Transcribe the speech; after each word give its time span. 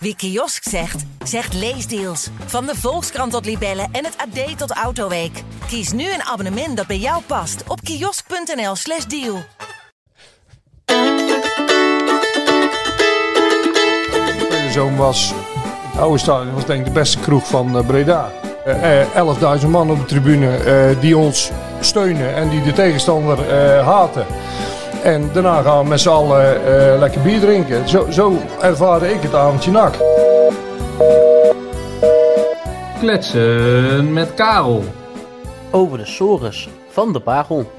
Wie 0.00 0.16
kiosk 0.16 0.62
zegt, 0.68 1.04
zegt 1.24 1.54
leesdeals. 1.54 2.28
Van 2.46 2.66
de 2.66 2.74
Volkskrant 2.76 3.32
tot 3.32 3.44
Libellen 3.44 3.88
en 3.92 4.04
het 4.04 4.16
AD 4.16 4.58
tot 4.58 4.70
Autoweek. 4.70 5.42
Kies 5.66 5.92
nu 5.92 6.12
een 6.12 6.22
abonnement 6.22 6.76
dat 6.76 6.86
bij 6.86 6.98
jou 6.98 7.22
past 7.26 7.62
op 7.66 7.80
kiosk.nl/slash 7.80 9.04
deal. 9.04 9.42
Zoon 14.70 14.96
was, 14.96 15.32
het 15.92 16.00
oude 16.00 16.18
stadion 16.18 16.54
was 16.54 16.66
denk 16.66 16.78
ik 16.80 16.86
de 16.86 17.00
beste 17.00 17.18
kroeg 17.18 17.46
van 17.46 17.78
eh, 17.78 17.86
Breda. 17.86 18.32
Eh, 18.64 19.00
eh, 19.00 19.60
11.000 19.60 19.68
man 19.68 19.90
op 19.90 19.98
de 19.98 20.04
tribune 20.04 20.56
eh, 20.56 21.00
die 21.00 21.16
ons 21.16 21.50
steunen 21.80 22.34
en 22.34 22.48
die 22.48 22.62
de 22.62 22.72
tegenstander 22.72 23.48
eh, 23.48 23.86
haten. 23.86 24.26
En 25.08 25.30
daarna 25.32 25.62
gaan 25.62 25.82
we 25.82 25.88
met 25.88 26.00
z'n 26.00 26.08
allen 26.08 26.64
eh, 26.64 26.98
lekker 26.98 27.20
bier 27.20 27.40
drinken. 27.40 27.88
Zo, 27.88 28.10
zo 28.10 28.38
ervaarde 28.60 29.12
ik 29.12 29.22
het 29.22 29.34
avondje 29.34 29.70
nak. 29.70 29.94
Kletsen 32.98 34.12
met 34.12 34.34
Karel. 34.34 34.84
Over 35.70 35.98
de 35.98 36.06
sores 36.06 36.68
van 36.88 37.12
de 37.12 37.20
Bagel. 37.20 37.70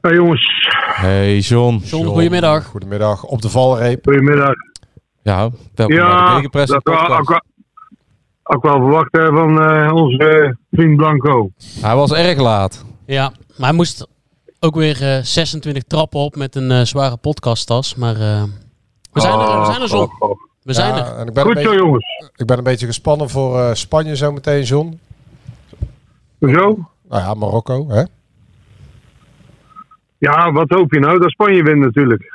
Hey 0.00 0.14
jongens, 0.14 0.68
Hey 0.94 1.38
John. 1.38 1.80
John, 1.84 2.04
goedemiddag. 2.04 2.64
Goedemiddag. 2.64 3.24
Op 3.24 3.42
de 3.42 3.48
valreep. 3.48 4.04
goedemiddag. 4.04 4.54
Ja, 5.26 5.50
welkom 5.74 5.96
bij 6.50 6.66
de 6.66 6.72
Ja, 6.72 6.78
podcast. 6.78 7.10
ook, 7.20 7.28
wel- 7.28 7.40
ook 8.42 8.62
wel 8.62 8.72
verwacht 8.72 9.12
hè, 9.12 9.26
van 9.26 9.62
eh, 9.62 9.92
onze 9.94 10.28
eh, 10.28 10.52
vriend 10.78 10.96
Blanco. 10.96 11.50
Hij 11.80 11.94
was 11.94 12.12
erg 12.12 12.38
laat. 12.38 12.84
Ja, 13.06 13.32
maar 13.56 13.68
hij 13.68 13.76
moest 13.76 14.08
ook 14.60 14.74
weer 14.74 15.02
eh, 15.16 15.22
26 15.22 15.82
trappen 15.82 16.20
op 16.20 16.36
met 16.36 16.54
een 16.54 16.70
eh, 16.70 16.80
zware 16.80 17.16
podcasttas. 17.16 17.94
Maar 17.94 18.14
eh, 18.14 18.42
we 19.12 19.20
zijn 19.20 19.40
er, 19.40 19.58
we 19.60 19.64
zijn 19.66 19.82
er, 19.82 19.88
John. 19.88 20.02
Oh, 20.02 20.14
oh, 20.22 20.30
oh. 20.30 20.36
We 20.62 20.72
zijn 20.72 20.94
Ja, 20.94 21.06
er. 21.06 21.16
En 21.16 21.26
ik, 21.26 21.34
ben 21.34 21.46
een 21.46 21.52
Goed 21.52 21.62
zo 21.62 21.68
beetje, 21.70 21.84
jongens. 21.84 22.30
ik 22.36 22.46
ben 22.46 22.58
een 22.58 22.64
beetje 22.64 22.86
gespannen 22.86 23.28
voor 23.30 23.58
eh, 23.60 23.74
Spanje 23.74 24.16
zometeen, 24.16 24.62
John. 24.62 25.00
Zo? 26.40 26.78
Nou 27.08 27.22
ja, 27.22 27.34
Marokko, 27.34 27.88
hè? 27.88 28.02
Ja, 30.18 30.52
wat 30.52 30.68
hoop 30.70 30.92
je 30.92 30.98
nou? 31.00 31.18
Dat 31.18 31.30
Spanje 31.30 31.62
wint 31.62 31.78
natuurlijk. 31.80 32.34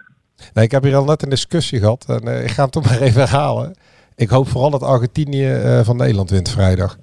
Nee, 0.53 0.65
ik 0.65 0.71
heb 0.71 0.83
hier 0.83 0.95
al 0.95 1.03
net 1.05 1.23
een 1.23 1.29
discussie 1.29 1.79
gehad. 1.79 2.05
En 2.07 2.27
eh, 2.27 2.43
ik 2.43 2.49
ga 2.51 2.61
hem 2.61 2.71
toch 2.71 2.85
maar 2.85 3.01
even 3.01 3.21
herhalen. 3.21 3.75
Ik 4.15 4.29
hoop 4.29 4.47
vooral 4.47 4.69
dat 4.69 4.83
Argentinië 4.83 5.51
eh, 5.51 5.79
van 5.83 5.97
Nederland 5.97 6.29
wint 6.29 6.49
vrijdag. 6.49 6.97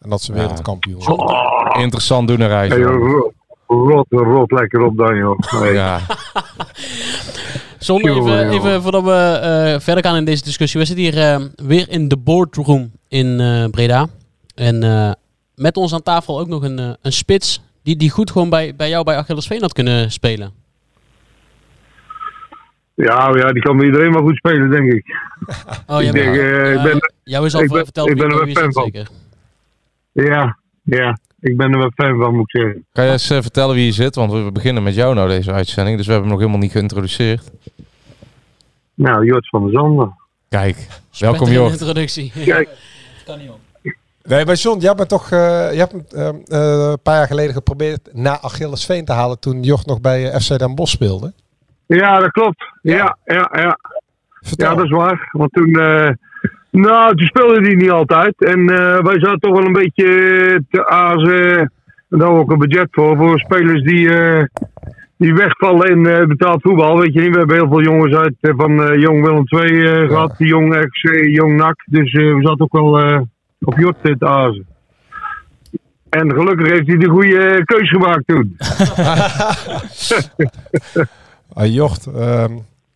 En 0.00 0.10
dat 0.10 0.22
ze 0.22 0.32
Ja. 0.32 0.38
wereldkampioen 0.38 1.02
worden. 1.04 1.26
Oh, 1.28 1.80
Interessant 1.82 2.28
doen 2.28 2.40
een 2.40 2.48
reis. 2.48 2.72
hey, 2.72 2.82
rot, 3.66 4.06
rot 4.10 4.50
lekker 4.52 4.82
op 4.84 4.96
dan 4.96 5.16
joh. 5.16 5.38
Nee. 5.60 5.72
Ja, 5.72 6.00
Jongen, 7.78 8.16
even, 8.16 8.50
even 8.50 8.82
voordat 8.82 9.02
we 9.04 9.10
eh, 9.42 9.80
verder 9.80 10.04
gaan 10.04 10.16
in 10.16 10.24
deze 10.24 10.42
discussie. 10.44 10.80
We 10.80 10.86
zitten 10.86 11.04
hier 11.04 11.18
eh, 11.32 11.40
weer 11.56 11.88
in 11.90 12.08
de 12.08 12.16
boardroom 12.16 12.90
in 13.08 13.40
eh, 13.40 13.64
Breda. 13.70 14.06
En 14.54 14.82
eh, 14.82 15.12
met 15.54 15.76
ons 15.76 15.94
aan 15.94 16.02
tafel 16.02 16.40
ook 16.40 16.48
nog 16.48 16.62
een, 16.62 16.96
een 17.02 17.12
spits 17.12 17.60
die, 17.82 17.96
die 17.96 18.10
goed 18.10 18.30
gewoon 18.30 18.50
bij, 18.50 18.76
bij 18.76 18.88
jou 18.88 19.04
bij 19.04 19.16
Achillesveen 19.16 19.60
had 19.60 19.72
kunnen 19.72 20.12
spelen. 20.12 20.52
Ja, 22.94 23.36
ja, 23.36 23.52
die 23.52 23.62
kan 23.62 23.76
bij 23.76 23.86
iedereen 23.86 24.12
wel 24.12 24.22
goed 24.22 24.36
spelen 24.36 24.70
denk 24.70 24.92
ik. 24.92 25.16
Oh, 25.86 26.02
Ik 26.02 26.02
jij 26.02 26.10
denk, 26.12 26.34
bent- 26.36 26.52
eh, 26.52 26.72
ik 26.74 26.82
ben- 26.82 27.12
jou 27.24 27.46
is 27.46 27.54
al 27.54 27.62
ik 27.62 27.68
ben- 27.70 27.84
verteld 27.84 28.08
ik 28.10 28.16
ben 28.16 28.30
er 28.30 28.36
wel 28.36 28.46
is 28.46 28.58
fan 28.58 28.72
van. 28.72 28.82
zeker. 28.84 29.08
Ja, 30.12 30.58
ja. 30.82 31.18
Ik 31.40 31.56
ben 31.56 31.72
er 31.72 31.78
wel 31.78 31.90
fan 31.94 32.18
van 32.18 32.34
moet 32.34 32.54
ik 32.54 32.60
zeggen. 32.60 32.84
Kan 32.92 33.04
je 33.04 33.10
eens 33.10 33.30
eh, 33.30 33.40
vertellen 33.42 33.74
wie 33.74 33.84
je 33.84 33.92
zit? 33.92 34.14
Want 34.14 34.32
we 34.32 34.52
beginnen 34.52 34.82
met 34.82 34.94
jou 34.94 35.14
nou 35.14 35.28
deze 35.28 35.52
uitzending. 35.52 35.96
Dus 35.96 36.06
we 36.06 36.12
hebben 36.12 36.30
hem 36.30 36.38
nog 36.38 36.46
helemaal 36.48 36.66
niet 36.68 36.76
geïntroduceerd. 36.78 37.50
Nou, 38.94 39.24
Jort 39.24 39.48
van 39.48 39.62
der 39.62 39.72
Zanden. 39.72 40.14
Kijk, 40.48 40.88
welkom 41.18 41.50
Jort. 41.50 41.70
introductie. 41.72 42.32
Kijk, 42.44 42.68
Nee, 44.22 44.44
maar 44.44 44.54
John, 44.54 44.80
jij 44.80 44.94
bent 44.94 45.08
toch 45.08 45.30
eh, 45.30 45.38
je 45.72 45.78
hebt 45.78 45.92
hem 46.12 46.42
een 46.48 46.98
paar 47.02 47.16
jaar 47.16 47.26
geleden 47.26 47.54
geprobeerd 47.54 48.08
naar 48.12 48.38
Achillesveen 48.40 49.04
te 49.04 49.12
halen 49.12 49.38
toen 49.38 49.62
Jocht 49.62 49.86
nog 49.86 50.00
bij 50.00 50.40
FC 50.40 50.58
Den 50.58 50.74
Bosch 50.74 50.92
speelde. 50.92 51.32
Ja, 51.98 52.18
dat 52.18 52.30
klopt. 52.30 52.64
Ja, 52.82 53.16
ja, 53.24 53.50
ja. 53.52 53.78
Vertel. 54.40 54.70
Ja, 54.70 54.74
dat 54.74 54.84
is 54.84 54.90
waar. 54.90 55.28
Want 55.32 55.52
toen, 55.52 55.72
eh, 55.72 56.10
nou, 56.70 57.16
toen 57.16 57.26
speelde 57.26 57.60
hij 57.60 57.74
niet 57.74 57.90
altijd. 57.90 58.44
En 58.44 58.68
eh, 58.68 59.02
wij 59.02 59.20
zaten 59.20 59.38
toch 59.38 59.52
wel 59.52 59.66
een 59.66 59.72
beetje 59.72 60.62
te 60.70 60.88
azen. 60.88 61.72
En 62.08 62.18
daar 62.18 62.28
ook 62.28 62.50
een 62.50 62.58
budget 62.58 62.88
voor. 62.90 63.16
Voor 63.16 63.38
spelers 63.38 63.82
die, 63.82 64.14
eh, 64.14 64.44
die 65.16 65.34
wegvallen 65.34 65.90
in 65.90 66.28
betaald 66.28 66.62
voetbal. 66.62 66.98
Weet 66.98 67.12
je 67.12 67.20
niet, 67.20 67.32
we 67.32 67.38
hebben 67.38 67.56
heel 67.56 67.68
veel 67.68 67.82
jongens 67.82 68.14
uit 68.14 68.34
van 68.40 69.00
Jong 69.00 69.24
Willem 69.24 69.44
II 69.46 69.86
eh, 69.86 70.08
gehad. 70.08 70.34
Jong 70.38 70.86
XC, 70.88 71.24
Jong 71.24 71.56
NAC. 71.56 71.82
Dus 71.86 72.12
we 72.12 72.38
zaten 72.40 72.60
ook 72.60 72.72
wel 72.72 73.26
op 73.60 73.78
Jort 73.78 74.02
te 74.02 74.26
azen. 74.26 74.66
En 76.08 76.32
gelukkig 76.32 76.68
heeft 76.68 76.86
hij 76.86 76.96
de 76.96 77.08
goede 77.08 77.64
keus 77.64 77.90
gemaakt 77.90 78.26
toen. 78.26 78.56
Ah, 81.52 81.66
Jocht, 81.66 82.06
ehm, 82.06 82.52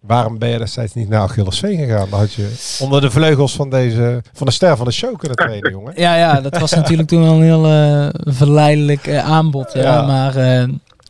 waarom 0.07 0.39
ben 0.39 0.49
je 0.49 0.59
destijds 0.59 0.95
niet 0.95 1.09
naar 1.09 1.21
Achillesveen 1.21 1.79
gegaan? 1.79 2.11
Dan 2.11 2.19
had 2.19 2.33
je 2.33 2.77
onder 2.81 3.01
de 3.01 3.11
vleugels 3.11 3.55
van, 3.57 3.71
deze, 3.71 4.23
van 4.33 4.47
de 4.47 4.53
ster 4.53 4.77
van 4.77 4.87
de 4.87 4.93
show 4.93 5.17
kunnen 5.17 5.37
trainen, 5.37 5.71
jongen. 5.71 5.93
Ja, 5.97 6.17
ja, 6.17 6.41
dat 6.41 6.59
was 6.59 6.73
natuurlijk 6.73 7.09
toen 7.09 7.23
wel 7.23 7.35
een 7.35 7.43
heel 7.43 7.67
eh, 7.67 8.09
verleidelijk 8.35 9.07
eh, 9.07 9.31
aanbod. 9.31 9.73
Ja. 9.73 9.83
Ja. 9.83 10.03
Maar 10.07 10.37
eh, 10.37 10.69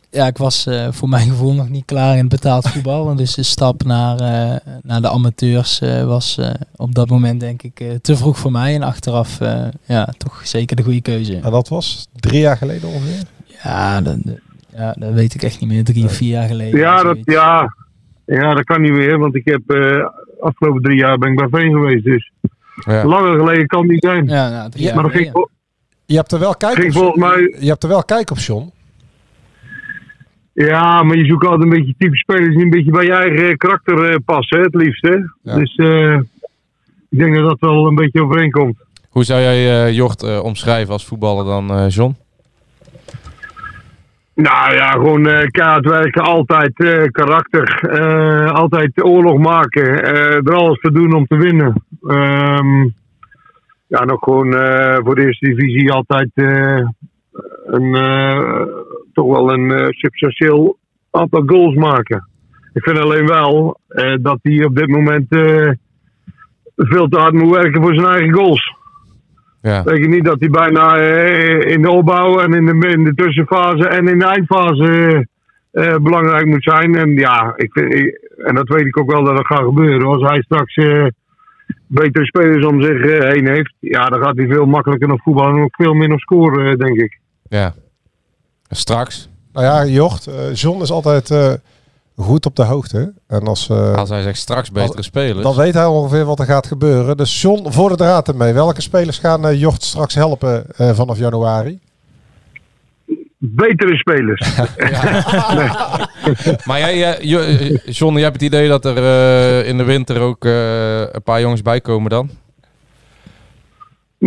ja, 0.09 0.27
ik 0.27 0.37
was 0.37 0.67
voor 0.89 1.09
mijn 1.09 1.29
gevoel 1.29 1.53
nog 1.53 1.69
niet 1.69 1.85
klaar 1.85 2.17
in 2.17 2.27
betaald 2.27 2.67
voetbal. 2.67 3.09
En 3.09 3.15
dus 3.15 3.33
de 3.33 3.43
stap 3.43 3.83
naar, 3.83 4.17
naar 4.83 5.01
de 5.01 5.09
amateurs 5.09 5.81
was 6.05 6.39
op 6.75 6.95
dat 6.95 7.09
moment 7.09 7.39
denk 7.39 7.63
ik 7.63 7.83
te 8.01 8.17
vroeg 8.17 8.37
voor 8.37 8.51
mij. 8.51 8.75
En 8.75 8.83
achteraf 8.83 9.37
ja, 9.85 10.13
toch 10.17 10.41
zeker 10.43 10.75
de 10.75 10.83
goede 10.83 11.01
keuze. 11.01 11.39
En 11.39 11.51
dat 11.51 11.67
was 11.67 12.07
drie 12.15 12.39
jaar 12.39 12.57
geleden 12.57 12.89
ongeveer? 12.89 13.23
Ja, 13.63 14.01
dat, 14.01 14.17
ja, 14.75 14.95
dat 14.99 15.13
weet 15.13 15.33
ik 15.33 15.43
echt 15.43 15.59
niet 15.59 15.69
meer. 15.69 15.83
Drie 15.83 16.03
of 16.05 16.13
vier 16.13 16.29
jaar 16.29 16.47
geleden. 16.47 16.79
Ja, 16.79 17.03
dat, 17.03 17.17
ja. 17.23 17.75
ja, 18.25 18.53
dat 18.53 18.63
kan 18.63 18.81
niet 18.81 18.91
meer. 18.91 19.17
Want 19.19 19.35
ik 19.35 19.45
heb 19.45 19.61
eh 19.69 20.07
afgelopen 20.39 20.81
drie 20.81 20.97
jaar 20.97 21.17
ben 21.17 21.31
ik 21.31 21.37
bij 21.49 21.59
Veen 21.61 21.71
geweest. 21.73 22.03
Dus 22.03 22.31
Ja. 22.85 23.05
langer 23.05 23.37
geleden 23.39 23.67
kan 23.67 23.81
het 23.81 23.89
niet 23.91 24.03
zijn. 24.03 24.27
Ja, 24.27 24.49
nou, 24.49 24.69
drie 24.69 24.81
Ja, 24.83 24.87
jaar 24.87 24.95
maar 24.95 25.03
dat 25.11 25.13
ging, 25.13 25.31
geleden. 25.31 25.51
Je 26.05 26.15
hebt 26.15 26.31
er 26.31 26.39
wel 26.39 26.55
kijk 26.55 26.75
ging 26.75 26.95
op, 26.95 27.15
mij... 27.15 27.55
je 27.59 27.67
hebt 27.67 27.83
er 27.83 27.89
wel 27.89 28.03
kijk 28.03 28.31
op, 28.31 28.37
John. 28.37 28.71
Ja, 30.53 31.03
maar 31.03 31.17
je 31.17 31.25
zoekt 31.25 31.45
altijd 31.45 31.63
een 31.63 31.69
beetje 31.69 31.95
type 31.97 32.15
spelers 32.15 32.55
die 32.55 32.63
een 32.63 32.69
beetje 32.69 32.91
bij 32.91 33.05
je 33.05 33.13
eigen 33.13 33.57
karakter 33.57 34.09
eh, 34.09 34.15
passen. 34.25 34.57
Hè, 34.57 34.63
het 34.63 34.75
liefst. 34.75 35.01
Hè? 35.01 35.15
Ja. 35.41 35.55
Dus 35.55 35.75
eh, 35.75 36.13
ik 37.09 37.17
denk 37.19 37.35
dat 37.35 37.45
dat 37.49 37.59
wel 37.59 37.87
een 37.87 37.95
beetje 37.95 38.21
overeenkomt. 38.21 38.75
Hoe 39.09 39.23
zou 39.23 39.41
jij 39.41 39.85
eh 39.87 39.93
Jocht 39.95 40.23
eh, 40.23 40.43
omschrijven 40.43 40.93
als 40.93 41.05
voetballer 41.05 41.45
dan, 41.45 41.71
eh, 41.71 41.89
John? 41.89 42.15
Nou 44.35 44.73
ja, 44.73 44.91
gewoon 44.91 45.27
eh 45.27 45.47
kaart 45.47 45.85
werken, 45.85 46.23
altijd 46.23 46.79
eh, 46.79 47.03
karakter, 47.03 47.89
eh, 47.89 48.51
altijd 48.51 49.03
oorlog 49.03 49.37
maken, 49.37 50.03
er 50.45 50.53
alles 50.53 50.79
voor 50.79 50.93
doen 50.93 51.13
om 51.13 51.25
te 51.25 51.37
winnen. 51.37 51.85
Ehm, 52.07 52.81
ja, 53.87 54.03
nog 54.05 54.19
gewoon 54.19 54.51
voor 55.03 55.15
de 55.15 55.25
eerste 55.25 55.45
divisie 55.45 55.91
altijd 55.91 56.29
een, 57.65 57.93
toch 59.13 59.25
wel 59.25 59.53
een 59.53 59.93
substantieel 59.93 60.77
aantal 61.11 61.43
goals 61.45 61.75
maken. 61.75 62.27
Ik 62.73 62.83
vind 62.83 62.99
alleen 62.99 63.27
wel 63.27 63.79
dat 64.21 64.39
hij 64.41 64.65
op 64.65 64.75
dit 64.75 64.87
moment 64.87 65.27
veel 66.75 67.07
te 67.07 67.19
hard 67.19 67.33
moet 67.33 67.55
werken 67.55 67.81
voor 67.81 67.93
zijn 67.93 68.07
eigen 68.07 68.33
goals. 68.33 68.73
Ja. 69.71 69.81
Denk 69.83 69.97
je 69.97 70.07
niet 70.07 70.25
dat 70.25 70.39
hij 70.39 70.49
bijna 70.49 70.97
eh, 70.97 71.71
in 71.73 71.81
de 71.81 71.89
opbouw 71.89 72.39
en 72.39 72.53
in 72.53 72.65
de, 72.65 72.87
in 72.87 73.03
de 73.03 73.13
tussenfase 73.13 73.87
en 73.87 74.07
in 74.07 74.19
de 74.19 74.25
eindfase 74.25 75.25
eh, 75.71 75.87
eh, 75.87 75.95
belangrijk 76.01 76.45
moet 76.45 76.63
zijn? 76.63 76.95
En 76.95 77.09
ja, 77.11 77.53
ik 77.55 77.71
vind, 77.71 77.93
ik- 77.93 78.31
en 78.37 78.55
dat 78.55 78.67
weet 78.67 78.85
ik 78.85 78.99
ook 78.99 79.11
wel 79.11 79.23
dat 79.23 79.35
dat 79.35 79.45
gaat 79.45 79.63
gebeuren. 79.63 80.07
Als 80.07 80.21
hij 80.29 80.41
straks 80.41 80.75
eh, 80.75 81.05
betere 81.87 82.25
spelers 82.25 82.65
om 82.65 82.81
zich 82.81 83.01
eh, 83.05 83.29
heen 83.31 83.47
heeft, 83.47 83.73
ja, 83.79 84.05
dan 84.05 84.23
gaat 84.23 84.37
hij 84.37 84.47
veel 84.47 84.65
makkelijker 84.65 85.07
nog 85.07 85.21
voetballen 85.23 85.55
en 85.57 85.63
ook 85.63 85.75
veel 85.75 85.93
minder 85.93 86.19
scoren, 86.19 86.71
eh, 86.71 86.75
denk 86.77 86.97
ik. 86.99 87.19
Ja. 87.49 87.73
Straks. 88.69 89.29
Nou 89.53 89.65
ja, 89.65 89.85
Jocht, 89.85 90.27
eh, 90.27 90.53
John 90.53 90.81
is 90.81 90.91
altijd 90.91 91.29
eh, 91.31 91.53
goed 92.15 92.45
op 92.45 92.55
de 92.55 92.63
hoogte. 92.63 93.13
En 93.27 93.47
als, 93.47 93.69
eh, 93.69 93.93
Als 93.95 94.09
hij 94.09 94.21
zegt 94.21 94.37
straks 94.37 94.71
betere 94.71 95.03
spelers. 95.03 95.43
dan 95.43 95.55
weet 95.55 95.73
hij 95.73 95.85
ongeveer 95.85 96.25
wat 96.25 96.39
er 96.39 96.45
gaat 96.45 96.67
gebeuren. 96.67 97.17
Dus 97.17 97.41
John, 97.41 97.71
voor 97.71 97.89
de 97.89 97.95
draad 97.95 98.27
ermee. 98.27 98.53
Welke 98.53 98.81
spelers 98.81 99.17
gaan 99.17 99.47
eh, 99.47 99.59
Jocht 99.59 99.83
straks 99.83 100.15
helpen 100.15 100.65
eh, 100.77 100.93
vanaf 100.93 101.17
januari? 101.17 101.79
Betere 103.37 103.95
spelers. 103.95 104.55
Maar 106.65 106.79
jij, 106.79 106.97
jij- 106.97 107.17
Jo- 107.21 107.77
John, 107.85 108.13
jij 108.13 108.23
hebt 108.23 108.33
het 108.33 108.41
idee 108.43 108.67
dat 108.67 108.85
er 108.85 108.97
eh, 108.97 109.67
in 109.67 109.77
de 109.77 109.83
winter 109.83 110.19
ook 110.19 110.45
eh, 110.45 110.99
een 110.99 111.23
paar 111.23 111.41
jongens 111.41 111.61
bij 111.61 111.81
komen 111.81 112.09
dan? 112.09 112.29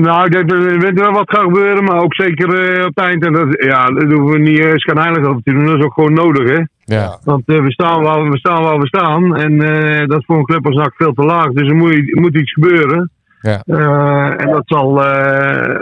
Nou, 0.00 0.24
ik 0.24 0.32
denk 0.32 0.48
dat 0.48 0.58
er 0.58 0.78
weet 0.78 1.00
wel 1.00 1.12
wat 1.12 1.30
gaat 1.30 1.42
gebeuren, 1.42 1.84
maar 1.84 2.02
ook 2.02 2.14
zeker 2.14 2.48
eh, 2.54 2.84
op 2.86 2.94
het 2.94 3.04
eind. 3.04 3.24
En 3.24 3.32
dat, 3.32 3.64
ja, 3.64 3.86
dat 3.86 4.12
hoeven 4.12 4.30
we 4.30 4.38
niet 4.38 4.58
uh, 4.58 4.72
schijnheilig 4.74 5.28
over 5.28 5.42
te 5.42 5.52
doen. 5.52 5.66
Dat 5.66 5.78
is 5.78 5.84
ook 5.84 5.94
gewoon 5.94 6.12
nodig, 6.12 6.48
hè. 6.56 6.62
Ja. 6.84 7.18
Want 7.24 7.42
eh, 7.46 7.60
we, 7.60 7.72
staan 7.72 8.02
waar, 8.02 8.30
we 8.30 8.38
staan 8.38 8.62
waar 8.62 8.78
we 8.78 8.86
staan. 8.86 9.36
En 9.36 9.60
eh, 9.60 10.06
dat 10.06 10.18
is 10.18 10.24
voor 10.26 10.38
een 10.38 10.44
club 10.44 10.66
als 10.66 10.76
NAC 10.76 10.94
veel 10.96 11.12
te 11.12 11.24
laag. 11.24 11.48
Dus 11.52 11.68
er 11.68 11.76
moet, 11.76 11.92
er 11.92 12.20
moet 12.20 12.36
iets 12.36 12.52
gebeuren. 12.52 13.10
Ja. 13.40 13.62
Eh, 13.66 14.44
en 14.44 14.50
dat 14.50 14.62
zal 14.64 15.04
eh, 15.04 15.80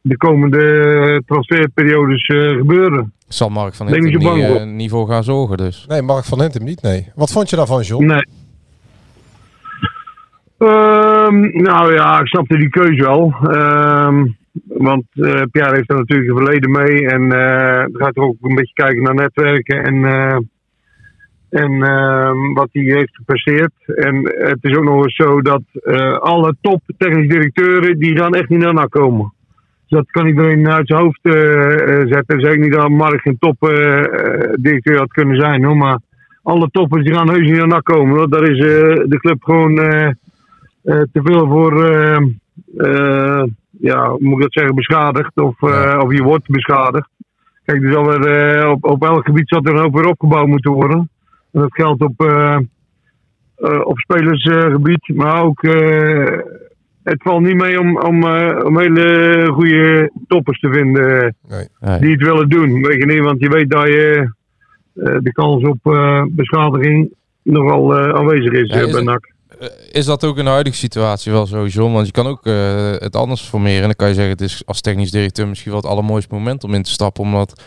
de 0.00 0.16
komende 0.16 1.22
transferperiodes 1.26 2.26
eh, 2.26 2.56
gebeuren. 2.56 3.12
Zal 3.28 3.48
Mark 3.48 3.74
van 3.74 3.88
Hintem 3.88 4.22
bang 4.22 4.64
niet, 4.64 4.90
voor 4.90 5.08
gaan 5.08 5.24
zorgen 5.24 5.56
dus. 5.56 5.84
Nee, 5.88 6.02
Mark 6.02 6.24
van 6.24 6.40
Hintem 6.40 6.64
niet, 6.64 6.82
nee. 6.82 7.12
Wat 7.14 7.32
vond 7.32 7.50
je 7.50 7.56
daarvan, 7.56 7.82
John? 7.82 8.06
Nee. 8.06 8.26
Ehm, 10.58 11.40
nou 11.62 11.94
ja, 11.94 12.20
ik 12.20 12.26
snapte 12.26 12.58
die 12.58 12.68
keuze 12.68 13.04
wel. 13.04 13.34
Ehm, 13.42 14.26
want 14.66 15.04
eh, 15.12 15.42
Pierre 15.50 15.74
heeft 15.74 15.90
er 15.90 15.96
natuurlijk 15.96 16.28
een 16.28 16.36
verleden 16.36 16.70
mee. 16.70 17.08
En 17.08 17.28
dan 17.92 18.02
gaat 18.02 18.16
er 18.16 18.22
ook 18.22 18.36
een 18.40 18.54
beetje 18.54 18.74
kijken 18.74 19.02
naar 19.02 19.14
netwerken 19.14 19.84
en, 19.84 20.04
eh, 20.04 20.38
en 21.50 21.82
ehm, 21.82 22.52
wat 22.52 22.68
hij 22.72 22.82
heeft 22.82 23.16
gepresteerd. 23.16 23.72
En 23.86 24.34
het 24.38 24.58
is 24.60 24.76
ook 24.76 24.84
nog 24.84 25.04
eens 25.04 25.16
zo 25.16 25.40
dat 25.40 25.62
alle 26.20 26.56
top 26.60 26.82
technisch 26.98 27.28
directeuren, 27.28 27.98
die 27.98 28.16
gaan 28.16 28.34
echt 28.34 28.48
niet 28.48 28.62
naar 28.62 28.74
NAC 28.74 28.90
komen. 28.90 29.32
Dus 29.88 29.98
dat 29.98 30.10
kan 30.10 30.26
iedereen 30.26 30.68
uit 30.68 30.86
zijn 30.86 31.00
hoofd 31.00 31.20
zetten. 32.08 32.38
Ik 32.38 32.60
niet 32.60 32.72
dat 32.72 32.88
Mark 32.88 33.20
geen 33.20 33.38
top 33.38 33.62
eh, 33.68 33.98
eh, 33.98 34.52
directeur 34.54 34.98
had 34.98 35.12
kunnen 35.12 35.40
zijn 35.40 35.64
hoor, 35.64 35.76
maar 35.76 35.98
alle 36.42 36.68
toppers 36.70 37.04
die 37.04 37.14
gaan 37.14 37.30
heus 37.30 37.50
niet 37.50 37.56
naar 37.56 37.66
NAC 37.66 37.84
komen. 37.84 38.16
hoor. 38.16 38.30
Daar 38.30 38.42
is 38.42 38.58
de 39.08 39.18
club 39.18 39.42
gewoon 39.42 39.74
te 40.82 41.20
veel 41.22 41.46
voor, 41.46 41.84
eh, 41.84 42.16
eh, 42.76 43.42
ja, 43.80 44.08
hoe 44.10 44.18
moet 44.20 44.34
ik 44.36 44.42
dat 44.42 44.52
zeggen, 44.52 44.74
beschadigd. 44.74 45.36
Of, 45.40 45.62
eh, 45.62 45.98
of 46.02 46.12
je 46.12 46.22
wordt 46.22 46.48
beschadigd. 46.48 47.08
Kijk, 47.64 47.82
er 47.82 47.92
zal 47.92 48.04
weer, 48.06 48.26
eh, 48.26 48.70
op, 48.70 48.84
op 48.84 49.02
elk 49.04 49.24
gebied 49.26 49.48
zal 49.48 49.62
er 49.62 49.74
een 49.74 49.80
hoop 49.82 49.94
weer 49.94 50.06
opgebouwd 50.08 50.46
moeten 50.46 50.72
worden. 50.72 51.10
En 51.52 51.60
dat 51.60 51.74
geldt 51.74 52.02
op, 52.02 52.20
eh, 52.24 52.56
eh, 53.56 53.80
op 53.84 53.98
spelersgebied, 53.98 55.10
maar 55.14 55.42
ook... 55.42 55.62
eh, 55.62 56.38
het 57.02 57.22
valt 57.22 57.40
niet 57.42 57.56
mee 57.62 57.80
om, 57.80 57.98
om, 57.98 58.22
eh, 58.22 58.64
om 58.64 58.78
hele 58.78 59.46
goede 59.52 60.10
toppers 60.26 60.60
te 60.60 60.72
vinden 60.72 61.34
Nee. 61.48 61.68
Nee. 61.80 62.00
die 62.00 62.10
het 62.12 62.22
willen 62.22 62.48
doen. 62.48 62.82
Weet 62.82 62.98
je 62.98 63.06
niet, 63.06 63.20
want 63.24 63.40
je 63.40 63.48
weet 63.48 63.70
dat 63.70 63.86
je 63.86 64.32
eh, 64.94 65.16
de 65.20 65.32
kans 65.32 65.64
op 65.64 65.78
eh, 65.82 66.22
beschadiging 66.28 67.12
nogal 67.42 67.96
eh, 67.98 68.14
aanwezig 68.14 68.52
is, 68.52 68.68
Ja, 68.68 68.76
eh, 68.80 68.86
is 68.86 68.92
bij 68.92 69.02
NAC. 69.02 69.32
Eh, 69.48 69.68
Is 69.92 70.04
dat 70.04 70.24
ook 70.24 70.38
in 70.38 70.44
de 70.44 70.50
huidige 70.50 70.76
situatie 70.76 71.32
wel 71.32 71.66
John? 71.66 71.92
Want 71.92 72.06
je 72.06 72.12
kan 72.12 72.26
ook 72.26 72.46
eh, 72.46 72.90
het 72.90 73.16
anders 73.16 73.40
formeren. 73.40 73.78
En 73.80 73.82
dan 73.86 73.94
kan 73.96 74.08
je 74.08 74.14
zeggen, 74.14 74.32
het 74.32 74.40
is 74.40 74.62
als 74.66 74.80
technisch 74.80 75.10
directeur 75.10 75.48
misschien 75.48 75.70
wel 75.72 75.80
het 75.80 75.90
allermooiste 75.90 76.34
moment 76.34 76.64
om 76.64 76.74
in 76.74 76.82
te 76.82 76.90
stappen. 76.90 77.22
Omdat, 77.22 77.62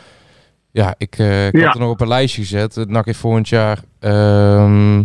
ja, 0.72 0.96
ik, 0.98 1.18
eh, 1.18 1.48
ik 1.48 1.56
Ja. 1.58 1.66
had 1.66 1.74
er 1.74 1.80
nog 1.80 1.90
op 1.90 2.02
een 2.02 2.08
lijstje 2.08 2.42
gezet. 2.42 2.76
Het 2.76 2.90
NAC 2.90 3.06
heeft 3.06 3.20
volgend 3.20 3.50
jaar, 3.50 3.80
ehm, 4.00 5.04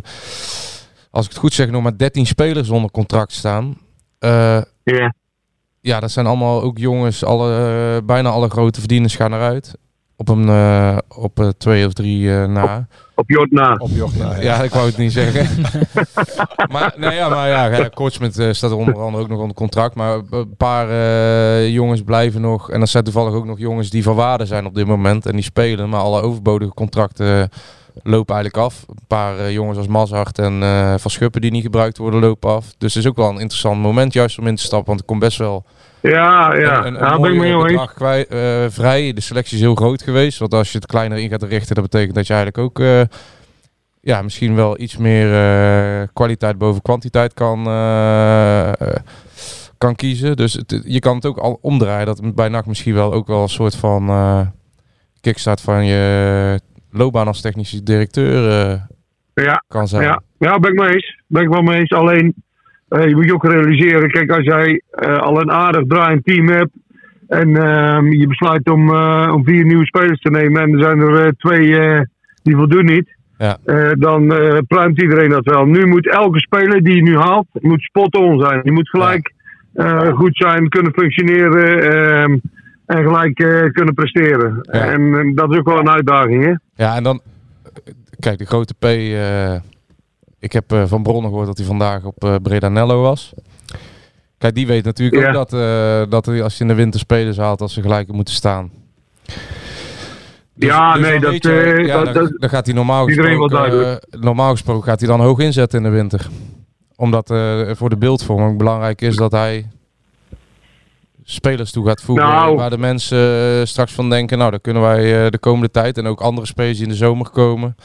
als 1.10 1.24
ik 1.24 1.30
het 1.30 1.40
goed 1.40 1.52
zeg, 1.54 1.70
nog 1.70 1.82
maar 1.82 1.96
13 1.98 2.26
spelers 2.26 2.70
onder 2.70 2.90
contract 2.90 3.32
staan. 3.32 3.78
Ja. 4.18 5.14
ja, 5.80 6.00
dat 6.00 6.10
zijn 6.10 6.26
allemaal 6.26 6.62
ook 6.62 6.78
jongens. 6.78 7.24
Alle, 7.24 8.02
bijna 8.04 8.28
alle 8.28 8.48
grote 8.48 8.78
verdieners 8.80 9.16
gaan 9.16 9.32
eruit. 9.34 9.74
Op 10.16 10.28
een 10.28 10.48
op 11.08 11.52
twee 11.58 11.86
of 11.86 11.92
drie 11.92 12.28
na. 12.30 12.86
Op 13.18 13.30
Jort 13.30 13.50
na. 13.50 13.74
Op 13.78 13.90
ja. 14.18 14.40
Ja, 14.40 14.62
ik 14.62 14.70
wou 14.70 14.86
het 14.86 14.96
niet 14.96 15.12
zeggen. 15.12 15.64
maar, 16.72 16.94
nou 16.96 17.14
ja, 17.14 17.28
maar 17.28 17.48
ja, 17.48 17.66
ja 17.66 17.88
Kortsmit 17.88 18.38
eh, 18.38 18.52
staat 18.52 18.70
er 18.70 18.76
onder 18.76 18.98
andere 18.98 19.22
ook 19.22 19.28
nog 19.28 19.40
onder 19.40 19.56
contract. 19.56 19.94
Maar 19.94 20.20
een 20.30 20.56
paar 20.56 20.90
eh, 20.90 21.68
jongens 21.68 22.02
blijven 22.02 22.40
nog. 22.40 22.70
En 22.70 22.80
er 22.80 22.86
zijn 22.86 23.04
toevallig 23.04 23.34
ook 23.34 23.44
nog 23.44 23.58
jongens 23.58 23.90
die 23.90 24.02
van 24.02 24.14
waarde 24.14 24.46
zijn 24.46 24.66
op 24.66 24.74
dit 24.74 24.86
moment. 24.86 25.26
En 25.26 25.32
die 25.32 25.42
spelen. 25.42 25.88
Maar 25.88 26.00
alle 26.00 26.22
overbodige 26.22 26.74
contracten 26.74 27.26
eh, 27.26 27.58
lopen 28.02 28.34
eigenlijk 28.34 28.64
af. 28.64 28.84
Een 28.88 29.06
paar 29.06 29.38
eh, 29.38 29.52
jongens 29.52 29.78
als 29.78 29.86
Mazart 29.86 30.38
en 30.38 30.62
eh, 30.62 30.94
Van 30.98 31.10
Schuppen 31.10 31.40
die 31.40 31.50
niet 31.50 31.62
gebruikt 31.62 31.98
worden, 31.98 32.20
lopen 32.20 32.50
af. 32.50 32.64
Dus 32.78 32.94
het 32.94 33.04
is 33.04 33.10
ook 33.10 33.16
wel 33.16 33.28
een 33.28 33.40
interessant 33.40 33.80
moment 33.80 34.12
juist 34.12 34.38
om 34.38 34.46
in 34.46 34.56
te 34.56 34.62
stappen. 34.62 34.88
Want 34.88 35.00
er 35.00 35.06
komt 35.06 35.20
best 35.20 35.38
wel 35.38 35.64
Ja, 36.10 36.54
ja. 36.54 36.84
een, 36.84 36.94
een, 36.94 37.00
ja, 37.00 37.20
ben 37.20 37.32
ik 37.32 37.40
mee 37.40 38.26
eh, 38.26 38.70
vrij. 38.70 39.12
De 39.12 39.20
selectie 39.20 39.56
is 39.56 39.62
heel 39.62 39.74
groot 39.74 40.02
geweest. 40.02 40.38
Want 40.38 40.54
als 40.54 40.72
je 40.72 40.78
het 40.78 40.86
kleiner 40.86 41.18
in 41.18 41.28
gaat 41.28 41.42
richten, 41.42 41.74
dat 41.74 41.84
betekent 41.84 42.14
dat 42.14 42.26
je 42.26 42.34
eigenlijk 42.34 42.64
ook 42.64 42.80
eh, 42.80 43.00
ja, 44.00 44.22
misschien 44.22 44.54
wel 44.54 44.80
iets 44.80 44.96
meer 44.96 45.34
eh, 45.34 46.08
kwaliteit 46.12 46.58
boven 46.58 46.82
kwantiteit 46.82 47.34
kan, 47.34 47.64
kan 49.78 49.94
kiezen. 49.94 50.36
Dus 50.36 50.52
het, 50.52 50.80
je 50.84 50.98
kan 51.00 51.14
het 51.14 51.26
ook 51.26 51.38
al 51.38 51.58
omdraaien. 51.60 52.06
Dat 52.06 52.34
bij 52.34 52.48
NAC 52.48 52.66
misschien 52.66 52.94
wel 52.94 53.12
ook 53.12 53.26
wel 53.26 53.42
een 53.42 53.48
soort 53.48 53.76
van 53.76 54.52
kickstart 55.20 55.60
van 55.60 55.84
je 55.86 56.60
loopbaan 56.90 57.26
als 57.26 57.40
technische 57.40 57.82
directeur 57.82 58.42
Ja, 59.34 59.62
kan 59.68 59.88
zijn. 59.88 60.02
ja. 60.02 60.22
ja, 60.38 60.58
ben 60.58 60.72
ik 60.72 60.80
mee 60.80 60.92
eens. 60.92 61.22
Ben 61.26 61.42
ik 61.42 61.48
wel 61.48 61.62
mee 61.62 61.78
eens. 61.78 61.92
Alleen, 61.92 62.34
je 62.88 63.14
moet 63.14 63.24
je 63.24 63.34
ook 63.34 63.44
realiseren, 63.44 64.10
kijk, 64.10 64.30
als 64.30 64.44
jij 64.44 64.82
eh, 64.90 65.18
al 65.18 65.40
een 65.40 65.50
aardig 65.50 65.86
draaiend 65.86 66.24
team 66.24 66.48
hebt 66.48 66.70
en 67.28 67.56
ehm, 67.56 68.12
je 68.12 68.26
besluit 68.26 68.70
om, 68.70 68.94
eh, 68.94 69.32
om 69.34 69.44
vier 69.44 69.64
nieuwe 69.64 69.86
spelers 69.86 70.20
te 70.20 70.30
nemen 70.30 70.62
en 70.62 70.72
er 70.72 70.82
zijn 70.82 71.00
er 71.00 71.26
eh, 71.26 71.32
twee 71.38 72.04
die 72.42 72.56
voldoen 72.56 72.84
niet, 72.84 73.14
Ja. 73.38 73.58
dan 73.98 74.34
eh 74.34 74.58
pruimt 74.66 75.02
iedereen 75.02 75.30
dat 75.30 75.44
wel. 75.44 75.64
Nu 75.64 75.86
moet 75.86 76.08
elke 76.08 76.40
speler 76.40 76.82
die 76.82 76.94
je 76.94 77.02
nu 77.02 77.16
haalt, 77.16 77.46
moet 77.52 77.82
spot 77.82 78.16
on 78.16 78.40
zijn. 78.40 78.62
Die 78.62 78.72
moet 78.72 78.88
gelijk 78.88 79.32
goed 80.14 80.36
zijn, 80.36 80.68
kunnen 80.68 80.92
functioneren 80.92 81.82
ehm, 81.92 82.36
en 82.86 83.02
gelijk 83.04 83.34
kunnen 83.72 83.94
presteren. 83.94 84.58
Ja. 84.62 84.92
En 84.92 85.32
dat 85.34 85.52
is 85.52 85.58
ook 85.58 85.68
wel 85.68 85.78
een 85.78 85.90
uitdaging, 85.90 86.44
hè? 86.44 86.54
Ja, 86.84 86.96
en 86.96 87.02
dan, 87.02 87.20
kijk, 88.18 88.38
de 88.38 88.46
grote 88.46 88.74
P. 88.74 88.84
eh, 90.46 90.58
ik 90.60 90.68
heb 90.68 90.72
eh, 90.72 90.82
van 90.88 91.02
bronnen 91.02 91.30
gehoord 91.30 91.46
dat 91.46 91.56
hij 91.56 91.66
vandaag 91.66 92.04
op 92.04 92.24
eh 92.24 92.34
Breda 92.42 92.68
Nello 92.68 93.02
was. 93.02 93.32
Kijk, 94.38 94.54
die 94.54 94.66
weet 94.66 94.84
natuurlijk 94.84 95.22
Ja. 95.22 95.28
ook 95.28 95.34
dat, 95.34 95.52
eh, 95.52 96.10
dat 96.10 96.26
hij, 96.26 96.42
als 96.42 96.54
je 96.54 96.60
in 96.60 96.68
de 96.68 96.74
winter 96.74 97.00
spelers 97.00 97.36
haalt, 97.36 97.58
dat 97.58 97.70
ze 97.70 97.80
gelijk 97.82 98.12
moeten 98.12 98.34
staan. 98.34 98.70
Dus- 100.54 100.68
Ja, 100.68 100.92
dus 100.92 101.02
nee, 101.02 101.20
dat, 101.20 101.30
weet 101.30 101.42
je, 101.42 101.60
eh, 101.60 101.86
ja, 101.86 102.04
dat- 102.04 102.14
dan, 102.38 102.50
gaat 102.50 102.66
hij 102.66 102.74
normaal 102.74 103.06
gesproken, 103.06 103.90
eh, 103.90 104.20
normaal 104.20 104.50
gesproken 104.50 104.84
gaat 104.84 105.00
hij 105.00 105.08
dan 105.08 105.20
hoog 105.20 105.38
inzetten 105.38 105.78
in 105.78 105.84
de 105.84 105.96
winter. 105.96 106.26
Omdat 106.96 107.30
eh, 107.30 107.60
voor 107.72 107.88
de 107.88 107.96
beeldvorming 107.96 108.58
belangrijk 108.58 109.00
is 109.02 109.16
dat 109.16 109.32
hij 109.32 109.66
spelers 111.24 111.70
toe 111.70 111.86
gaat 111.86 112.02
voegen 112.02 112.24
Nou. 112.26 112.56
waar 112.56 112.70
de 112.70 112.78
mensen 112.78 113.18
eh, 113.60 113.64
straks 113.66 113.92
van 113.92 114.10
denken, 114.10 114.38
nou, 114.38 114.50
dan 114.50 114.60
kunnen 114.60 114.82
wij 114.82 115.24
eh, 115.24 115.30
de 115.30 115.38
komende 115.38 115.70
tijd 115.70 115.98
en 115.98 116.06
ook 116.06 116.20
andere 116.20 116.46
spelers 116.46 116.76
die 116.76 116.86
in 116.86 116.92
de 116.92 116.98
zomer 116.98 117.30
komen, 117.30 117.76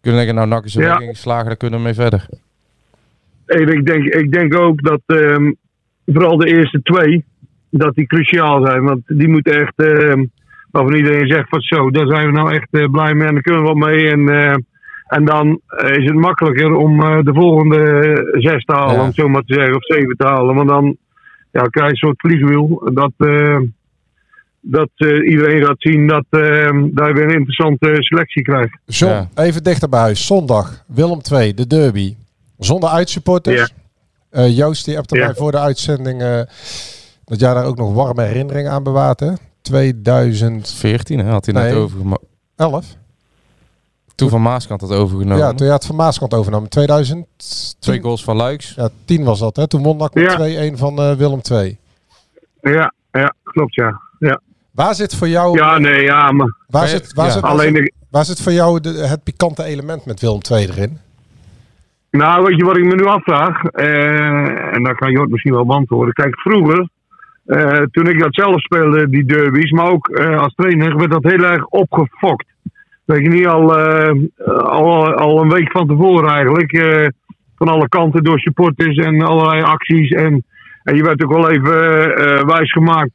kunnen 0.00 0.18
denken, 0.20 0.34
nou, 0.34 0.48
NAC 0.48 0.64
is 0.64 0.76
er 0.76 0.82
Ja. 0.82 0.98
ingeslagen, 1.00 1.46
daar 1.46 1.56
kunnen 1.56 1.78
we 1.78 1.84
mee 1.84 1.94
verder. 1.94 2.26
Ik 3.46 3.86
denk, 3.86 4.04
ik 4.04 4.32
denk 4.32 4.54
ook 4.54 4.82
dat 4.82 5.00
ehm, 5.06 5.52
vooral 6.06 6.36
de 6.36 6.46
eerste 6.56 6.82
twee, 6.82 7.24
dat 7.70 7.94
die 7.94 8.06
cruciaal 8.06 8.66
zijn. 8.66 8.82
Want 8.82 9.00
die 9.06 9.28
moeten 9.28 9.60
echt, 9.60 9.72
ehm 9.76 10.24
waarvan 10.70 10.94
iedereen 10.94 11.26
zegt 11.28 11.48
van 11.48 11.60
zo, 11.60 11.90
daar 11.90 12.06
zijn 12.06 12.26
we 12.26 12.32
nou 12.32 12.52
echt 12.54 12.68
eh, 12.70 12.84
blij 12.90 13.14
mee 13.14 13.26
en 13.28 13.32
daar 13.34 13.42
kunnen 13.42 13.62
we 13.62 13.68
wat 13.68 13.76
mee. 13.88 14.10
En, 14.10 14.28
eh, 14.28 14.54
en 15.06 15.24
dan 15.24 15.60
eh, 15.66 15.96
is 15.96 16.04
het 16.04 16.14
makkelijker 16.14 16.74
om 16.74 17.00
de 17.00 17.30
volgende 17.34 17.80
zes 18.38 18.64
te 18.64 18.72
halen, 18.72 18.94
Ja. 18.94 19.02
om 19.02 19.12
zo 19.12 19.28
maar 19.28 19.42
te 19.42 19.54
zeggen, 19.54 19.74
of 19.76 19.84
zeven 19.84 20.16
te 20.16 20.26
halen. 20.26 20.54
Want 20.54 20.68
dan 20.68 20.96
ja, 21.52 21.62
krijg 21.62 21.86
je 21.86 21.90
een 21.92 21.96
soort 21.96 22.20
vliegwiel. 22.20 22.90
Dat, 22.94 23.12
dat 24.60 24.88
eh, 24.96 25.30
iedereen 25.30 25.64
gaat 25.64 25.76
zien 25.78 26.06
dat, 26.06 26.24
dat 26.30 27.06
je 27.06 27.12
weer 27.14 27.22
een 27.24 27.34
interessante 27.38 27.96
selectie 27.98 28.42
krijgt. 28.42 28.78
John, 28.86 29.12
Ja. 29.12 29.28
even 29.34 29.62
dichter 29.62 29.88
bij 29.88 30.00
huis. 30.00 30.26
Zondag, 30.26 30.84
Willem 30.86 31.22
2, 31.22 31.54
de 31.54 31.66
derby. 31.66 32.16
Zonder 32.58 32.88
uitsupporters. 32.88 33.72
Eh, 34.30 34.56
Joost, 34.56 34.84
die 34.84 34.94
hebt 34.94 35.10
er 35.10 35.18
Ja. 35.18 35.24
mij 35.24 35.34
voor 35.34 35.50
de 35.50 35.58
uitzending 35.58 36.22
eh, 36.22 36.40
dat 37.24 37.40
jij 37.40 37.54
daar 37.54 37.64
ook 37.64 37.76
nog 37.76 37.94
warme 37.94 38.22
herinneringen 38.22 38.70
aan 38.72 38.82
bewaart. 38.82 39.20
Hè? 39.20 39.32
2011. 39.62 40.68
14 40.78 41.18
hè, 41.18 41.30
had 41.30 41.44
hij 41.44 41.54
net 41.54 41.64
Nee. 41.64 41.74
overgenomen. 41.74 42.18
Toen 44.14 44.28
Van 44.28 44.42
Maaskant 44.42 44.80
had 44.80 44.92
overgenomen. 44.92 45.38
Ja, 45.44 45.52
toen 45.52 45.66
je 45.66 45.72
het 45.72 45.86
van 45.86 45.96
Maaskant 45.96 46.34
overnam. 46.34 46.68
2000. 46.68 47.26
Twee 47.78 48.00
goals 48.00 48.24
van 48.24 48.36
Luiks. 48.36 48.74
Ja, 48.74 48.88
10 49.04 49.24
was 49.24 49.38
dat. 49.38 49.56
Hè? 49.56 49.68
Toen 49.68 49.82
won 49.82 49.96
NAC 49.96 50.14
met 50.14 50.24
Ja. 50.24 50.36
2-1 50.36 50.78
van 50.78 50.98
eh, 50.98 51.12
Willem 51.12 51.42
2. 51.42 51.78
Ja, 52.60 52.92
ja 53.12 53.34
klopt 53.42 53.74
ja. 53.74 54.00
Waar 54.80 54.94
zit 54.94 55.16
voor 55.16 55.28
jou, 55.28 55.58
Ja, 55.58 55.78
nee, 55.78 56.02
ja, 56.02 56.32
maar 56.32 56.54
waar 56.68 56.88
zit, 56.88 57.14
waar 57.14 57.26
ja. 57.26 57.32
zit, 57.32 57.40
waar 57.40 57.50
alleen 57.50 57.74
zit, 57.74 57.84
de, 57.84 57.92
waar 58.10 58.24
zit 58.24 58.42
voor 58.42 58.52
jou 58.52 58.80
de, 58.80 58.88
het 58.88 59.22
pikante 59.24 59.64
element 59.64 60.06
met 60.06 60.20
Willem 60.20 60.40
2 60.40 60.68
erin? 60.68 60.98
Nou, 62.10 62.44
weet 62.44 62.56
je 62.56 62.64
wat 62.64 62.76
ik 62.76 62.84
me 62.84 62.94
nu 62.94 63.04
afvraag? 63.04 63.64
Eh, 63.64 64.74
en 64.74 64.82
daar 64.82 64.94
kan 64.94 65.10
Jort 65.10 65.30
misschien 65.30 65.52
wel 65.52 65.66
beantwoorden. 65.66 66.14
Kijk, 66.14 66.40
vroeger, 66.40 66.88
eh, 67.44 67.82
toen 67.90 68.08
ik 68.08 68.20
dat 68.20 68.34
zelf 68.34 68.60
speelde, 68.60 69.08
die 69.08 69.24
derbies, 69.24 69.70
maar 69.70 69.90
ook 69.90 70.08
eh, 70.08 70.38
als 70.38 70.54
trainer, 70.54 70.96
werd 70.96 71.10
dat 71.10 71.32
heel 71.32 71.44
erg 71.44 71.66
opgefokt. 71.66 72.46
Weet 73.04 73.22
je 73.22 73.28
niet, 73.28 73.46
al, 73.46 73.74
al, 74.62 75.14
al 75.14 75.42
een 75.42 75.50
week 75.50 75.70
van 75.70 75.86
tevoren 75.86 76.30
eigenlijk. 76.30 76.82
van 77.56 77.68
alle 77.68 77.88
kanten 77.88 78.24
door 78.24 78.38
supporters 78.38 78.96
en 78.96 79.22
allerlei 79.22 79.62
acties. 79.62 80.10
En 80.10 80.44
En 80.82 80.96
je 80.96 81.02
werd 81.02 81.24
ook 81.24 81.32
wel 81.32 81.50
even 81.50 82.46
wijsgemaakt 82.46 83.12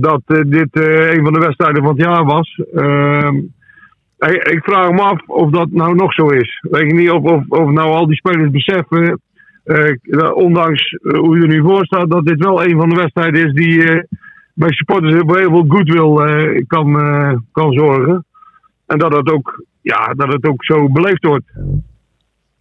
dat 0.00 0.22
eh, 0.26 0.40
dit 0.46 0.68
eh, 0.72 1.12
een 1.12 1.24
van 1.24 1.32
de 1.32 1.38
wedstrijden 1.38 1.82
van 1.82 1.92
het 1.92 2.04
jaar 2.04 2.24
was. 2.24 2.60
Ehm, 2.74 3.36
ik, 4.18 4.48
ik 4.48 4.64
vraag 4.64 4.90
me 4.90 5.00
af 5.00 5.20
of 5.26 5.50
dat 5.50 5.70
nou 5.70 5.94
nog 5.94 6.12
zo 6.12 6.26
is. 6.26 6.64
Weet 6.70 6.90
je 6.90 6.94
niet 6.94 7.10
of, 7.10 7.22
of, 7.22 7.44
of 7.48 7.70
nou 7.70 7.90
al 7.90 8.06
die 8.06 8.16
spelers 8.16 8.50
beseffen, 8.50 9.20
eh, 9.64 10.34
ondanks 10.34 10.92
eh, 10.92 11.18
hoe 11.18 11.36
je 11.36 11.42
er 11.42 11.48
nu 11.48 11.62
voor 11.62 11.84
staat, 11.84 12.10
dat 12.10 12.26
dit 12.26 12.44
wel 12.44 12.64
een 12.64 12.78
van 12.78 12.88
de 12.88 12.94
wedstrijden 12.94 13.46
is 13.46 13.52
die 13.52 13.84
eh, 13.84 14.02
bij 14.54 14.72
supporters 14.72 15.12
heel 15.12 15.34
heel 15.34 15.50
veel 15.50 15.64
goodwill 15.68 16.26
eh, 16.26 16.64
kan, 16.66 17.00
eh, 17.00 17.32
kan 17.52 17.72
zorgen. 17.72 18.24
En 18.86 18.98
dat 18.98 19.12
het, 19.12 19.32
ook, 19.32 19.64
ja, 19.80 20.14
dat 20.16 20.32
het 20.32 20.46
ook 20.46 20.64
zo 20.64 20.88
beleefd 20.88 21.24
wordt. 21.24 21.52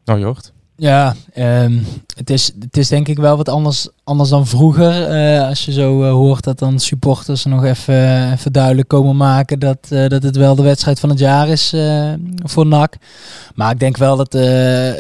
Nou, 0.06 0.20
Jocht. 0.20 0.54
Ja, 0.76 1.14
ehm, 1.34 1.72
het, 2.16 2.30
is, 2.30 2.56
het 2.60 2.78
is 2.78 2.88
denk 2.88 3.08
ik 3.08 3.18
wel 3.18 3.38
wat 3.38 3.50
anders, 3.50 3.90
anders 4.08 4.30
dan 4.30 4.48
vroeger. 4.48 5.08
eh, 5.08 5.48
als 5.48 5.66
je 5.66 5.72
zo 5.72 6.04
eh, 6.04 6.12
hoort 6.12 6.44
dat 6.44 6.60
dan 6.60 6.80
supporters 6.80 7.46
nog 7.46 7.64
even, 7.64 8.32
even 8.32 8.52
duidelijk 8.52 8.88
komen 8.88 9.18
maken 9.18 9.60
dat, 9.60 9.78
eh, 9.90 10.08
dat 10.08 10.24
het 10.24 10.36
wel 10.36 10.56
de 10.56 10.62
wedstrijd 10.62 11.00
van 11.00 11.10
het 11.10 11.20
jaar 11.20 11.48
is 11.50 11.74
eh, 11.74 12.14
voor 12.44 12.66
NAC. 12.66 12.96
Maar 13.56 13.72
ik 13.72 13.80
denk 13.80 13.98
wel 13.98 14.16
dat, 14.18 14.36
eh, 14.36 14.92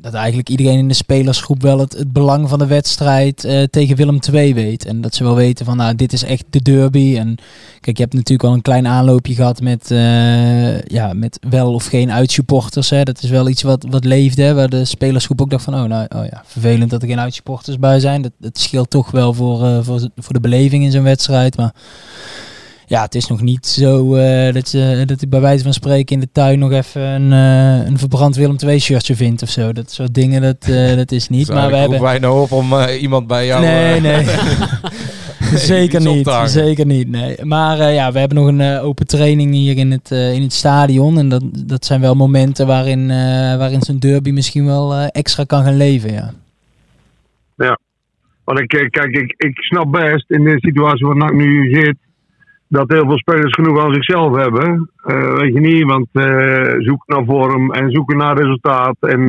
dat 0.00 0.14
eigenlijk 0.14 0.48
iedereen 0.48 0.78
in 0.78 0.88
de 0.88 0.94
spelersgroep 0.94 1.62
wel 1.62 1.78
het, 1.78 2.04
belang 2.12 2.48
van 2.48 2.58
de 2.58 2.66
wedstrijd 2.66 3.44
eh, 3.44 3.62
tegen 3.62 3.96
Willem 3.96 4.18
II 4.32 4.54
weet. 4.54 4.84
En 4.84 5.00
dat 5.00 5.14
ze 5.14 5.24
wel 5.24 5.34
weten 5.34 5.64
van 5.64 5.76
nou, 5.76 5.94
dit 5.94 6.12
is 6.12 6.22
echt 6.24 6.44
de 6.50 6.62
derby. 6.62 7.16
En 7.18 7.36
kijk, 7.80 7.96
je 7.96 8.02
hebt 8.02 8.14
natuurlijk 8.14 8.48
al 8.48 8.54
een 8.54 8.62
klein 8.62 8.86
aanloopje 8.86 9.34
gehad 9.34 9.60
met, 9.60 9.90
eh, 9.90 10.80
ja, 10.82 11.12
met 11.12 11.38
wel 11.48 11.74
of 11.74 11.86
geen 11.86 12.12
uitsupporters. 12.12 12.90
Hè. 12.90 13.02
Dat 13.02 13.22
is 13.22 13.30
wel 13.30 13.48
iets 13.48 13.62
wat, 13.62 13.86
wat 13.90 14.04
leefde, 14.04 14.42
hè, 14.42 14.54
waar 14.54 14.68
de 14.68 14.84
spelersgroep 14.84 15.40
ook 15.40 15.50
dacht 15.50 15.64
van 15.64 15.74
oh, 15.74 15.84
nou, 15.84 16.06
oh 16.16 16.24
ja, 16.30 16.42
vervelend 16.46 16.90
dat 16.90 17.02
er 17.02 17.08
geen 17.08 17.20
uitsupporters 17.20 17.78
bij 17.78 18.00
zijn. 18.00 18.22
Dat 18.22 18.53
scheelt 18.58 18.90
toch 18.90 19.10
wel 19.10 19.34
voor, 19.34 19.64
eh, 19.64 19.78
voor, 19.82 20.08
voor 20.16 20.32
de 20.32 20.40
beleving 20.40 20.84
in 20.84 20.90
zo'n 20.90 21.02
wedstrijd. 21.02 21.56
Maar 21.56 21.74
ja, 22.86 23.02
het 23.02 23.14
is 23.14 23.26
nog 23.26 23.40
niet 23.40 23.66
zo 23.66 24.14
eh, 24.14 24.54
dat, 24.54 24.70
je, 24.70 25.02
dat 25.06 25.22
ik 25.22 25.28
bij 25.28 25.40
wijze 25.40 25.64
van 25.64 25.72
spreken 25.72 26.14
in 26.14 26.20
de 26.20 26.28
tuin 26.32 26.58
nog 26.58 26.72
even 26.72 27.02
een, 27.02 27.32
eh, 27.32 27.86
een 27.86 27.98
verbrand 27.98 28.36
Willem 28.36 28.56
II 28.66 28.78
shirtje 28.78 29.16
vindt 29.16 29.42
of 29.42 29.48
zo. 29.48 29.72
Dat 29.72 29.90
soort 29.90 30.14
dingen, 30.14 30.42
dat, 30.42 30.56
eh, 30.60 30.96
dat 31.02 31.12
is 31.12 31.28
niet. 31.28 31.46
Dus 31.46 31.56
maar 31.56 31.70
we 31.70 31.76
hebben... 31.76 32.00
wij 32.00 32.18
nou 32.18 32.40
op 32.42 32.52
om 32.52 32.72
eh, 32.72 33.02
iemand 33.02 33.26
bij 33.26 33.46
jou... 33.46 33.62
Nee, 33.62 33.94
eh, 33.96 34.02
nee. 34.02 34.24
zeker 35.58 36.00
niet. 36.00 36.30
Zeker 36.44 36.86
niet. 36.86 37.08
Nee. 37.08 37.44
Maar 37.44 37.78
eh, 37.80 37.94
ja, 37.94 38.12
we 38.12 38.18
hebben 38.18 38.36
nog 38.36 38.46
een 38.46 38.60
eh, 38.60 38.84
open 38.84 39.06
training 39.06 39.52
hier 39.52 39.76
in 39.76 39.90
het, 39.90 40.10
eh, 40.10 40.32
in 40.32 40.42
het 40.42 40.52
stadion. 40.52 41.18
En 41.18 41.28
dat, 41.28 41.42
dat 41.66 41.84
zijn 41.84 42.00
wel 42.00 42.14
momenten 42.14 42.66
waarin, 42.66 43.10
eh, 43.10 43.16
waarin 43.56 43.82
zo'n 43.82 43.98
derby 43.98 44.30
misschien 44.30 44.66
wel 44.66 44.94
eh, 44.94 45.06
extra 45.12 45.44
kan 45.44 45.64
gaan 45.64 45.76
leven. 45.76 46.12
Ja. 46.12 46.32
Want 48.44 48.60
ik, 48.60 48.72
eh, 48.72 48.88
kijk, 48.88 49.16
ik, 49.16 49.34
ik 49.36 49.58
snap 49.62 49.92
best 49.92 50.30
in 50.30 50.44
de 50.44 50.56
situatie 50.58 51.06
waar 51.06 51.16
NAC 51.16 51.32
nu 51.32 51.70
zit, 51.70 51.96
dat 52.68 52.92
heel 52.92 53.06
veel 53.06 53.18
spelers 53.18 53.54
genoeg 53.54 53.84
aan 53.84 53.94
zichzelf 53.94 54.36
hebben. 54.36 54.90
Eh, 54.96 55.34
weet 55.34 55.54
je 55.54 55.60
niet, 55.60 55.84
want 55.84 56.06
eh, 56.12 56.74
zoeken 56.78 57.16
naar 57.16 57.24
vorm 57.24 57.72
en 57.72 57.90
zoeken 57.90 58.16
naar 58.16 58.38
resultaat. 58.38 58.96
En 59.00 59.28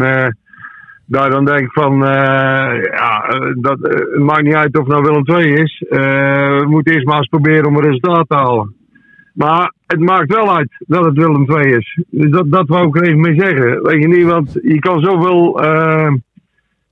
daar 1.08 1.30
dan 1.30 1.46
denk 1.46 1.60
ik 1.60 1.72
van, 1.72 1.98
ja, 1.98 3.28
dat, 3.62 3.78
maakt 4.18 4.44
niet 4.44 4.56
uit 4.56 4.78
of 4.78 4.88
het 4.88 4.94
nou 4.94 5.04
Willem 5.04 5.40
II 5.40 5.54
is. 5.54 5.84
We 5.90 6.66
moeten 6.68 6.94
eerst 6.94 7.06
maar 7.06 7.18
eens 7.18 7.28
proberen 7.28 7.66
om 7.66 7.76
een 7.76 7.84
resultaat 7.84 8.30
te 8.30 8.36
halen. 8.36 8.76
Maar 9.34 9.74
het 9.86 10.00
maakt 10.00 10.34
wel 10.34 10.56
uit 10.56 10.84
dat 10.88 11.06
het 11.06 11.18
Willem 11.18 11.52
II 11.52 11.76
is. 11.76 12.00
Dus 12.10 12.32
dat, 12.32 12.52
dat 12.52 12.68
wou 12.68 12.88
ik 12.88 12.96
er 12.96 13.04
even 13.04 13.20
mee 13.20 13.40
zeggen. 13.40 13.84
Weet 13.84 14.02
je 14.02 14.08
niet, 14.08 14.26
want 14.26 14.54
je 14.62 14.80
kan 14.80 15.00
zoveel... 15.00 15.60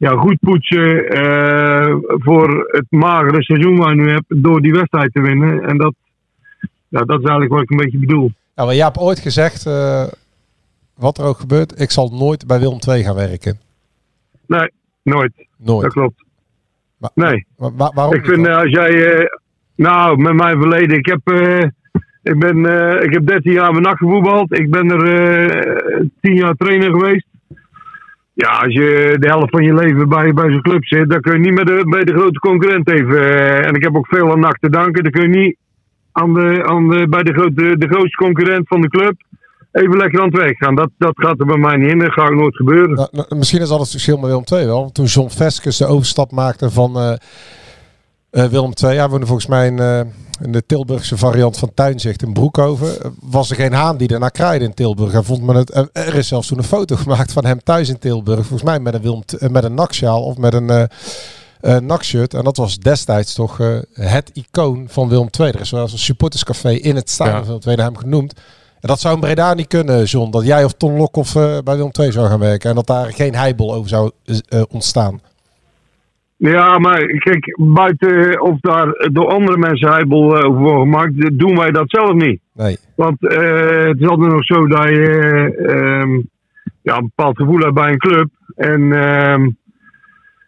ja, 0.04 0.16
goed 0.16 0.38
poetsen 0.40 1.08
eh, 1.10 1.96
voor 2.08 2.68
het 2.72 2.86
magere 2.90 3.44
seizoen 3.44 3.78
waar 3.78 3.96
je 3.96 4.02
nu 4.02 4.10
hebt 4.12 4.26
door 4.28 4.62
die 4.62 4.72
wedstrijd 4.72 5.14
te 5.14 5.22
winnen. 5.22 5.64
En 5.64 5.78
dat, 5.78 5.94
ja, 6.88 7.00
dat 7.00 7.20
is 7.20 7.26
eigenlijk 7.26 7.52
wat 7.52 7.62
ik 7.62 7.70
een 7.72 7.78
beetje 7.78 7.98
bedoel. 8.00 8.32
Ja, 8.56 8.66
maar 8.66 8.76
jij 8.76 8.84
hebt 8.86 8.98
ooit 8.98 9.20
gezegd, 9.20 9.66
eh, 9.66 10.06
wat 10.96 11.18
er 11.18 11.26
ook 11.26 11.38
gebeurt, 11.40 11.80
ik 11.82 11.92
zal 11.92 12.10
nooit 12.10 12.48
bij 12.48 12.60
Willem 12.60 12.80
II 12.88 13.04
gaan 13.04 13.16
werken. 13.16 13.60
Nee, 14.48 14.72
nooit. 15.04 15.32
Nooit. 15.58 15.82
Dat 15.82 15.94
klopt. 15.94 16.24
Maar- 16.98 17.12
Nee. 17.16 17.46
Maar, 17.58 17.92
waarom 17.94 18.14
Ik 18.14 18.26
vind 18.26 18.48
eh, 18.48 18.58
als 18.58 18.70
jij... 18.70 19.30
nou, 19.76 20.18
met 20.22 20.34
mijn 20.34 20.60
verleden. 20.62 20.98
Ik 20.98 21.06
heb, 21.06 21.22
ik 22.24 22.40
ben, 22.40 22.58
ik 23.04 23.14
heb 23.14 23.28
13 23.28 23.52
jaar 23.52 23.72
bij 23.72 23.82
NAC 23.82 23.98
gevoetbald. 23.98 24.54
Ik 24.58 24.70
ben 24.72 24.90
er 24.92 25.04
eh 25.06 26.06
10 26.22 26.36
jaar 26.36 26.54
trainer 26.56 26.92
geweest. 26.92 27.26
Ja, 28.34 28.50
als 28.50 28.74
je 28.74 29.16
de 29.20 29.28
helft 29.28 29.50
van 29.50 29.63
je 29.63 29.74
leven 29.74 30.10
bij, 30.10 30.34
bij 30.34 30.52
zo'n 30.52 30.62
club 30.62 30.86
zit, 30.86 31.10
dan 31.10 31.22
kun 31.22 31.34
je 31.34 31.40
niet 31.40 31.54
met 31.54 31.68
de, 31.68 31.86
bij 31.90 32.04
de 32.04 32.13
grote 32.13 32.40
concurrent 32.40 32.90
even. 32.90 33.20
eh, 33.20 33.68
en 33.68 33.74
ik 33.74 33.84
heb 33.84 33.96
ook 33.96 34.08
veel 34.08 34.32
aan 34.32 34.40
NAC 34.40 34.58
te 34.60 34.70
danken. 34.70 35.04
Dan 35.04 35.12
kun 35.12 35.32
je 35.32 35.38
niet 35.38 35.58
aan 36.12 36.34
de, 36.34 36.63
aan 36.66 36.90
de, 36.90 37.08
bij 37.10 37.24
de, 37.24 37.34
grote, 37.34 37.78
de 37.78 37.88
grootste 37.88 38.24
concurrent 38.24 38.68
van 38.68 38.82
de 38.82 38.88
club 38.88 39.13
even 39.72 39.98
lekker 39.98 40.20
aan 40.20 40.28
het 40.28 40.38
werk 40.38 40.58
gaan. 40.58 40.75
Dat, 40.75 40.90
dat 40.98 41.13
gaat 41.16 41.40
er 41.40 41.46
bij 41.46 41.58
mij 41.58 41.78
niet 41.78 41.92
in. 41.92 42.00
Dat 42.00 42.13
gaat 42.13 42.32
nooit 42.34 42.56
gebeuren. 42.56 42.96
Nou, 42.96 43.08
nou, 43.12 43.36
misschien 43.36 43.62
is 43.62 43.68
dat 43.70 43.80
het 43.80 43.90
verschil 43.90 44.18
met 44.18 44.25
Willem 44.25 44.44
II 44.52 44.66
wel. 44.66 44.92
Toen 44.92 45.06
John 45.06 45.30
Veskes 45.30 45.78
de 45.78 45.86
overstap 45.86 46.32
maakte 46.32 46.70
van 46.70 46.98
eh, 46.98 47.13
eh, 48.30 48.50
Willem 48.50 48.72
II, 48.84 48.98
hij 48.98 49.10
volgens 49.10 49.48
mij 49.48 49.72
de 50.40 50.63
Tilburgse 50.66 51.18
variant 51.18 51.58
van 51.58 51.72
Tuinzicht 51.74 52.22
in 52.24 52.34
Broekhoven, 52.34 53.02
eh, 53.04 53.10
was 53.22 53.50
er 53.50 53.56
geen 53.56 53.74
haan 53.74 53.98
die 53.98 54.08
ernaar 54.08 54.32
kraaide 54.32 54.66
in 54.66 54.74
Tilburg. 54.74 55.12
Hij 55.12 55.22
vond 55.24 55.44
men 55.44 55.56
het, 55.56 55.70
eh, 55.70 55.84
er 55.94 56.16
is 56.16 56.28
zelfs 56.28 56.48
toen 56.48 56.58
een 56.58 56.63
foto 56.63 56.96
gemaakt 56.96 57.32
van 57.32 57.46
hem 57.46 57.63
thuis 57.63 57.90
in 57.90 58.00
Tilburg, 58.00 58.40
volgens 58.40 58.63
mij 58.63 58.80
met 58.80 58.94
een, 58.94 59.02
Willem, 59.02 59.25
T- 59.25 59.34
eh, 59.38 59.50
met 59.50 59.63
een 59.63 59.74
naksjaal 59.74 60.24
of 60.24 60.38
met 60.38 60.54
een 60.54 60.70
eh, 60.70 61.78
nakshirt. 61.78 62.34
En 62.34 62.44
dat 62.44 62.58
was 62.58 62.78
destijds 62.80 63.34
toch 63.34 63.58
het 63.94 64.30
icoon 64.34 64.86
van 64.90 65.10
Willem 65.10 65.28
II. 65.40 65.50
Er 65.52 65.60
is 65.62 65.70
wel 65.70 65.82
eens 65.82 65.92
een 65.94 66.00
supporterscafé 66.00 66.72
in 66.72 66.96
het 66.96 67.10
stadion 67.10 67.36
Ja. 67.38 67.44
van 67.46 67.60
Willem 67.63 67.80
II 67.80 67.88
hem 67.88 67.98
genoemd. 67.98 68.34
En 68.80 68.88
dat 68.90 69.00
zou 69.00 69.13
in 69.13 69.20
Breda 69.20 69.54
niet 69.54 69.68
kunnen, 69.68 70.04
John. 70.04 70.32
Dat 70.32 70.46
jij 70.46 70.63
of 70.63 70.74
Ton 70.74 70.98
Lokhoff 70.98 71.36
eh 71.36 71.58
bij 71.63 71.75
Willem 71.75 71.92
II 72.00 72.12
zou 72.12 72.28
gaan 72.28 72.40
werken. 72.40 72.70
En 72.70 72.75
dat 72.75 72.88
daar 72.88 73.13
geen 73.13 73.36
heibel 73.36 73.74
over 73.74 73.90
zou 73.90 74.12
ontstaan. 74.70 75.22
Ja, 76.52 76.80
maar 76.80 77.06
kijk, 77.06 77.56
buiten 77.60 78.42
of 78.42 78.60
daar 78.60 79.10
door 79.12 79.28
andere 79.28 79.58
mensen 79.58 79.92
heibel 79.92 80.38
eh, 80.38 80.50
over 80.50 80.62
wordt 80.62 80.80
gemaakt, 80.82 81.40
doen 81.40 81.56
wij 81.58 81.72
dat 81.72 81.84
zelf 81.90 82.14
niet. 82.14 82.40
Nee. 82.54 82.78
Want 82.96 83.28
eh, 83.28 83.86
het 83.88 84.00
is 84.00 84.08
altijd 84.08 84.32
nog 84.32 84.46
zo 84.46 84.68
dat 84.68 84.84
je 84.88 85.02
eh, 85.58 86.00
ehm, 86.02 86.12
ja, 86.82 86.98
een 86.98 87.12
bepaald 87.16 87.38
gevoel 87.38 87.60
hebt 87.60 87.74
bij 87.74 87.92
een 87.92 87.98
club. 87.98 88.30
En 88.56 88.92
ehm, 88.92 89.50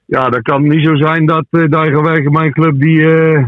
ja, 0.05 0.29
dat 0.29 0.41
kan 0.41 0.67
niet 0.67 0.85
zo 0.85 0.95
zijn 0.95 1.25
dat, 1.25 1.45
eh, 1.49 1.63
dat 1.69 1.85
je 1.85 2.01
werken 2.01 2.31
bij 2.31 2.45
een 2.45 2.53
club 2.53 2.79
die, 2.79 3.01
eh, 3.01 3.35
eh, 3.37 3.45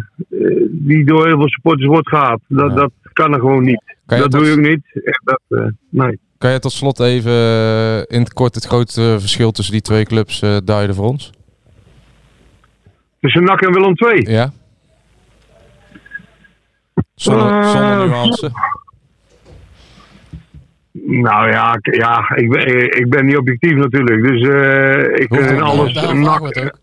die 0.69 1.05
door 1.05 1.27
heel 1.27 1.37
veel 1.37 1.49
supporters 1.49 1.87
wordt 1.87 2.09
gehaald. 2.09 2.41
Dat, 2.47 2.69
Ja. 2.69 2.75
dat 2.75 2.91
kan 3.13 3.33
er 3.33 3.39
gewoon 3.39 3.63
niet. 3.63 3.83
Dat 4.05 4.19
tot, 4.19 4.31
doe 4.31 4.45
je 4.45 4.51
ook 4.51 4.67
niet. 4.67 5.01
Echt, 5.03 5.21
dat, 5.23 5.41
eh, 5.49 5.65
nee. 5.89 6.19
kan 6.37 6.51
je 6.51 6.59
tot 6.59 6.71
slot 6.71 6.99
even 6.99 7.31
eh, 7.31 7.97
in 7.97 8.19
het 8.19 8.33
kort 8.33 8.55
het 8.55 8.65
grote 8.65 9.15
verschil 9.19 9.51
tussen 9.51 9.73
die 9.73 9.81
twee 9.83 10.05
clubs 10.05 10.41
eh 10.41 10.57
duiden 10.63 10.95
voor 10.95 11.05
ons? 11.07 11.31
Tussen 13.19 13.43
NAC 13.43 13.61
en 13.61 13.73
Willem 13.73 13.93
II. 13.95 14.31
Ja? 14.31 14.49
Zonder, 17.15 17.47
Eh, 17.51 17.69
zonder 17.71 18.07
nuance. 18.07 18.51
Nou 20.91 21.49
ja, 21.51 21.73
ik- 21.81 21.95
ja 21.95 22.31
ik, 22.35 22.49
ben, 22.49 22.97
ik 22.97 23.09
ben 23.09 23.25
niet 23.25 23.37
objectief 23.37 23.73
natuurlijk. 23.73 24.27
Dus 24.27 24.47
eh, 24.47 25.03
ik 25.21 25.27
vind 25.35 25.51
niet. 25.51 25.61
alles 25.61 25.93
NAC. 26.13 26.75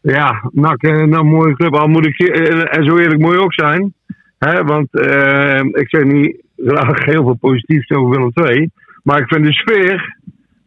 Ja, 0.00 0.50
NAC 0.52 0.82
eh, 0.82 0.90
nou, 0.90 1.14
een 1.18 1.26
mooie 1.26 1.54
club. 1.54 1.74
Al 1.74 1.88
moet 1.88 2.06
ik 2.06 2.18
eh, 2.18 2.76
en 2.78 2.84
zo 2.84 2.98
eerlijk 2.98 3.20
moet 3.20 3.32
je 3.32 3.40
ook 3.40 3.54
zijn. 3.54 3.94
Hè, 4.38 4.64
want 4.64 4.88
eh, 5.00 5.60
ik 5.60 5.88
zeg 5.88 6.04
niet 6.04 6.42
graag 6.56 7.04
heel 7.04 7.22
veel 7.22 7.34
positiefs 7.40 7.90
over 7.90 8.10
Willem 8.10 8.30
II. 8.34 8.70
Maar 9.02 9.18
ik 9.20 9.28
vind 9.28 9.44
de 9.46 9.52
sfeer 9.52 10.16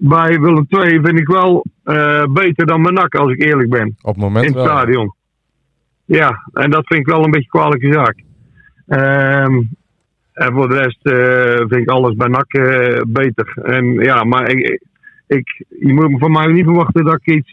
bij 0.05 0.39
Willem 0.39 0.65
II 0.69 0.99
vind 1.03 1.19
ik 1.19 1.27
wel 1.27 1.65
eh, 1.83 2.23
beter 2.23 2.65
dan 2.65 2.81
bij 2.81 2.91
NAC, 2.91 3.15
als 3.15 3.31
ik 3.31 3.43
eerlijk 3.43 3.69
ben. 3.69 3.95
Op 4.01 4.13
het 4.13 4.23
moment 4.23 4.45
in 4.45 4.51
het 4.51 4.61
wel. 4.61 4.65
stadion. 4.65 5.13
Ja, 6.05 6.49
en 6.53 6.69
dat 6.69 6.87
vind 6.87 6.99
ik 6.99 7.05
wel 7.05 7.23
een 7.23 7.31
beetje 7.31 7.49
een 7.51 7.59
kwalijke 7.61 7.93
zaak. 7.93 8.23
Ehm, 8.87 9.61
en 10.33 10.53
voor 10.53 10.69
de 10.69 10.75
rest 10.75 11.05
eh, 11.05 11.57
vind 11.57 11.81
ik 11.81 11.89
alles 11.89 12.15
bij 12.15 12.27
NAC 12.27 12.53
eh, 12.53 13.01
beter. 13.07 13.53
En 13.63 13.93
ja, 13.93 14.23
maar 14.23 14.49
ik, 14.49 14.81
ik, 15.27 15.65
je 15.79 15.93
moet 15.93 16.19
van 16.19 16.31
mij 16.31 16.47
niet 16.47 16.65
verwachten 16.65 17.05
dat 17.05 17.19
ik 17.23 17.33
iets, 17.33 17.49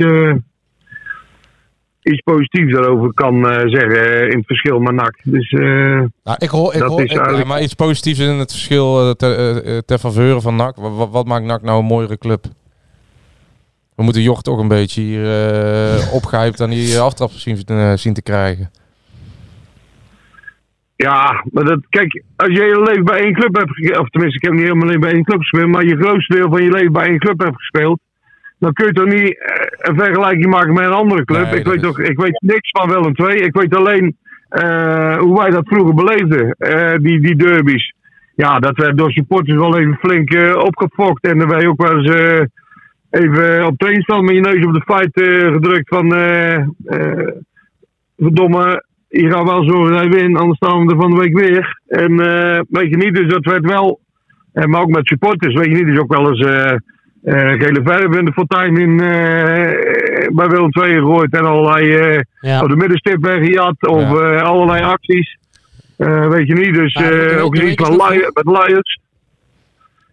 iets 2.02 2.21
positiefs 2.21 2.73
daarover 2.73 3.14
kan 3.14 3.49
eh, 3.49 3.69
zeggen 3.69 4.30
in 4.30 4.37
het 4.37 4.47
verschil 4.47 4.78
met 4.78 4.95
NAC. 4.95 5.16
Dus 5.25 5.50
eh, 5.50 5.61
Nou, 6.25 6.37
ik 6.38 6.49
hoor, 6.49 6.75
ik 6.75 6.78
Dat 6.80 6.88
hoor, 6.88 7.00
ik- 7.02 7.11
eigenlijk- 7.16 7.47
maar 7.47 7.62
iets 7.62 7.75
positiefs 7.75 8.19
in 8.19 8.28
het 8.38 8.50
verschil 8.50 9.00
eh, 9.00 9.11
ter, 9.11 9.85
ter 9.85 9.99
faveur 9.99 10.40
van 10.40 10.57
NAC. 10.57 10.76
Wat, 11.11 11.26
maakt 11.26 11.45
NAC 11.45 11.62
nou 11.62 11.78
een 11.78 11.85
mooiere 11.87 12.19
club? 12.19 12.45
We 13.97 14.02
moeten 14.02 14.23
Jocht 14.23 14.45
toch 14.45 14.59
een 14.59 14.69
beetje 14.69 15.00
hier 15.02 15.25
eh 15.25 16.14
opgehyped 16.14 16.61
aan 16.61 16.71
die 16.71 16.99
aftrap 16.99 17.30
zien, 17.30 17.57
zien 17.99 18.14
te 18.14 18.23
krijgen. 18.23 18.71
Ja, 20.97 21.45
maar 21.52 21.64
dat, 21.64 21.80
kijk, 21.88 22.23
als 22.37 22.49
je 22.49 22.64
je 22.64 22.83
leven 22.83 23.04
bij 23.04 23.21
één 23.21 23.33
club 23.35 23.57
hebt 23.57 23.69
gespeeld, 23.71 23.99
of 23.99 24.09
tenminste, 24.09 24.37
ik 24.38 24.45
heb 24.45 24.52
niet 24.52 24.62
helemaal 24.62 24.88
alleen 24.88 25.00
bij 25.00 25.12
één 25.12 25.25
club 25.25 25.38
gespeeld, 25.40 25.69
maar 25.71 25.85
je 25.85 25.97
grootste 25.97 26.35
deel 26.35 26.49
van 26.50 26.62
je 26.62 26.71
leven 26.71 26.92
bij 26.92 27.07
één 27.07 27.19
club 27.19 27.40
hebt 27.40 27.57
gespeeld, 27.57 28.00
dan 28.61 28.73
kun 28.73 28.87
je 28.87 28.93
toch 28.93 29.07
niet 29.07 29.38
eh, 29.38 29.67
een 29.79 29.99
vergelijking 29.99 30.47
maken 30.47 30.73
met 30.73 30.85
een 30.85 30.93
andere 30.93 31.25
club. 31.25 31.45
Nee, 31.50 31.59
ik, 31.59 31.67
weet 31.67 31.75
is- 31.75 31.83
toch, 31.83 31.99
ik 32.00 32.19
weet 32.21 32.40
niks 32.43 32.71
van 32.71 32.88
Willem 32.88 33.12
II. 33.17 33.37
Ik 33.37 33.57
weet 33.57 33.76
alleen 33.76 34.17
eh, 34.50 35.19
hoe 35.19 35.38
wij 35.38 35.50
dat 35.50 35.69
vroeger 35.69 35.95
beleefden, 35.95 36.50
eh, 36.50 36.95
die, 36.97 37.21
die 37.21 37.37
derbies. 37.37 37.95
Ja, 38.35 38.59
dat 38.59 38.76
werd 38.76 38.99
door 38.99 39.11
supporters 39.11 39.59
wel 39.59 39.79
even 39.79 39.99
flink 40.00 40.31
eh, 40.31 40.57
opgefokt. 40.57 41.26
En 41.26 41.38
dan 41.38 41.49
werd 41.49 41.62
je 41.62 41.69
ook 41.69 41.83
wel 41.83 41.99
eens 41.99 42.49
even 43.11 43.67
op 43.67 43.79
trainingsveld 43.79 44.23
met 44.23 44.35
je 44.35 44.40
neus 44.40 44.64
op 44.64 44.75
de 44.75 44.83
feit 44.87 45.11
gedrukt 45.52 45.88
van... 45.88 46.11
verdomme, 48.17 48.85
je 49.09 49.31
gaat 49.31 49.49
wel 49.49 49.64
zorgen 49.64 49.93
dat 49.93 50.02
je 50.02 50.21
wint, 50.21 50.38
anders 50.38 50.57
staan 50.57 50.87
we 50.87 50.93
er 50.93 51.00
van 51.00 51.11
de 51.11 51.21
week 51.21 51.38
weer. 51.38 51.81
En 51.87 52.17
weet 52.69 52.90
je 52.90 52.97
niet, 52.97 53.14
dus 53.14 53.29
dat 53.29 53.45
werd 53.45 53.64
wel... 53.64 54.00
maar 54.52 54.81
ook 54.81 54.90
met 54.90 55.07
supporters, 55.07 55.55
weet 55.55 55.76
je 55.76 55.85
niet, 55.85 55.95
is 55.95 55.99
ook 55.99 56.14
wel 56.14 56.29
eens... 56.29 56.75
eh, 57.24 57.34
gele 57.50 57.80
verf 57.84 58.16
in 58.16 58.24
de 58.24 58.32
fontein 58.32 58.76
in, 58.76 59.00
eh, 59.00 60.28
bij 60.34 60.48
Willem 60.48 60.68
II 60.82 60.94
gegooid 60.94 61.32
en 61.32 61.44
allerlei 61.44 61.94
eh, 61.94 62.20
Ja. 62.40 62.62
op 62.62 62.68
de 62.68 62.76
middenstip 62.76 63.24
weggejat 63.24 63.86
of 63.86 64.00
Ja. 64.00 64.30
eh, 64.32 64.42
allerlei 64.42 64.82
acties. 64.84 65.36
Eh, 65.96 66.28
weet 66.28 66.46
je 66.46 66.54
niet, 66.54 66.74
dus 66.74 66.92
eh, 66.94 67.44
ook 67.44 67.56
Lion- 67.56 68.30
met 68.32 68.44
Lions. 68.46 68.98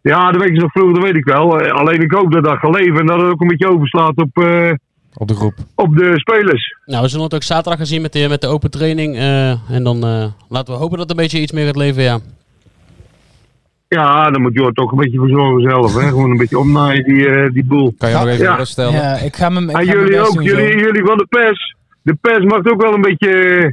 Ja, 0.02 0.32
de 0.32 0.38
week 0.38 0.52
is 0.52 0.60
nog 0.62 0.72
vroeg, 0.72 0.94
dat 0.94 1.04
weet 1.04 1.16
ik 1.16 1.26
wel. 1.26 1.60
Alleen 1.60 2.02
ik 2.02 2.12
hoop 2.12 2.32
dat 2.32 2.44
dat 2.44 2.58
gaat 2.58 2.76
leven 2.80 3.00
en 3.00 3.06
dat 3.06 3.22
het 3.22 3.32
ook 3.32 3.42
een 3.42 3.48
beetje 3.48 3.70
overslaat 3.72 4.16
op, 4.18 4.38
eh, 4.44 4.72
Op 5.14 5.28
de 5.28 5.34
groep. 5.36 5.54
op 5.76 5.96
de 5.98 6.12
spelers. 6.20 6.76
Nou, 6.86 7.02
we 7.04 7.08
zullen 7.10 7.26
het 7.26 7.34
ook 7.34 7.44
zaterdag 7.44 7.78
gaan 7.78 7.86
zien 7.86 8.02
met 8.02 8.14
de, 8.14 8.26
met 8.30 8.42
de 8.42 8.48
open 8.48 8.72
training. 8.72 9.16
eh, 9.16 9.72
en 9.72 9.84
dan 9.84 10.04
eh, 10.04 10.26
laten 10.50 10.74
we 10.74 10.80
hopen 10.80 10.98
dat 10.98 11.06
er 11.10 11.16
een 11.16 11.22
beetje 11.22 11.40
iets 11.40 11.52
meer 11.52 11.66
gaat 11.66 11.76
leven, 11.76 12.04
ja. 12.04 12.20
Ja, 13.90 14.30
dan 14.32 14.42
moet 14.42 14.54
je 14.54 14.64
er 14.66 14.74
toch 14.74 14.92
een 14.92 14.98
beetje 14.98 15.18
voor 15.18 15.30
zorgen 15.30 15.62
zelf. 15.70 15.94
Hè? 15.94 16.08
Gewoon 16.08 16.32
een 16.32 16.38
beetje 16.38 16.60
omnaaien, 16.60 17.04
die, 17.04 17.30
eh, 17.30 17.52
die 17.54 17.66
boel. 17.66 17.94
Kan 17.98 18.10
je 18.10 18.16
Ja. 18.16 18.22
nog 18.24 18.32
even 18.32 18.44
Ja. 18.46 18.56
rust 18.56 18.72
stellen? 18.72 18.94
Ja, 18.94 19.14
ik 19.16 19.36
ga 19.36 19.48
ik 19.48 19.70
ga 19.72 19.80
En 19.80 19.86
jullie 19.86 20.10
best 20.18 20.28
ook, 20.28 20.34
zo. 20.34 20.42
jullie, 20.42 20.78
jullie 20.78 21.06
van 21.06 21.18
de 21.18 21.26
pers. 21.30 21.76
De 22.02 22.14
pers 22.22 22.44
mag 22.46 22.66
ook 22.66 22.82
wel 22.82 22.94
een 22.94 23.02
beetje 23.02 23.30
eh, 23.32 23.70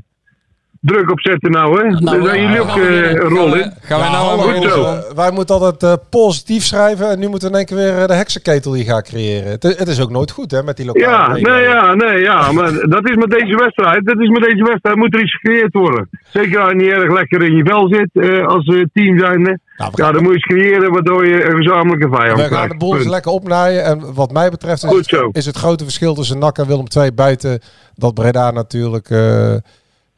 druk 0.81 1.11
op 1.11 1.21
zetten 1.21 1.51
nou, 1.51 1.81
hè? 1.83 1.89
Nou, 1.91 2.05
Daar 2.05 2.17
ja, 2.19 2.25
zijn 2.25 2.43
jullie 2.43 2.61
ook 2.61 2.77
eh, 2.77 3.11
een 3.11 3.19
rol 3.19 3.55
in. 3.57 3.73
Gaan 3.81 3.99
we 3.99 4.05
Ja, 4.05 4.11
nou 4.11 4.41
goed 4.53 4.71
zo. 4.71 4.83
eh, 4.85 4.99
wij 5.15 5.31
moeten 5.31 5.55
altijd 5.55 5.83
eh, 5.83 5.93
positief 6.11 6.63
schrijven 6.63 7.11
en 7.11 7.19
nu 7.19 7.29
moeten 7.29 7.49
we 7.51 7.53
in 7.55 7.59
één 7.61 7.67
keer 7.69 7.77
weer 7.77 7.99
eh, 8.03 8.07
de 8.07 8.15
heksenketel 8.15 8.73
die 8.73 8.85
gaan 8.85 9.03
creëren. 9.03 9.51
Het, 9.51 9.63
het 9.63 9.89
is 9.89 10.01
ook 10.01 10.11
nooit 10.11 10.31
goed 10.31 10.51
hè, 10.51 10.63
met 10.63 10.77
die 10.77 10.87
lokale 10.87 11.11
Ja, 11.11 11.51
nee, 11.53 11.63
ja, 11.63 11.95
nee, 11.95 12.21
ja, 12.21 12.53
maar 12.53 12.73
dat 12.89 13.09
is 13.09 13.17
met 13.17 13.31
deze 13.31 13.57
wedstrijd. 13.57 14.05
Dat 14.07 14.21
is 14.21 14.29
met 14.29 14.43
deze 14.43 14.63
wedstrijd 14.65 14.97
moet 14.97 15.15
er 15.15 15.23
iets 15.23 15.37
gecreëerd 15.37 15.73
worden. 15.73 16.09
Zeker 16.33 16.61
als 16.61 16.71
je 16.71 16.77
niet 16.77 16.91
erg 16.91 17.13
lekker 17.13 17.43
in 17.43 17.57
je 17.57 17.65
vel 17.65 17.89
zit 17.89 18.11
eh, 18.13 18.47
als 18.47 18.65
eh, 18.67 18.83
team 18.93 19.19
zijnde. 19.19 19.59
Nou, 19.77 19.93
Ja, 19.95 20.13
dan 20.13 20.23
moet 20.23 20.33
je 20.33 20.37
iets 20.39 20.47
creëren 20.47 20.93
waardoor 20.93 21.27
je 21.27 21.45
een 21.45 21.57
gezamenlijke 21.57 22.09
vijand 22.09 22.37
we 22.37 22.41
gaan 22.41 22.51
krijgt. 22.51 22.71
de 22.71 22.77
boel 22.77 22.97
eens 22.97 23.07
lekker 23.07 23.33
opnaaien. 23.33 23.85
En 23.85 24.15
wat 24.15 24.33
mij 24.33 24.51
betreft 24.51 24.85
is, 24.85 25.11
het, 25.11 25.37
is 25.37 25.47
het 25.47 25.57
grote 25.57 25.85
verschil 25.85 26.15
tussen 26.15 26.39
NAC 26.39 26.59
en 26.59 26.67
Willem 26.67 26.87
II 26.97 27.13
buiten 27.13 27.61
dat 27.95 28.15
Breda 28.15 28.51
natuurlijk 28.51 29.11
eh, 29.11 29.55
eh, 29.55 29.61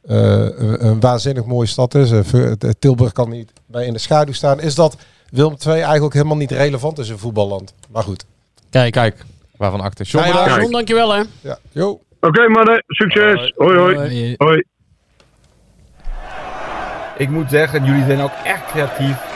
een, 0.03 0.87
een 0.87 1.01
waanzinnig 1.01 1.45
mooie 1.45 1.67
stad 1.67 1.95
is. 1.95 2.11
Eh, 2.11 2.51
Tilburg 2.79 3.13
kan 3.13 3.31
niet 3.31 3.53
bij 3.67 3.87
in 3.87 3.93
de 3.93 3.99
schaduw 3.99 4.33
staan. 4.33 4.61
Is 4.61 4.75
dat 4.75 4.97
Willem 5.31 5.57
II 5.67 5.81
eigenlijk 5.81 6.15
helemaal 6.15 6.37
niet 6.37 6.51
relevant 6.51 6.99
is 6.99 7.09
in 7.09 7.19
voetballand. 7.19 7.75
Maar 7.91 8.03
goed. 8.03 8.25
Kijk, 8.71 8.93
Kijk, 8.93 9.25
waarvan 9.57 9.81
achter. 9.81 10.07
John, 10.07 10.25
Nou 10.25 10.37
ja, 10.37 10.43
bedankt. 10.43 10.63
John, 10.63 10.75
dankjewel 10.75 11.15
hè. 11.15 11.23
Ja, 11.41 11.59
jo. 11.73 12.01
Oké, 12.21 12.49
mannen, 12.49 12.85
succes. 12.87 13.53
Hoi, 13.57 13.79
hoi. 13.79 13.97
Hoi. 13.97 14.35
Hoi. 14.37 14.65
Ik 17.17 17.29
moet 17.29 17.51
zeggen, 17.51 17.85
jullie 17.85 18.05
zijn 18.05 18.21
ook 18.21 18.33
echt 18.45 18.67
creatief. 18.67 19.36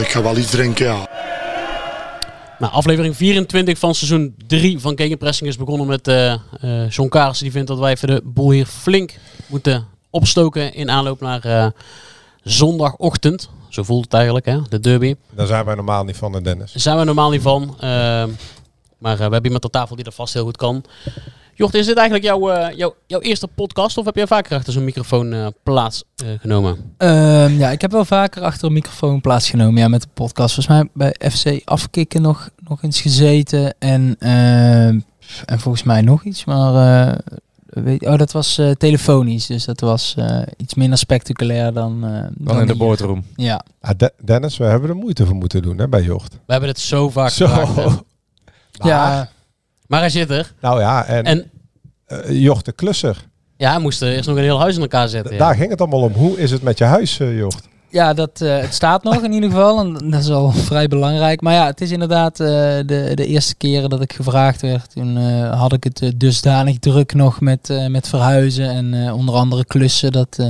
Ik 0.00 0.08
ga 0.08 0.22
wel 0.22 0.36
iets 0.36 0.50
drinken, 0.50 0.86
ja. 0.86 1.08
Nou, 2.58 2.72
aflevering 2.72 3.16
24 3.16 3.78
van 3.78 3.94
seizoen 3.94 4.34
3 4.46 4.78
van 4.78 4.96
Gegenpressing 4.96 5.48
is 5.48 5.56
begonnen 5.56 5.86
met 5.86 6.08
eh 6.08 6.32
eh 6.32 6.90
John 6.90 7.08
Kaarsen. 7.08 7.44
Die 7.44 7.52
vindt 7.52 7.68
dat 7.68 7.78
wij 7.78 7.92
even 7.92 8.08
de 8.08 8.20
boel 8.24 8.50
hier 8.50 8.66
flink 8.66 9.14
moeten 9.46 9.86
opstoken 10.10 10.74
in 10.74 10.90
aanloop 10.90 11.20
naar 11.20 11.44
eh, 11.44 11.66
zondagochtend. 12.42 13.50
Zo 13.68 13.82
voelt 13.82 14.04
het 14.04 14.12
eigenlijk, 14.14 14.46
hè? 14.46 14.58
de 14.68 14.80
derby. 14.80 15.14
Daar 15.30 15.46
zijn 15.46 15.64
wij 15.64 15.74
normaal 15.74 16.04
niet 16.04 16.16
van, 16.16 16.32
hè, 16.32 16.40
Dennis. 16.40 16.72
Daar 16.72 16.82
zijn 16.82 16.98
we 16.98 17.04
normaal 17.04 17.30
niet 17.30 17.42
van. 17.42 17.76
ehm, 17.80 18.28
maar 18.98 19.12
eh, 19.12 19.16
we 19.16 19.22
hebben 19.22 19.44
iemand 19.44 19.64
aan 19.64 19.70
tafel 19.70 19.94
die 19.94 20.04
dat 20.04 20.14
vast 20.14 20.34
heel 20.34 20.44
goed 20.44 20.56
kan. 20.56 20.84
Jocht, 21.60 21.74
is 21.74 21.86
dit 21.86 21.96
eigenlijk 21.96 22.26
jouw, 22.26 22.50
eh, 22.50 22.76
jouw, 22.76 22.94
jouw 23.06 23.20
eerste 23.20 23.46
podcast 23.46 23.98
of 23.98 24.04
heb 24.04 24.16
jij 24.16 24.26
vaker 24.26 24.56
achter 24.56 24.72
zo'n 24.72 24.84
microfoon 24.84 25.32
eh, 25.32 25.46
plaats 25.62 26.04
eh, 26.16 26.28
genomen? 26.40 26.76
Ehm, 26.96 27.58
ja, 27.58 27.70
ik 27.70 27.80
heb 27.80 27.90
wel 27.90 28.04
vaker 28.04 28.42
achter 28.42 28.66
een 28.66 28.72
microfoon 28.72 29.20
plaatsgenomen 29.20 29.80
ja, 29.80 29.88
met 29.88 30.02
de 30.02 30.08
podcast. 30.14 30.54
Volgens 30.54 30.76
mij 30.76 30.88
bij 31.14 31.30
FC 31.30 31.60
Afkikken 31.64 32.22
nog, 32.22 32.48
nog 32.68 32.82
eens 32.82 33.00
gezeten. 33.00 33.74
En, 33.78 34.16
ehm, 34.18 35.00
en 35.44 35.58
volgens 35.60 35.82
mij 35.82 36.00
nog 36.00 36.24
iets. 36.24 36.44
Maar 36.44 37.08
eh, 37.08 37.18
weet, 37.66 38.06
oh, 38.06 38.18
dat 38.18 38.32
was 38.32 38.58
eh, 38.58 38.70
telefonisch. 38.70 39.46
Dus 39.46 39.64
dat 39.64 39.80
was 39.80 40.14
eh, 40.18 40.42
iets 40.56 40.74
minder 40.74 40.98
spectaculair 40.98 41.72
dan, 41.72 42.04
eh, 42.04 42.24
Dan 42.34 42.60
in 42.60 42.66
de 42.66 42.76
boardroom. 42.76 43.24
Ja. 43.36 43.64
Ah, 43.80 43.90
De- 43.96 44.12
Dennis, 44.24 44.56
we 44.56 44.64
hebben 44.64 44.88
er 44.90 44.96
moeite 44.96 45.26
voor 45.26 45.34
moeten 45.36 45.62
doen 45.62 45.78
hè, 45.78 45.88
bij 45.88 46.02
Jocht. 46.02 46.32
We 46.32 46.52
hebben 46.52 46.68
het 46.68 46.80
zo 46.80 47.08
vaak 47.10 47.30
Zo. 47.30 47.46
ja. 48.72 49.28
Maar 49.90 50.00
hij 50.00 50.10
zit 50.10 50.30
er. 50.30 50.52
Nou 50.60 50.80
ja, 50.80 51.04
en, 51.04 51.24
En 51.24 51.50
eh, 52.06 52.40
Jocht 52.42 52.64
de 52.64 52.72
klusser. 52.72 53.16
ja, 53.56 53.70
hij 53.70 53.80
moest 53.80 54.02
er 54.02 54.12
eerst 54.12 54.28
nog 54.28 54.36
een 54.36 54.42
heel 54.42 54.60
huis 54.60 54.74
in 54.74 54.80
elkaar 54.80 55.08
zetten. 55.08 55.32
ja. 55.32 55.38
Daar 55.38 55.54
ging 55.54 55.70
het 55.70 55.80
allemaal 55.80 56.02
om. 56.02 56.12
Hoe 56.12 56.38
is 56.38 56.50
het 56.50 56.62
met 56.62 56.78
je 56.78 56.84
huis, 56.84 57.20
eh, 57.20 57.38
Jocht? 57.38 57.68
Ja, 57.90 58.14
dat, 58.14 58.40
eh, 58.40 58.58
het 58.58 58.74
staat 58.74 59.02
nog 59.02 59.22
in 59.22 59.32
ieder 59.32 59.50
geval. 59.50 59.80
En 59.80 60.10
dat 60.10 60.20
is 60.20 60.30
al 60.30 60.50
vrij 60.70 60.88
belangrijk. 60.88 61.40
Maar 61.40 61.52
ja, 61.54 61.66
het 61.66 61.80
is 61.80 61.90
inderdaad 61.90 62.40
eh, 62.40 62.46
de, 62.86 63.12
de 63.14 63.26
eerste 63.26 63.54
keren 63.54 63.90
dat 63.90 64.00
ik 64.02 64.12
gevraagd 64.12 64.60
werd. 64.62 64.90
Toen 64.94 65.16
eh, 65.18 65.60
had 65.60 65.72
ik 65.72 65.84
het 65.84 66.12
dusdanig 66.16 66.78
druk 66.78 67.14
nog 67.14 67.40
met, 67.40 67.70
eh, 67.70 67.86
met 67.86 68.08
verhuizen 68.08 68.68
en 68.70 69.06
eh, 69.06 69.16
onder 69.16 69.34
andere 69.34 69.64
klussen. 69.64 70.12
Dat, 70.12 70.36
eh, 70.38 70.46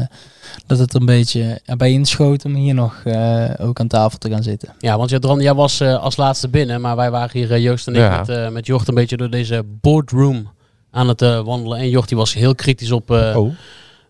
dat 0.67 0.79
het 0.79 0.95
er 0.95 1.01
een 1.01 1.07
beetje 1.07 1.61
erbij 1.65 1.91
inschoot 1.91 2.45
om 2.45 2.55
hier 2.55 2.75
nog 2.75 3.01
eh, 3.05 3.45
ook 3.59 3.81
aan 3.81 3.87
tafel 3.89 4.19
te 4.19 4.31
gaan 4.31 4.43
zitten. 4.43 4.69
Ja, 4.79 4.97
want 4.99 5.11
Jadran, 5.11 5.41
jij 5.41 5.55
was 5.55 5.81
eh, 5.81 6.03
als 6.03 6.17
laatste 6.17 6.49
binnen, 6.49 6.81
maar 6.81 6.97
wij 6.97 7.11
waren 7.11 7.31
hier, 7.33 7.61
Joost 7.61 7.87
en 7.87 7.93
ik, 7.95 8.01
Ja. 8.01 8.19
met, 8.19 8.29
eh, 8.29 8.49
met 8.49 8.67
Jocht 8.67 8.89
een 8.89 8.95
beetje 8.95 9.17
door 9.17 9.31
deze 9.31 9.63
boardroom 9.81 10.49
aan 10.91 11.09
het 11.09 11.23
eh, 11.23 11.41
wandelen. 11.41 11.79
En 11.79 11.89
Jocht 11.89 12.09
die 12.09 12.17
was 12.17 12.35
heel 12.35 12.55
kritisch 12.55 12.91
op... 12.93 13.11
eh, 13.11 13.37
oh. 13.37 13.53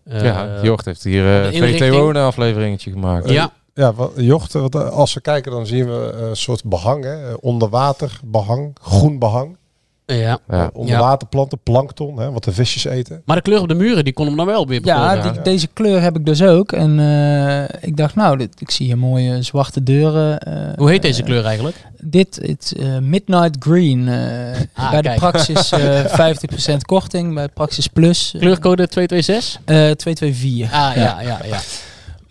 Eh, 0.05 0.23
ja, 0.23 0.59
Jocht 0.61 0.85
heeft 0.85 1.03
hier 1.03 1.25
eh 1.35 1.43
de 1.49 1.51
inrichting. 1.51 1.93
VT 1.93 1.99
Wonen 1.99 2.23
afleveringetje 2.23 2.91
gemaakt. 2.91 3.29
Ja, 3.29 3.51
Ja, 3.73 3.93
wat, 3.93 4.11
Jocht, 4.15 4.53
wat, 4.53 4.75
eh, 4.75 4.89
als 4.89 5.13
we 5.13 5.21
kijken 5.21 5.51
dan 5.51 5.65
zien 5.65 5.85
we 5.85 6.11
een 6.11 6.35
soort 6.35 6.63
behang. 6.63 7.03
Hè? 7.03 7.29
eh, 7.29 7.35
Onderwater 7.39 8.19
behang, 8.23 8.75
groen 8.81 9.19
behang. 9.19 9.57
Ja. 10.17 10.39
Ja. 10.49 10.63
Eh, 10.63 10.67
onderwaterplanten, 10.73 11.59
plankton, 11.63 12.19
hè, 12.19 12.31
wat 12.31 12.43
de 12.43 12.51
visjes 12.51 12.83
eten. 12.85 13.21
Maar 13.25 13.35
de 13.35 13.41
kleur 13.41 13.61
op 13.61 13.67
de 13.67 13.73
muren, 13.73 14.03
die 14.03 14.13
kon 14.13 14.25
hem 14.25 14.35
dan 14.35 14.45
wel 14.45 14.67
weer 14.67 14.79
Ja, 14.83 15.15
die- 15.21 15.41
deze 15.41 15.67
kleur 15.73 16.01
heb 16.01 16.17
ik 16.17 16.25
dus 16.25 16.41
ook. 16.43 16.71
En 16.71 16.99
eh, 16.99 17.63
ik 17.81 17.97
dacht, 17.97 18.15
nou, 18.15 18.37
dit, 18.37 18.61
ik 18.61 18.71
zie 18.71 18.85
hier 18.85 18.97
mooie 18.97 19.41
zwarte 19.41 19.83
deuren. 19.83 20.39
eh, 20.39 20.53
Hoe 20.75 20.89
heet 20.89 21.01
deze 21.01 21.23
kleur 21.23 21.45
eigenlijk? 21.45 21.75
Dit, 22.03 22.39
het 22.41 22.73
eh, 22.79 22.97
Midnight 22.97 23.55
Green. 23.59 24.09
Ah, 24.73 24.91
bij 24.91 25.01
de. 25.01 25.13
Praxis 25.15 25.71
eh 25.71 26.05
50% 26.73 26.77
korting. 26.85 27.33
Bij 27.33 27.47
Praxis 27.47 27.87
Plus. 27.87 28.33
Kleurcode 28.39 28.87
226? 28.87 29.61
eh 29.65 29.91
224. 29.91 30.71
Ah, 30.73 30.95
ja, 30.95 31.21
ja, 31.21 31.39
ja. 31.45 31.59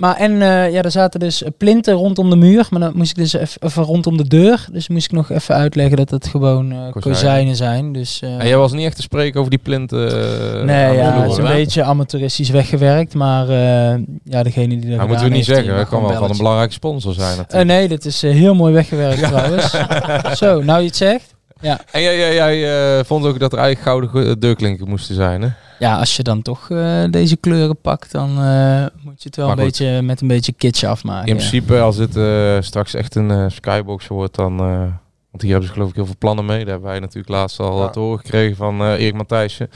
Maar 0.01 0.17
en 0.17 0.43
eh, 0.43 0.73
ja, 0.73 0.83
er 0.83 0.91
zaten 0.91 1.21
dus 1.21 1.43
plinten 1.59 1.95
rondom 1.95 2.31
de 2.31 2.37
muur. 2.37 2.67
Maar 2.71 2.81
dan 2.81 2.93
moest 2.95 3.11
ik 3.11 3.17
dus 3.17 3.33
even, 3.33 3.83
rondom 3.83 4.17
de 4.17 4.29
deur. 4.29 4.67
Dus 4.73 4.89
moest 4.89 5.05
ik 5.05 5.13
nog 5.13 5.31
even 5.31 5.55
uitleggen 5.55 5.97
dat 5.97 6.11
het 6.11 6.27
gewoon 6.27 6.73
eh 6.73 6.79
kozijnen 7.01 7.57
zijn. 7.57 7.93
Dus, 7.93 8.21
eh, 8.23 8.39
En 8.39 8.47
jij 8.47 8.57
was 8.57 8.73
niet 8.73 8.85
echt 8.85 8.97
te 8.97 9.03
spreken 9.03 9.39
over 9.39 9.51
die 9.51 9.61
plinten. 9.63 9.99
Nee, 10.67 10.97
ja, 10.97 11.13
vloer, 11.13 11.23
het 11.23 11.33
is 11.33 11.39
een 11.39 11.47
hè? 11.47 11.55
beetje 11.55 11.83
amateuristisch 11.83 12.51
weggewerkt. 12.51 13.15
Maar 13.15 13.47
ja, 14.25 14.43
degene 14.43 14.69
die 14.69 14.89
dat 14.89 14.99
Maar 14.99 15.09
moeten 15.09 15.27
we 15.27 15.33
niet 15.33 15.45
zeggen, 15.45 15.77
dat 15.77 15.89
kan 15.89 16.03
wel 16.03 16.13
van 16.13 16.31
een 16.31 16.37
belangrijk. 16.37 16.39
belangrijke 16.39 16.73
sponsor 16.73 17.15
zijn 17.15 17.67
nee, 17.67 17.89
dat 17.89 18.05
is 18.05 18.23
heel 18.23 18.55
mooi 18.55 18.73
weggewerkt 18.73 19.23
trouwens. 19.23 19.71
Zo, 20.41 20.63
nou 20.63 20.81
je 20.81 20.87
het 20.87 20.97
zegt. 20.97 21.35
Ja. 21.61 21.81
En 21.93 22.03
jij, 22.03 22.35
jij, 22.35 22.59
jij 22.59 23.05
vond 23.05 23.25
ook 23.25 23.39
dat 23.39 23.53
er 23.53 23.59
eigenlijk 23.59 23.89
gouden 23.89 24.41
deurklinken 24.41 24.89
moesten 24.89 25.15
zijn, 25.15 25.43
hè? 25.43 25.49
Ja, 25.81 25.99
als 25.99 26.17
je 26.17 26.23
dan 26.23 26.43
toch 26.43 26.71
eh, 26.71 27.05
deze 27.11 27.37
kleuren 27.37 27.77
pakt, 27.81 28.13
dan 28.13 28.29
eh, 28.43 28.87
moet 29.03 29.23
je 29.23 29.29
het 29.29 29.37
wel 29.37 29.47
Maar 29.47 29.59
een 29.59 29.63
goed. 29.65 29.79
beetje 29.79 30.03
met 30.03 30.21
een 30.21 30.29
beetje 30.29 30.53
kitsch 30.53 30.85
afmaken. 30.85 31.29
In 31.29 31.35
ja. 31.35 31.39
principe, 31.39 31.81
als 31.81 31.97
dit 31.97 32.17
eh, 32.17 32.57
straks 32.61 32.95
echt 32.95 33.15
een 33.15 33.51
skybox 33.51 34.07
wordt, 34.07 34.35
dan, 34.35 34.61
eh, 34.61 34.67
Want 35.31 35.43
hier 35.43 35.51
hebben 35.51 35.69
ze 35.69 35.75
geloof 35.75 35.89
ik 35.91 35.95
heel 35.95 36.07
veel 36.07 36.15
plannen 36.19 36.45
mee. 36.45 36.59
Daar 36.59 36.69
hebben 36.73 36.89
wij 36.91 36.99
natuurlijk 37.01 37.29
laatst 37.29 37.61
al 37.61 37.83
Ja. 37.83 37.89
te 37.89 37.99
horen 38.01 38.19
gekregen 38.19 38.57
van 38.57 38.81
eh 38.81 38.87
Erik 38.93 39.15
Matthijssen. 39.15 39.71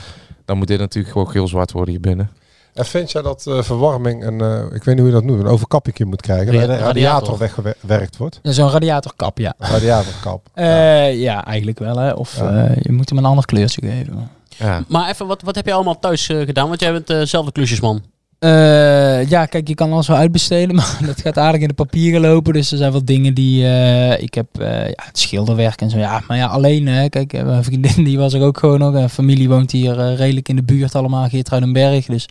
Dan 0.44 0.58
moet 0.58 0.66
dit 0.66 0.78
natuurlijk 0.78 1.12
gewoon 1.12 1.32
heel 1.32 1.48
zwart 1.48 1.72
worden 1.72 1.90
hier 1.92 2.00
binnen. 2.02 2.30
En 2.74 2.84
vind 2.84 3.10
jij 3.12 3.22
dat 3.22 3.46
eh, 3.46 3.62
verwarming, 3.62 4.24
een, 4.24 4.40
eh, 4.40 4.62
ik 4.74 4.84
weet 4.84 4.86
niet 4.86 4.98
hoe 4.98 5.06
je 5.06 5.12
dat 5.12 5.24
noemt, 5.24 5.40
een 5.40 5.46
overkappingje 5.46 6.04
moet 6.04 6.20
krijgen? 6.20 6.52
Dat 6.52 6.54
de 6.54 6.66
radiator 6.66 6.86
radiator. 6.86 7.38
weggewerkt 7.38 8.16
wordt? 8.16 8.38
Ja, 8.42 8.52
Zo'n 8.52 8.70
radiatorkap, 8.70 9.38
ja. 9.38 9.54
Radiatorkap. 9.58 10.48
Eh, 10.54 11.20
ja, 11.20 11.44
eigenlijk 11.44 11.78
wel. 11.78 11.96
Hè. 11.96 12.12
Of 12.12 12.36
Ja. 12.36 12.66
eh, 12.66 12.76
je 12.82 12.92
moet 12.92 13.08
hem 13.08 13.18
een 13.18 13.24
ander 13.24 13.46
kleurtje 13.46 13.80
geven. 13.86 14.30
Ja. 14.58 14.84
Maar 14.88 15.08
even, 15.10 15.26
wat, 15.26 15.42
wat 15.42 15.54
heb 15.54 15.66
je 15.66 15.72
allemaal 15.72 15.98
thuis 15.98 16.28
eh, 16.28 16.40
gedaan? 16.40 16.68
Want 16.68 16.80
jij 16.80 16.92
bent 16.92 17.10
eh, 17.10 17.22
zelf 17.22 17.46
de 17.46 17.52
klusjesman. 17.52 18.02
Eh, 18.38 19.28
ja, 19.28 19.46
kijk, 19.46 19.68
je 19.68 19.74
kan 19.74 19.92
alles 19.92 20.06
wel 20.06 20.16
uitbesteden, 20.16 20.74
maar 20.76 20.98
dat 21.06 21.20
gaat 21.20 21.38
aardig 21.38 21.60
in 21.60 21.68
de 21.68 21.74
papieren 21.74 22.20
lopen. 22.20 22.52
Dus 22.52 22.72
er 22.72 22.78
zijn 22.78 22.92
wel 22.92 23.04
dingen 23.04 23.34
die... 23.34 23.64
eh, 23.66 24.22
ik 24.22 24.34
heb 24.34 24.46
eh, 24.58 24.68
ja, 24.86 25.02
het 25.06 25.18
schilderwerk 25.18 25.80
en 25.80 25.90
zo. 25.90 25.98
Ja, 25.98 26.22
maar 26.28 26.36
ja, 26.36 26.46
alleen, 26.46 26.86
hè. 26.88 27.08
Kijk, 27.08 27.32
eh, 27.32 27.44
mijn 27.44 27.64
vriendin 27.64 28.04
die 28.04 28.18
was 28.18 28.32
er 28.32 28.42
ook 28.42 28.58
gewoon 28.58 28.78
nog. 28.78 28.94
En 28.94 29.10
familie 29.10 29.48
woont 29.48 29.70
hier 29.70 30.00
eh, 30.00 30.16
redelijk 30.16 30.48
in 30.48 30.56
de 30.56 30.62
buurt 30.62 30.94
allemaal, 30.94 31.28
Geertruidenberg. 31.28 32.06
Dus 32.06 32.28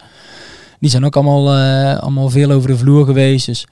die 0.79 0.89
zijn 0.89 1.05
ook 1.05 1.15
allemaal, 1.15 1.53
eh, 1.57 1.99
allemaal 2.01 2.29
veel 2.29 2.51
over 2.51 2.69
de 2.69 2.77
vloer 2.77 3.05
geweest. 3.05 3.45
Dus 3.45 3.65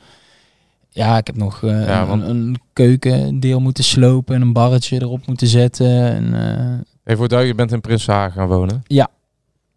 ja, 0.90 1.18
ik 1.18 1.28
heb 1.28 1.36
nog 1.38 1.64
eh, 1.64 1.86
Ja, 1.86 2.02
een, 2.02 2.08
want- 2.08 2.24
een 2.24 2.60
keukendeel 2.74 3.60
moeten 3.60 3.84
slopen 3.84 4.36
en 4.36 4.42
een 4.42 4.54
barretje 4.54 5.02
erop 5.02 5.28
moeten 5.28 5.48
zetten. 5.48 6.02
En, 6.16 6.34
eh, 6.34 6.80
Even 7.04 7.18
voor 7.18 7.28
duidelijk, 7.28 7.48
je 7.60 7.66
bent 7.66 7.72
in 7.72 7.82
Prinshagen 7.82 8.32
gaan 8.32 8.48
wonen. 8.48 8.84
ja. 8.88 9.10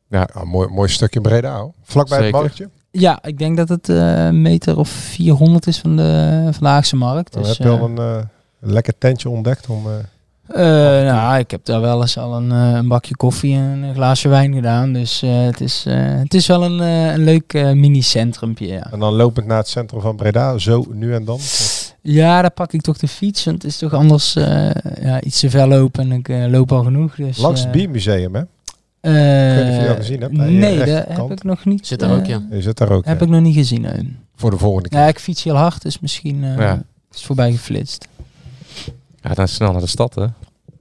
Ja. 0.08 0.28
Ja, 0.34 0.44
mooi, 0.44 0.68
mooi 0.68 0.88
stukje 0.88 1.20
Breda. 1.20 1.56
hoor. 1.58 1.72
Vlakbij 1.82 2.22
het 2.22 2.32
marktje. 2.32 2.68
Ja, 2.90 3.18
ik 3.22 3.38
denk 3.38 3.56
dat 3.56 3.68
het 3.68 3.88
eh, 3.88 4.24
een 4.26 4.42
meter 4.42 4.78
of 4.78 4.88
400 4.88 5.66
is 5.66 5.78
van 5.78 5.96
de, 5.96 6.40
van 6.50 6.62
de 6.62 6.68
Haagse 6.68 6.96
markt. 6.96 7.32
Dan 7.32 7.42
Dus, 7.42 7.58
heb 7.58 7.66
je 7.66 7.72
al 7.72 7.78
eh, 7.78 7.82
een, 7.84 7.98
eh, 7.98 8.24
een 8.60 8.72
lekker 8.72 8.98
tentje 8.98 9.28
ontdekt 9.28 9.66
om... 9.68 9.86
eh, 10.46 10.62
nou, 11.12 11.38
ik 11.38 11.50
heb 11.50 11.64
daar 11.64 11.80
wel 11.80 12.00
eens 12.00 12.18
al 12.18 12.36
een, 12.36 12.52
eh, 12.52 12.72
een 12.76 12.88
bakje 12.88 13.16
koffie 13.16 13.54
en 13.56 13.82
een 13.82 13.94
glaasje 13.94 14.28
wijn 14.28 14.54
gedaan. 14.54 14.92
Dus 14.92 15.22
eh, 15.22 15.44
het, 15.44 15.60
is, 15.60 15.84
eh, 15.86 15.94
het 15.98 16.34
is 16.34 16.46
wel 16.46 16.64
een, 16.64 16.80
eh, 16.80 17.12
een 17.12 17.24
leuk 17.24 17.52
eh, 17.52 17.72
mini-centrumpje, 17.72 18.66
ja. 18.66 18.90
en 18.92 18.98
dan 18.98 19.12
lopend 19.14 19.46
naar 19.46 19.58
het 19.58 19.68
centrum 19.68 20.00
van 20.00 20.16
Breda, 20.16 20.58
zo 20.58 20.84
nu 20.92 21.14
en 21.14 21.24
dan. 21.24 21.38
Ja, 22.00 22.40
daar 22.40 22.50
pak 22.50 22.72
ik 22.72 22.80
toch 22.80 22.96
de 22.98 23.08
fiets. 23.08 23.44
Want 23.44 23.62
het 23.62 23.70
is 23.70 23.78
toch 23.78 23.92
anders 23.92 24.36
eh, 24.36 24.70
ja, 25.02 25.20
iets 25.20 25.40
te 25.40 25.50
ver 25.50 25.68
lopen. 25.68 26.10
En 26.12 26.18
ik 26.18 26.50
loop 26.52 26.72
al 26.72 26.82
genoeg. 26.82 27.14
Dus, 27.14 27.38
Langs 27.38 27.60
het 27.62 27.70
Biermuseum, 27.72 28.34
hè? 28.34 28.42
eh, 29.00 29.50
Ik 29.50 29.56
weet 29.56 29.64
niet 29.66 29.74
of 29.76 29.80
je 29.82 29.88
dat 29.88 29.96
gezien 29.96 30.20
hebt, 30.20 30.32
Nee, 30.32 30.78
dat 30.78 30.88
heb 30.88 31.30
ik 31.30 31.42
nog 31.42 31.64
niet. 31.64 31.86
Zit 31.86 32.00
daar 32.00 32.16
ook, 32.16 32.26
ja. 32.26 32.42
Je 32.50 32.62
zit 32.62 32.76
daar 32.78 32.90
ook. 32.90 33.04
Heb 33.04 33.18
ja. 33.18 33.24
ik 33.24 33.30
nog 33.32 33.40
niet 33.40 33.54
gezien. 33.54 33.80
nee. 33.80 34.16
Voor 34.36 34.50
de 34.50 34.56
volgende 34.58 34.88
keer. 34.88 34.98
Ja, 34.98 35.06
ik 35.06 35.18
fiets 35.18 35.44
heel 35.44 35.56
hard, 35.56 35.82
dus 35.82 36.00
misschien 36.00 36.44
eh, 36.44 36.56
Ja. 36.58 36.72
is 36.74 37.16
het 37.16 37.20
voorbij 37.20 37.50
geflitst. 37.52 38.08
Ja, 39.24 39.34
dan 39.34 39.48
snel 39.48 39.72
naar 39.72 39.80
de 39.80 39.86
stad, 39.86 40.14
hè? 40.14 40.26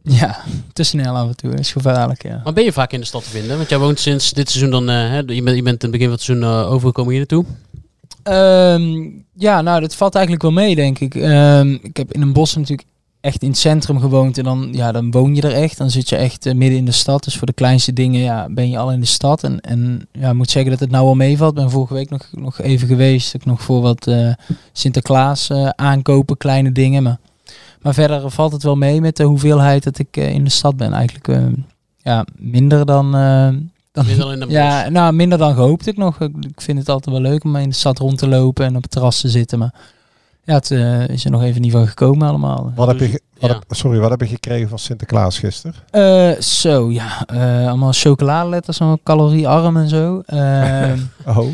Ja, 0.04 0.38
te 0.74 0.84
snel 0.84 1.16
af 1.16 1.28
en 1.28 1.36
toe. 1.36 1.54
is 1.54 1.72
gevaarlijk, 1.72 2.24
ja. 2.24 2.42
Maar 2.44 2.54
ben 2.54 2.64
je 2.64 2.72
vaak 2.72 2.92
in 2.92 3.00
de 3.00 3.06
stad 3.06 3.24
te 3.24 3.30
vinden? 3.30 3.58
Want 3.58 3.70
jij 3.70 3.80
woont 3.80 4.00
sinds 4.00 4.32
dit 4.32 4.50
seizoen 4.50 4.72
dan... 4.72 4.90
eh, 4.90 4.96
hè, 4.96 5.18
je, 5.18 5.44
bent, 5.44 5.56
je 5.56 5.64
bent 5.64 5.84
in 5.84 5.90
het 5.90 5.92
begin 5.92 6.06
van 6.06 6.12
het 6.12 6.22
seizoen 6.22 6.50
eh, 6.50 6.72
overgekomen 6.72 7.12
hier 7.12 7.20
naartoe. 7.20 7.46
Ehm, 8.24 9.10
ja, 9.34 9.62
nou, 9.62 9.82
dat 9.82 9.96
valt 9.96 10.16
eigenlijk 10.16 10.44
wel 10.44 10.54
mee, 10.54 10.76
denk 10.76 11.00
ik. 11.00 11.16
Ehm, 11.16 11.78
ik 11.82 11.98
heb 11.98 12.14
in 12.14 12.22
een 12.22 12.34
bos 12.34 12.56
natuurlijk 12.56 12.88
echt 13.22 13.42
in 13.42 13.50
het 13.50 13.58
centrum 13.58 14.00
gewoond. 14.00 14.38
En 14.38 14.44
dan, 14.44 14.70
ja, 14.72 14.92
dan 14.92 15.12
woon 15.12 15.36
je 15.36 15.42
er 15.42 15.54
echt. 15.54 15.78
Dan 15.78 15.90
zit 15.90 16.10
je 16.10 16.16
echt 16.16 16.46
eh, 16.46 16.54
midden 16.54 16.78
in 16.78 16.86
de 16.86 16.92
stad. 16.92 17.24
Dus 17.24 17.38
voor 17.38 17.48
de 17.48 17.54
kleinste 17.54 17.94
dingen 17.94 18.22
ja, 18.22 18.48
ben 18.50 18.70
je 18.70 18.78
al 18.78 18.92
in 18.92 19.00
de 19.00 19.06
stad. 19.06 19.44
En, 19.44 19.62
en 19.62 20.08
ja, 20.12 20.30
ik 20.30 20.36
moet 20.36 20.52
zeggen 20.52 20.72
dat 20.72 20.80
het 20.80 20.92
nou 20.92 21.06
wel 21.06 21.16
meevalt. 21.16 21.52
Ik 21.52 21.58
ben 21.58 21.70
vorige 21.70 21.94
week 21.94 22.10
nog, 22.10 22.28
nog 22.32 22.62
even 22.62 22.88
geweest. 22.88 23.34
Ik 23.34 23.46
nog 23.46 23.62
voor 23.62 23.82
wat 23.82 24.08
eh, 24.08 24.34
Sinterklaas 24.72 25.50
eh, 25.50 25.70
aankopen, 25.70 26.38
kleine 26.38 26.72
dingen. 26.72 27.04
Maar, 27.04 27.18
maar 27.84 27.94
verder 27.94 28.32
valt 28.32 28.52
het 28.52 28.64
wel 28.64 28.76
mee 28.76 29.02
met 29.02 29.16
de 29.18 29.24
hoeveelheid 29.24 29.84
dat 29.84 30.00
ik 30.00 30.18
eh, 30.18 30.30
in 30.34 30.44
de 30.44 30.50
stad 30.50 30.78
ben. 30.78 30.94
Eigenlijk 30.94 31.28
eh, 31.28 31.42
ja, 31.98 32.26
minder 32.38 32.86
dan... 32.86 33.16
eh, 33.16 33.48
dan 33.92 34.06
Minder 34.06 34.34
in 34.34 34.40
de 34.40 34.46
ja, 34.60 34.90
nou, 34.90 35.14
minder 35.14 35.38
dan 35.38 35.54
gehoopt 35.54 35.88
ik 35.88 35.98
nog. 35.98 36.20
Ik, 36.22 36.32
ik 36.40 36.62
vind 36.62 36.78
het 36.80 36.90
altijd 36.90 37.16
wel 37.16 37.32
leuk 37.32 37.44
om 37.44 37.56
in 37.56 37.70
de 37.70 37.76
stad 37.76 38.00
rond 38.00 38.18
te 38.18 38.28
lopen 38.28 38.66
en 38.66 38.76
op 38.76 38.82
het 38.82 38.92
terras 38.92 39.22
te 39.22 39.30
zitten. 39.30 39.60
Maar 39.60 39.74
ja, 40.44 40.54
het 40.54 40.72
is 41.10 41.26
er 41.26 41.32
nog 41.32 41.42
even 41.44 41.62
niet 41.62 41.72
van 41.72 41.88
gekomen 41.88 42.28
allemaal. 42.28 42.72
Wat 42.76 42.88
heb 42.88 43.00
je, 43.00 43.22
wat 43.40 43.50
Ja. 43.50 43.56
heb- 43.56 43.64
sorry, 43.70 44.00
wat 44.00 44.10
heb 44.10 44.20
je 44.22 44.28
gekregen 44.28 44.70
van 44.70 44.80
Sinterklaas 44.80 45.40
gisteren? 45.40 45.76
Eh, 45.90 46.42
zo, 46.42 46.92
ja. 46.92 47.26
eh, 47.26 47.68
allemaal 47.68 47.92
chocoladeletters, 47.94 48.80
allemaal 48.80 49.00
caloriearm 49.04 49.78
en 49.78 49.90
zo. 49.90 50.22
Ehm, 50.26 50.98
Oh. 51.38 51.48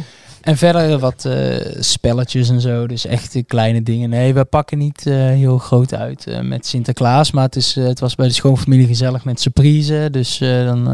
En 0.50 0.58
verder 0.58 1.00
wat 1.00 1.26
eh, 1.26 1.56
spelletjes 1.80 2.50
en 2.50 2.62
zo. 2.62 2.88
Dus 2.88 3.06
echt 3.06 3.38
kleine 3.48 3.84
dingen. 3.84 4.10
Nee, 4.10 4.34
we 4.34 4.46
pakken 4.46 4.78
niet 4.78 5.06
eh, 5.08 5.14
heel 5.16 5.58
groot 5.58 5.94
uit 5.94 6.28
eh, 6.28 6.40
met 6.42 6.66
Sinterklaas. 6.66 7.32
Maar 7.32 7.44
het, 7.44 7.56
is, 7.56 7.76
het 7.76 8.00
was 8.00 8.16
bij 8.16 8.28
de 8.28 8.34
schoonfamilie 8.34 8.88
gezellig 8.88 9.26
met 9.26 9.40
surprise. 9.42 10.08
Dus 10.12 10.42
eh, 10.42 10.66
dan... 10.66 10.78
eh, 10.92 10.94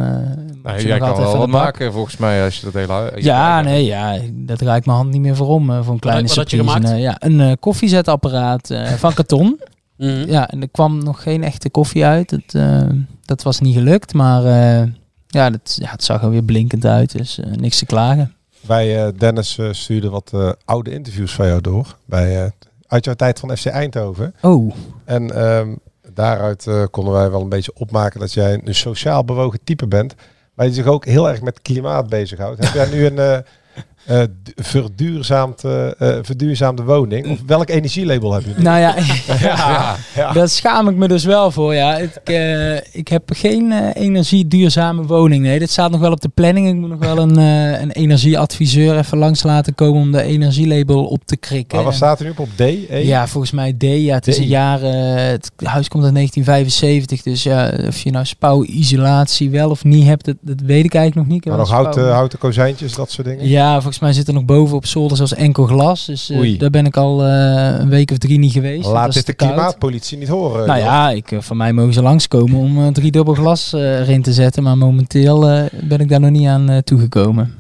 Nou, 0.64 0.82
jij 0.88 1.00
kan 1.00 1.16
wel 1.18 1.38
wat 1.38 1.48
maken 1.50 1.92
volgens 1.94 2.18
mij 2.18 2.44
als 2.44 2.60
je 2.60 2.66
dat 2.72 2.74
hele... 2.74 3.12
Ja, 3.16 3.62
nee, 3.62 3.86
ja, 3.86 4.18
draai 4.46 4.78
ik 4.80 4.86
mijn 4.86 4.98
hand 4.98 5.12
niet 5.12 5.22
meer 5.22 5.36
voor 5.36 5.48
om. 5.48 5.70
eh, 5.70 5.84
voor 5.84 5.94
een 5.94 6.00
kleine 6.00 6.28
wat 6.28 6.36
had 6.36 6.52
je 6.52 6.58
surprise. 6.58 6.78
gemaakt? 6.80 6.96
Eh, 6.96 7.02
ja, 7.04 7.16
een 7.20 7.40
eh, 7.42 7.52
koffiezetapparaat 7.60 8.70
eh, 8.70 8.88
van 8.92 9.14
karton. 9.20 9.60
Mhm. 9.98 10.30
Ja, 10.30 10.50
en 10.50 10.62
er 10.62 10.70
kwam 10.70 11.04
nog 11.04 11.24
geen 11.24 11.44
echte 11.44 11.70
koffie 11.70 12.06
uit. 12.06 12.32
Het, 12.32 12.56
eh, 12.56 12.82
dat 13.26 13.44
was 13.44 13.60
niet 13.60 13.76
gelukt, 13.76 14.14
maar 14.14 14.46
eh, 14.46 14.88
ja, 15.28 15.50
dat, 15.50 15.78
ja, 15.82 15.92
het 15.92 16.04
zag 16.04 16.22
er 16.24 16.30
weer 16.30 16.44
blinkend 16.44 16.86
uit. 16.86 17.18
Dus 17.18 17.40
eh, 17.40 17.52
niks 17.52 17.78
te 17.80 17.86
klagen. 17.86 18.34
Wij, 18.68 19.06
eh, 19.06 19.12
Dennis, 19.18 19.58
eh, 19.58 19.68
stuurde 19.72 20.10
wat 20.10 20.32
eh, 20.34 20.52
oude 20.66 20.92
interviews 20.92 21.34
van 21.34 21.48
jou 21.48 21.62
door. 21.62 21.98
Bij, 22.06 22.52
uit 22.88 23.06
jouw 23.06 23.14
tijd 23.14 23.40
van 23.40 23.58
FC 23.58 23.66
Eindhoven. 23.66 24.36
Oh, 24.42 24.76
En 25.04 25.32
ehm, 25.36 25.76
daaruit 26.14 26.68
konden 26.92 27.14
wij 27.14 27.32
wel 27.32 27.42
een 27.42 27.50
beetje 27.50 27.74
opmaken 27.76 28.20
dat 28.20 28.34
jij 28.34 28.62
een 28.64 28.76
sociaal 28.76 29.26
bewogen 29.26 29.60
type 29.64 29.88
bent. 29.88 30.16
Maar 30.54 30.66
je 30.66 30.74
zich 30.74 30.86
ook 30.86 31.06
heel 31.06 31.30
erg 31.30 31.42
met 31.42 31.62
klimaat 31.62 32.10
bezighoudt. 32.10 32.64
Heb 32.64 32.74
jij 32.74 32.90
nu 32.90 33.06
een 33.06 33.44
eh 34.06 34.16
eh, 34.22 34.28
du- 34.44 34.64
verduurzaamd, 34.64 35.64
eh, 35.64 35.88
eh, 35.88 36.18
verduurzaamde 36.22 36.84
woning? 36.84 37.30
Of 37.30 37.40
welk 37.46 37.70
energielabel 37.70 38.34
heb 38.34 38.44
je 38.44 38.54
nu? 38.58 38.64
nou 38.64 38.80
ja, 38.80 38.96
ja, 39.40 39.96
ja. 40.16 40.34
daar 40.34 40.50
schaam 40.50 40.88
ik 40.88 40.96
me 40.96 41.08
dus 41.08 41.24
wel 41.24 41.52
voor. 41.52 41.74
Ja. 41.74 41.98
Ik, 41.98 42.12
ik 42.92 43.08
heb 43.08 43.24
geen 43.36 43.72
energieduurzame 43.94 45.04
woning. 45.04 45.44
Nee, 45.44 45.60
dit 45.60 45.72
staat 45.72 45.92
nog 45.92 46.00
wel 46.00 46.12
op 46.12 46.22
de 46.22 46.30
planning. 46.30 46.68
Ik 46.68 46.76
moet 46.76 46.90
nog 46.90 47.00
wel 47.00 47.18
een, 47.18 47.38
een 47.82 47.92
energieadviseur 47.92 48.98
even 48.98 49.18
langs 49.18 49.44
laten 49.44 49.76
komen 49.76 50.02
om 50.02 50.12
de 50.12 50.22
energielabel 50.22 51.06
op 51.06 51.26
te 51.26 51.38
krikken. 51.38 51.76
Maar 51.76 51.86
wat 51.86 51.96
staat 51.96 52.20
er 52.20 52.26
nu 52.26 52.32
op? 52.32 52.40
Op 52.40 52.50
D? 52.56 52.60
E? 52.60 52.86
Ja, 52.90 53.28
volgens 53.28 53.52
mij 53.52 53.74
D. 53.74 53.84
Ja, 53.84 54.16
het 54.16 54.28
is 54.28 54.38
een 54.38 54.48
jaar. 54.48 54.82
het 54.82 55.52
huis 55.64 55.88
komt 55.88 56.04
uit 56.04 56.14
1975. 56.14 57.22
Dus 57.22 57.44
ja, 57.44 57.74
of 57.88 58.00
je 58.00 58.12
nou 58.12 58.26
spouwisolatie 58.26 59.50
wel 59.50 59.70
of 59.70 59.84
niet 59.84 60.06
hebt, 60.06 60.26
dat, 60.26 60.36
dat 60.42 60.62
weet 60.62 60.86
ik 60.86 60.94
eigenlijk 60.94 61.28
nog 61.28 61.36
niet. 61.36 61.46
Maar 61.46 61.58
nog 61.58 61.70
houten, 61.70 62.12
houten 62.12 62.40
kozijntjes, 62.40 62.94
dat 62.94 63.12
soort 63.12 63.28
dingen? 63.28 63.48
Ja, 63.48 63.74
volgens 63.74 63.95
mij 64.00 64.14
zit 64.14 64.28
er 64.28 64.34
nog 64.34 64.46
boven 64.46 64.76
op 64.76 64.86
zolder 64.86 65.18
zelfs 65.18 65.34
enkel 65.34 65.66
glas. 65.66 66.06
Dus 66.06 66.30
eh, 66.30 66.60
daar 66.60 66.70
ben 66.70 66.86
ik 66.86 66.98
al 66.98 67.24
eh, 67.24 67.80
een 67.80 67.90
week 67.90 68.12
of 68.12 68.18
drie 68.18 68.40
niet 68.40 68.52
geweest. 68.52 68.88
Laat 68.88 69.14
dit 69.14 69.26
de 69.26 69.34
klimaatpolitie 69.34 70.18
niet 70.18 70.28
horen. 70.28 70.68
Nou 70.68 70.80
joh. 70.80 70.88
ja, 70.88 71.10
ik, 71.10 71.32
eh, 71.32 71.42
van 71.42 71.58
mij 71.58 71.74
mogen 71.74 71.94
ze 71.94 72.02
langskomen 72.02 72.60
om 72.60 72.94
drie 72.94 73.12
dubbel 73.12 73.34
glas 73.34 73.74
eh, 73.74 74.00
erin 74.00 74.22
te 74.22 74.34
zetten. 74.34 74.64
Maar 74.64 74.78
momenteel 74.78 75.50
eh, 75.50 75.64
ben 75.84 76.00
ik 76.00 76.10
daar 76.10 76.20
nog 76.20 76.30
niet 76.30 76.48
aan 76.48 76.70
eh, 76.70 76.78
toegekomen. 76.78 77.54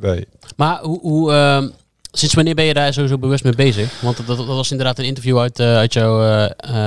Nee. 0.00 0.26
Maar 0.56 0.80
hoe, 0.82 1.00
hoe, 1.00 1.32
ehm, 1.32 1.68
sinds 2.12 2.34
wanneer 2.34 2.54
ben 2.54 2.64
je 2.64 2.74
daar 2.74 2.92
sowieso 2.92 3.18
bewust 3.18 3.44
mee 3.44 3.54
bezig? 3.54 4.00
Want 4.00 4.26
dat, 4.26 4.36
dat 4.36 4.46
was 4.46 4.70
inderdaad 4.70 4.98
een 4.98 5.04
interview 5.04 5.38
uit, 5.38 5.58
eh, 5.58 5.76
uit 5.76 5.92
jouw 5.92 6.22
eh, 6.22 6.44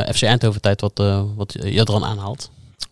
eh, 0.08 0.14
FC 0.16 0.22
Eindhoven 0.24 0.62
tijd 0.62 0.82
wat, 0.82 1.00
eh, 1.00 1.22
wat 1.36 1.54
je 1.54 1.84
er 1.84 1.96
aan 1.96 2.06
aanhaalt. 2.06 2.50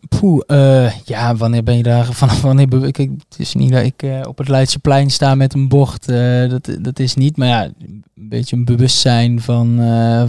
Poeh, 0.10 0.42
eh, 0.48 0.92
ja, 1.06 1.36
wanneer 1.36 1.64
ben 1.64 1.78
je 1.78 1.84
daar 1.84 2.06
vanaf 2.22 2.42
wanneer 2.42 2.68
be- 2.68 2.92
kijk, 2.92 3.10
het 3.30 3.40
is 3.40 3.54
niet 3.54 3.72
dat 3.72 3.84
ik 3.84 4.04
eh, 4.04 4.20
op 4.28 4.38
het 4.38 4.48
Leidseplein 4.48 5.10
sta 5.12 5.36
met 5.36 5.54
een 5.54 5.68
bord. 5.68 6.08
eh, 6.10 6.50
dat, 6.50 6.70
dat 6.82 7.00
is 7.00 7.16
niet, 7.16 7.38
maar 7.38 7.48
ja, 7.48 7.64
een 7.64 8.04
beetje 8.30 8.56
een 8.56 8.66
bewustzijn 8.66 9.42
van, 9.42 9.76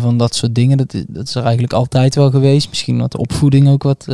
van 0.00 0.18
dat 0.18 0.34
soort 0.34 0.54
dingen. 0.54 0.76
Dat 0.76 0.94
is, 0.94 1.04
dat 1.08 1.28
is 1.28 1.34
er 1.34 1.42
eigenlijk 1.42 1.72
altijd 1.72 2.14
wel 2.14 2.30
geweest. 2.30 2.68
Misschien 2.68 2.98
wat 2.98 3.12
de 3.12 3.18
opvoeding 3.18 3.68
ook 3.68 3.82
wat, 3.82 4.04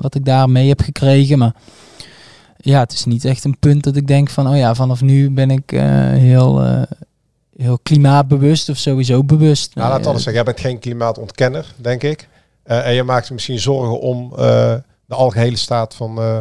wat 0.00 0.14
ik 0.14 0.24
daar 0.24 0.50
mee 0.50 0.68
heb 0.68 0.80
gekregen. 0.80 1.38
Maar 1.38 1.54
ja, 2.58 2.80
het 2.80 2.92
is 2.92 3.04
niet 3.04 3.24
echt 3.24 3.44
een 3.44 3.58
punt 3.58 3.82
dat 3.84 3.96
ik 3.96 4.06
denk 4.06 4.30
van, 4.30 4.48
oh 4.48 4.56
ja, 4.56 4.74
vanaf 4.74 5.00
nu 5.00 5.30
ben 5.30 5.50
ik 5.50 5.70
heel, 5.70 6.84
heel 7.56 7.78
klimaatbewust 7.82 8.68
of 8.68 8.76
sowieso 8.76 9.24
bewust. 9.24 9.74
Nou, 9.74 9.88
laat 9.88 10.06
anders 10.06 10.24
zeggen. 10.24 10.32
Jij 10.44 10.52
bent 10.54 10.60
geen 10.66 10.78
klimaatontkenner, 10.78 11.74
denk 11.76 12.02
ik. 12.02 12.28
Eh, 12.66 12.86
en 12.86 12.94
je 12.94 13.02
maakt 13.02 13.26
je 13.28 13.34
misschien 13.34 13.58
zorgen 13.58 14.00
om 14.00 14.32
eh, 14.32 14.74
de 15.06 15.14
algehele 15.14 15.56
staat 15.56 15.94
van... 15.94 16.08
eh, 16.18 16.38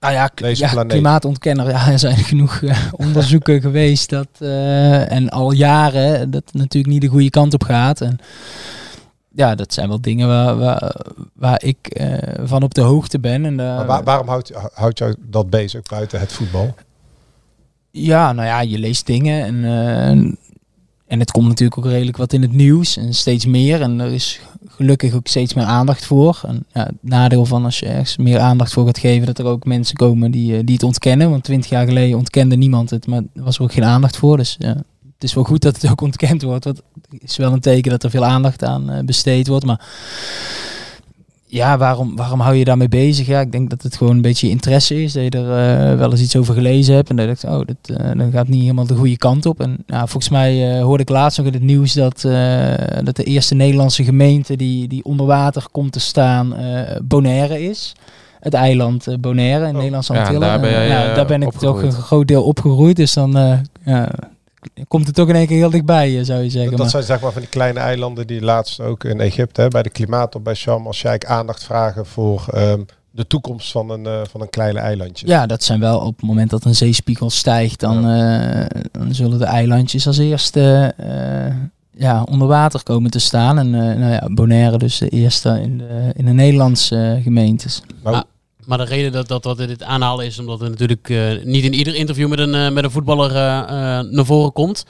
Nou 0.00 0.14
ja, 0.14 0.30
ja 0.36 0.70
planeet. 0.70 0.92
klimaatontkenner. 0.92 1.68
Ja, 1.70 1.90
er 1.90 1.98
zijn 1.98 2.16
genoeg 2.32 2.62
eh, 2.62 2.78
onderzoeken 2.92 3.60
geweest 3.60 4.10
dat 4.10 4.28
en 5.08 5.28
al 5.30 5.52
jaren 5.52 6.30
dat 6.30 6.42
het 6.44 6.54
natuurlijk 6.54 6.92
niet 6.92 7.02
de 7.02 7.08
goede 7.08 7.30
kant 7.30 7.54
op 7.54 7.62
gaat. 7.64 8.00
En 8.00 8.18
ja, 9.32 9.54
dat 9.54 9.72
zijn 9.72 9.88
wel 9.88 10.00
dingen 10.00 10.28
waar, 10.28 10.56
waar, 10.58 10.94
waar 11.34 11.62
ik 11.64 12.00
van 12.44 12.62
op 12.62 12.74
de 12.74 12.80
hoogte 12.80 13.18
ben. 13.18 13.44
En 13.44 13.54
maar 13.54 13.86
waar- 13.86 14.04
waarom 14.04 14.28
houdt, 14.28 14.52
houdt 14.74 14.98
jou 14.98 15.14
dat 15.20 15.50
bezig 15.50 15.82
buiten 15.82 16.20
het 16.20 16.32
voetbal? 16.32 16.74
ja, 17.90 18.32
nou 18.32 18.46
ja, 18.48 18.60
je 18.60 18.78
leest 18.78 19.06
dingen 19.06 19.44
en 19.44 20.38
en 21.06 21.18
het 21.18 21.30
komt 21.30 21.48
natuurlijk 21.48 21.78
ook 21.78 21.92
redelijk 21.92 22.16
wat 22.16 22.32
in 22.32 22.42
het 22.42 22.52
nieuws 22.52 22.96
en 22.96 23.14
steeds 23.14 23.46
meer. 23.46 23.80
En 23.80 24.00
er 24.00 24.12
is 24.12 24.40
gelukkig 24.66 25.14
ook 25.14 25.26
steeds 25.26 25.54
meer 25.54 25.64
aandacht 25.64 26.06
voor. 26.06 26.40
En 26.46 26.64
ja, 26.72 26.82
het 26.84 26.94
nadeel 27.00 27.44
van 27.44 27.64
als 27.64 27.78
je 27.78 27.86
ergens 27.86 28.16
meer 28.16 28.38
aandacht 28.38 28.72
voor 28.72 28.86
gaat 28.86 28.98
geven, 28.98 29.26
dat 29.26 29.38
er 29.38 29.44
ook 29.44 29.64
mensen 29.64 29.96
komen 29.96 30.30
die, 30.30 30.56
eh, 30.56 30.60
die 30.64 30.74
het 30.74 30.82
ontkennen. 30.82 31.30
Want 31.30 31.44
twintig 31.44 31.70
jaar 31.70 31.86
geleden 31.86 32.18
ontkende 32.18 32.56
niemand 32.56 32.90
het, 32.90 33.06
maar 33.06 33.22
er 33.34 33.42
was 33.42 33.60
ook 33.60 33.72
geen 33.72 33.84
aandacht 33.84 34.16
voor. 34.16 34.36
Dus 34.36 34.56
ja, 34.58 34.68
het 35.14 35.24
is 35.24 35.34
wel 35.34 35.44
goed 35.44 35.62
dat 35.62 35.80
het 35.80 35.90
ook 35.90 36.00
ontkend 36.00 36.42
wordt. 36.42 36.64
Want 36.64 36.82
het 37.10 37.22
is 37.22 37.36
wel 37.36 37.52
een 37.52 37.60
teken 37.60 37.90
dat 37.90 38.02
er 38.02 38.10
veel 38.10 38.24
aandacht 38.24 38.64
aan 38.64 38.90
eh, 38.90 39.04
besteed 39.04 39.46
wordt. 39.46 39.64
Maar 39.64 39.86
ja, 41.56 41.78
waarom, 41.78 42.16
waarom 42.16 42.40
hou 42.40 42.54
je 42.56 42.64
daarmee 42.64 42.88
bezig? 42.88 43.26
Ja, 43.26 43.40
ik 43.40 43.52
denk 43.52 43.70
dat 43.70 43.82
het 43.82 43.96
gewoon 43.96 44.14
een 44.14 44.22
beetje 44.22 44.48
interesse 44.48 45.02
is. 45.02 45.12
Dat 45.12 45.22
je 45.22 45.30
er 45.30 45.90
eh, 45.90 45.98
wel 45.98 46.10
eens 46.10 46.20
iets 46.20 46.36
over 46.36 46.54
gelezen 46.54 46.94
hebt. 46.94 47.10
En 47.10 47.16
dat 47.16 47.28
je 47.28 47.34
denkt, 47.34 47.58
oh, 47.58 47.66
dat, 47.66 48.00
uh, 48.00 48.18
dat 48.18 48.32
gaat 48.32 48.48
niet 48.48 48.60
helemaal 48.60 48.86
de 48.86 48.94
goede 48.94 49.16
kant 49.16 49.46
op. 49.46 49.60
En 49.60 49.76
ja, 49.86 49.98
volgens 49.98 50.28
mij 50.28 50.76
uh, 50.76 50.82
hoorde 50.82 51.02
ik 51.02 51.08
laatst 51.08 51.38
nog 51.38 51.46
in 51.46 51.52
het 51.52 51.62
nieuws 51.62 51.92
dat, 51.92 52.20
dat 53.04 53.16
de 53.16 53.24
eerste 53.24 53.54
Nederlandse 53.54 54.04
gemeente 54.04 54.56
die, 54.56 54.88
die 54.88 55.04
onder 55.04 55.26
water 55.26 55.66
komt 55.72 55.92
te 55.92 56.00
staan 56.00 56.54
Bonaire 57.04 57.62
is. 57.62 57.94
Het 58.40 58.54
eiland 58.54 59.20
Bonaire 59.20 59.64
in 59.64 59.70
oh. 59.70 59.76
Nederlandse 59.76 60.18
Antillen. 60.18 60.40
Ja, 60.40 60.48
daar 60.48 60.60
ben, 60.60 60.70
jij, 60.70 60.88
ja, 60.88 61.14
daar 61.14 61.26
ben 61.26 61.42
ik 61.42 61.52
toch 61.52 61.82
een 61.82 61.92
groot 61.92 62.28
deel 62.28 62.42
opgegroeid. 62.42 62.96
Dus 62.96 63.12
dan 63.12 63.30
ja, 63.84 64.08
komt 64.88 65.06
het 65.06 65.14
toch 65.14 65.28
in 65.28 65.34
één 65.34 65.46
keer 65.46 65.56
heel 65.56 65.70
dichtbij, 65.70 66.24
zou 66.24 66.42
je 66.42 66.50
zeggen. 66.50 66.70
Dat, 66.70 66.80
maar. 66.80 66.90
zijn 66.90 67.02
zeg 67.02 67.20
maar 67.20 67.32
van 67.32 67.40
die 67.40 67.50
kleine 67.50 67.80
eilanden 67.80 68.26
die 68.26 68.40
laatst 68.40 68.80
ook 68.80 69.04
in 69.04 69.20
Egypte, 69.20 69.60
hè, 69.60 69.68
bij 69.68 69.82
de 69.82 69.90
klimaatop 69.90 70.44
bij 70.44 70.54
Sham, 70.54 70.86
als 70.86 71.02
jij 71.02 71.20
aandacht 71.26 71.64
vragen 71.64 72.06
voor 72.06 72.46
um, 72.54 72.86
de 73.10 73.26
toekomst 73.26 73.70
van 73.70 73.90
een, 73.90 74.04
uh, 74.04 74.20
van 74.30 74.40
een 74.40 74.50
kleine 74.50 74.78
eilandje. 74.78 75.26
Ja, 75.26 75.46
dat 75.46 75.64
zijn 75.64 75.80
wel 75.80 75.98
op 75.98 76.16
het 76.16 76.26
moment 76.26 76.50
dat 76.50 76.64
een 76.64 76.74
zeespiegel 76.74 77.30
stijgt, 77.30 77.80
dan, 77.80 78.02
ja. 78.02 78.60
uh, 78.60 78.82
dan 78.92 79.14
zullen 79.14 79.38
de 79.38 79.44
eilandjes 79.44 80.06
als 80.06 80.18
eerste 80.18 80.94
uh, 81.00 81.54
ja, 81.90 82.22
onder 82.22 82.48
water 82.48 82.82
komen 82.82 83.10
te 83.10 83.18
staan. 83.18 83.58
En 83.58 83.70
nou 83.70 84.12
ja, 84.12 84.28
Bonaire 84.32 84.78
dus 84.78 84.98
de 84.98 85.08
eerste 85.08 85.60
in 85.62 85.78
de, 85.78 86.12
in 86.14 86.24
de 86.24 86.32
Nederlandse 86.32 87.20
gemeentes. 87.22 87.82
Ah. 88.02 88.20
Maar 88.66 88.78
de 88.78 88.84
reden 88.84 89.12
dat, 89.12 89.28
dat, 89.28 89.42
dat 89.42 89.56
we 89.56 89.66
dit 89.66 89.82
aanhalen 89.82 90.26
is 90.26 90.38
omdat 90.38 90.60
er 90.60 90.70
natuurlijk 90.70 91.08
uh, 91.08 91.44
niet 91.44 91.64
in 91.64 91.74
ieder 91.74 91.94
interview 91.94 92.28
met 92.28 92.38
een, 92.38 92.54
uh, 92.54 92.70
met 92.70 92.84
een 92.84 92.90
voetballer 92.90 93.30
uh, 93.30 93.36
naar 94.10 94.24
voren 94.24 94.52
komt. 94.52 94.84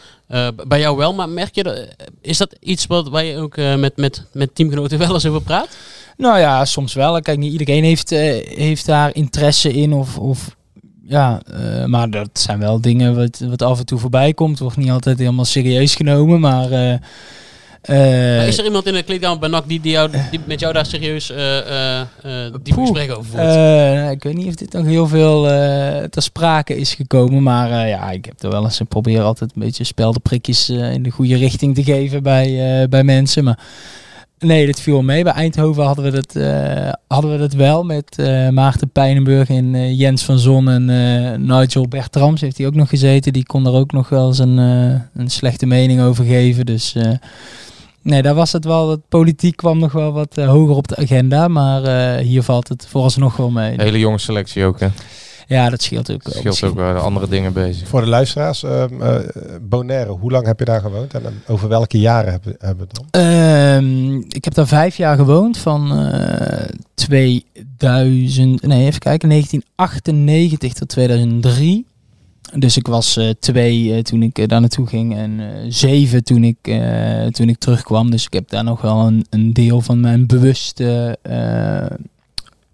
bij 0.66 0.80
jou 0.80 0.96
wel, 0.96 1.14
maar 1.14 1.28
merk 1.28 1.54
je, 1.54 1.62
dat, 1.62 1.86
is 2.20 2.38
dat 2.38 2.56
iets 2.60 2.86
wat, 2.86 3.08
waar 3.08 3.24
je 3.24 3.38
ook 3.38 3.56
met, 3.56 3.96
met, 3.96 4.24
met 4.32 4.54
teamgenoten 4.54 4.98
wel 5.06 5.12
eens 5.12 5.26
over 5.26 5.42
praat? 5.42 5.76
Nou 6.16 6.38
ja, 6.38 6.64
soms 6.64 6.94
wel. 6.94 7.20
Kijk, 7.20 7.38
niet 7.38 7.52
iedereen 7.52 7.84
heeft, 7.84 8.10
heeft 8.10 8.86
daar 8.86 9.14
interesse 9.14 9.72
in 9.72 9.92
of... 9.92 10.18
of 10.18 10.56
ja, 11.08 11.42
maar 11.86 12.10
dat 12.10 12.28
zijn 12.32 12.58
wel 12.58 12.80
dingen 12.80 13.16
wat, 13.16 13.38
wat 13.48 13.62
af 13.62 13.78
en 13.78 13.86
toe 13.86 13.98
voorbij 13.98 14.34
komt. 14.34 14.58
Wordt 14.58 14.76
niet 14.76 14.90
altijd 14.90 15.18
helemaal 15.18 15.44
serieus 15.44 15.94
genomen, 15.94 16.40
maar... 16.40 17.00
Uh, 17.90 18.46
is 18.46 18.58
er 18.58 18.64
iemand 18.64 18.86
in 18.86 18.94
de 18.94 19.02
kleedkamer 19.02 19.38
bij 19.38 19.48
NAC 19.48 19.68
die, 19.68 19.80
die, 19.80 19.92
jou, 19.92 20.10
die 20.30 20.40
met 20.44 20.60
jou 20.60 20.72
daar 20.72 20.86
serieus 20.86 21.30
uh, 21.30 21.56
uh, 21.56 22.54
die 22.62 22.74
gesprek 22.74 23.10
over 23.10 23.24
voert? 23.30 24.12
Ik 24.12 24.22
weet 24.22 24.34
niet 24.34 24.46
of 24.46 24.54
dit 24.54 24.72
nog 24.72 24.86
heel 24.86 25.06
veel 25.06 25.42
ter 26.10 26.22
sprake 26.22 26.76
is 26.76 26.94
gekomen. 26.94 27.42
Maar 27.42 27.88
ja, 27.88 28.10
ik 28.10 28.24
heb 28.24 28.42
er 28.42 28.50
wel 28.50 28.64
eens 28.64 28.80
proberen 28.88 29.24
altijd 29.24 29.50
een 29.54 29.62
beetje 29.62 29.84
speldenprikjes 29.84 30.68
in 30.68 31.02
de 31.02 31.10
goede 31.10 31.36
richting 31.36 31.74
te 31.74 31.84
geven 31.84 32.22
bij, 32.22 32.86
bij 32.88 33.04
mensen. 33.04 33.44
Maar 33.44 33.58
nee, 34.38 34.66
dat 34.66 34.80
viel 34.80 35.02
mee. 35.02 35.22
Bij 35.22 35.32
Eindhoven 35.32 35.84
hadden 35.84 36.04
we 36.04 36.10
dat, 36.10 36.32
hadden 37.06 37.30
we 37.32 37.38
dat 37.38 37.52
wel 37.52 37.84
met 37.84 38.16
Maarten 38.50 38.90
Pijnenburg 38.90 39.48
en 39.48 39.96
Jens 39.96 40.24
van 40.24 40.38
Zon 40.38 40.68
en 40.68 41.46
Nigel 41.46 41.88
Bertrams 41.88 42.40
heeft 42.40 42.58
hij 42.58 42.66
ook 42.66 42.74
nog 42.74 42.88
gezeten. 42.88 43.32
Die 43.32 43.46
kon 43.46 43.66
er 43.66 43.72
ook 43.72 43.92
nog 43.92 44.08
wel 44.08 44.26
eens 44.26 44.38
een, 44.38 44.58
een 45.14 45.30
slechte 45.30 45.66
mening 45.66 46.00
over 46.00 46.24
geven. 46.24 46.66
Dus 46.66 46.94
Nee, 48.06 48.22
daar 48.22 48.34
was 48.34 48.52
het 48.52 48.64
wel. 48.64 48.90
Het 48.90 49.08
politiek 49.08 49.56
kwam 49.56 49.78
nog 49.78 49.92
wel 49.92 50.12
wat 50.12 50.38
uh, 50.38 50.48
hoger 50.48 50.76
op 50.76 50.88
de 50.88 50.96
agenda. 50.96 51.48
Maar 51.48 51.82
uh, 51.82 52.24
hier 52.24 52.42
valt 52.42 52.68
het 52.68 52.86
vooralsnog 52.88 53.36
wel 53.36 53.50
mee. 53.50 53.74
Hele 53.76 53.98
jonge 53.98 54.18
selectie 54.18 54.64
ook, 54.64 54.80
hè? 54.80 54.88
Ja, 55.46 55.70
dat 55.70 55.82
scheelt 55.82 56.12
ook. 56.12 56.24
Dat 56.24 56.34
scheelt 56.34 56.64
ook 56.64 56.74
wel 56.74 56.94
andere 56.94 57.28
dingen 57.28 57.52
bezig. 57.52 57.88
Voor 57.88 58.00
de 58.00 58.06
luisteraars, 58.06 58.62
uh, 58.62 58.84
Bonaire, 59.62 60.10
hoe 60.10 60.30
lang 60.30 60.46
heb 60.46 60.58
je 60.58 60.64
daar 60.64 60.80
gewoond 60.80 61.14
en 61.14 61.22
over 61.46 61.68
welke 61.68 61.98
jaren 61.98 62.30
hebben, 62.30 62.54
hebben 62.58 62.88
we 62.88 62.92
het 62.92 63.10
dan? 63.10 63.22
Ehm, 63.22 64.14
ik 64.16 64.44
heb 64.44 64.54
daar 64.54 64.66
vijf 64.66 64.96
jaar 64.96 65.16
gewoond, 65.16 65.58
van 65.58 66.10
2000, 66.94 68.62
nee 68.62 68.86
even 68.86 69.00
kijken, 69.00 69.28
1998 69.28 70.72
tot 70.72 70.88
2003. 70.88 71.86
Dus 72.54 72.76
ik 72.76 72.86
was 72.86 73.16
uh, 73.16 73.30
twee 73.40 73.82
uh, 73.82 73.98
toen 73.98 74.22
ik 74.22 74.38
uh, 74.38 74.46
daar 74.46 74.60
naartoe 74.60 74.86
ging 74.86 75.16
en 75.16 75.40
zeven 75.68 76.24
toen 76.24 76.44
ik, 76.44 76.58
toen 77.30 77.48
ik 77.48 77.58
terugkwam. 77.58 78.10
Dus 78.10 78.24
ik 78.24 78.32
heb 78.32 78.48
daar 78.48 78.64
nog 78.64 78.80
wel 78.80 79.06
een, 79.06 79.26
een 79.30 79.52
deel 79.52 79.80
van 79.80 80.00
mijn 80.00 80.26
bewuste 80.26 81.18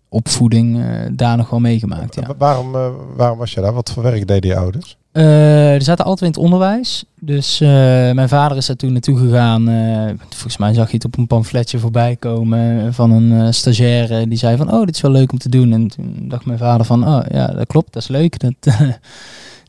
opvoeding 0.08 0.84
daar 1.12 1.36
nog 1.36 1.50
wel 1.50 1.60
meegemaakt. 1.60 2.14
Ja. 2.14 2.34
Waarom, 2.38 2.72
waarom 3.16 3.38
was 3.38 3.52
je 3.52 3.60
daar? 3.60 3.72
Wat 3.72 3.92
voor 3.92 4.02
werk 4.02 4.26
deden 4.26 4.50
je 4.50 4.56
ouders? 4.56 4.96
er 5.12 5.82
zaten 5.82 6.04
altijd 6.04 6.20
in 6.20 6.42
het 6.42 6.52
onderwijs. 6.52 7.04
Dus 7.20 7.58
mijn 7.58 8.28
vader 8.28 8.56
is 8.56 8.66
daar 8.66 8.76
toen 8.76 8.92
naartoe 8.92 9.18
gegaan. 9.18 9.64
volgens 10.28 10.56
mij 10.56 10.74
zag 10.74 10.88
je 10.88 10.94
het 10.94 11.04
op 11.04 11.18
een 11.18 11.26
pamfletje 11.26 11.78
voorbij 11.78 12.16
komen 12.16 12.94
van 12.94 13.10
een 13.10 13.54
stagiaire. 13.54 14.28
Die 14.28 14.38
zei 14.38 14.56
van, 14.56 14.72
oh, 14.72 14.84
dit 14.84 14.94
is 14.94 15.00
wel 15.00 15.10
leuk 15.10 15.32
om 15.32 15.38
te 15.38 15.48
doen. 15.48 15.72
En 15.72 15.88
toen 15.88 16.24
dacht 16.28 16.44
mijn 16.44 16.58
vader 16.58 16.86
van, 16.86 17.08
oh 17.08 17.22
ja, 17.30 17.46
dat 17.46 17.66
klopt, 17.66 17.92
dat 17.92 18.02
is 18.02 18.08
leuk. 18.08 18.38
Dat, 18.38 18.54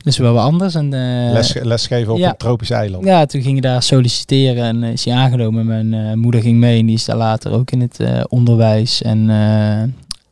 dus 0.04 0.18
wel 0.18 0.34
wat 0.34 0.44
anders. 0.44 0.76
En, 0.76 0.86
uh, 0.86 1.32
Les, 1.32 1.54
lesgeven 1.54 2.14
op 2.14 2.20
ja. 2.20 2.30
een 2.30 2.38
tropisch 2.38 2.70
eiland. 2.70 3.06
Ja, 3.06 3.26
toen 3.26 3.42
ging 3.42 3.56
je 3.56 3.62
daar 3.62 3.84
solliciteren 3.84 4.64
en 4.64 4.84
is 4.84 5.06
hij 5.06 5.14
aangenomen. 5.14 5.66
Mijn 5.66 5.94
uh, 5.94 6.14
moeder 6.14 6.42
ging 6.42 6.58
mee 6.58 6.80
en 6.80 6.86
die 6.86 6.96
is 6.96 7.06
daar 7.06 7.16
later 7.16 7.52
ook 7.52 7.72
in 7.72 7.82
het 7.82 8.00
uh, 8.00 8.24
onderwijs. 8.28 9.02
En, 9.02 9.30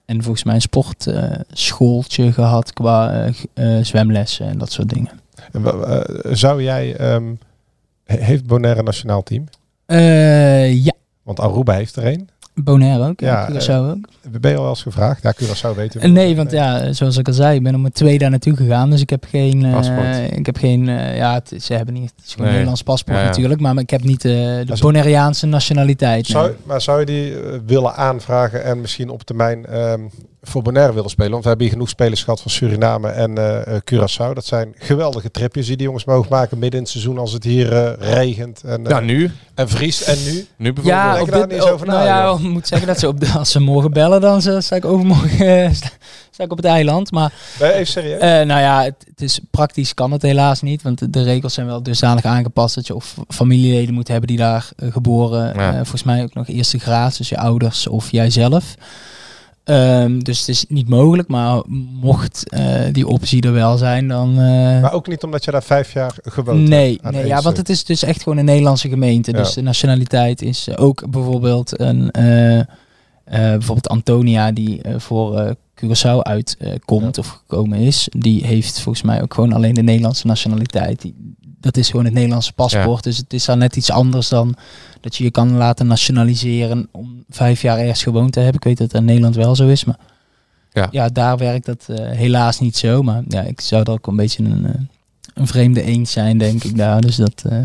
en 0.05 0.23
volgens 0.23 0.43
mij 0.43 0.55
een 0.55 0.62
sportschooltje 0.62 2.31
gehad 2.31 2.73
qua 2.73 3.29
zwemlessen 3.81 4.47
en 4.47 4.57
dat 4.57 4.71
soort 4.71 4.89
dingen. 4.89 5.12
En, 5.51 6.38
zou 6.38 6.63
jij, 6.63 7.13
um, 7.13 7.39
heeft 8.05 8.45
Bonaire 8.45 8.79
een 8.79 8.86
nationaal 8.86 9.23
team? 9.23 9.43
ja. 10.84 10.93
Want 11.23 11.39
Aruba 11.39 11.73
heeft 11.73 11.95
er 11.95 12.05
een. 12.05 12.29
Bonaire 12.53 13.07
ook, 13.07 13.19
ja, 13.19 13.49
Curaçao 13.51 13.89
ook. 13.89 14.07
Ben 14.41 14.51
je 14.51 14.57
al 14.57 14.69
eens 14.69 14.81
gevraagd? 14.81 15.23
Ja, 15.23 15.33
Curaçao 15.33 15.75
weten 15.75 16.01
we. 16.01 16.07
Nee, 16.07 16.35
want 16.35 16.51
ja, 16.51 16.93
zoals 16.93 17.17
ik 17.17 17.27
al 17.27 17.33
zei, 17.33 17.55
ik 17.55 17.63
ben 17.63 17.75
om 17.75 17.81
met 17.81 17.93
twee 17.93 18.17
daar 18.17 18.29
naartoe 18.29 18.55
gegaan. 18.55 18.89
Dus 18.89 19.01
ik 19.01 19.09
heb 19.09 19.25
geen... 19.29 19.63
Uh, 19.63 20.31
ik 20.31 20.45
heb 20.45 20.57
geen... 20.57 20.87
Uh, 20.87 21.17
ja, 21.17 21.33
het, 21.33 21.63
ze 21.63 21.73
hebben 21.73 21.93
niet... 21.93 22.13
Het 22.15 22.25
is 22.25 22.31
gewoon 22.31 22.37
nee. 22.37 22.47
een 22.47 22.51
Nederlands 22.51 22.83
paspoort 22.83 23.17
ja, 23.17 23.23
ja. 23.23 23.29
natuurlijk. 23.29 23.61
Maar, 23.61 23.73
maar 23.73 23.83
ik 23.83 23.89
heb 23.89 24.03
niet 24.03 24.25
uh, 24.25 24.31
de 24.31 24.63
dus 24.65 24.79
Bonaireaanse 24.79 25.45
nationaliteit. 25.45 26.25
Zou, 26.27 26.47
nee. 26.47 26.55
Maar 26.63 26.81
zou 26.81 26.99
je 26.99 27.05
die 27.05 27.33
willen 27.65 27.95
aanvragen 27.95 28.63
en 28.63 28.81
misschien 28.81 29.09
op 29.09 29.23
termijn 29.23 29.77
um, 29.77 30.09
voor 30.41 30.62
Bonaire 30.62 30.93
willen 30.93 31.10
spelen? 31.10 31.32
Want 31.32 31.43
we 31.43 31.49
hebben 31.49 31.67
hier 31.67 31.75
genoeg 31.75 31.89
spelers 31.89 32.23
gehad 32.23 32.41
van 32.41 32.51
Suriname 32.51 33.10
en 33.10 33.36
Curaçao. 33.91 34.34
Dat 34.34 34.45
zijn 34.45 34.75
geweldige 34.77 35.32
tripjes 35.32 35.67
die 35.67 35.77
die 35.77 35.86
jongens 35.86 36.06
mogen 36.06 36.30
maken 36.30 36.60
midden 36.60 36.77
in 36.80 36.86
het 36.86 36.91
seizoen 36.91 37.17
als 37.17 37.34
het 37.34 37.43
hier 37.43 37.95
regent. 37.99 38.63
En, 38.63 38.84
ja, 38.84 38.99
nu. 38.99 39.32
En 39.56 39.69
vriest. 39.69 40.01
En 40.01 40.17
nu? 40.23 40.45
Nu 40.56 40.73
bijvoorbeeld. 40.73 40.86
Ja, 40.86 41.21
op 41.21 41.32
dit, 41.32 41.58
niet 41.58 41.69
over 41.69 41.88
nou 41.88 42.06
ja, 42.06 42.32
ik 42.32 42.39
moet 42.39 42.67
zeggen 42.67 42.88
dat 42.88 42.99
ze 42.99 43.08
op 43.08 43.19
de, 43.19 43.30
als 43.30 43.51
ze 43.51 43.60
morgen 43.60 43.91
bellen, 43.91 44.21
dan 44.21 44.41
sta 44.41 44.75
ik 44.75 44.86
overmorgen 44.86 45.73
sta 46.32 46.43
ik 46.43 46.51
op 46.51 46.58
het 46.58 46.65
eiland. 46.65 47.12
Maar, 47.12 47.34
nee, 47.60 47.73
even 47.73 47.88
serieus? 47.88 48.21
Uh, 48.21 48.21
nou 48.21 48.62
ja, 48.62 48.84
het, 48.84 48.95
het, 49.10 49.21
is 49.21 49.39
praktisch 49.51 49.93
kan 49.93 50.12
het 50.12 50.21
helaas 50.21 50.62
niet, 50.62 50.82
want 50.82 51.13
de 51.13 51.23
regels 51.23 51.54
zijn 51.54 51.67
wel 51.67 51.84
dusdanig 51.84 52.25
aangepast 52.25 52.75
dat 52.75 52.88
je 52.88 52.95
of 52.95 53.15
familieleden 53.27 53.93
moet 53.93 54.08
hebben 54.08 54.27
die 54.27 54.38
daar 54.38 54.69
uh, 54.80 54.91
geboren, 54.91 55.54
ja. 55.56 55.69
uh, 55.69 55.75
volgens 55.75 56.04
mij 56.04 56.23
ook 56.23 56.34
nog 56.34 56.47
eerste 56.47 56.80
graad, 56.80 57.17
dus 57.17 57.30
je 57.30 57.38
ouders 57.38 57.88
of 57.88 58.12
jijzelf. 58.12 58.75
Um, 59.65 60.24
dus 60.24 60.39
het 60.39 60.47
is 60.47 60.65
niet 60.67 60.89
mogelijk, 60.89 61.28
maar 61.28 61.62
mocht 62.02 62.54
uh, 62.54 62.82
die 62.91 63.08
optie 63.08 63.41
er 63.41 63.54
wel 63.54 63.78
zijn, 63.78 64.08
dan. 64.08 64.30
Uh, 64.30 64.82
maar 64.82 64.93
ook 64.93 65.08
niet 65.08 65.24
omdat 65.24 65.45
je 65.45 65.52
daar 65.52 65.63
vijf 65.63 65.93
jaar 65.93 66.15
gewoond 66.24 66.67
nee, 66.67 67.00
hebt. 67.02 67.15
Nee, 67.15 67.26
ja, 67.26 67.41
want 67.41 67.58
het 67.58 67.69
is 67.69 67.84
dus 67.84 68.04
echt 68.04 68.24
gewoon 68.24 68.38
een 68.38 68.45
Nederlandse 68.45 68.89
gemeente. 68.89 69.32
Ja. 69.32 69.38
Dus 69.38 69.54
de 69.54 69.62
nationaliteit 69.62 70.41
is 70.41 70.78
ook 70.78 71.10
bijvoorbeeld 71.10 71.80
een. 71.80 72.13
Uh, 72.19 72.62
bijvoorbeeld 73.26 73.89
Antonia, 73.89 74.52
die 74.52 74.82
voor 74.97 75.56
Curaçao 75.76 76.19
uitkomt 76.21 77.15
ja. 77.15 77.21
of 77.21 77.28
gekomen 77.28 77.80
is, 77.80 78.08
die 78.17 78.45
heeft 78.45 78.80
volgens 78.80 79.04
mij 79.04 79.21
ook 79.21 79.34
gewoon 79.34 79.54
alleen 79.54 79.74
de 79.74 79.82
Nederlandse 79.82 80.28
nationaliteit. 80.28 81.02
Die, 81.02 81.36
dat 81.62 81.78
is 81.78 81.89
gewoon 81.89 82.06
het 82.06 82.13
Nederlandse 82.13 82.54
paspoort. 82.54 83.04
Ja. 83.04 83.10
Dus 83.10 83.17
het 83.17 83.34
is 83.34 83.45
dan 83.45 83.58
net 83.58 83.76
iets 83.76 83.91
anders 83.91 84.30
dan 84.30 84.56
dat 85.02 85.15
je 85.15 85.24
je 85.24 85.32
kan 85.32 85.58
laten 85.58 85.88
nationaliseren 85.88 86.88
om 86.91 87.24
vijf 87.30 87.62
jaar 87.62 87.78
ergens 87.78 88.04
gewoond 88.04 88.34
te 88.34 88.39
hebben. 88.39 88.58
Ik 88.58 88.63
weet 88.63 88.78
dat 88.78 88.93
in 88.93 89.06
Nederland 89.06 89.36
wel 89.36 89.56
zo 89.56 89.67
is, 89.67 89.84
maar 89.84 89.97
ja, 90.71 90.88
ja 90.91 91.10
daar 91.10 91.38
werkt 91.38 91.65
dat 91.65 91.88
uh, 91.89 91.97
helaas 91.97 92.60
niet 92.60 92.78
zo. 92.78 93.04
Maar 93.04 93.24
ja, 93.28 93.41
ik 93.41 93.62
zou 93.62 93.84
er 93.84 93.91
ook 93.91 94.08
een 94.08 94.15
beetje 94.15 94.43
een, 94.43 94.63
uh, 94.65 94.71
een 95.34 95.47
vreemde 95.47 95.82
eend 95.82 96.10
zijn, 96.10 96.38
denk 96.38 96.63
ik 96.63 96.78
daar. 96.78 97.02
Dus 97.02 97.15
dat 97.15 97.43
uh, 97.52 97.58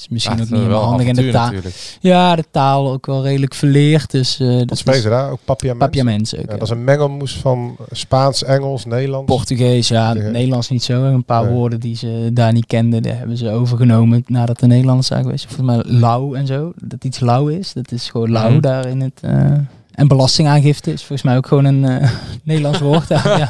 is 0.00 0.08
misschien 0.08 0.36
Ja, 0.36 0.42
ook 0.42 0.48
niet 0.50 0.58
helemaal 0.58 0.82
handig. 0.84 1.06
En 1.06 1.14
de 1.14 1.30
taal, 1.30 1.44
natuurlijk. 1.44 1.98
ja, 2.00 2.36
de 2.36 2.44
taal 2.50 2.92
ook 2.92 3.06
wel 3.06 3.22
redelijk 3.22 3.54
verleerd. 3.54 4.10
Dus, 4.10 4.40
eh 4.40 4.56
Wat 4.56 4.68
dat 4.68 4.78
spelen 4.78 4.96
is 4.98 5.02
ze 5.04 5.08
daar? 5.08 5.30
Ook 5.30 5.38
papiaments? 5.44 5.84
papiaments 5.86 6.34
ook, 6.34 6.40
Ja, 6.40 6.46
ja. 6.52 6.58
dat 6.58 6.62
is 6.68 6.74
een 6.74 6.84
mengelmoes 6.84 7.36
van 7.36 7.76
Spaans, 7.90 8.44
Engels, 8.44 8.84
Nederlands. 8.84 9.26
Portugees, 9.34 9.88
ja. 9.88 10.12
Nederlands 10.12 10.68
niet 10.68 10.82
zo. 10.82 11.02
Een 11.02 11.24
paar 11.24 11.44
Nee. 11.44 11.52
woorden 11.54 11.80
die 11.80 11.96
ze 11.96 12.30
daar 12.32 12.52
niet 12.52 12.66
kenden, 12.66 13.02
die 13.02 13.12
hebben 13.12 13.36
ze 13.36 13.50
overgenomen 13.50 14.24
nadat 14.26 14.58
de 14.60 14.66
Nederlanders 14.66 15.06
zijn 15.08 15.22
geweest. 15.22 15.46
Volgens 15.46 15.66
mij 15.84 15.98
lauw 15.98 16.34
en 16.34 16.46
zo, 16.46 16.72
dat 16.82 17.04
iets 17.04 17.20
lauw 17.20 17.48
is. 17.48 17.72
Dat 17.72 17.92
is 17.92 18.08
gewoon 18.10 18.30
lauw 18.30 18.50
Mhm. 18.50 18.60
daar 18.60 18.86
in 18.86 19.00
het... 19.00 19.18
eh, 19.20 19.52
en 19.94 20.08
belastingaangifte 20.08 20.92
is 20.92 20.98
volgens 21.04 21.22
mij 21.22 21.36
ook 21.36 21.46
gewoon 21.46 21.64
een 21.64 21.84
eh, 21.84 22.10
Nederlands 22.44 22.78
woord. 22.78 23.08
Ja. 23.08 23.46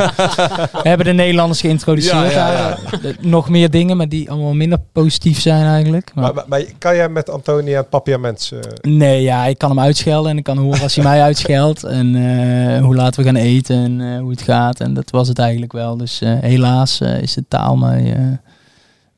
We 0.73 0.89
hebben 0.89 1.07
de 1.07 1.13
Nederlanders 1.13 1.61
geïntroduceerd. 1.61 2.33
Ja, 2.33 2.79
Nog 3.21 3.49
meer 3.49 3.71
dingen, 3.71 3.97
maar 3.97 4.09
die 4.09 4.31
allemaal 4.31 4.55
minder 4.55 4.79
positief 4.93 5.41
zijn 5.41 5.67
eigenlijk. 5.67 6.11
Maar- 6.15 6.35
Maar, 6.35 6.45
maar, 6.47 6.63
kan 6.79 6.97
jij 6.97 7.09
met 7.09 7.31
Antonia 7.31 7.77
het 7.79 7.89
papiaments... 7.89 8.53
eh, 8.53 8.59
Nee, 8.81 9.23
ja, 9.23 9.45
ik 9.47 9.59
kan 9.59 9.69
hem 9.71 9.81
uitschelden 9.81 10.31
en 10.31 10.37
ik 10.39 10.45
kan 10.45 10.59
horen 10.59 10.83
als 10.83 10.95
hij 10.95 11.05
mij 11.05 11.23
uitscheldt. 11.23 11.85
En 11.85 12.15
eh, 12.15 12.83
hoe 12.85 12.95
laten 12.95 13.21
we 13.21 13.27
gaan 13.27 13.37
eten 13.37 13.77
en 14.01 14.19
hoe 14.19 14.31
het 14.31 14.43
gaat. 14.43 14.81
En 14.81 14.95
dat 14.95 15.11
was 15.11 15.29
het 15.29 15.39
eigenlijk 15.39 15.73
wel. 15.73 15.97
Dus 15.97 16.21
helaas 16.25 17.01
is 17.01 17.35
de 17.35 17.45
taal 17.49 17.77
mij, 17.77 18.17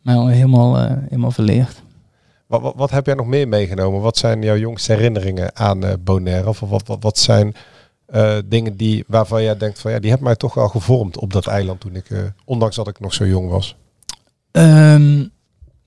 mij 0.02 0.14
al 0.14 0.26
helemaal, 0.26 0.76
helemaal 1.08 1.30
verleerd. 1.30 1.82
Wat, 2.60 2.72
wat, 2.76 2.90
heb 2.90 3.06
jij 3.06 3.14
nog 3.14 3.26
meer 3.26 3.48
meegenomen? 3.48 4.00
Wat 4.00 4.16
zijn 4.16 4.42
jouw 4.42 4.56
jongste 4.56 4.92
herinneringen 4.92 5.56
aan 5.56 5.84
eh 5.84 5.92
Bonaire? 6.00 6.48
Of 6.48 6.60
wat, 6.60 6.86
wat, 6.86 7.02
wat 7.02 7.18
zijn 7.18 7.54
eh, 8.06 8.36
dingen 8.44 8.76
die, 8.76 9.04
waarvan 9.06 9.42
jij 9.42 9.56
denkt 9.56 9.78
van 9.78 9.90
ja, 9.90 9.98
die 9.98 10.08
hebben 10.08 10.26
mij 10.26 10.36
toch 10.36 10.54
wel 10.54 10.68
gevormd 10.68 11.18
op 11.18 11.32
dat 11.32 11.46
eiland 11.46 11.80
toen 11.80 11.94
ik, 11.94 12.10
eh, 12.10 12.18
ondanks 12.44 12.76
dat 12.76 12.88
ik 12.88 13.00
nog 13.00 13.14
zo 13.14 13.26
jong 13.26 13.50
was. 13.50 13.76
Ehm, 14.50 15.24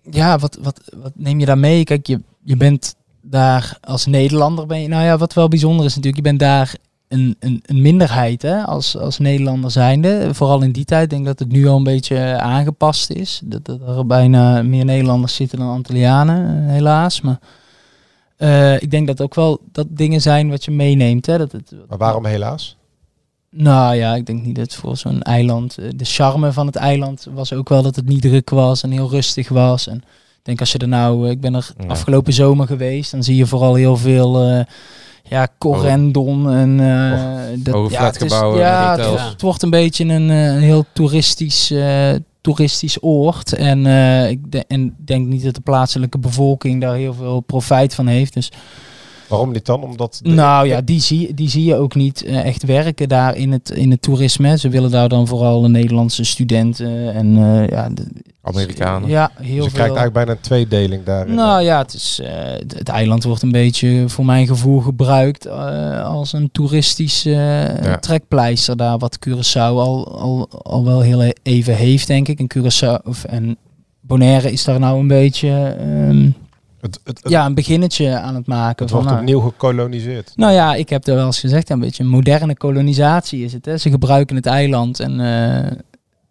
ja, 0.02 0.38
wat, 0.38 0.58
wat, 0.62 0.82
wat 0.98 1.12
neem 1.16 1.40
je 1.40 1.46
daar 1.46 1.58
mee? 1.58 1.84
Kijk, 1.84 2.08
je, 2.08 2.22
je 2.44 2.58
bent 2.58 2.96
daar 3.22 3.78
als 3.82 4.06
Nederlander. 4.06 4.66
Ben 4.66 4.82
je, 4.82 4.88
nou 4.88 5.04
ja, 5.04 5.18
wat 5.18 5.34
wel 5.34 5.48
bijzonder 5.48 5.86
is 5.86 5.96
natuurlijk, 5.96 6.24
je 6.24 6.30
bent 6.30 6.40
daar 6.40 6.76
een, 7.08 7.36
een, 7.40 7.62
een 7.66 7.82
minderheid 7.82 8.42
hè, 8.42 8.64
als, 8.64 8.98
als 8.98 9.18
Nederlander 9.20 9.72
zijnde. 9.72 10.30
Vooral 10.34 10.62
in 10.62 10.72
die 10.72 10.86
tijd. 10.86 11.04
Ik 11.04 11.10
denk 11.10 11.26
dat 11.26 11.40
het 11.40 11.52
nu 11.52 11.68
al 11.68 11.78
een 11.78 11.84
beetje 11.84 12.40
aangepast 12.40 13.10
is. 13.10 13.42
Dat, 13.44 13.66
dat 13.66 13.80
er 13.98 14.06
bijna 14.06 14.62
meer 14.64 14.86
Nederlanders 14.86 15.36
zitten 15.36 15.58
dan 15.60 15.68
Antillianen, 15.70 16.64
eh, 16.66 16.72
helaas. 16.74 17.22
Maar 17.22 17.40
eh, 18.38 18.82
ik 18.82 18.92
denk 18.92 19.08
dat 19.08 19.22
ook 19.22 19.36
wel 19.36 19.60
dat 19.72 19.88
dingen 19.90 20.22
zijn 20.22 20.50
wat 20.50 20.66
je 20.66 20.72
meeneemt. 20.72 21.26
Hè, 21.26 21.38
dat 21.38 21.52
het, 21.52 21.72
Maar 21.90 21.98
waarom 21.98 22.26
helaas? 22.26 22.78
nou 23.50 23.96
ja, 23.96 24.16
ik 24.16 24.26
denk 24.26 24.44
niet 24.46 24.56
dat 24.56 24.74
voor 24.74 24.98
zo'n 24.98 25.22
eiland. 25.22 25.78
eh, 25.78 25.90
De 25.96 26.06
charme 26.06 26.52
van 26.54 26.66
het 26.66 26.76
eiland 26.76 27.28
was 27.34 27.54
ook 27.54 27.70
wel 27.70 27.82
dat 27.84 27.96
het 27.96 28.06
niet 28.08 28.22
druk 28.22 28.50
was 28.50 28.84
en 28.84 28.92
heel 28.92 29.10
rustig 29.10 29.50
was. 29.50 29.88
En 29.88 29.96
ik 29.98 30.42
denk 30.44 30.60
als 30.60 30.72
je 30.72 30.78
er 30.78 30.88
nou, 30.88 31.30
ik 31.30 31.42
ben 31.42 31.56
er 31.56 31.70
Ja. 31.78 31.86
afgelopen 31.88 32.34
zomer 32.34 32.68
geweest, 32.68 33.12
dan 33.12 33.24
zie 33.24 33.36
je 33.36 33.46
vooral 33.46 33.76
heel 33.76 33.98
veel. 33.98 34.66
Ja, 35.30 35.48
correndon 35.58 36.52
en 36.52 36.80
eh 36.80 37.20
dat, 37.58 37.74
ja, 37.92 37.98
het 38.06 38.22
is- 38.24 38.32
ja, 38.60 38.96
wordt- 39.10 39.30
het 39.30 39.42
wordt 39.42 39.62
een 39.64 39.70
beetje 39.70 40.06
een, 40.06 40.30
eh, 40.30 40.62
heel 40.62 40.86
toeristisch, 40.94 41.72
eh, 41.72 42.10
toeristisch 42.42 42.98
oord. 43.04 43.54
En 43.54 43.86
ik 44.30 44.52
de- 44.52 44.64
en 44.68 44.96
denk 45.06 45.28
niet 45.28 45.44
dat 45.44 45.56
de 45.56 45.62
plaatselijke 45.62 46.18
bevolking 46.18 46.82
daar 46.82 46.96
heel 46.96 47.14
veel 47.14 47.40
profijt 47.40 47.96
van 47.96 48.08
heeft. 48.08 48.34
Dus 48.34 48.52
Waarom 49.28 49.52
niet 49.52 49.66
dan? 49.66 49.84
Omdat 49.84 50.20
de- 50.24 50.30
nou 50.30 50.68
ja, 50.68 50.82
die 50.82 51.00
zie, 51.02 51.34
die 51.34 51.50
zie 51.50 51.64
je 51.64 51.76
ook 51.76 51.96
niet 51.96 52.24
eh, 52.24 52.46
echt 52.46 52.64
werken 52.64 53.10
daar 53.10 53.36
in 53.36 53.52
het, 53.52 53.70
in 53.70 53.92
het 53.92 54.02
toerisme. 54.02 54.58
Ze 54.58 54.70
willen 54.70 54.92
daar 54.92 55.10
dan 55.10 55.28
vooral 55.28 55.62
de 55.62 55.68
Nederlandse 55.70 56.24
studenten 56.24 57.14
en 57.14 57.38
eh, 57.38 57.68
ja, 57.70 57.90
de, 57.90 58.06
Amerikanen. 58.42 59.10
ja, 59.10 59.32
dus 59.38 59.46
heel 59.46 59.56
je 59.56 59.62
veel. 59.62 59.72
krijgt 59.72 59.96
eigenlijk 59.96 60.14
bijna 60.14 60.32
een 60.32 60.40
tweedeling 60.42 61.04
daar. 61.04 61.30
Nou 61.30 61.62
ja, 61.62 61.78
het, 61.78 61.94
is, 61.94 62.20
eh, 62.24 62.34
het, 62.54 62.90
eiland 62.90 63.24
wordt 63.24 63.42
een 63.42 63.52
beetje 63.52 64.04
voor 64.08 64.26
mijn 64.26 64.48
gevoel 64.48 64.80
gebruikt 64.80 65.46
eh, 65.46 66.06
als 66.06 66.34
een 66.34 66.50
toeristisch 66.52 67.26
eh, 67.26 67.34
Ja. 67.84 67.98
trekpleister 67.98 68.78
daar. 68.78 68.98
Wat 68.98 69.20
Curaçao 69.30 69.54
al, 69.58 70.18
al, 70.20 70.48
al 70.64 70.86
wel 70.86 71.02
heel 71.02 71.34
even 71.44 71.76
heeft, 71.76 72.08
denk 72.08 72.28
ik. 72.28 72.40
En 72.40 72.48
Curaçao 72.58 73.04
of, 73.04 73.24
en 73.24 73.58
Bonaire 74.02 74.52
is 74.52 74.64
daar 74.64 74.80
nou 74.80 75.00
een 75.00 75.08
beetje 75.08 75.76
ehm, 75.80 76.30
het, 76.86 77.00
het, 77.04 77.20
het, 77.24 77.32
ja, 77.32 77.46
een 77.46 77.54
beginnetje 77.54 78.18
aan 78.20 78.36
het 78.36 78.48
maken. 78.48 78.84
het 78.84 78.94
van, 78.94 79.04
wordt 79.04 79.08
nou, 79.08 79.20
opnieuw 79.20 79.40
gekoloniseerd. 79.40 80.32
nou 80.36 80.54
ja, 80.54 80.76
ik 80.76 80.90
heb 80.90 81.08
er 81.08 81.16
wel 81.16 81.26
eens 81.26 81.40
gezegd, 81.40 81.70
een 81.70 81.80
beetje 81.80 82.04
een 82.04 82.10
moderne 82.10 82.58
kolonisatie 82.58 83.44
is 83.44 83.54
het. 83.54 83.66
Hè? 83.66 83.78
Ze 83.78 83.90
gebruiken 83.90 84.36
het 84.36 84.46
eiland 84.46 85.00
en 85.00 85.12
eh, 85.12 85.72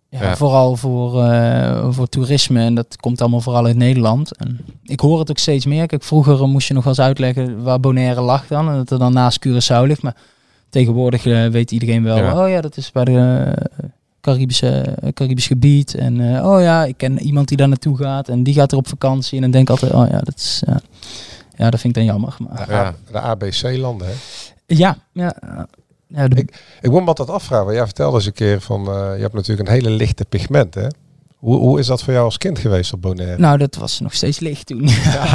ja, 0.09 0.23
Ja. 0.23 0.37
vooral 0.37 0.77
voor, 0.77 1.23
eh, 1.23 1.87
voor 1.91 2.09
toerisme. 2.09 2.61
En 2.61 2.75
dat 2.75 2.97
komt 3.01 3.21
allemaal 3.21 3.41
vooral 3.41 3.67
uit 3.67 3.77
Nederland. 3.77 4.37
En 4.37 4.61
ik 4.83 5.01
hoor 5.01 5.19
het 5.19 5.31
ook 5.31 5.39
steeds 5.39 5.67
meer. 5.67 5.87
Kijk, 5.87 6.03
vroeger 6.03 6.49
moest 6.49 6.69
je 6.69 6.75
nog 6.75 6.85
wel 6.85 6.93
eens 6.93 7.03
uitleggen 7.07 7.63
waar 7.63 7.81
Bonaire 7.81 8.21
lag 8.21 8.47
dan. 8.47 8.69
En 8.69 8.77
dat 8.77 8.91
er 8.91 8.99
dan 8.99 9.13
naast 9.13 9.47
Curaçao 9.49 9.87
ligt. 9.87 10.03
Maar 10.03 10.17
tegenwoordig 10.71 11.27
eh, 11.27 11.47
weet 11.47 11.71
iedereen 11.71 12.03
wel. 12.03 12.17
Ja. 12.17 12.43
Oh 12.43 12.49
ja, 12.49 12.61
dat 12.61 12.77
is 12.77 12.93
bij 12.93 13.05
de 13.05 13.53
Caribische, 14.25 14.97
Caribisch 15.15 15.47
gebied. 15.47 15.95
En 15.95 16.37
eh, 16.37 16.47
oh 16.51 16.61
ja, 16.61 16.85
ik 16.85 16.97
ken 16.97 17.19
iemand 17.21 17.49
die 17.49 17.57
daar 17.57 17.69
naartoe 17.69 17.97
gaat. 17.97 18.29
En 18.29 18.43
die 18.43 18.55
gaat 18.55 18.73
er 18.73 18.79
op 18.79 18.89
vakantie. 18.89 19.37
En 19.37 19.43
dan 19.43 19.51
denk 19.51 19.65
ik 19.65 19.71
altijd, 19.71 19.93
oh 19.93 20.07
ja, 20.11 20.19
dat 20.21 20.35
is... 20.37 20.63
ja. 20.67 20.81
ja, 21.57 21.71
dat 21.71 21.81
vind 21.81 21.97
ik 21.97 22.05
dan 22.05 22.13
jammer. 22.13 22.37
Maar, 22.39 22.67
De, 22.67 22.73
A- 22.75 22.95
de 23.13 23.19
ABC-landen, 23.21 24.07
hè? 24.07 24.13
ja, 24.67 24.97
ja. 25.13 25.35
ja 26.09 26.29
de- 26.29 26.49
Ik 26.81 26.91
moet 26.91 27.01
me 27.01 27.07
altijd 27.07 27.31
afvragen, 27.31 27.65
want 27.65 27.77
jij 27.77 27.85
vertelde 27.87 28.17
eens 28.17 28.27
een 28.27 28.33
keer 28.33 28.61
van, 28.61 28.81
eh, 28.89 28.95
je 29.17 29.21
hebt 29.23 29.35
natuurlijk 29.35 29.69
een 29.69 29.75
hele 29.75 29.91
lichte 29.91 30.25
pigment, 30.25 30.75
hè? 30.75 30.87
Hoe, 31.45 31.57
hoe 31.57 31.79
is 31.79 31.87
dat 31.87 32.03
voor 32.03 32.13
jou 32.13 32.25
als 32.25 32.39
kind 32.39 32.59
geweest 32.59 32.93
op 32.93 33.01
Bonaire? 33.01 33.39
nou, 33.39 33.59
dat 33.59 33.75
was 33.75 34.01
nog 34.01 34.15
steeds 34.15 34.39
licht 34.39 34.67
toen. 34.67 34.89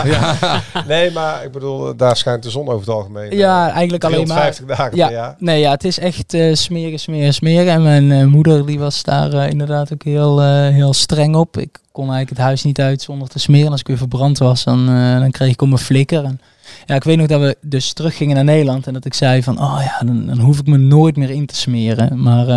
ja. 0.05 0.61
Nee, 0.87 1.11
maar 1.11 1.43
ik 1.43 1.51
bedoel, 1.51 1.95
daar 1.95 2.17
schijnt 2.17 2.43
de 2.43 2.49
zon 2.49 2.67
over 2.67 2.79
het 2.79 2.89
algemeen. 2.89 3.37
Ja, 3.37 3.67
eh, 3.67 3.73
eigenlijk 3.73 4.03
alleen 4.03 4.27
maar. 4.27 4.51
350 4.51 4.65
dagen 4.65 4.97
ja, 4.97 5.07
per 5.07 5.15
jaar. 5.15 5.35
Nee, 5.39 5.59
ja, 5.59 5.71
het 5.71 5.83
is 5.83 5.99
echt 5.99 6.33
eh, 6.33 6.53
smeren, 6.53 6.99
smeren, 6.99 7.33
smeren. 7.33 7.73
En 7.73 7.83
mijn 7.83 8.11
eh, 8.11 8.25
moeder 8.25 8.65
die 8.65 8.79
was 8.79 9.03
daar 9.03 9.49
inderdaad 9.49 9.93
ook 9.93 10.03
heel, 10.03 10.41
heel 10.69 10.93
streng 10.93 11.35
op. 11.35 11.57
Ik 11.57 11.79
kon 11.91 12.03
eigenlijk 12.03 12.37
het 12.37 12.47
huis 12.47 12.63
niet 12.63 12.79
uit 12.79 13.01
zonder 13.01 13.27
te 13.27 13.39
smeren. 13.39 13.71
Als 13.71 13.79
ik 13.79 13.87
weer 13.87 13.97
verbrand 13.97 14.37
was, 14.37 14.63
dan, 14.63 14.85
dan 15.19 15.31
kreeg 15.31 15.51
ik 15.51 15.61
om 15.61 15.71
een 15.71 15.77
flikker. 15.77 16.23
En, 16.23 16.41
ja, 16.85 16.95
ik 16.95 17.03
weet 17.03 17.17
nog 17.17 17.27
dat 17.27 17.41
we 17.41 17.57
dus 17.61 17.93
teruggingen 17.93 18.35
naar 18.35 18.43
Nederland 18.43 18.87
en 18.87 18.93
dat 18.93 19.05
ik 19.05 19.13
zei 19.13 19.43
van, 19.43 19.61
oh 19.61 19.79
ja, 19.83 20.05
dan, 20.05 20.25
dan 20.25 20.39
hoef 20.39 20.59
ik 20.59 20.67
me 20.67 20.77
nooit 20.77 21.17
meer 21.17 21.29
in 21.29 21.45
te 21.45 21.55
smeren. 21.55 22.21
Maar 22.21 22.47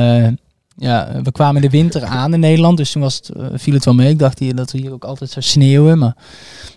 ja, 0.82 1.20
we 1.22 1.32
kwamen 1.32 1.62
in 1.62 1.70
de 1.70 1.76
winter 1.76 2.04
aan 2.04 2.34
in 2.34 2.40
Nederland, 2.40 2.76
dus 2.76 2.92
toen 2.92 3.02
was 3.02 3.16
het, 3.16 3.28
eh, 3.28 3.46
viel 3.54 3.74
het 3.74 3.84
wel 3.84 3.94
mee. 3.94 4.08
Ik 4.10 4.18
dacht 4.18 4.38
hier 4.38 4.54
dat 4.54 4.70
we 4.72 4.78
hier 4.78 4.92
ook 4.92 5.04
altijd 5.04 5.30
zou 5.30 5.44
sneeuwen, 5.44 5.98
maar 5.98 6.14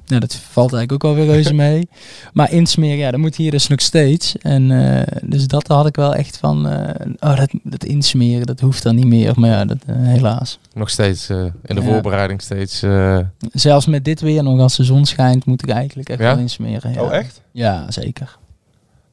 nou, 0.08 0.20
dat 0.20 0.36
valt 0.36 0.74
eigenlijk 0.74 1.04
ook 1.06 1.12
alweer 1.12 1.26
reuze 1.32 1.54
mee. 1.66 1.88
Maar 2.34 2.52
insmeren, 2.52 2.98
ja, 2.98 3.12
dat 3.12 3.20
moet 3.20 3.36
hier 3.36 3.52
dus 3.52 3.68
nog 3.68 3.82
steeds. 3.82 4.38
En 4.38 4.72
eh, 4.98 5.20
dus 5.24 5.48
dat 5.48 5.68
had 5.68 5.88
ik 5.88 5.96
wel 5.96 6.14
echt 6.16 6.38
van, 6.38 6.68
eh, 6.68 7.06
oh, 7.20 7.38
dat, 7.38 7.50
dat 7.64 7.84
insmeren, 7.84 8.46
dat 8.46 8.60
hoeft 8.60 8.84
dan 8.84 8.96
niet 8.96 9.08
meer. 9.08 9.34
Maar 9.40 9.50
ja, 9.50 9.66
dat, 9.66 9.78
helaas. 9.88 10.60
Nog 10.74 10.90
steeds 10.90 11.30
eh, 11.30 11.44
in 11.66 11.76
de 11.76 11.82
Ja. 11.82 11.88
voorbereiding 11.88 12.42
steeds. 12.42 12.82
eh, 12.84 13.20
Zelfs 13.52 13.86
met 13.86 14.06
dit 14.06 14.22
weer, 14.22 14.44
nog 14.44 14.60
als 14.60 14.76
de 14.76 14.84
zon 14.84 15.06
schijnt, 15.06 15.46
moet 15.46 15.64
ik 15.64 15.70
eigenlijk 15.70 16.10
echt 16.10 16.20
Ja? 16.20 16.26
wel 16.26 16.38
insmeren. 16.38 16.94
Ja. 16.94 17.02
Oh, 17.02 17.14
echt? 17.14 17.42
Ja, 17.52 17.92
zeker. 17.92 18.38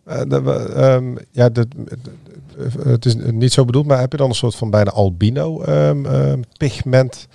Eh, 0.07 0.21
de- 0.29 0.73
ehm, 0.77 1.17
ja, 1.31 1.49
dat, 1.49 1.67
het 2.83 3.07
is 3.07 3.15
niet 3.15 3.53
zo 3.53 3.65
bedoeld, 3.65 3.87
maar 3.87 4.01
heb 4.01 4.13
je 4.13 4.19
dan 4.19 4.29
een 4.29 4.35
soort 4.35 4.55
van 4.55 4.71
bijna 4.71 4.91
albino 4.91 5.63
ehm, 5.63 6.07
ehm, 6.07 6.41
pigment? 6.57 7.29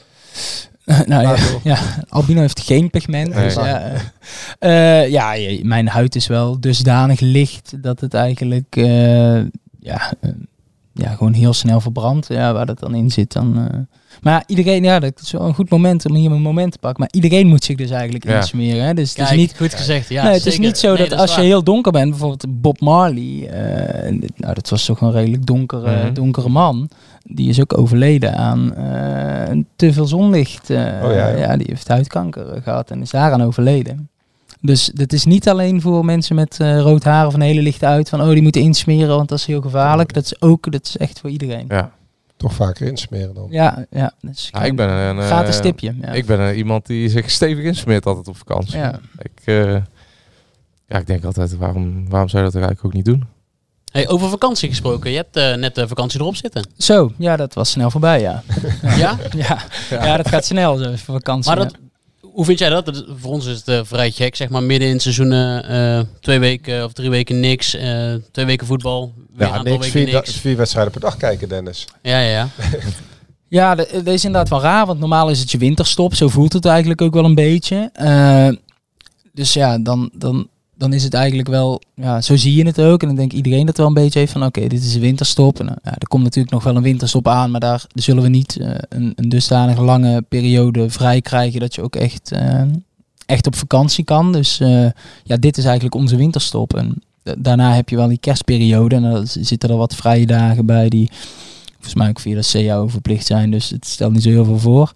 nou 1.06 1.22
ja, 1.22 1.36
ja, 1.64 1.78
albino 2.10 2.42
heeft 2.42 2.60
geen 2.60 2.90
pigment. 2.90 3.34
Nee. 3.34 3.44
Dus, 3.44 3.54
ja, 3.54 4.00
eh, 4.60 5.04
eh, 5.04 5.10
ja, 5.12 5.36
mijn 5.64 5.88
huid 5.88 6.16
is 6.16 6.28
wel 6.28 6.60
dusdanig 6.60 7.20
licht 7.20 7.84
dat 7.84 8.00
het 8.00 8.14
eigenlijk 8.14 8.76
eh, 8.76 9.42
ja, 9.80 10.14
eh, 10.22 10.30
ja, 10.94 11.16
gewoon 11.16 11.34
heel 11.34 11.54
snel 11.54 11.82
verbrandt. 11.82 12.28
Ja, 12.28 12.54
waar 12.54 12.66
dat 12.66 12.80
dan 12.80 12.96
in 12.96 13.12
zit. 13.12 13.34
Dan, 13.34 13.58
eh. 13.58 13.80
Maar 14.22 14.34
ja, 14.34 14.44
iedereen, 14.48 14.84
ja, 14.84 15.00
dat 15.00 15.20
is 15.22 15.32
wel 15.32 15.42
een 15.42 15.54
goed 15.54 15.70
moment 15.70 16.06
om 16.10 16.16
hier 16.16 16.30
mijn 16.30 16.42
moment 16.42 16.72
te 16.72 16.78
pakken. 16.80 17.00
Maar 17.00 17.10
iedereen 17.12 17.48
moet 17.48 17.64
zich 17.64 17.76
dus 17.78 17.90
eigenlijk 17.90 18.24
Ja. 18.24 18.36
insmeren. 18.36 18.84
Hè? 18.86 18.94
Dus 18.94 19.08
het 19.10 19.18
Kijk, 19.18 19.30
is 19.30 19.36
niet, 19.38 19.54
goed 19.58 19.74
gezegd. 19.74 20.10
Ja, 20.10 20.24
nee, 20.24 20.34
het 20.34 20.46
is 20.46 20.58
niet 20.60 20.78
zo 20.78 20.94
Nee, 20.96 21.10
dat, 21.10 21.20
als 21.20 21.36
je 21.36 21.42
heel 21.42 21.64
donker 21.64 21.92
bent, 21.92 22.10
bijvoorbeeld 22.10 22.46
Bob 22.62 22.80
Marley, 22.80 23.48
eh, 23.50 24.12
nou 24.36 24.54
dat 24.54 24.70
was 24.70 24.86
toch 24.86 25.02
een 25.02 25.12
redelijk 25.12 25.46
donkere, 25.46 26.04
Mhm. 26.04 26.14
donkere 26.14 26.50
man. 26.50 26.90
Die 27.24 27.50
is 27.50 27.60
ook 27.62 27.78
overleden 27.78 28.36
aan 28.38 28.76
eh, 28.76 29.58
te 29.76 29.94
veel 29.94 30.06
zonlicht. 30.08 30.70
eh, 30.70 30.78
Oh 30.78 31.12
ja, 31.12 31.28
ja. 31.28 31.38
ja, 31.38 31.58
die 31.58 31.68
heeft 31.70 31.88
huidkanker 31.88 32.52
eh, 32.52 32.62
gehad 32.64 32.92
en 32.92 33.02
is 33.02 33.10
daaraan 33.10 33.44
overleden. 33.44 34.10
Dus 34.62 34.92
het 34.94 35.14
is 35.14 35.26
niet 35.26 35.50
alleen 35.50 35.82
voor 35.82 36.06
mensen 36.06 36.36
met 36.36 36.58
eh, 36.60 36.80
rood 36.80 37.04
haar 37.04 37.28
of 37.28 37.34
een 37.34 37.42
hele 37.42 37.62
lichte 37.62 37.86
uit 37.86 38.10
van 38.10 38.22
oh 38.22 38.30
die 38.30 38.42
moeten 38.42 38.62
insmeren 38.62 39.16
want 39.16 39.30
dat 39.30 39.38
is 39.40 39.46
heel 39.46 39.62
gevaarlijk. 39.62 40.14
Dat 40.14 40.24
is 40.24 40.42
ook 40.42 40.72
dat 40.72 40.86
is 40.86 40.98
echt 40.98 41.20
voor 41.20 41.30
iedereen. 41.30 41.66
ja. 41.68 41.92
Toch 42.38 42.54
vaker 42.54 42.88
insmeren 42.88 43.34
dan. 43.34 43.48
Ja, 43.50 43.86
ja. 43.90 44.14
dat 44.22 44.34
is 44.34 44.50
Ja, 44.52 44.64
ik 44.64 44.76
ben 44.76 44.90
een, 44.90 45.20
eh, 45.20 45.26
gratis 45.26 45.60
tipje. 45.60 45.96
Ja. 46.02 46.12
Ik 46.12 46.26
ben 46.26 46.40
eh, 46.50 46.58
iemand 46.58 46.86
die 46.86 47.10
zich 47.10 47.30
stevig 47.30 47.64
insmeert 47.64 48.06
altijd 48.06 48.28
op 48.28 48.38
vakantie. 48.38 48.78
Ja. 48.78 49.00
Ik, 49.18 49.42
eh, 49.46 49.74
ja, 50.88 50.98
ik 50.98 51.08
denk 51.08 51.24
altijd, 51.24 51.58
waarom, 51.58 52.10
waarom 52.10 52.30
zou 52.30 52.44
je 52.44 52.52
dat 52.52 52.62
eigenlijk 52.62 52.86
ook 52.86 52.94
niet 52.94 53.06
doen? 53.06 53.28
Hey, 53.92 54.08
over 54.08 54.30
vakantie 54.30 54.70
gesproken. 54.70 55.12
Je 55.12 55.16
hebt 55.18 55.36
eh, 55.36 55.56
net 55.56 55.76
de 55.76 55.88
vakantie 55.88 56.20
erop 56.20 56.36
zitten. 56.36 56.70
Zo, 56.78 57.12
ja, 57.18 57.36
dat 57.36 57.54
was 57.54 57.70
snel 57.70 57.92
voorbij, 57.92 58.22
ja. 58.22 58.44
Ja? 58.82 59.18
ja. 59.48 59.62
Ja, 59.90 60.18
dat 60.18 60.28
gaat 60.28 60.46
snel 60.46 60.78
zo, 60.78 60.84
voor 60.96 61.16
vakantie. 61.16 61.56
Maar 61.56 61.64
dat, 61.64 61.78
Hoe 62.38 62.46
vind 62.46 62.60
jij 62.60 62.70
dat? 62.70 62.86
Dat 62.86 62.96
is- 62.96 63.04
Voor 63.20 63.32
ons 63.32 63.46
is 63.46 63.58
het 63.58 63.68
eh, 63.68 63.80
vrij 63.84 64.12
gek, 64.12 64.36
zeg 64.36 64.50
maar 64.50 64.64
midden 64.64 64.88
in 64.88 64.94
het 64.94 65.02
seizoen 65.02 65.32
eh, 65.32 66.00
twee 66.22 66.40
weken 66.40 66.84
of 66.84 66.94
drie 66.94 67.10
weken 67.10 67.40
niks, 67.40 67.74
eh, 67.76 68.14
twee 68.32 68.46
weken 68.46 68.68
voetbal, 68.68 69.14
weer 69.16 69.48
een 69.48 69.54
Ja, 69.54 69.58
aantal 69.58 69.74
niks, 69.78 69.86
weken 69.94 70.10
vier, 70.10 70.14
niks. 70.20 70.32
vier 70.36 70.58
wedstrijden 70.58 70.92
per 70.92 71.02
dag 71.02 71.18
kijken, 71.18 71.50
Dennis. 71.50 71.86
Ja, 72.02 72.20
ja, 72.20 72.50
ja. 73.50 73.76
Dat 73.76 74.08
is 74.08 74.26
inderdaad 74.26 74.50
wel 74.50 74.62
raar, 74.62 74.86
want 74.86 75.00
normaal 75.00 75.30
is 75.30 75.40
het 75.40 75.52
je 75.52 75.58
winterstop. 75.58 76.16
Zo 76.16 76.28
voelt 76.28 76.54
het 76.54 76.66
eigenlijk 76.66 77.02
ook 77.02 77.14
wel 77.14 77.26
een 77.26 77.36
beetje. 77.36 77.90
Eh, 77.94 78.50
dus 79.34 79.54
ja, 79.54 79.78
dan, 79.80 80.10
dan, 80.14 80.48
dan 80.78 80.94
is 80.94 81.04
het 81.04 81.14
eigenlijk 81.14 81.48
wel, 81.48 81.82
ja, 81.94 82.22
zo 82.22 82.36
zie 82.36 82.56
je 82.56 82.66
het 82.66 82.82
ook. 82.82 83.02
En 83.02 83.08
dan 83.08 83.16
denkt 83.18 83.34
iedereen 83.34 83.66
dat 83.66 83.78
wel 83.78 83.88
een 83.88 83.94
beetje 83.94 84.20
heeft 84.20 84.32
van, 84.32 84.46
oké, 84.46 84.68
dit 84.68 84.84
is 84.84 84.96
een 84.96 85.02
winterstop. 85.02 85.60
En, 85.60 85.70
eh, 85.70 85.76
ja, 85.84 85.92
er 85.98 86.08
komt 86.08 86.24
natuurlijk 86.24 86.54
nog 86.54 86.64
wel 86.64 86.76
een 86.76 86.82
winterstop 86.84 87.28
aan, 87.28 87.52
maar 87.52 87.60
daar 87.60 87.86
zullen 87.94 88.24
we 88.24 88.30
niet 88.30 88.58
eh, 88.58 88.70
een, 88.90 89.14
een 89.16 89.30
dusdanig 89.30 89.80
lange 89.80 90.22
periode 90.22 90.90
vrij 90.90 91.22
krijgen 91.22 91.60
dat 91.60 91.76
je 91.76 91.82
ook 91.82 91.96
echt, 91.96 92.32
eh, 92.32 92.62
echt 93.26 93.48
op 93.48 93.56
vakantie 93.56 94.04
kan. 94.04 94.32
Dus 94.32 94.58
ja, 95.24 95.38
dit 95.40 95.58
is 95.58 95.64
eigenlijk 95.66 95.96
onze 95.96 96.16
winterstop. 96.16 96.76
En 96.76 97.02
da- 97.24 97.36
daarna 97.38 97.74
heb 97.74 97.90
je 97.90 97.96
wel 97.96 98.08
die 98.08 98.18
kerstperiode 98.20 98.96
en 98.96 99.02
dan 99.02 99.28
zitten 99.28 99.70
er 99.70 99.78
wat 99.78 99.96
vrije 99.96 100.26
dagen 100.26 100.66
bij 100.66 100.90
die 100.90 101.10
volgens 101.74 101.94
mij 101.96 102.10
ook 102.10 102.20
via 102.20 102.42
de 102.42 102.48
CAO 102.52 102.88
verplicht 102.88 103.26
zijn. 103.26 103.52
Dus 103.52 103.70
het 103.70 103.88
stelt 103.88 104.14
niet 104.14 104.24
zo 104.24 104.30
heel 104.30 104.46
veel 104.46 104.60
voor. 104.60 104.92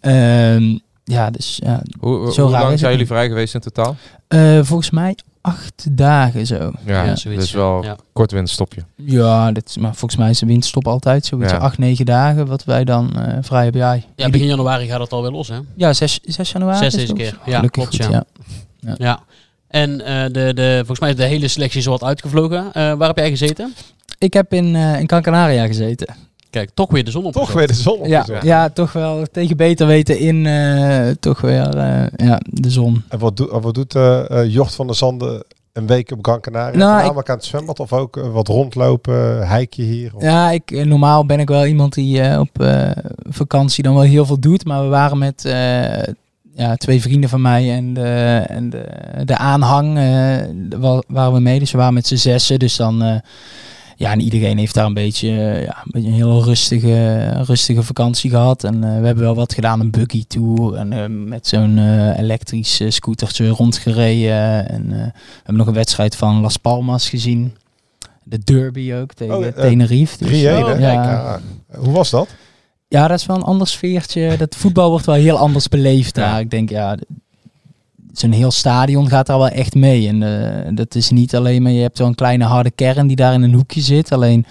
Ehm, 0.00 0.78
ja, 1.12 1.30
dus 1.30 1.58
ja, 1.64 1.82
Hoe, 2.00 2.16
hoe 2.16 2.32
zo 2.32 2.48
raar 2.48 2.62
lang 2.62 2.78
zijn 2.78 2.90
jullie 2.90 3.06
vrij 3.06 3.28
geweest 3.28 3.54
in 3.54 3.60
totaal? 3.60 3.96
Eh, 4.28 4.58
volgens 4.62 4.90
mij 4.90 5.16
acht 5.40 5.86
dagen 5.90 6.46
zo. 6.46 6.72
Ja, 6.86 7.04
Ja, 7.04 7.16
zoiets, 7.16 7.40
dus 7.42 7.52
wel 7.52 7.84
ja. 7.84 7.96
kort 8.12 8.30
winterstopje. 8.32 8.84
Ja, 8.96 9.52
dit, 9.52 9.68
is- 9.68 9.76
maar 9.76 9.94
volgens 9.94 10.20
mij 10.20 10.30
is 10.30 10.38
de 10.38 10.46
winterstop 10.46 10.86
altijd 10.88 11.26
zoiets. 11.26 11.50
Ja. 11.52 11.56
Acht, 11.58 11.78
negen 11.78 12.04
dagen 12.04 12.46
wat 12.46 12.64
wij 12.64 12.84
dan 12.84 13.10
eh, 13.16 13.36
vrij 13.40 13.62
hebben. 13.62 13.80
Ja, 13.80 13.98
Ja, 14.16 14.30
begin 14.30 14.46
januari 14.46 14.86
gaat 14.86 15.00
het 15.00 15.12
alweer 15.12 15.30
los, 15.30 15.48
hè? 15.48 15.58
ja 15.76 15.92
6, 15.92 16.18
6 16.22 16.52
januari. 16.52 16.78
Zes 16.78 16.86
is 16.86 16.94
deze 16.94 17.12
het? 17.12 17.16
keer. 17.20 17.38
Ja, 17.44 17.56
Gelukkig 17.56 17.70
klopt, 17.88 18.04
goed, 18.04 18.12
ja. 18.12 18.24
Ja. 18.98 19.20
En 19.68 20.00
eh, 20.04 20.22
de, 20.32 20.54
de, 20.54 20.74
volgens 20.76 21.00
mij 21.00 21.10
is 21.10 21.16
de 21.16 21.24
hele 21.24 21.48
selectie 21.48 21.80
zo 21.82 21.90
wat 21.90 22.04
uitgevlogen. 22.04 22.64
Eh, 22.72 22.92
waar 22.92 23.08
heb 23.08 23.16
jij 23.16 23.28
gezeten? 23.30 23.74
Ik 24.18 24.32
heb 24.32 24.52
in, 24.52 24.76
eh 24.76 25.00
in 25.00 25.08
Gran 25.08 25.22
Canaria 25.22 25.66
gezeten. 25.66 26.14
Kijk, 26.52 26.70
toch 26.74 26.90
weer 26.90 27.04
de 27.04 27.10
zon 27.10 27.24
op. 27.24 27.32
Toch 27.32 27.52
weer 27.52 27.66
de 27.66 27.74
zon 27.74 28.08
Ja, 28.08 28.18
opgezocht. 28.20 28.44
ja, 28.44 28.68
toch 28.68 28.92
wel 28.92 29.24
tegen 29.32 29.56
beter 29.56 29.86
weten 29.86 30.18
in 30.18 30.46
eh, 30.46 31.08
toch 31.20 31.40
weer 31.40 31.76
eh, 31.76 32.04
ja, 32.26 32.40
de 32.44 32.70
zon. 32.70 33.02
En 33.08 33.18
wat, 33.18 33.36
doet 33.36 33.50
wat 33.50 33.74
doet 33.74 33.94
eh, 33.94 34.30
eh, 34.40 34.52
Jocht 34.52 34.74
van 34.74 34.86
der 34.86 34.96
Zanden 34.96 35.44
een 35.72 35.86
week 35.86 36.10
op 36.10 36.18
Gran 36.22 36.40
Canaria? 36.40 36.76
Nou, 36.78 36.92
Voornamelijk 36.94 37.28
aan 37.30 37.36
het 37.36 37.44
zwembad 37.44 37.80
of 37.80 37.92
ook 37.92 38.16
wat 38.32 38.48
rondlopen, 38.48 39.46
hijkje 39.48 39.82
hier? 39.82 40.10
Of- 40.14 40.22
Ja, 40.22 40.50
ik, 40.50 40.84
normaal 40.86 41.26
ben 41.26 41.40
ik 41.40 41.48
wel 41.48 41.66
iemand 41.66 41.94
die 41.94 42.20
eh, 42.20 42.40
op 42.40 42.60
eh, 42.60 42.90
vakantie 43.28 43.82
dan 43.82 43.94
wel 43.94 44.02
heel 44.02 44.26
veel 44.26 44.40
doet. 44.40 44.64
Maar 44.64 44.82
we 44.82 44.88
waren 44.88 45.18
met 45.18 45.44
eh, 45.44 46.02
ja, 46.54 46.76
twee 46.76 47.00
vrienden 47.00 47.28
van 47.30 47.40
mij 47.40 47.72
en 47.72 47.94
de, 47.94 48.44
en 48.48 48.70
de, 48.70 48.84
de 49.24 49.36
aanhang 49.36 49.88
eh, 49.88 50.02
de- 50.68 50.78
wa- 50.78 51.02
waren 51.06 51.32
we 51.32 51.40
mee. 51.40 51.58
Dus 51.58 51.70
we 51.72 51.78
waren 51.78 51.94
met 51.94 52.06
z'n 52.06 52.16
zessen. 52.16 52.58
Dus 52.58 52.76
dan... 52.76 53.20
ja, 53.96 54.10
en 54.12 54.20
iedereen 54.20 54.58
heeft 54.58 54.74
daar 54.74 54.86
een 54.86 54.94
beetje, 54.94 55.28
eh, 55.28 55.62
ja, 55.64 55.76
een 55.84 55.90
beetje 55.90 56.08
een 56.08 56.14
heel 56.14 56.44
rustige, 56.44 57.28
rustige 57.44 57.82
vakantie 57.82 58.30
gehad. 58.30 58.64
En 58.64 58.74
eh, 58.74 59.00
we 59.00 59.06
hebben 59.06 59.24
wel 59.24 59.34
wat 59.34 59.54
gedaan, 59.54 59.80
een 59.80 59.90
buggy 59.90 60.24
tour. 60.26 60.74
En 60.74 60.92
eh, 60.92 61.04
met 61.08 61.46
zo'n 61.46 61.78
eh, 61.78 62.18
elektrisch 62.18 62.80
scootertje 62.88 63.48
rondgereden. 63.48 64.68
En 64.68 64.82
eh, 64.92 64.98
we 64.98 65.12
hebben 65.36 65.56
nog 65.56 65.66
een 65.66 65.72
wedstrijd 65.74 66.16
van 66.16 66.40
Las 66.40 66.56
Palmas 66.56 67.08
gezien. 67.08 67.56
De 68.24 68.38
derby 68.38 68.92
ook 68.94 69.12
tegen 69.12 69.36
Oh, 69.36 69.46
Tenerife. 69.46 70.24
Dus, 70.24 70.40
3-1, 70.40 70.42
hè? 70.42 70.48
ja. 70.48 70.92
Ja. 70.92 71.40
Hoe 71.76 71.92
was 71.92 72.10
dat? 72.10 72.28
ja, 72.88 73.08
dat 73.08 73.18
is 73.18 73.26
wel 73.26 73.36
een 73.36 73.42
ander 73.42 73.66
sfeertje. 73.66 74.36
Dat 74.36 74.56
voetbal 74.56 74.90
wordt 74.90 75.06
wel 75.06 75.14
heel 75.14 75.36
anders 75.38 75.68
beleefd 75.68 76.14
daar. 76.14 76.40
Ik 76.40 76.50
denk, 76.50 76.70
ja, 76.70 76.96
zo'n 78.12 78.32
heel 78.32 78.50
stadion 78.50 79.08
gaat 79.08 79.26
daar 79.26 79.38
wel 79.38 79.48
echt 79.48 79.74
mee. 79.74 80.08
En 80.08 80.22
eh, 80.22 80.70
dat 80.74 80.94
is 80.94 81.10
niet 81.10 81.34
alleen 81.34 81.62
maar, 81.62 81.72
je 81.72 81.80
hebt 81.82 81.96
zo'n 81.96 82.14
kleine 82.14 82.44
harde 82.44 82.70
kern 82.70 83.06
die 83.06 83.16
daar 83.16 83.34
in 83.34 83.42
een 83.42 83.54
hoekje 83.54 83.80
zit. 83.80 84.12
Alleen, 84.12 84.46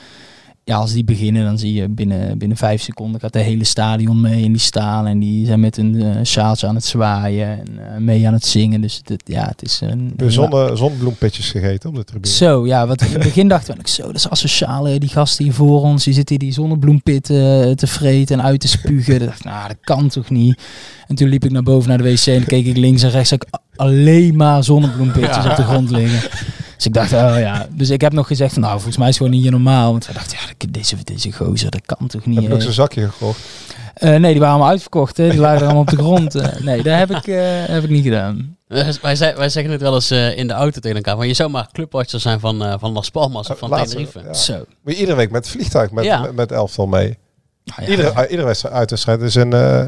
ja, 0.72 0.78
als 0.78 0.94
die 0.94 1.04
beginnen, 1.04 1.44
dan 1.44 1.58
zie 1.58 1.74
je 1.74 1.90
binnen, 1.90 2.38
binnen 2.38 2.58
vijf 2.58 2.82
seconden 2.82 3.22
gaat 3.22 3.34
de 3.34 3.40
hele 3.40 3.64
stadion 3.64 4.22
mee. 4.22 4.44
En 4.46 4.52
die 4.52 4.62
staan 4.62 5.08
en 5.08 5.20
die 5.20 5.46
zijn 5.46 5.60
met 5.60 5.76
hun 5.76 6.02
eh 6.02 6.24
sjaaltje 6.24 6.68
aan 6.68 6.76
het 6.76 6.86
zwaaien 6.86 7.48
en 7.48 7.66
eh, 7.94 7.98
mee 7.98 8.28
aan 8.28 8.34
het 8.34 8.46
zingen. 8.46 8.82
Dus 8.82 9.02
het, 9.04 9.24
ja, 9.26 9.48
het 9.48 9.62
is 9.62 9.82
een... 9.82 10.14
De 10.16 10.32
zonne, 10.32 10.76
zonnebloempitjes 10.76 11.52
gegeten 11.52 11.90
op 11.90 11.96
de 11.96 12.04
tribune. 12.04 12.34
Zo, 12.34 12.66
ja, 12.68 12.88
wat 12.88 13.02
in 13.02 13.12
het 13.12 13.24
begin 13.24 13.48
dachten 13.48 13.76
we, 13.78 13.90
zo, 13.90 14.06
dat 14.06 14.16
is 14.16 14.30
asociaal, 14.30 14.88
hè, 14.88 14.98
die 14.98 15.10
gasten 15.10 15.44
hier 15.46 15.54
voor 15.54 15.82
ons, 15.82 16.04
die 16.04 16.14
zitten 16.14 16.36
hier 16.40 16.46
die 16.48 16.54
zonnebloempit 16.54 17.30
eh, 17.30 17.38
te 17.72 17.88
vreten 17.88 18.40
en 18.40 18.46
uit 18.46 18.60
te 18.60 18.68
spugen. 18.68 19.18
Dan 19.20 19.28
dacht 19.28 19.40
ik, 19.40 19.46
nou, 19.46 19.68
dat 19.68 19.78
kan 19.82 20.10
toch 20.10 20.30
niet? 20.30 20.62
En 21.08 21.16
toen 21.16 21.30
liep 21.30 21.44
ik 21.44 21.52
naar 21.52 21.64
boven 21.64 21.90
naar 21.90 21.98
de 21.98 22.04
wc 22.04 22.26
en 22.26 22.46
keek 22.46 22.66
ik 22.66 22.78
links 22.78 23.04
en 23.04 23.10
rechts, 23.10 23.30
zag 23.30 23.40
ik 23.40 23.60
alleen 23.76 24.36
maar 24.36 24.64
zonnebloempitjes 24.64 25.44
Ja. 25.44 25.50
op 25.50 25.56
de 25.56 25.64
grond 25.64 25.90
liggen. 25.90 26.30
Dus 26.82 26.90
ik 26.90 26.94
dacht, 26.94 27.14
oh 27.14 27.40
ja. 27.40 27.68
Dus 27.72 27.90
ik 27.90 28.02
heb 28.02 28.14
nog 28.14 28.28
gezegd, 28.28 28.54
van, 28.54 28.62
nou, 28.62 28.74
volgens 28.74 28.98
mij 28.98 29.08
is 29.08 29.14
het 29.14 29.24
gewoon 29.24 29.32
niet 29.40 29.42
hier 29.42 29.60
normaal. 29.60 29.92
Want 29.92 30.08
we 30.08 30.14
dachten, 30.14 30.38
ja, 30.42 30.68
deze, 30.72 30.96
deze 31.04 31.32
gozer, 31.32 31.72
dat 31.72 31.82
kan 31.86 32.08
toch 32.08 32.26
niet? 32.26 32.40
Heb 32.40 32.48
je 32.48 32.54
ook 32.54 32.62
zo'n 32.62 32.72
zakje 32.72 33.10
gekocht? 33.10 33.40
Eh, 33.94 34.10
nee, 34.10 34.32
die 34.32 34.40
waren 34.40 34.50
allemaal 34.50 34.70
uitverkocht, 34.70 35.18
hè. 35.18 35.30
die 35.30 35.40
lagen 35.40 35.64
allemaal 35.64 35.82
op 35.82 35.90
de 35.90 35.96
grond. 35.98 36.36
Eh, 36.36 36.60
nee, 36.62 36.84
dat 36.84 36.98
heb 36.98 37.12
ik, 37.12 37.28
eh, 37.28 37.40
heb 37.66 37.84
ik 37.84 37.90
niet 37.90 38.04
gedaan. 38.04 38.56
Wij, 39.02 39.16
zei- 39.16 39.36
wij 39.36 39.50
zeggen 39.50 39.72
het 39.72 39.82
wel 39.82 39.94
eens 39.94 40.12
eh, 40.12 40.38
in 40.38 40.48
de 40.48 40.54
auto 40.54 40.80
tegen 40.80 40.98
elkaar. 40.98 41.18
Maar 41.18 41.28
je 41.28 41.34
zou 41.34 41.50
maar 41.50 41.70
clubwatcher 41.72 42.20
zijn 42.20 42.40
van, 42.40 42.64
eh, 42.64 42.74
van 42.80 42.92
Las 42.92 43.10
Palmas 43.10 43.50
of 43.50 43.58
van 43.58 43.70
Laatste, 43.70 43.96
Tenerife. 43.96 44.22
ja. 44.26 44.34
Zo. 44.34 44.54
Moet 44.84 44.94
je 44.94 45.00
iedere 45.00 45.18
week 45.18 45.32
met 45.32 45.44
het 45.46 45.54
vliegtuig 45.54 45.92
met, 45.92 46.04
Ja. 46.04 46.22
met, 46.22 46.36
met 46.36 46.52
elftal 46.52 46.88
mee. 46.88 47.18
Nou 47.66 47.82
ja. 47.84 47.88
Iedere, 47.88 48.12
uh, 48.12 48.22
iedere 48.30 48.48
wedstrijd, 48.48 48.76
uitwedstrijd 48.76 49.22
is 49.22 49.36
een, 49.36 49.54
eh. 49.54 49.86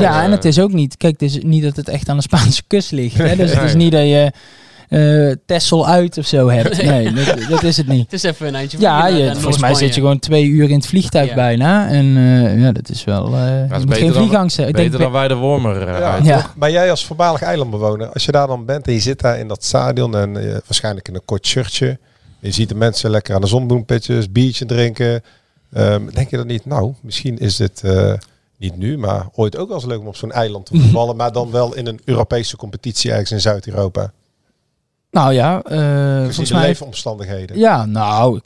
Ja, 0.00 0.22
en 0.22 0.30
het 0.30 0.44
is 0.44 0.58
ook 0.58 0.72
niet, 0.72 0.96
kijk, 0.96 1.12
het 1.20 1.22
is 1.22 1.42
niet 1.42 1.62
dat 1.62 1.76
het 1.76 1.88
echt 1.88 2.08
aan 2.08 2.16
de 2.16 2.22
Spaanse 2.22 2.62
kust 2.66 2.90
ligt. 2.90 3.16
Hè? 3.16 3.36
Dus 3.44 3.52
het 3.54 3.62
is 3.62 3.74
niet 3.74 3.92
dat 3.92 4.02
je 4.02 4.32
eh 4.88 5.32
Texel 5.46 5.86
uit 5.86 6.18
of 6.18 6.26
zo 6.26 6.48
hebt. 6.48 6.82
Nee, 6.94 7.12
dat, 7.12 7.38
dat 7.48 7.62
is 7.62 7.76
het 7.76 7.86
niet. 7.86 8.02
Het 8.02 8.12
is 8.12 8.22
even 8.22 8.46
een 8.46 8.54
eindje 8.54 8.78
Ja, 8.80 9.06
je, 9.06 9.24
naar 9.24 9.34
volgens 9.36 9.58
mij 9.58 9.74
zit 9.74 9.94
je 9.94 10.00
gewoon 10.00 10.18
twee 10.18 10.44
uur 10.46 10.68
in 10.70 10.76
het 10.76 10.86
vliegtuig 10.86 11.28
Ja. 11.28 11.34
bijna. 11.34 11.88
En 11.88 12.16
eh, 12.16 12.60
ja, 12.60 12.72
dat 12.72 12.88
is 12.88 13.04
wel... 13.04 13.34
eh 13.34 13.60
je 13.62 13.66
Dat 13.68 13.78
is 13.78 13.84
moet 13.84 13.94
geen 13.94 14.06
beter 14.06 14.30
dan, 14.30 14.46
beter 14.56 14.74
denk, 14.74 14.92
dan 14.92 15.12
wij 15.12 15.28
de 15.28 15.34
wormer 15.34 15.88
eh, 15.88 15.98
Ja, 15.98 16.12
uit. 16.12 16.24
Ja. 16.24 16.50
Maar 16.56 16.70
jij 16.70 16.90
als 16.90 17.04
voormalig 17.04 17.42
eilandbewoner, 17.42 18.08
als 18.08 18.24
je 18.24 18.32
daar 18.32 18.46
dan 18.46 18.64
bent 18.64 18.86
en 18.86 18.92
je 18.92 19.00
zit 19.00 19.20
daar 19.20 19.38
in 19.38 19.48
dat 19.48 19.64
stadion 19.64 20.16
en 20.16 20.36
eh, 20.36 20.50
waarschijnlijk 20.52 21.08
in 21.08 21.14
een 21.14 21.24
kort 21.24 21.46
shirtje. 21.46 21.98
Je 22.38 22.50
ziet 22.50 22.68
de 22.68 22.74
mensen 22.74 23.10
lekker 23.10 23.34
aan 23.34 23.40
de 23.40 23.46
zonbloempitjes, 23.46 24.32
biertje 24.32 24.64
drinken. 24.66 25.22
Ehm, 25.72 26.02
denk 26.14 26.30
je 26.30 26.36
dan 26.36 26.46
niet, 26.46 26.64
nou, 26.66 26.92
misschien 27.02 27.38
is 27.38 27.56
dit 27.56 27.82
eh, 27.84 28.12
niet 28.58 28.76
nu, 28.76 28.98
maar 28.98 29.26
ooit 29.34 29.56
ook 29.56 29.68
wel 29.68 29.76
eens 29.76 29.86
leuk 29.86 29.98
om 30.00 30.06
op 30.06 30.16
zo'n 30.16 30.32
eiland 30.32 30.66
te 30.66 30.76
voetballen. 30.80 31.16
maar 31.16 31.32
dan 31.32 31.50
wel 31.50 31.74
in 31.74 31.86
een 31.86 32.00
Europese 32.04 32.56
competitie 32.56 33.10
ergens 33.10 33.30
in 33.30 33.40
Zuid-Europa. 33.40 34.12
Nou 35.14 35.32
ja, 35.32 35.62
eh, 35.62 35.78
Gezien 35.78 36.24
volgens 36.24 36.52
mij... 36.52 36.66
leefomstandigheden. 36.66 37.58
Ja, 37.58 37.84
nou, 37.86 38.36
ik, 38.36 38.42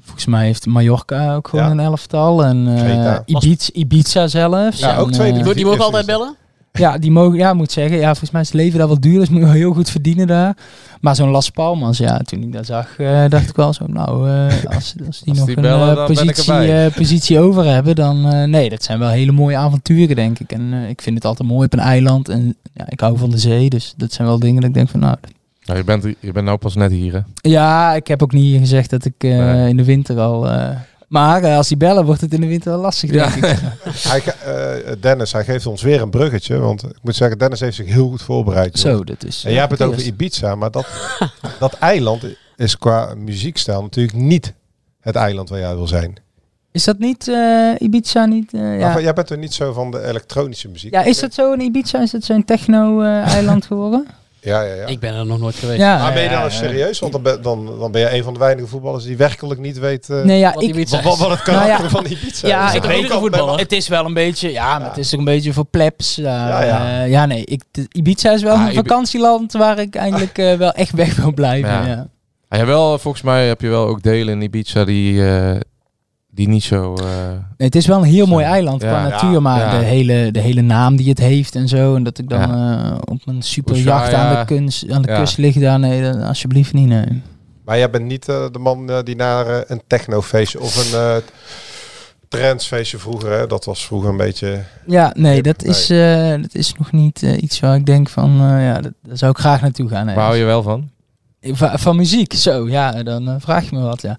volgens 0.00 0.26
mij 0.26 0.44
heeft 0.44 0.66
Mallorca 0.66 1.34
ook 1.34 1.48
gewoon 1.48 1.64
Ja. 1.64 1.70
een 1.70 1.80
elftal. 1.80 2.44
En 2.44 2.68
eh, 2.76 2.82
Kreta. 2.82 3.22
Ibiza, 3.26 3.68
Ibiza 3.72 4.26
zelfs. 4.26 4.78
Ja, 4.78 4.92
En, 4.92 4.96
ook 4.98 5.12
twee 5.12 5.28
eh, 5.28 5.34
Die, 5.34 5.44
mo- 5.44 5.52
die 5.54 5.64
mogen 5.64 5.84
altijd 5.84 6.06
bellen? 6.06 6.36
Ja, 6.72 6.98
die 6.98 7.10
mogen, 7.10 7.38
ja, 7.38 7.54
moet 7.54 7.72
zeggen, 7.72 7.96
ja, 7.98 8.06
volgens 8.08 8.30
mij 8.30 8.40
is 8.40 8.46
het 8.46 8.56
leven 8.56 8.78
daar 8.78 8.86
wel 8.88 9.00
duur, 9.00 9.18
dus 9.18 9.28
moet 9.28 9.38
je 9.38 9.44
wel 9.44 9.54
heel 9.54 9.72
goed 9.72 9.90
verdienen 9.90 10.26
daar. 10.26 10.56
Maar 11.00 11.16
zo'n 11.16 11.30
Las 11.30 11.50
Palmas, 11.50 11.98
ja, 11.98 12.18
toen 12.18 12.42
ik 12.42 12.52
dat 12.52 12.66
zag, 12.66 12.98
eh, 12.98 13.24
dacht 13.28 13.48
ik 13.48 13.56
wel 13.56 13.72
zo, 13.72 13.84
nou, 13.86 14.30
eh, 14.30 14.46
als, 14.74 14.94
als 15.06 15.20
die 15.20 15.28
Als 15.28 15.38
nog 15.38 15.46
die 15.46 15.56
een 15.56 15.62
bellen, 15.62 16.06
positie, 16.06 16.72
eh, 16.72 16.92
positie 16.94 17.40
over 17.40 17.64
hebben, 17.64 17.94
dan, 17.94 18.26
eh, 18.32 18.44
nee, 18.44 18.70
dat 18.70 18.82
zijn 18.82 18.98
wel 18.98 19.08
hele 19.08 19.32
mooie 19.32 19.56
avonturen, 19.56 20.16
denk 20.16 20.38
ik. 20.38 20.52
En 20.52 20.72
eh, 20.72 20.88
ik 20.88 21.02
vind 21.02 21.14
het 21.16 21.24
altijd 21.24 21.48
mooi 21.48 21.64
op 21.66 21.72
een 21.72 21.78
eiland 21.78 22.28
en 22.28 22.56
ja, 22.74 22.84
ik 22.88 23.00
hou 23.00 23.18
van 23.18 23.30
de 23.30 23.38
zee, 23.38 23.68
dus 23.68 23.94
dat 23.96 24.12
zijn 24.12 24.28
wel 24.28 24.38
dingen 24.38 24.60
dat 24.60 24.68
ik 24.68 24.74
denk 24.74 24.88
van, 24.88 25.00
nou, 25.00 25.16
Nou, 25.64 25.78
je, 25.78 25.84
bent, 25.84 26.04
je 26.20 26.32
bent 26.32 26.46
nou 26.46 26.58
pas 26.58 26.74
net 26.74 26.90
hier, 26.90 27.12
hè? 27.12 27.20
ja, 27.50 27.94
ik 27.94 28.06
heb 28.06 28.22
ook 28.22 28.32
niet 28.32 28.58
gezegd 28.58 28.90
dat 28.90 29.04
ik 29.04 29.14
eh, 29.18 29.30
Nee. 29.30 29.68
in 29.68 29.76
de 29.76 29.84
winter 29.84 30.18
al... 30.20 30.48
eh, 30.48 30.70
maar 31.08 31.42
eh, 31.42 31.56
als 31.56 31.68
die 31.68 31.76
bellen, 31.76 32.04
wordt 32.04 32.20
het 32.20 32.32
in 32.34 32.40
de 32.40 32.46
winter 32.46 32.70
wel 32.72 32.80
lastig, 32.80 33.10
denk 33.10 33.34
ik. 33.34 33.44
Hij, 34.08 34.22
eh, 34.24 34.92
Dennis, 35.00 35.32
hij 35.32 35.44
geeft 35.44 35.66
ons 35.66 35.82
weer 35.82 36.00
een 36.02 36.10
bruggetje. 36.10 36.58
Want 36.58 36.82
ik 36.82 36.96
moet 37.02 37.16
zeggen, 37.16 37.38
Dennis 37.38 37.60
heeft 37.60 37.76
zich 37.76 37.86
heel 37.86 38.08
goed 38.08 38.22
voorbereid. 38.22 38.80
joh. 38.80 38.92
Zo, 38.96 39.04
dat 39.04 39.24
is... 39.24 39.44
En 39.44 39.50
jij 39.50 39.60
hebt 39.60 39.72
het 39.78 39.82
over. 39.88 40.02
Ibiza, 40.02 40.54
maar 40.54 40.70
dat, 40.70 40.86
dat 41.58 41.72
eiland 41.72 42.22
is 42.56 42.78
qua 42.78 43.14
muziekstijl 43.14 43.82
natuurlijk 43.82 44.16
niet 44.16 44.52
het 45.00 45.16
eiland 45.16 45.48
waar 45.48 45.58
jij 45.58 45.74
wil 45.74 45.86
zijn. 45.86 46.14
Is 46.72 46.84
dat 46.84 46.98
niet 46.98 47.28
eh, 47.28 47.70
Ibiza 47.78 48.24
niet? 48.24 48.54
eh, 48.54 48.78
ja. 48.78 48.92
Maar 48.92 49.02
jij 49.02 49.12
bent 49.12 49.30
er 49.30 49.38
niet 49.38 49.54
zo 49.54 49.72
van 49.72 49.90
de 49.90 50.06
elektronische 50.06 50.68
muziek. 50.68 50.92
Ja, 50.92 51.02
is 51.02 51.20
dat 51.20 51.34
zo 51.34 51.52
in 51.52 51.60
Ibiza? 51.60 52.00
Is 52.02 52.10
dat 52.10 52.24
zo'n 52.24 52.44
techno-eiland 52.44 53.66
geworden? 53.66 54.06
Ja, 54.44 54.62
ja, 54.62 54.74
ja. 54.74 54.86
Ik 54.86 55.00
ben 55.00 55.14
er 55.14 55.26
nog 55.26 55.38
nooit 55.38 55.54
geweest. 55.54 55.78
Ja, 55.80 55.98
maar 55.98 56.12
ben 56.12 56.22
je 56.22 56.28
ja, 56.28 56.34
dan 56.40 56.50
ja. 56.50 56.56
serieus? 56.56 56.98
Want 56.98 57.12
dan 57.12 57.22
ben, 57.22 57.42
dan, 57.42 57.78
dan 57.78 57.90
ben 57.92 58.00
je 58.00 58.14
een 58.16 58.22
van 58.24 58.32
de 58.32 58.38
weinige 58.38 58.66
voetballers 58.66 59.04
die 59.04 59.16
werkelijk 59.16 59.60
niet 59.60 59.78
weet 59.78 60.10
eh, 60.10 60.22
Nee, 60.22 60.38
ja, 60.38 60.52
Wat 60.52 60.62
ik, 60.62 60.68
Ibiza 60.68 60.96
wat, 61.02 61.04
wat, 61.04 61.18
wat 61.28 61.38
het 61.38 61.46
Nou 61.46 61.58
karakter 61.58 61.84
ja. 61.84 61.90
van 61.90 62.04
Ibiza 62.06 62.48
Ja, 62.48 62.68
is. 62.68 62.74
ik 62.74 62.82
Ja. 62.82 62.88
weet 62.88 62.96
Ook 62.96 63.02
het 63.02 63.12
al 63.12 63.20
voetballen. 63.20 63.58
het 63.58 63.72
is 63.72 63.88
wel 63.88 64.04
een 64.04 64.14
beetje, 64.14 64.52
ja, 64.52 64.78
maar 64.78 64.88
het 64.88 64.98
is 64.98 65.12
ook 65.12 65.18
een 65.18 65.24
beetje 65.24 65.52
voor 65.52 65.64
plebs. 65.66 66.18
eh, 66.18 66.24
Ja, 66.24 66.62
ja. 66.62 67.02
ja, 67.04 67.26
nee, 67.26 67.44
ik, 67.44 67.62
de- 67.70 67.86
Ibiza 67.92 68.30
is 68.32 68.42
wel 68.42 68.54
Ah, 68.56 68.66
een 68.66 68.74
vakantieland 68.74 69.52
waar 69.52 69.78
ik 69.78 69.94
eigenlijk 69.94 70.38
eh, 70.38 70.54
wel 70.54 70.72
echt 70.72 70.92
weg 70.92 71.16
wil 71.16 71.32
blijven. 71.34 71.70
Ja. 71.70 71.86
Ja. 71.86 72.06
Ah, 72.48 72.58
ja, 72.58 72.66
wel, 72.66 72.98
volgens 72.98 73.22
mij 73.22 73.46
heb 73.48 73.60
je 73.60 73.68
wel 73.68 73.86
ook 73.86 74.02
delen 74.02 74.34
in 74.34 74.42
Ibiza 74.42 74.84
die, 74.84 75.28
eh, 75.28 75.56
die 76.34 76.48
niet 76.48 76.62
zo... 76.62 76.94
eh, 76.94 77.04
Nee, 77.30 77.68
het 77.68 77.74
is 77.74 77.86
wel 77.86 77.98
een 77.98 78.04
heel 78.04 78.26
mooi 78.26 78.44
eiland 78.44 78.80
qua 78.82 79.02
Ja. 79.02 79.08
natuur, 79.08 79.42
maar 79.42 79.58
Ja. 79.60 79.78
de, 79.78 79.84
hele, 79.84 80.30
de 80.30 80.40
hele 80.40 80.60
naam 80.60 80.96
die 80.96 81.08
het 81.08 81.18
heeft 81.18 81.54
en 81.54 81.68
zo. 81.68 81.94
En 81.94 82.02
dat 82.02 82.18
ik 82.18 82.28
dan 82.28 82.40
Ja. 82.40 82.90
eh, 82.92 82.98
op 83.04 83.20
een 83.24 83.42
superjacht 83.42 84.12
aan 84.12 84.38
de, 84.38 84.44
kunst, 84.44 84.90
aan 84.90 85.02
de 85.02 85.10
Ja. 85.10 85.18
kust 85.18 85.38
lig 85.38 85.54
daar. 85.58 85.78
Nee, 85.78 86.02
dan 86.02 86.22
alsjeblieft 86.22 86.72
niet. 86.72 86.88
Nee. 86.88 87.22
Maar 87.64 87.78
jij 87.78 87.90
bent 87.90 88.04
niet 88.04 88.28
eh, 88.28 88.44
de 88.52 88.58
man 88.58 88.90
die 89.04 89.16
naar 89.16 89.64
een 89.66 89.82
technofeestje 89.86 90.60
of 90.60 90.92
een 90.92 90.98
eh 90.98 91.16
trendsfeestje 92.28 92.98
vroeger, 92.98 93.30
hè? 93.32 93.46
dat 93.46 93.64
was 93.64 93.86
vroeger 93.86 94.08
een 94.10 94.16
beetje... 94.16 94.62
Ja, 94.86 95.12
nee, 95.16 95.42
dat 95.42 95.62
Nee. 95.62 95.70
is, 95.70 95.90
eh, 95.90 96.42
dat 96.42 96.54
is 96.54 96.74
nog 96.78 96.92
niet 96.92 97.22
iets 97.22 97.60
waar 97.60 97.76
ik 97.76 97.86
denk 97.86 98.08
van, 98.08 98.30
eh, 98.40 98.64
ja, 98.66 98.80
dat, 98.80 98.92
daar 99.02 99.16
zou 99.16 99.30
ik 99.30 99.38
graag 99.38 99.60
naartoe 99.60 99.88
gaan. 99.88 100.06
waar 100.06 100.16
hou 100.24 100.36
je 100.36 100.44
wel 100.44 100.62
van? 100.62 100.90
Van, 101.42 101.78
van 101.78 101.96
muziek, 101.96 102.32
zo, 102.32 102.68
ja, 102.68 103.02
dan 103.02 103.28
eh, 103.28 103.34
vraag 103.38 103.70
je 103.70 103.76
me 103.76 103.82
wat, 103.82 104.02
ja. 104.02 104.18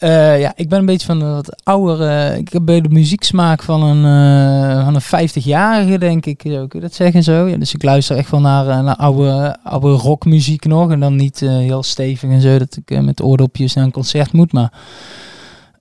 Eh, 0.00 0.40
ja, 0.40 0.52
ik 0.56 0.68
ben 0.68 0.78
een 0.78 0.86
beetje 0.86 1.06
van 1.06 1.20
een 1.20 1.34
wat 1.34 1.64
ouder, 1.64 2.08
eh, 2.08 2.36
ik 2.36 2.52
heb 2.52 2.66
de 2.66 2.88
muzieksmaak 2.90 3.62
van 3.62 3.82
een, 3.82 4.04
eh, 4.04 4.84
van 4.84 4.94
een 4.94 5.00
50-jarige, 5.00 5.98
denk 5.98 6.26
ik, 6.26 6.42
zo, 6.44 6.66
kun 6.66 6.80
je 6.80 6.86
dat 6.86 6.94
zeggen 6.94 7.22
zo? 7.22 7.46
Ja, 7.46 7.56
dus 7.56 7.74
ik 7.74 7.82
luister 7.82 8.16
echt 8.16 8.30
wel 8.30 8.40
naar, 8.40 8.82
naar 8.82 8.96
oude, 8.96 9.56
oude 9.62 9.90
rockmuziek 9.90 10.64
nog 10.64 10.90
en 10.90 11.00
dan 11.00 11.16
niet 11.16 11.40
heel 11.40 11.82
stevig 11.82 12.30
en 12.30 12.40
zo, 12.40 12.58
dat 12.58 12.78
ik 12.84 13.02
met 13.02 13.22
oordopjes 13.22 13.74
naar 13.74 13.84
een 13.84 13.90
concert 13.90 14.32
moet, 14.32 14.52
maar... 14.52 14.72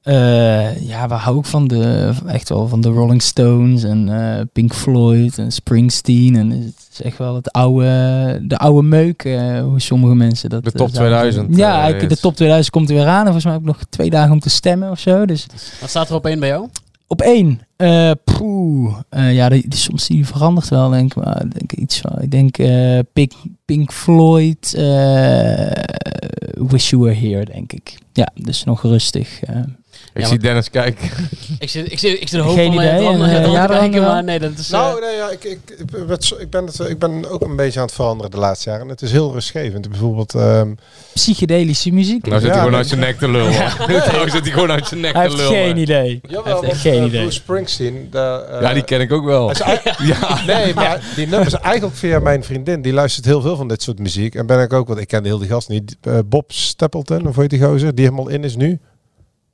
eh, 0.10 0.88
ja, 0.88 1.07
waar 1.07 1.20
hou 1.20 1.39
ik 1.39 1.45
van? 1.45 1.68
De, 1.68 2.12
echt 2.28 2.49
wel 2.49 2.68
van 2.68 2.82
de 2.82 2.89
Rolling 2.89 3.22
Stones 3.22 3.84
en 3.84 4.10
eh, 4.10 4.45
Pink 4.53 4.74
Floyd 4.74 5.38
en 5.38 5.51
Springsteen. 5.51 6.36
En 6.36 6.49
het 6.49 6.88
is 6.91 7.01
echt 7.01 7.18
wel 7.18 7.36
het 7.36 7.51
oude, 7.51 8.39
de 8.43 8.57
oude 8.57 8.88
meuk, 8.88 9.24
eh, 9.24 9.62
hoe 9.62 9.82
sommige 9.82 10.16
mensen 10.16 10.49
dat... 10.49 10.64
De 10.64 10.72
top 10.72 10.89
zouden 10.89 11.18
2000, 11.18 11.45
zeggen. 11.45 11.66
Ja, 11.66 11.82
eigenlijk 11.82 12.10
de 12.14 12.20
top 12.20 12.36
2000 12.36 12.76
komt 12.76 12.89
er 12.89 12.95
weer 12.95 13.07
aan. 13.07 13.20
En 13.20 13.24
volgens 13.24 13.43
mij 13.43 13.53
heb 13.53 13.62
ik 13.62 13.68
nog 13.68 13.80
twee 13.89 14.10
dagen 14.10 14.32
om 14.32 14.39
te 14.39 14.49
stemmen 14.49 14.91
of 14.91 14.99
zo. 14.99 15.26
Dus 15.26 15.45
Wat 15.80 15.89
staat 15.89 16.10
er 16.10 16.16
op 16.16 16.26
één 16.26 16.39
bij 16.39 16.49
jou? 16.49 16.68
op 17.10 17.22
één. 17.22 17.62
eh 17.76 18.12
poeh. 18.24 18.95
Eh, 19.10 19.34
ja, 19.34 19.49
die, 19.49 19.68
die, 19.68 19.80
soms 19.80 20.07
die 20.07 20.26
verandert 20.26 20.70
wel, 20.70 20.89
denk 20.89 21.16
ik. 21.16 21.24
Maar 21.24 21.43
ik 21.45 21.51
denk 21.60 21.72
iets 21.72 21.99
van... 21.99 22.22
Ik 22.22 22.32
denk 22.32 22.57
eh, 22.57 22.99
Pink, 23.14 23.32
Pink 23.66 23.91
Floyd... 23.91 24.74
eh, 24.74 25.84
Wish 26.68 26.89
You 26.89 27.01
Were 27.01 27.16
Here, 27.16 27.45
denk 27.45 27.74
ik. 27.74 27.97
Ja, 28.14 28.30
dus 28.36 28.64
nog 28.64 28.82
rustig. 28.82 29.39
Eh. 30.14 30.16
Ik 30.16 30.22
Ja, 30.22 30.28
zie 30.28 30.39
Dennis 30.39 30.70
kijken. 30.70 31.10
Ik 31.60 31.70
zit, 31.70 31.91
ik 31.91 31.99
zit, 31.99 32.22
ik 32.22 32.28
zit 32.28 32.41
Geen 32.41 32.55
van 32.55 32.76
mijn 32.76 32.95
idee, 32.95 33.07
eh, 33.10 33.18
van 33.18 33.30
ja, 33.51 33.62
te 33.66 33.68
dan 33.74 33.80
kijken, 33.80 34.01
wel. 34.01 34.10
maar 34.14 34.24
nee, 34.24 34.39
dat 34.39 34.51
is... 34.57 34.70
Nou, 34.70 35.01
eh, 35.01 35.07
nee, 35.07 35.16
ja, 35.16 35.30
ik, 35.30 35.43
ik, 35.43 35.60
ik, 35.78 35.86
ben 35.86 36.07
het- 36.10 36.36
ik, 36.39 36.49
ben 36.49 36.66
het, 36.66 36.80
ik 36.80 36.99
ben 36.99 37.30
ook 37.30 37.41
een 37.41 37.55
beetje 37.55 37.80
aan 37.80 37.86
het 37.86 37.95
veranderen 37.95 38.32
de 38.32 38.38
laatste 38.38 38.70
jaren. 38.70 38.84
En 38.86 38.89
het 38.91 39.01
is 39.01 39.12
heel 39.12 39.34
rustgevend. 39.34 39.89
Bijvoorbeeld... 39.89 40.36
ehm, 40.36 40.74
Psychedelische 41.14 41.91
muziek. 41.91 42.26
Nou 42.28 42.41
zit 42.41 42.49
hij 42.49 42.60
gewoon 42.60 42.76
uit 42.76 42.88
zijn 42.88 42.99
nek 42.99 43.18
te 43.18 43.30
lullen. 43.30 43.51
nou 44.12 44.30
zit 44.30 44.41
hij 44.43 44.51
gewoon 44.51 44.72
uit 44.72 44.88
zijn 44.88 44.99
nek 44.99 45.14
Hij 45.14 45.28
te 45.30 45.36
heeft 45.36 45.49
lullen. 45.49 45.64
geen 45.66 45.78
idee. 45.78 46.20
Jawel, 46.28 46.60
Hij 46.60 46.70
heeft 46.70 46.82
geen 46.82 46.99
eh, 46.99 47.05
idee. 47.05 47.22
Bruce 47.22 47.36
Springsteen. 47.39 48.07
De, 48.12 48.45
eh, 48.51 48.62
Ja, 48.62 48.74
die 48.74 48.84
ken 48.84 49.01
ik 49.01 49.12
ook 49.12 49.26
wel. 49.26 49.51
hij 49.53 49.82
Ja. 50.03 50.43
Nee, 50.45 50.74
maar 50.74 51.01
die 51.16 51.28
nummers 51.28 51.60
eigenlijk 51.60 51.95
via 51.95 52.20
mijn 52.20 52.43
vriendin. 52.43 52.82
Die 52.82 52.93
luistert 52.93 53.26
heel 53.26 53.41
veel 53.41 53.55
van 53.55 53.68
dit 53.68 53.82
soort 53.82 53.99
muziek. 53.99 54.36
En 54.36 54.45
ben 54.45 54.60
ik 54.62 54.74
ook, 54.74 54.88
want 54.88 54.99
ik 54.99 55.07
ken 55.07 55.24
de 55.24 55.30
hele 55.30 55.45
gast 55.45 55.70
niet. 55.70 55.95
eh, 56.01 56.18
Bob 56.26 56.51
Stapleton, 56.51 57.28
of 57.28 57.36
weet 57.36 57.49
die 57.49 57.64
gozer? 57.64 57.95
Die 57.95 58.05
helemaal 58.05 58.28
in 58.30 58.43
is 58.43 58.55
nu. 58.55 58.80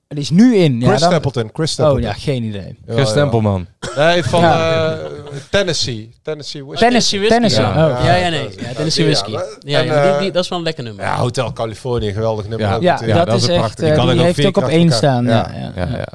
Die 0.07 0.19
is 0.23 0.29
nu 0.29 0.55
in. 0.55 0.79
Ja, 0.79 0.87
Chris 0.87 0.99
dan- 0.99 1.09
Stapleton. 1.09 1.49
Chris 1.53 1.67
Oh 1.69 1.73
Stapleton. 1.73 2.01
ja, 2.01 2.13
geen 2.13 2.43
idee. 2.43 2.77
Ja, 2.87 2.93
Chris 2.93 3.07
ja. 3.07 3.13
Tempelman. 3.13 3.67
Nee, 3.95 4.23
van 4.23 4.41
Ja. 4.41 4.91
eh, 4.91 5.05
Tennessee. 5.49 6.09
Tennessee 6.23 6.65
Whiskey. 6.65 6.87
Tennessee 6.87 7.19
whisky. 7.19 7.35
Tennessee. 7.35 7.63
Ja. 7.65 7.87
Oh, 7.99 8.03
ja, 8.05 8.15
ja, 8.15 8.29
nee. 8.29 8.49
Ja, 8.57 8.73
Tennessee 8.75 9.03
Ja, 9.05 9.09
Whiskey. 9.11 9.33
Ja, 9.59 9.79
en, 9.79 9.85
ja, 9.85 9.93
maar 9.93 10.03
die, 10.03 10.11
eh, 10.11 10.19
die, 10.19 10.31
dat 10.31 10.43
is 10.43 10.49
wel 10.49 10.57
een 10.57 10.63
lekker 10.63 10.83
nummer. 10.83 11.03
Ja, 11.05 11.15
Hotel 11.17 11.53
California, 11.53 12.11
geweldig 12.11 12.47
nummer. 12.47 12.81
Ja. 12.81 12.99
Ja, 13.05 13.15
dat, 13.15 13.25
dat 13.27 13.35
is 13.35 13.47
echt. 13.47 13.57
prachtig. 13.59 13.83
eh, 13.83 13.85
Die 13.85 13.95
kan 13.95 14.05
die 14.05 14.13
ik 14.13 14.19
ook 14.19 14.25
heeft 14.25 14.35
vier 14.39 14.47
ook 14.47 14.57
op 14.57 14.67
één 14.67 14.91
staan. 14.91 15.25
Ja, 15.25 15.51
Ja, 15.75 15.87
ja. 15.87 16.05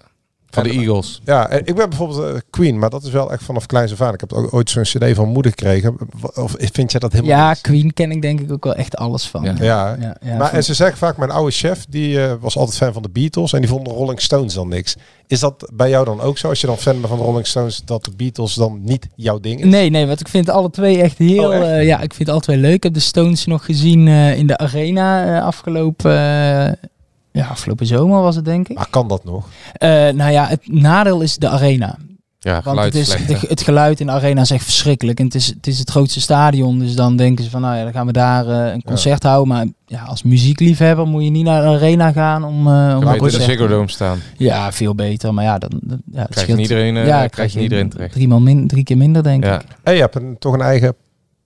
Van 0.51 0.63
de 0.63 0.71
Eagles. 0.71 1.21
Ja, 1.25 1.51
ik 1.51 1.75
ben 1.75 1.89
bijvoorbeeld 1.89 2.35
eh, 2.35 2.41
Queen, 2.51 2.79
maar 2.79 2.91
dat 2.91 3.03
is 3.03 3.11
wel 3.11 3.33
echt 3.33 3.43
vanaf 3.43 3.67
kleins 3.67 3.93
af 3.93 4.01
aan. 4.01 4.15
Ik 4.15 4.21
heb 4.21 4.33
ook 4.33 4.55
ooit 4.55 4.71
zo'n 4.71 4.83
cd 4.83 5.15
van 5.15 5.29
moeder 5.29 5.53
gekregen. 5.53 5.97
Of 6.35 6.55
vind 6.59 6.91
jij 6.91 7.01
dat 7.01 7.13
helemaal 7.13 7.37
Ja, 7.37 7.49
niet? 7.49 7.61
Queen 7.61 7.93
ken 7.93 8.11
ik 8.11 8.23
denk 8.23 8.41
ik 8.41 8.53
ook 8.53 8.65
wel 8.65 8.75
echt 8.75 8.97
alles 8.97 9.29
van. 9.29 9.43
Ja. 9.43 9.55
Ja, 9.59 9.97
Ja, 10.01 10.17
ja, 10.21 10.37
maar 10.37 10.53
en 10.53 10.65
ze 10.65 10.75
zeggen 10.75 10.99
vaak, 10.99 11.17
mijn 11.17 11.31
oude 11.31 11.51
chef, 11.51 11.87
die 11.89 12.23
eh, 12.25 12.33
was 12.41 12.57
altijd 12.57 12.77
fan 12.77 12.93
van 12.93 13.03
de 13.03 13.11
Beatles 13.11 13.53
en 13.53 13.61
die 13.61 13.69
vond 13.69 13.85
de 13.85 13.91
Rolling 13.91 14.21
Stones 14.21 14.55
dan 14.55 14.69
niks. 14.69 14.97
Is 15.27 15.41
dat 15.41 15.71
bij 15.73 15.89
jou 15.89 16.05
dan 16.05 16.21
ook 16.21 16.39
zo? 16.39 16.49
Als 16.49 16.61
je 16.61 16.67
dan 16.67 16.79
fan 16.79 16.95
bent 16.95 17.07
van 17.07 17.19
de 17.19 17.25
Rolling 17.25 17.47
Stones, 17.47 17.83
dat 17.85 18.05
de 18.05 18.11
Beatles 18.17 18.55
dan 18.55 18.81
niet 18.83 19.07
jouw 19.15 19.41
ding 19.41 19.61
is? 19.61 19.67
Nee, 19.67 19.91
nee, 19.91 20.07
want 20.07 20.21
ik 20.21 20.29
vind 20.29 20.49
alle 20.49 20.71
twee 20.71 21.03
echt 21.03 21.19
heel... 21.19 21.49
Oh, 21.49 21.55
echt? 21.55 21.65
eh, 21.65 21.85
ja, 21.87 22.01
ik 22.01 22.15
vind 22.15 22.29
alle 22.29 22.41
twee 22.41 22.57
leuk. 22.57 22.75
Ik 22.75 22.83
heb 22.83 22.95
de 22.95 23.01
Stones 23.01 23.47
nog 23.47 23.65
gezien 23.65 24.09
eh, 24.09 24.39
in 24.39 24.47
de 24.47 24.59
Arena 24.59 25.37
eh, 25.37 25.45
afgelopen... 25.45 26.79
ja, 27.33 27.47
afgelopen 27.47 27.87
zomer 27.87 28.21
was 28.23 28.37
het 28.37 28.45
denk 28.45 28.69
ik. 28.69 28.77
Maar 28.77 28.87
kan 28.91 29.09
dat 29.09 29.25
nog? 29.25 29.47
Eh, 29.73 29.89
nou 29.91 30.31
ja, 30.33 30.47
het 30.47 30.61
nadeel 30.73 31.21
is 31.21 31.37
de 31.37 31.49
Arena. 31.49 31.97
Ja, 32.43 32.53
Want 32.53 32.65
geluid 32.65 32.93
het, 32.93 33.03
is 33.03 33.11
slecht. 33.11 33.49
het 33.49 33.63
geluid 33.63 34.01
in 34.01 34.07
de 34.07 34.13
arena 34.13 34.41
is 34.41 34.51
echt 34.51 34.65
verschrikkelijk. 34.65 35.19
En 35.19 35.25
het 35.25 35.35
is, 35.35 35.47
het 35.47 35.67
is 35.67 35.79
het 35.79 35.91
grootste 35.91 36.21
stadion. 36.21 36.79
Dus 36.79 36.95
dan 36.95 37.17
denken 37.17 37.45
ze 37.45 37.51
van, 37.51 37.61
nou 37.61 37.77
ja, 37.77 37.83
dan 37.83 37.93
gaan 37.93 38.07
we 38.07 38.13
daar 38.13 38.49
eh, 38.49 38.73
een 38.73 38.83
concert 38.83 39.23
houden. 39.23 39.49
Maar 39.55 39.67
ja, 39.87 40.03
als 40.03 40.23
muziekliefhebber 40.23 41.07
moet 41.07 41.25
je 41.25 41.31
niet 41.31 41.45
naar 41.45 41.63
de 41.63 41.69
arena 41.69 42.13
gaan 42.13 42.45
om, 42.45 42.67
eh 42.67 42.97
om 43.01 43.07
een 43.07 43.19
de 43.19 43.31
Ziggo 43.31 43.67
Dome 43.67 43.91
staan. 43.91 44.19
Ja, 44.37 44.73
veel 44.73 44.95
beter. 44.95 45.35
Maar 45.35 45.45
ja, 45.45 45.59
dan, 45.59 45.71
dan 45.83 46.01
ja, 46.13 46.21
het 46.21 46.31
Krijg 46.31 46.47
je 46.47 46.53
scheelt- 46.53 46.71
iedereen, 46.71 46.95
ja, 47.07 47.27
krijg 47.27 47.53
je 47.53 47.61
iedereen 47.61 47.89
terecht. 47.89 48.13
Drie, 48.13 48.29
man 48.29 48.43
min, 48.43 48.67
drie 48.69 48.85
keer 48.85 48.97
minder, 48.97 49.23
denk 49.23 49.45
Ja. 49.45 49.55
ik. 49.61 49.67
En 49.83 49.95
je 49.95 50.01
hebt 50.01 50.17
een, 50.17 50.37
toch 50.39 50.53
een 50.55 50.61
eigen 50.61 50.95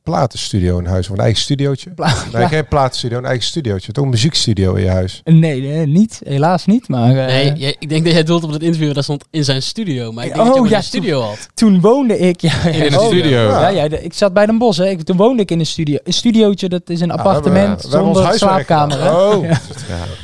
platenstudio 0.04 0.78
in 0.78 0.86
huis, 0.86 1.06
of 1.08 1.12
een 1.16 1.22
eigen 1.22 1.40
studiootje? 1.42 1.90
Pla- 1.90 2.14
Nee, 2.32 2.48
geen 2.48 2.68
platenstudio, 2.68 3.18
een 3.18 3.24
eigen 3.24 3.44
studiootje. 3.44 3.92
Toch 3.92 4.04
een 4.04 4.10
muziekstudio 4.10 4.74
in 4.74 4.82
je 4.82 4.88
huis? 4.90 5.20
Nee, 5.24 5.60
nee, 5.60 5.86
niet. 5.86 6.20
Helaas 6.24 6.66
niet. 6.66 6.88
Maar 6.88 7.16
eh, 7.16 7.26
Nee, 7.26 7.52
jij- 7.52 7.76
ik 7.78 7.88
denk 7.88 8.04
dat 8.04 8.12
jij 8.12 8.22
doelt 8.22 8.44
op 8.44 8.52
het 8.52 8.62
interview 8.62 8.94
dat 8.94 9.04
stond 9.04 9.24
in 9.30 9.44
zijn 9.44 9.62
studio. 9.62 10.12
Maar 10.12 10.24
ik 10.26 10.34
denk 10.34 10.48
Oh, 10.48 10.54
dat 10.54 10.64
je 10.64 10.70
ja, 10.70 10.76
een 10.76 10.82
studio 10.82 11.20
had. 11.20 11.48
toen 11.54 11.80
woonde 11.80 12.18
ik... 12.18 12.40
Ja, 12.40 12.62
In 12.64 12.90
de 12.90 12.98
oh, 13.00 13.06
studio. 13.06 13.38
Ja, 13.48 13.68
ja, 13.68 13.88
de- 13.88 14.02
ik 14.02 14.12
zat 14.14 14.32
bij 14.32 14.46
Den 14.46 14.58
Bosch. 14.58 14.78
Hè. 14.78 14.88
Ik, 14.88 15.02
toen 15.02 15.16
woonde 15.16 15.42
ik 15.42 15.50
in 15.50 15.58
een 15.60 15.66
studio. 15.66 15.98
Een 16.04 16.12
studiootje, 16.12 16.68
dat 16.68 16.90
is 16.90 17.00
een 17.00 17.06
Ja, 17.08 17.14
appartement 17.14 17.52
we 17.54 17.60
hebben- 17.60 17.90
we 17.90 17.96
hebben 17.96 18.08
ons 18.08 18.18
zonder 18.18 18.38
slaapkamer. 18.38 19.00
Hè. 19.02 19.10
Oh. 19.10 19.42
Ja. 19.44 19.48
Ja. 19.50 19.58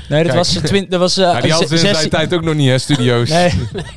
Nee, 0.09 0.23
dat 0.25 0.33
Kijk. 0.33 0.45
was, 0.45 0.49
twin, 0.65 0.87
dat 0.89 1.01
was 1.01 1.17
eh, 1.17 1.25
Ja, 1.25 1.41
die 1.41 1.51
hadden 1.51 1.71
in 1.71 1.79
zijn 1.79 1.91
16 1.95 2.11
tijd 2.11 2.35
ook 2.35 2.43
nog 2.43 2.55
niet, 2.55 2.69
hè, 2.69 2.79
studio's. 2.79 3.29
Nee, 3.29 3.53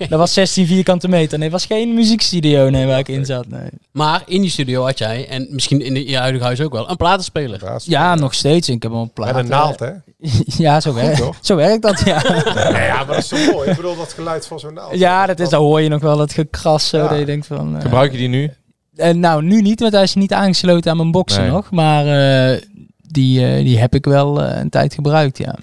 dat 0.09 0.19
was 0.19 0.34
16 0.34 0.67
vierkante 0.67 1.07
meter. 1.07 1.39
Nee, 1.39 1.49
was 1.49 1.65
geen 1.65 1.93
muziekstudio 1.93 2.69
nee, 2.69 2.86
waar 2.86 2.99
ik 2.99 3.07
in 3.07 3.25
zat. 3.25 3.47
Nee. 3.47 3.69
Maar 3.91 4.23
in 4.25 4.41
die 4.41 4.49
studio 4.49 4.84
had 4.86 4.97
jij, 4.97 5.27
en 5.29 5.47
misschien 5.49 5.72
in 5.82 5.93
de- 5.93 6.09
je 6.09 6.17
huidige 6.17 6.43
huis 6.43 6.61
ook 6.61 6.71
wel, 6.71 6.89
een 6.89 6.97
platenspeler. 6.97 7.61
Ja, 7.84 8.15
nog 8.15 8.34
steeds. 8.34 8.69
Ik 8.69 8.84
heb 8.84 8.91
een 8.91 9.11
plaat. 9.13 9.34
Met 9.34 9.43
een 9.43 9.49
naald, 9.49 9.80
hè? 9.80 9.91
ja, 10.65 10.80
zo, 10.80 10.93
werkt, 10.93 11.17
toch? 11.17 11.38
zo 11.41 11.55
werkt 11.55 11.82
dat, 11.82 12.01
ja. 12.05 12.21
Nee, 12.71 12.84
ja, 12.86 12.95
maar 12.95 13.05
dat 13.07 13.17
is 13.17 13.28
zo 13.28 13.51
mooi. 13.53 13.69
Ik 13.69 13.76
bedoel, 13.76 13.95
dat 13.97 14.13
geluid 14.13 14.47
van 14.47 14.59
zo'n 14.59 14.74
naald. 14.74 14.97
ja, 14.97 15.26
dat 15.26 15.39
is, 15.39 15.49
dan 15.49 15.61
hoor 15.61 15.82
je 15.82 15.89
nog 15.89 16.01
wel 16.01 16.19
het 16.19 16.34
gekras 16.34 16.89
zo, 16.89 16.97
Ja. 16.97 17.07
dat 17.07 17.19
je 17.19 17.26
denkt 17.26 17.47
van... 17.47 17.76
eh, 17.76 17.82
Gebruik 17.82 18.11
je 18.11 18.17
die 18.17 18.28
nu? 18.28 18.51
eh, 18.95 19.13
nou, 19.13 19.43
nu 19.43 19.61
niet, 19.61 19.80
want 19.80 19.93
hij 19.93 20.03
is 20.03 20.13
niet 20.15 20.34
aangesloten 20.34 20.91
aan 20.91 20.97
mijn 20.97 21.11
boxen 21.11 21.41
Nee. 21.41 21.51
nog. 21.51 21.71
Maar 21.71 22.05
eh, 22.51 22.61
die, 23.01 23.45
eh, 23.47 23.63
die 23.63 23.80
heb 23.80 23.95
ik 23.95 24.05
wel 24.05 24.41
eh, 24.43 24.59
een 24.59 24.69
tijd 24.69 24.93
gebruikt, 24.93 25.38
ja. 25.38 25.55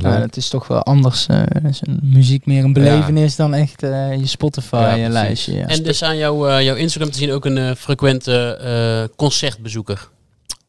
Ja, 0.00 0.18
dat 0.20 0.36
is 0.36 0.48
toch 0.48 0.66
wel 0.66 0.82
anders. 0.82 1.26
eh, 1.26 1.42
is 1.68 1.80
een 1.82 2.00
muziek 2.02 2.46
meer 2.46 2.64
een 2.64 2.72
belevenis 2.72 3.36
dan 3.36 3.54
echt 3.54 3.82
eh, 3.82 4.14
je 4.18 4.26
Spotify-lijstje. 4.26 5.54
Ja, 5.56 5.66
En 5.66 5.82
dus 5.82 6.02
aan 6.02 6.16
jouw, 6.16 6.46
eh, 6.48 6.64
jouw 6.64 6.74
Instagram 6.74 7.10
te 7.10 7.18
zien 7.18 7.32
ook 7.32 7.44
een 7.44 7.76
frequente 7.76 8.56
eh, 8.56 9.16
concertbezoeker. 9.16 10.08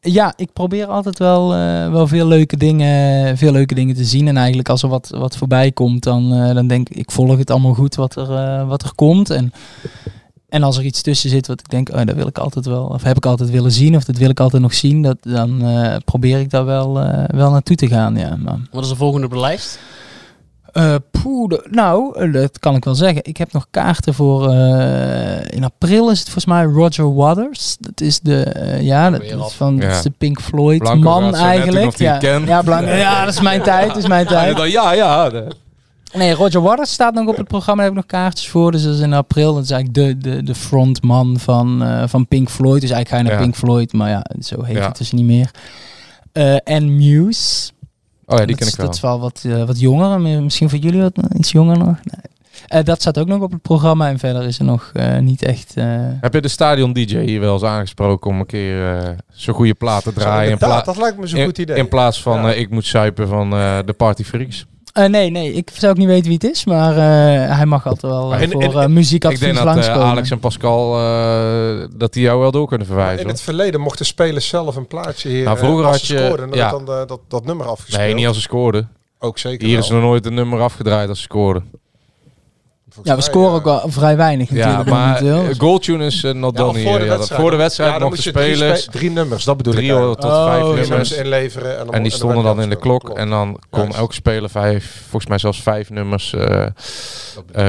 Ja, 0.00 0.32
ik 0.36 0.52
probeer 0.52 0.86
altijd 0.86 1.18
wel, 1.18 1.54
eh, 1.54 1.90
wel 1.90 2.06
veel, 2.06 2.26
leuke 2.26 2.56
dingen, 2.56 3.36
veel 3.38 3.52
leuke 3.52 3.74
dingen 3.74 3.94
te 3.94 4.04
zien. 4.04 4.28
En 4.28 4.36
eigenlijk 4.36 4.68
als 4.68 4.82
er 4.82 4.88
wat, 4.88 5.08
wat 5.14 5.36
voorbij 5.36 5.72
komt, 5.72 6.02
dan, 6.02 6.32
eh, 6.32 6.54
dan 6.54 6.66
denk 6.66 6.88
ik, 6.88 6.96
ik 6.96 7.10
volg 7.10 7.38
het 7.38 7.50
allemaal 7.50 7.74
goed 7.74 7.94
wat 7.94 8.16
er, 8.16 8.30
eh, 8.34 8.68
wat 8.68 8.82
er 8.82 8.94
komt. 8.94 9.30
En, 9.30 9.52
en 10.54 10.62
als 10.62 10.76
er 10.76 10.84
iets 10.84 11.02
tussen 11.02 11.30
zit 11.30 11.46
wat 11.46 11.60
ik 11.60 11.68
denk, 11.70 11.88
oh, 11.88 11.96
dat 12.04 12.14
wil 12.16 12.26
ik 12.26 12.38
altijd 12.38 12.66
wel, 12.66 12.84
of 12.84 13.02
heb 13.02 13.16
ik 13.16 13.26
altijd 13.26 13.50
willen 13.50 13.72
zien, 13.72 13.96
of 13.96 14.04
dat 14.04 14.16
wil 14.16 14.30
ik 14.30 14.40
altijd 14.40 14.62
nog 14.62 14.74
zien, 14.74 15.02
dat, 15.02 15.16
dan 15.20 15.62
eh, 15.64 15.96
probeer 16.04 16.38
ik 16.40 16.50
daar 16.50 16.64
wel, 16.64 17.00
eh, 17.00 17.24
wel 17.36 17.50
naartoe 17.50 17.76
te 17.76 17.86
gaan. 17.88 18.16
Ja, 18.16 18.36
maar, 18.36 18.58
Wat 18.70 18.82
is 18.84 18.88
de 18.90 18.96
volgende 18.96 19.26
op 19.26 19.32
de 19.32 19.38
lijst? 19.40 19.78
eh, 20.72 20.94
poeh, 21.10 21.48
de- 21.48 21.66
nou, 21.70 22.30
dat 22.30 22.58
kan 22.58 22.74
ik 22.74 22.84
wel 22.84 22.94
zeggen. 22.94 23.20
Ik 23.24 23.36
heb 23.36 23.52
nog 23.52 23.66
kaarten 23.70 24.14
voor. 24.14 24.50
eh, 24.50 25.56
in 25.56 25.64
april 25.64 26.10
is 26.10 26.18
het 26.18 26.24
volgens 26.30 26.46
mij 26.54 26.64
Roger 26.64 27.14
Waters. 27.14 27.76
Dat 27.80 28.00
is 28.00 28.20
de. 28.20 28.78
ja, 28.80 29.10
dat, 29.10 29.22
is 29.22 29.52
van, 29.52 29.76
dat 29.76 29.90
Ja. 29.90 29.96
is 29.96 30.02
de 30.02 30.10
Pink 30.18 30.40
Floyd 30.40 30.78
Blanco 30.78 31.20
man 31.20 31.34
eigenlijk. 31.34 31.96
ja, 31.98 32.18
ja, 32.46 32.62
Blanco, 32.62 32.90
ja, 32.90 33.24
dat 33.24 33.34
is 33.34 33.40
mijn 33.40 33.62
tijd. 33.72 33.88
Dat 33.88 33.96
is 33.96 34.06
mijn 34.06 34.26
Ja, 34.28 34.54
tijd. 34.54 34.72
ja, 34.72 34.92
ja. 34.92 35.30
de- 35.30 35.46
Nee, 36.14 36.32
Roger 36.34 36.60
Waters 36.62 36.92
staat 36.92 37.14
nog 37.14 37.26
op 37.26 37.36
het 37.36 37.48
programma. 37.48 37.82
Daar 37.82 37.92
heb 37.92 38.00
ik 38.04 38.10
nog 38.10 38.20
kaartjes 38.20 38.48
voor. 38.48 38.72
Dus 38.72 38.82
dat 38.82 38.94
is 38.94 39.00
in 39.00 39.12
april. 39.12 39.54
Dat 39.54 39.64
is 39.64 39.70
eigenlijk 39.70 40.20
de, 40.22 40.30
de, 40.30 40.42
de 40.42 40.54
frontman 40.54 41.38
van, 41.38 41.82
eh, 41.82 42.02
van 42.06 42.26
Pink 42.28 42.48
Floyd. 42.50 42.80
Dus 42.80 42.90
eigenlijk 42.90 43.08
ga 43.08 43.16
je 43.16 43.22
naar 43.22 43.32
Ja. 43.32 43.38
Pink 43.38 43.54
Floyd. 43.56 43.92
Maar 43.92 44.08
ja, 44.10 44.24
zo 44.40 44.62
heet 44.62 44.76
Ja. 44.76 44.86
het 44.86 44.96
dus 44.98 45.12
niet 45.12 45.24
meer. 45.24 45.50
Eh, 46.32 46.56
en 46.64 46.96
Muse. 46.96 47.70
Oh 48.26 48.38
ja, 48.38 48.44
die 48.44 48.46
dat, 48.46 48.56
ken 48.56 48.66
is- 48.66 48.72
ik 48.72 48.76
wel. 48.78 48.86
Dat 48.86 48.94
is 48.94 49.00
wel 49.00 49.20
wat, 49.20 49.42
eh, 49.46 49.64
wat 49.66 49.80
jonger. 49.80 50.20
Mi- 50.20 50.40
Misschien 50.40 50.68
voor 50.70 50.78
jullie 50.78 51.00
wat 51.00 51.18
iets 51.36 51.52
jonger 51.52 51.78
nog. 51.78 51.86
Nee. 51.86 52.32
Eh, 52.66 52.84
dat 52.84 53.00
staat 53.00 53.18
ook 53.18 53.26
nog 53.26 53.40
op 53.42 53.52
het 53.52 53.62
programma. 53.62 54.08
En 54.08 54.18
verder 54.18 54.42
is 54.42 54.58
er 54.58 54.64
nog 54.64 54.90
eh, 54.94 55.18
niet 55.18 55.42
echt... 55.42 55.72
eh, 55.76 55.84
Heb 56.20 56.34
je 56.34 56.40
de 56.40 56.48
stadion 56.48 56.92
DJ 56.92 57.18
hier 57.18 57.40
wel 57.40 57.52
eens 57.52 57.62
aangesproken 57.62 58.30
om 58.30 58.40
een 58.40 58.46
keer 58.46 58.96
eh 58.96 59.08
zo'n 59.32 59.54
goede 59.54 59.74
plaat 59.74 60.02
te 60.02 60.12
draaien? 60.12 60.50
in, 60.50 60.58
pla- 60.58 60.82
dat 60.82 60.96
lijkt 60.96 61.18
me 61.18 61.26
zo'n 61.26 61.44
goed 61.44 61.58
idee. 61.58 61.76
in 61.76 61.88
plaats 61.88 62.22
van 62.22 62.42
Ja. 62.42 62.52
ik 62.52 62.70
moet 62.70 62.84
suipen 62.86 63.28
van 63.28 63.52
eh, 63.52 63.78
de 63.84 63.92
Party 63.92 64.24
Freaks. 64.24 64.66
Eh, 64.94 65.04
nee, 65.06 65.30
nee, 65.30 65.52
ik 65.52 65.70
zou 65.72 65.92
ook 65.92 65.98
niet 65.98 66.06
weten 66.06 66.24
wie 66.24 66.32
het 66.34 66.44
is, 66.44 66.64
maar 66.64 66.90
eh, 66.96 67.56
hij 67.56 67.66
mag 67.66 67.86
altijd 67.86 68.12
wel 68.12 68.34
uh, 68.34 68.40
in- 68.42 68.50
voor 68.50 68.62
in- 68.62 68.72
eh, 68.72 68.82
Ik 68.82 68.88
muziekadvies 68.88 69.40
denk 69.40 69.54
dat 69.54 69.66
eh, 69.66 69.72
langskomen. 69.74 70.02
Alex 70.06 70.30
en 70.30 70.38
Pascal, 70.38 70.98
eh, 70.98 71.86
dat 71.96 72.12
die 72.12 72.22
jou 72.22 72.40
wel 72.40 72.50
door 72.50 72.66
kunnen 72.68 72.86
verwijzen. 72.86 73.16
In 73.18 73.22
hoor. 73.24 73.32
het 73.32 73.40
verleden 73.42 73.80
mochten 73.80 74.06
spelers 74.06 74.48
zelf 74.48 74.76
een 74.76 74.86
plaatje 74.86 75.28
hier. 75.28 75.44
Nou, 75.44 75.56
eh, 75.58 75.62
vroeger 75.64 75.84
als 75.86 75.96
had 75.96 76.06
ze 76.06 76.14
je- 76.14 76.24
scoorden, 76.24 76.48
dan 76.50 76.58
ja. 76.58 76.70
dan 76.70 76.84
dat, 77.06 77.20
dat 77.28 77.44
nummer 77.44 77.66
afgespeeld. 77.66 78.02
Nee, 78.02 78.14
niet 78.14 78.26
als 78.26 78.36
ze 78.36 78.42
scoorden. 78.42 78.90
Ook 79.18 79.38
zeker 79.38 79.66
Hier 79.66 79.74
wel. 79.74 79.84
is 79.84 79.90
nog 79.90 80.00
nooit 80.02 80.26
een 80.26 80.34
nummer 80.34 80.60
afgedraaid 80.60 81.08
als 81.08 81.18
ze 81.18 81.24
scoorden. 81.24 81.70
Ja, 83.02 83.16
we 83.16 83.22
scoren 83.22 83.52
ook 83.54 83.64
wel 83.64 83.82
vrij 83.86 84.16
weinig 84.16 84.50
Ja, 84.50 84.54
natuurlijk 84.54 84.88
maar 84.88 85.22
momenteel. 85.22 85.50
eh, 85.50 85.58
goaltune 85.58 86.04
is 86.06 86.22
uh, 86.24 86.32
not 86.32 86.56
Ja, 86.58 86.64
done 86.64 86.82
voor 86.82 86.98
de 86.98 87.04
Ja, 87.04 87.10
wedstrijd. 87.10 87.40
voor 87.40 87.50
de 87.50 87.56
wedstrijd 87.56 87.90
Ja, 88.00 88.04
je 88.06 88.10
drie 88.10 88.22
spelers 88.22 88.82
spe- 88.82 88.90
drie 88.92 89.10
nummers, 89.10 89.44
dat 89.44 89.56
bedoel 89.56 89.72
ik 89.72 89.78
drie 89.78 89.90
tot 89.92 90.24
Oh, 90.24 90.44
vijf 90.44 90.60
ja. 90.60 90.66
nummers 90.66 90.88
nummers 90.88 91.12
inleveren 91.12 91.78
en 91.78 91.84
dan- 91.86 91.94
en 91.94 92.02
die 92.02 92.12
stonden 92.12 92.44
dan 92.44 92.60
in 92.62 92.68
de 92.68 92.76
klok. 92.76 93.08
En 93.08 93.30
dan 93.30 93.58
kon 93.70 93.82
Juist. 93.82 93.96
elke 93.98 94.14
speler 94.14 94.50
vijf, 94.50 95.00
volgens 95.02 95.26
mij 95.26 95.38
zelfs 95.38 95.62
vijf 95.62 95.90
nummers 95.90 96.34
eh, 96.34 96.62
eh, 96.62 96.70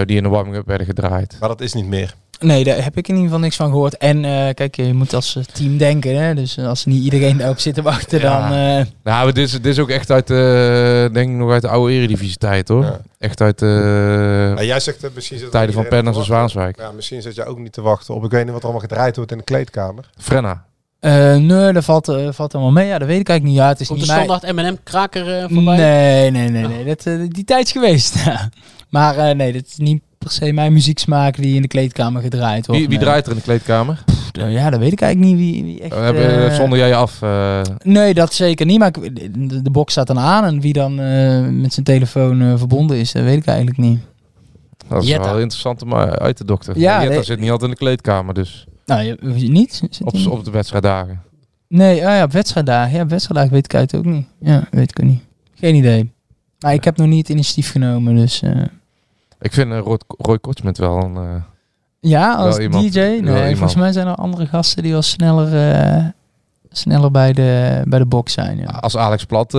die 0.05 0.17
in 0.17 0.23
de 0.23 0.30
warming-up 0.30 0.67
werden 0.67 0.88
gedraaid. 0.88 1.38
Maar 1.39 1.49
dat 1.49 1.61
is 1.61 1.73
niet 1.73 1.86
meer. 1.88 2.13
Nee, 2.39 2.63
daar 2.63 2.83
heb 2.83 2.97
ik 2.97 3.07
in 3.07 3.13
ieder 3.13 3.23
geval 3.29 3.39
niks 3.43 3.55
van 3.55 3.69
gehoord. 3.69 3.97
En 3.97 4.25
eh, 4.25 4.53
kijk, 4.53 4.75
je 4.75 4.93
moet 4.93 5.13
als 5.13 5.36
eh, 5.36 5.43
team 5.43 5.77
denken. 5.77 6.23
Hè? 6.23 6.33
Dus 6.36 6.59
als 6.59 6.86
niet 6.86 7.03
iedereen 7.03 7.38
daarop 7.38 7.59
zit 7.59 7.73
te 7.73 7.81
wachten, 7.81 8.21
dan... 8.21 8.43
eh, 8.53 8.86
Nou, 9.03 9.31
dit, 9.31 9.38
is, 9.45 9.51
dit 9.51 9.65
is 9.65 9.79
ook 9.79 9.89
echt 9.89 10.11
uit 10.11 10.27
de, 10.27 11.09
denk 11.13 11.29
ik 11.29 11.36
nog 11.36 11.51
uit 11.51 11.61
de 11.61 11.67
oude 11.67 11.93
eredivisie 11.93 12.38
tijd 12.38 12.67
hoor. 12.67 12.99
Echt 13.19 13.41
uit 13.41 13.59
de 13.59 14.53
Ja, 14.57 14.63
jij 14.63 14.79
zegt 14.79 15.03
uh, 15.03 15.09
misschien 15.13 15.39
zit 15.39 15.51
tijden 15.51 15.73
van 15.75 15.88
Pennas 15.88 16.17
en. 16.17 16.23
Zwaanswijk. 16.23 16.77
Ja, 16.79 16.91
misschien 16.91 17.21
zit 17.21 17.36
je 17.36 17.45
ook 17.45 17.57
niet 17.59 17.73
te 17.73 17.81
wachten 17.81 18.13
op. 18.15 18.23
Ik 18.25 18.31
weet 18.31 18.43
niet 18.43 18.51
wat 18.53 18.63
er 18.63 18.69
allemaal 18.69 18.88
gedraaid 18.88 19.15
wordt 19.15 19.31
in 19.31 19.38
de 19.38 19.43
kleedkamer. 19.43 20.09
Frenna. 20.17 20.63
eh, 20.99 21.36
nee, 21.36 21.73
dat 21.73 21.83
valt, 21.83 22.05
valt 22.29 22.53
allemaal 22.53 22.71
mee. 22.71 22.88
Ja, 22.88 22.97
dat 22.99 23.07
weet 23.07 23.19
ik 23.19 23.29
eigenlijk 23.29 23.43
niet. 23.43 23.55
Ja, 23.65 23.67
het 23.71 23.79
is 23.79 23.88
Komt 23.88 23.99
de 23.99 24.05
niet 24.05 24.15
mij- 24.15 24.38
standaard 24.38 24.55
M&M 24.73 24.83
kraker 24.83 25.38
eh, 25.38 25.45
voorbij? 25.53 25.75
Nee, 25.77 26.31
nee, 26.31 26.49
nee, 26.49 26.67
nee. 26.67 26.86
Dat, 26.86 27.05
eh, 27.05 27.13
die 27.27 27.43
tijd 27.43 27.65
is 27.65 27.71
geweest. 27.71 28.15
maar 28.89 29.17
eh, 29.17 29.36
nee, 29.36 29.53
dat 29.53 29.65
is 29.67 29.77
niet 29.77 30.01
per 30.26 30.34
se 30.34 30.51
mijn 30.53 30.73
muzieksmaak 30.73 31.36
die 31.36 31.55
in 31.55 31.61
de 31.61 31.67
kleedkamer 31.67 32.21
gedraaid 32.21 32.65
wordt. 32.65 32.82
Wie, 32.82 32.89
wie 32.89 32.99
draait 32.99 33.26
er 33.26 33.32
in 33.32 33.38
de 33.38 33.43
kleedkamer? 33.43 34.03
Pff, 34.05 34.30
ja, 34.34 34.69
dat 34.69 34.80
weet 34.80 34.91
ik 34.91 35.01
eigenlijk 35.01 35.36
niet. 35.36 35.39
Wie, 35.53 35.63
wie 35.63 35.82
echt, 35.82 35.93
Oh, 35.93 36.03
heb 36.03 36.15
je, 36.15 36.21
eh, 36.21 36.55
zonder 36.55 36.78
jij 36.78 36.88
je 36.88 36.95
af? 36.95 37.21
eh, 37.21 37.61
Nee, 37.84 38.13
dat 38.13 38.34
zeker 38.34 38.65
niet. 38.65 38.80
Maar 38.80 38.91
de, 38.91 39.61
de 39.61 39.71
box 39.71 39.91
staat 39.91 40.07
dan 40.07 40.19
aan. 40.19 40.45
En 40.45 40.59
wie 40.61 40.73
dan 40.73 40.99
eh, 40.99 41.47
met 41.47 41.73
zijn 41.73 41.86
telefoon 41.86 42.57
verbonden 42.57 42.97
is, 42.97 43.11
dat 43.11 43.23
weet 43.23 43.38
ik 43.38 43.45
eigenlijk 43.45 43.78
niet. 43.78 43.99
dat 44.88 45.03
is 45.03 45.09
Jetta. 45.09 45.23
wel 45.23 45.39
interessant 45.39 45.82
om 45.82 45.93
uit 45.95 46.36
te 46.36 46.45
dokteren. 46.45 46.82
Ja, 46.82 47.03
Jetta 47.03 47.21
zit 47.23 47.39
niet 47.39 47.49
altijd 47.51 47.69
in 47.69 47.76
de 47.78 47.84
kleedkamer 47.84 48.34
dus. 48.34 48.65
Nou, 48.86 49.03
je, 49.03 49.17
niet? 49.49 49.82
Op, 50.03 50.15
op 50.30 50.45
de 50.45 50.51
wedstrijddagen. 50.51 51.21
Nee, 51.67 52.07
ah 52.07 52.15
ja, 52.15 52.23
op 52.23 52.32
wedstrijddagen. 52.32 52.95
Ja, 52.97 53.03
op 53.03 53.09
wedstrijddagen 53.09 53.53
weet 53.53 53.65
ik 53.65 53.73
eigenlijk 53.73 54.07
ook 54.07 54.13
niet. 54.13 54.26
Ja, 54.39 54.67
weet 54.71 54.89
ik 54.91 54.99
ook 55.03 55.09
niet. 55.09 55.21
Geen 55.55 55.76
idee. 55.76 56.11
Maar 56.59 56.73
ik 56.73 56.84
heb 56.84 56.97
nog 56.97 57.07
niet 57.07 57.28
het 57.28 57.30
initiatief 57.30 57.71
genomen, 57.71 58.15
dus... 58.15 58.41
Ik 59.46 59.54
vind 59.54 59.72
eh, 59.72 59.80
Roy, 59.80 59.98
Roy 60.08 60.39
Kortsmit 60.39 60.78
wel 60.78 60.98
een... 61.04 61.16
eh, 61.16 61.41
ja, 62.00 62.34
als 62.36 62.56
wel 62.56 62.64
iemand- 62.64 62.93
DJ? 62.93 63.00
Nee, 63.00 63.20
iemand. 63.22 63.48
volgens 63.58 63.76
mij 63.76 63.91
zijn 63.91 64.08
er 64.08 64.16
andere 64.16 64.46
gasten 64.46 64.84
die 64.84 64.91
wel 64.91 65.02
sneller, 65.02 65.72
eh, 65.72 66.04
sneller 66.72 67.12
bij, 67.12 67.34
de, 67.34 67.82
bij 67.88 68.00
de 68.00 68.06
box 68.06 68.34
zijn. 68.34 68.58
Ja. 68.58 68.66
Als 68.66 68.98
Alex 68.98 69.24
Plat 69.26 69.52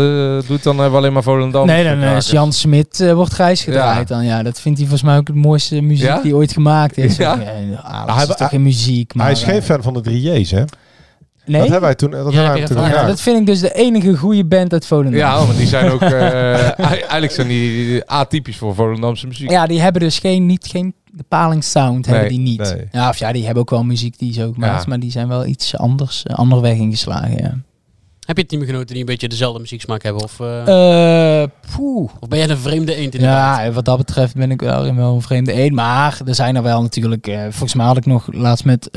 doet, 0.47 0.63
dan 0.63 0.75
hebben 0.75 0.91
we 0.91 0.97
alleen 0.97 1.13
maar 1.13 1.23
Volendam. 1.23 1.67
Nee, 1.67 1.85
dan 1.85 2.03
is 2.03 2.31
Jan 2.31 2.53
Smit 2.53 3.13
wordt 3.13 3.33
grijs 3.33 3.63
gedraaid. 3.63 4.09
Ja. 4.09 4.15
Dan, 4.15 4.25
ja, 4.25 4.43
dat 4.43 4.61
vindt 4.61 4.79
hij 4.79 4.89
volgens 4.89 5.09
mij 5.11 5.19
ook 5.19 5.27
het 5.27 5.37
mooiste 5.37 5.81
muziek 5.81 6.07
Ja? 6.07 6.21
die 6.23 6.35
ooit 6.37 6.53
gemaakt 6.53 6.97
is. 6.99 7.17
Ja? 7.17 7.35
Ja, 7.71 7.79
ah, 7.83 8.17
hij- 8.17 8.27
is 8.27 8.37
toch 8.37 8.49
geen 8.49 8.63
muziek. 8.63 9.15
Maar, 9.15 9.25
hij 9.25 9.35
is 9.35 9.43
geen 9.43 9.63
fan 9.63 9.83
van 9.83 9.95
de 9.95 10.01
3J's, 10.11 10.51
hè? 10.51 10.65
Nee? 11.47 11.61
Dat 11.61 11.71
hebben 11.71 11.81
wij 11.89 11.95
toen. 11.95 12.11
Dat 12.11 12.33
hebben 12.33 12.53
wij 12.53 12.65
toen 12.67 12.77
ja, 12.83 13.07
dat 13.07 13.21
vind 13.21 13.39
ik 13.41 13.47
dus 13.47 13.61
de 13.61 13.73
enige 13.75 14.17
goede 14.17 14.45
band 14.45 14.73
uit 14.73 14.87
Volendam. 14.87 15.15
Ja, 15.15 15.37
want 15.47 15.57
die 15.57 15.67
zijn 15.67 15.91
ook... 15.91 16.01
eh, 16.11 16.81
eigenlijk 16.81 17.33
zijn 17.33 17.49
die 17.49 18.05
atypisch 18.05 18.57
voor 18.57 18.75
Volendamse 18.75 19.27
muziek. 19.27 19.51
Ja, 19.51 19.67
die 19.67 19.81
hebben 19.81 20.01
dus 20.03 20.19
geen, 20.19 20.47
niet, 20.47 20.67
geen 20.67 20.95
bepalingssound 21.13 22.07
hebben 22.07 22.25
Nee, 22.25 22.33
die 22.33 22.41
niet. 22.49 22.59
nee. 22.75 22.89
Ja, 22.93 23.09
of 23.09 23.19
ja, 23.19 23.33
die 23.33 23.45
hebben 23.45 23.63
ook 23.63 23.71
wel 23.71 23.85
muziek 23.85 24.19
die 24.19 24.33
zo 24.33 24.53
gemaakt, 24.53 24.83
Ja. 24.83 24.89
maar 24.89 25.01
die 25.01 25.11
zijn 25.11 25.29
wel 25.29 25.47
iets 25.47 25.77
anders, 25.77 26.23
eh, 26.23 26.37
andere 26.37 26.61
weg 26.61 26.77
ingeslagen, 26.77 27.37
ja. 27.37 27.55
Heb 28.27 28.37
je 28.37 28.47
teamgenoten 28.47 28.87
die 28.87 28.99
een 28.99 29.05
beetje 29.05 29.29
dezelfde 29.29 29.61
muzieksmaak 29.61 30.03
hebben? 30.03 30.23
Of, 30.23 30.41
eh, 30.41 31.43
Eh, 31.43 31.49
of 32.21 32.29
ben 32.29 32.39
jij 32.39 32.49
een 32.49 32.57
vreemde 32.57 32.95
eend 32.95 33.15
in 33.15 33.21
de? 33.21 33.27
Ja, 33.27 33.71
wat 33.73 33.85
dat 33.85 33.97
betreft 33.97 34.35
ben 34.35 34.51
ik 34.51 34.61
wel, 34.61 34.87
een 34.87 35.23
vreemde 35.23 35.63
een. 35.65 35.75
Maar 35.75 36.21
er 36.27 36.35
zijn 36.35 36.57
er 36.57 36.63
wel 36.63 36.83
natuurlijk. 36.83 37.27
eh, 37.27 37.41
volgens 37.43 37.75
mij 37.75 37.87
had 37.87 37.97
ik 37.97 38.07
nog 38.07 38.29
laatst 38.33 38.65
met 38.65 38.89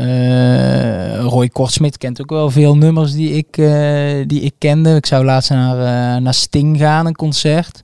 Roy 1.19 1.49
Kortsmit. 1.49 1.97
Kent 1.97 2.21
ook 2.21 2.29
wel 2.29 2.49
veel 2.49 2.77
nummers 2.77 3.13
die 3.13 3.31
ik, 3.31 3.55
die 4.29 4.41
ik 4.41 4.53
kende. 4.57 4.95
Ik 4.95 5.05
zou 5.05 5.25
laatst 5.25 5.49
naar, 5.49 6.21
naar 6.21 6.33
Sting 6.33 6.77
gaan, 6.77 7.05
een 7.05 7.15
concert. 7.15 7.81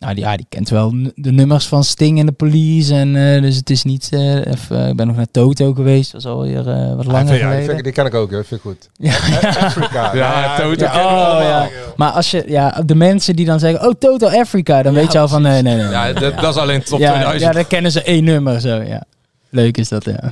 Nou, 0.00 0.14
die, 0.14 0.24
ja, 0.24 0.36
die 0.36 0.46
kent 0.48 0.68
wel 0.68 0.94
de 1.14 1.32
nummers 1.32 1.66
van 1.66 1.84
Sting 1.84 2.18
en 2.18 2.26
de 2.26 2.32
Police. 2.32 2.94
En, 2.94 3.16
eh, 3.34 3.42
dus 3.42 3.56
het 3.56 3.70
is 3.70 3.84
niet... 3.84 4.08
eh, 4.10 4.46
even, 4.46 4.88
ik 4.88 4.96
ben 4.96 5.06
nog 5.06 5.16
naar 5.16 5.30
Toto 5.30 5.72
geweest. 5.74 6.12
Dat 6.12 6.20
is 6.20 6.26
alweer 6.26 6.68
eh 6.68 6.94
wat 6.96 7.04
Ja, 7.06 7.12
langer 7.12 7.34
ja, 7.34 7.48
die, 7.48 7.56
geleden. 7.58 7.76
ik- 7.76 7.84
die 7.84 7.92
ken 7.92 8.06
ik 8.06 8.14
ook, 8.14 8.30
hè. 8.30 8.36
vind 8.44 8.50
ik 8.50 8.60
goed. 8.60 8.88
Ja. 9.08 9.12
Afrika. 9.58 10.14
Ja, 10.14 10.56
Toto 10.56 10.84
Ja, 10.84 11.36
oh, 11.36 11.42
ja. 11.42 11.68
Maar 11.96 12.10
als 12.10 12.30
je, 12.30 12.44
ja, 12.46 12.82
de 12.86 12.94
mensen 12.94 13.36
die 13.36 13.46
dan 13.46 13.58
zeggen, 13.58 13.88
oh, 13.88 13.94
Total 13.98 14.30
Africa, 14.30 14.82
dan 14.82 14.94
weet 14.94 15.12
je 15.12 15.18
al 15.18 15.28
van, 15.28 15.42
nee, 15.42 15.62
nee, 15.62 15.76
nee. 15.76 15.88
Ja, 15.90 16.12
dat, 16.12 16.38
dat 16.40 16.54
is 16.54 16.60
alleen 16.60 16.82
top 16.82 16.98
ja, 16.98 17.10
2000. 17.12 17.42
Ja, 17.42 17.52
dan 17.52 17.66
kennen 17.66 17.92
ze 17.92 18.02
één 18.02 18.24
nummer 18.24 18.60
zo, 18.60 18.82
ja. 18.82 19.02
Leuk 19.52 19.76
is 19.76 19.88
dat, 19.88 20.04
ja. 20.04 20.20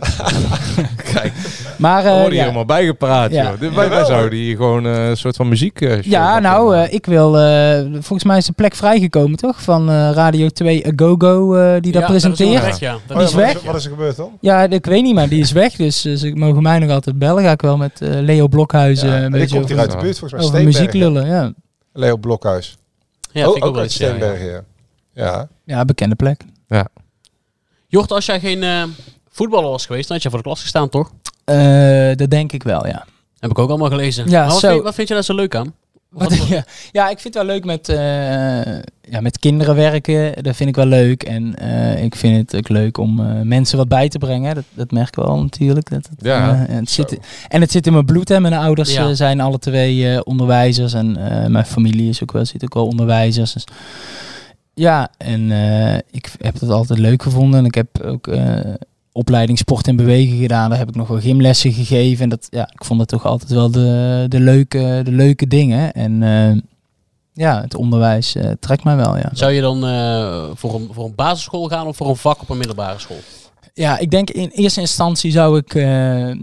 Kijk, 1.12 1.32
Maar, 1.78 2.02
we 2.02 2.08
eh, 2.08 2.14
worden 2.14 2.30
hier 2.30 2.38
ja. 2.38 2.44
allemaal 2.44 2.64
bijgepraat. 2.64 3.30
Ja. 3.30 3.42
joh. 3.50 3.60
Dit- 3.60 3.74
Wij, 3.74 3.88
wij 3.88 4.04
zouden 4.04 4.38
hier 4.38 4.56
gewoon 4.56 4.86
eh, 4.86 5.08
een 5.08 5.16
soort 5.16 5.36
van 5.36 5.48
muziek 5.48 5.80
eh, 5.80 6.02
Ja, 6.02 6.38
nou, 6.38 6.76
ik 6.78 7.06
wil, 7.06 7.38
eh, 7.38 7.80
volgens 7.92 8.24
mij 8.24 8.36
is 8.38 8.46
de 8.46 8.52
plek 8.52 8.74
vrijgekomen, 8.74 9.36
toch? 9.38 9.62
Van 9.62 9.90
eh, 9.90 10.10
Radio 10.12 10.48
2 10.48 10.86
A 10.86 10.90
Go 10.96 11.14
Go, 11.18 11.54
eh, 11.54 11.72
die 11.80 11.92
dat 11.92 12.02
Ja, 12.02 12.06
dat 12.08 12.16
is 12.16 12.22
presenteert. 12.22 12.62
weg, 12.64 12.78
ja. 12.78 12.92
Dat 12.92 13.00
Die 13.06 13.16
Oh, 13.16 13.22
is 13.22 13.30
ja, 13.30 13.36
wat, 13.36 13.44
weg. 13.46 13.56
is, 13.56 13.62
wat 13.66 13.74
is 13.76 13.84
er 13.84 13.90
gebeurd 13.90 14.16
dan? 14.16 14.30
Ja, 14.40 14.62
ik 14.68 14.86
weet 14.86 15.02
niet, 15.02 15.14
maar 15.14 15.28
die 15.28 15.40
is 15.40 15.52
weg. 15.52 15.72
Dus 15.72 16.00
ze 16.00 16.32
mogen 16.34 16.62
mij 16.62 16.78
nog 16.78 16.90
altijd 16.90 17.18
bellen. 17.18 17.42
Ga 17.44 17.50
ik 17.50 17.62
wel 17.62 17.76
met 17.76 18.00
eh, 18.00 18.08
Leo 18.20 18.48
Blokhuizen 18.48 19.08
Ja, 19.08 19.14
een 19.16 19.20
die 19.30 19.40
beetje 19.40 19.56
komt 19.56 19.68
hier 19.68 19.76
over, 19.78 19.88
uit 19.90 19.98
de 19.98 20.04
buurt, 20.06 20.18
volgens 20.18 20.40
mij. 20.40 20.50
over 20.50 20.64
muziek 20.64 20.92
lullen. 20.92 21.26
Ja. 21.26 21.52
Leo 21.92 22.16
Blokhuis. 22.16 22.76
Ja, 23.32 23.48
oh, 23.48 23.56
ook 23.66 23.76
uit 23.78 23.94
ja, 23.94 24.06
ja. 24.06 24.12
Steenbergen, 24.14 24.46
ja. 24.46 24.60
Ja. 25.12 25.48
ja, 25.64 25.84
bekende 25.84 26.14
plek. 26.14 26.40
Jort, 27.90 28.12
als 28.12 28.26
jij 28.26 28.40
geen 28.40 28.62
eh, 28.62 28.82
voetballer 29.30 29.70
was 29.70 29.86
geweest, 29.86 30.06
dan 30.08 30.16
had 30.16 30.22
je 30.22 30.28
voor 30.30 30.38
de 30.38 30.44
klas 30.44 30.60
gestaan, 30.60 30.88
toch? 30.88 31.12
Eh, 31.44 32.10
dat 32.14 32.30
denk 32.30 32.52
ik 32.52 32.62
wel, 32.62 32.86
ja. 32.86 33.04
Heb 33.38 33.50
ik 33.50 33.58
ook 33.58 33.68
allemaal 33.68 33.88
gelezen. 33.88 34.30
Ja, 34.30 34.46
wat, 34.46 34.58
zo. 34.58 34.70
vind, 34.70 34.82
wat 34.82 34.94
vind 34.94 35.08
je 35.08 35.14
daar 35.14 35.22
zo 35.24 35.34
leuk 35.34 35.54
aan? 35.54 35.74
Wat, 36.08 36.48
ja. 36.48 36.64
ja, 36.92 37.08
ik 37.08 37.18
vind 37.18 37.34
het 37.34 37.44
wel 37.44 37.54
leuk 37.54 37.64
met, 37.64 37.88
eh, 37.88 38.76
ja, 39.12 39.20
met 39.20 39.38
kinderen 39.38 39.74
werken. 39.74 40.42
Dat 40.42 40.56
vind 40.56 40.68
ik 40.68 40.76
wel 40.76 40.86
leuk. 40.86 41.22
En 41.22 41.56
eh, 41.56 42.04
ik 42.04 42.14
vind 42.14 42.36
het 42.36 42.56
ook 42.60 42.68
leuk 42.68 42.98
om 42.98 43.20
eh, 43.20 43.40
mensen 43.42 43.78
wat 43.78 43.88
bij 43.88 44.08
te 44.08 44.18
brengen. 44.18 44.54
Dat, 44.54 44.64
dat 44.74 44.90
merk 44.90 45.08
ik 45.08 45.14
wel 45.14 45.42
natuurlijk. 45.42 45.90
Dat 45.90 46.08
het, 46.10 46.24
Ja, 46.24 46.52
eh, 46.52 46.74
en, 46.74 46.80
het 46.80 46.90
zit, 46.90 47.18
en 47.48 47.60
het 47.60 47.70
zit 47.70 47.86
in 47.86 47.92
mijn 47.92 48.04
bloed. 48.04 48.28
Hè. 48.28 48.40
Mijn 48.40 48.54
ouders 48.54 48.92
Ja. 48.92 49.14
zijn 49.14 49.40
alle 49.40 49.58
twee 49.58 50.12
eh, 50.14 50.20
onderwijzers. 50.24 50.92
En 50.92 51.16
eh, 51.16 51.46
mijn 51.46 51.66
familie 51.66 52.08
is 52.08 52.22
ook 52.22 52.32
wel, 52.32 52.44
zit 52.44 52.64
ook 52.64 52.74
wel 52.74 52.86
onderwijzers. 52.86 53.52
Dus, 53.52 53.64
ja, 54.78 55.08
en 55.16 55.50
eh, 55.50 55.94
ik 56.10 56.32
heb 56.38 56.60
het 56.60 56.70
altijd 56.70 56.98
leuk 56.98 57.22
gevonden. 57.22 57.58
En 57.58 57.64
ik 57.64 57.74
heb 57.74 58.02
ook 58.04 58.26
eh, 58.26 58.74
opleiding 59.12 59.58
sport 59.58 59.86
en 59.86 59.96
bewegen 59.96 60.38
gedaan. 60.38 60.70
Daar 60.70 60.78
heb 60.78 60.88
ik 60.88 60.94
nog 60.94 61.08
wel 61.08 61.20
gymlessen 61.20 61.72
gegeven. 61.72 62.22
En 62.22 62.28
dat, 62.28 62.46
ja, 62.50 62.70
ik 62.72 62.84
vond 62.84 63.00
het 63.00 63.08
toch 63.08 63.26
altijd 63.26 63.50
wel 63.50 63.70
de, 63.70 64.26
de, 64.28 64.40
leuke, 64.40 65.00
de 65.04 65.12
leuke 65.12 65.46
dingen. 65.46 65.92
En 65.92 66.22
eh, 66.22 66.60
ja, 67.32 67.60
het 67.60 67.74
onderwijs 67.74 68.36
trekt 68.60 68.84
mij 68.84 68.96
wel, 68.96 69.16
ja. 69.16 69.30
Zou 69.32 69.52
je 69.52 69.60
dan 69.60 69.80
voor, 70.56 70.74
een, 70.74 70.88
voor 70.92 71.04
een 71.04 71.14
basisschool 71.14 71.68
gaan 71.68 71.86
of 71.86 71.96
voor 71.96 72.08
een 72.08 72.16
vak 72.16 72.40
op 72.40 72.50
een 72.50 72.58
middelbare 72.58 72.98
school? 72.98 73.20
Ja, 73.78 73.98
ik 73.98 74.10
denk 74.10 74.30
in 74.30 74.48
eerste 74.52 74.80
instantie 74.80 75.30
zou 75.30 75.58
ik, 75.58 75.74
eh, 75.74 75.84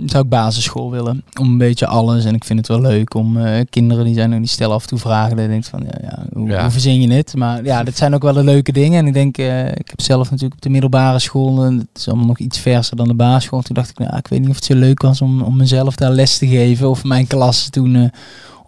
zou 0.05 0.23
ik 0.23 0.29
basisschool 0.29 0.91
willen. 0.91 1.23
Om 1.39 1.47
een 1.51 1.57
beetje 1.57 1.87
alles. 1.87 2.25
En 2.25 2.35
ik 2.35 2.43
vind 2.43 2.59
het 2.59 2.67
wel 2.67 2.81
leuk 2.81 3.13
om 3.13 3.37
eh, 3.37 3.61
kinderen 3.69 4.05
die 4.05 4.13
zijn 4.13 4.29
nog 4.29 4.39
niet 4.39 4.49
stellen 4.49 4.75
af 4.75 4.81
en 4.81 4.87
toe 4.87 4.97
vragen. 4.99 5.37
Dan 5.37 5.47
denk 5.47 5.63
ik 5.63 5.69
van, 5.69 5.83
ja, 5.83 5.97
ja, 6.01 6.25
hoe, 6.33 6.49
Ja. 6.49 6.61
hoe 6.61 6.71
verzin 6.71 7.01
je 7.01 7.13
het? 7.13 7.35
Maar 7.35 7.63
ja, 7.63 7.83
dat 7.83 7.97
zijn 7.97 8.13
ook 8.13 8.21
wel 8.21 8.33
de 8.33 8.43
leuke 8.43 8.71
dingen. 8.71 8.99
En 8.99 9.07
ik 9.07 9.13
denk, 9.13 9.37
eh, 9.37 9.67
ik 9.67 9.87
heb 9.89 10.01
zelf 10.01 10.25
natuurlijk 10.29 10.55
op 10.55 10.61
de 10.61 10.69
middelbare 10.69 11.19
school. 11.19 11.63
En 11.63 11.77
het 11.77 11.87
is 11.93 12.07
allemaal 12.07 12.25
nog 12.27 12.39
iets 12.39 12.59
verser 12.59 12.97
dan 12.97 13.07
de 13.07 13.13
basisschool. 13.13 13.61
Toen 13.61 13.75
dacht 13.75 13.89
ik, 13.89 13.97
nou, 13.97 14.17
ik 14.17 14.27
weet 14.27 14.39
niet 14.39 14.49
of 14.49 14.55
het 14.55 14.65
zo 14.65 14.75
leuk 14.75 15.01
was 15.01 15.21
om, 15.21 15.41
om 15.41 15.57
mezelf 15.57 15.95
daar 15.95 16.11
les 16.11 16.37
te 16.37 16.47
geven. 16.47 16.89
Of 16.89 17.03
mijn 17.03 17.27
klas 17.27 17.69
toen 17.69 18.11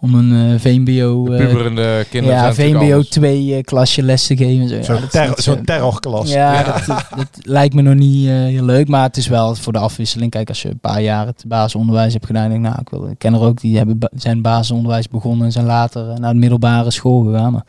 om 0.00 0.14
een 0.14 0.52
eh, 0.54 0.60
VMBO... 0.60 1.32
eh, 1.32 1.46
Puberende 1.46 2.06
kinderen 2.10 2.36
ja, 2.38 2.54
VMBO 2.54 2.78
anders. 2.78 3.08
2 3.08 3.54
eh, 3.56 3.62
klasje 3.62 4.02
les 4.02 4.26
te 4.26 4.36
geven. 4.36 4.68
Zo, 4.68 4.74
ja, 4.76 4.82
Zo'n 4.82 5.08
terror- 5.08 5.28
niet 5.28 5.38
zo- 5.40 5.60
terrorklas. 5.64 6.30
Ja, 6.32 6.52
Ja. 6.52 6.62
Dat, 6.62 6.86
dat, 6.86 7.06
dat 7.16 7.28
lijkt 7.42 7.74
me 7.74 7.82
nog 7.82 7.94
niet 7.94 8.26
heel 8.28 8.64
leuk. 8.64 8.88
Maar 8.88 9.02
het 9.02 9.16
is 9.16 9.26
wel 9.28 9.54
voor 9.54 9.72
de 9.72 9.78
afwisseling. 9.78 10.30
Kijk, 10.30 10.48
als 10.48 10.62
je 10.62 10.68
een 10.68 10.78
paar 10.78 11.02
jaar 11.02 11.26
het 11.26 11.44
basisonderwijs 11.46 12.12
hebt 12.12 12.26
gedaan. 12.26 12.48
Denk 12.50 12.64
ik, 12.64 12.70
nou, 12.70 12.80
ik, 12.80 12.88
wil, 12.88 13.06
ik 13.08 13.18
ken 13.18 13.34
er 13.34 13.40
ook 13.40 13.60
die 13.60 13.76
hebben, 13.76 13.98
ba- 13.98 14.10
zijn 14.16 14.42
basisonderwijs 14.42 15.08
begonnen. 15.08 15.46
En 15.46 15.52
zijn 15.52 15.66
later 15.66 16.20
naar 16.20 16.32
de 16.32 16.38
middelbare 16.38 16.90
school 16.90 17.20
gegaan. 17.20 17.52
Maar 17.52 17.64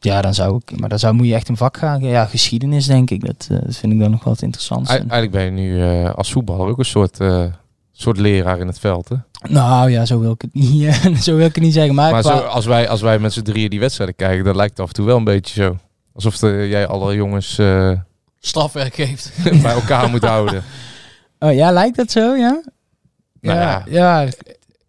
ja, 0.00 0.20
dan 0.22 0.34
zou 0.34 0.60
ik... 0.64 0.80
Maar 0.80 0.88
dan 0.88 0.98
zou, 0.98 1.14
moet 1.14 1.26
je 1.26 1.34
echt 1.34 1.48
een 1.48 1.56
vak 1.56 1.76
gaan. 1.76 2.00
Ja, 2.00 2.24
geschiedenis 2.26 2.86
denk 2.86 3.10
ik. 3.10 3.26
Dat, 3.26 3.48
eh, 3.50 3.58
vind 3.68 3.92
ik 3.92 3.98
dan 4.00 4.10
nog 4.10 4.24
wel 4.24 4.32
het 4.32 4.42
interessantste. 4.42 4.94
Ei- 4.96 5.08
Eigenlijk 5.08 5.30
ben 5.32 5.44
je 5.44 5.50
nu 5.50 5.82
eh, 5.82 6.14
als 6.14 6.32
voetballer 6.32 6.66
ook 6.68 6.78
een 6.78 6.84
soort, 6.84 7.20
eh, 7.20 7.44
soort 7.96 8.18
leraar 8.18 8.58
in 8.58 8.66
het 8.66 8.78
veld. 8.78 9.08
Hè? 9.08 9.16
Nou 9.48 9.90
ja, 9.90 10.04
zo 10.04 10.20
wil 10.20 10.32
ik 10.32 10.40
het 10.42 10.54
niet, 10.54 10.84
eh, 10.88 11.14
zo 11.16 11.36
wil 11.36 11.46
ik 11.46 11.54
het 11.54 11.64
niet 11.64 11.72
zeggen. 11.72 11.94
Maar, 11.94 12.12
Maar 12.12 12.22
qua- 12.22 12.36
zo, 12.38 12.44
als, 12.44 12.66
wij, 12.66 12.88
als 12.88 13.00
wij 13.00 13.18
met 13.18 13.32
z'n 13.32 13.42
drieën 13.42 13.70
die 13.70 13.80
wedstrijden 13.80 14.16
kijken, 14.16 14.44
dan 14.44 14.56
lijkt 14.56 14.70
het 14.70 14.80
af 14.80 14.88
en 14.88 14.94
toe 14.94 15.06
wel 15.06 15.16
een 15.16 15.24
beetje 15.24 15.62
zo. 15.62 15.76
Alsof 16.14 16.38
de, 16.38 16.66
jij 16.68 16.86
alle 16.86 17.14
jongens 17.14 17.58
eh, 17.58 17.90
Strafwerk 18.40 18.94
geeft. 18.94 19.32
bij 19.62 19.72
elkaar 19.72 20.08
moet 20.10 20.24
houden. 20.24 20.62
Oh 21.38 21.54
ja, 21.54 21.70
lijkt 21.70 21.96
dat 21.96 22.10
zo, 22.10 22.34
ja? 22.36 22.62
Nou 23.40 23.58
ja, 23.58 23.84
ja, 23.88 24.26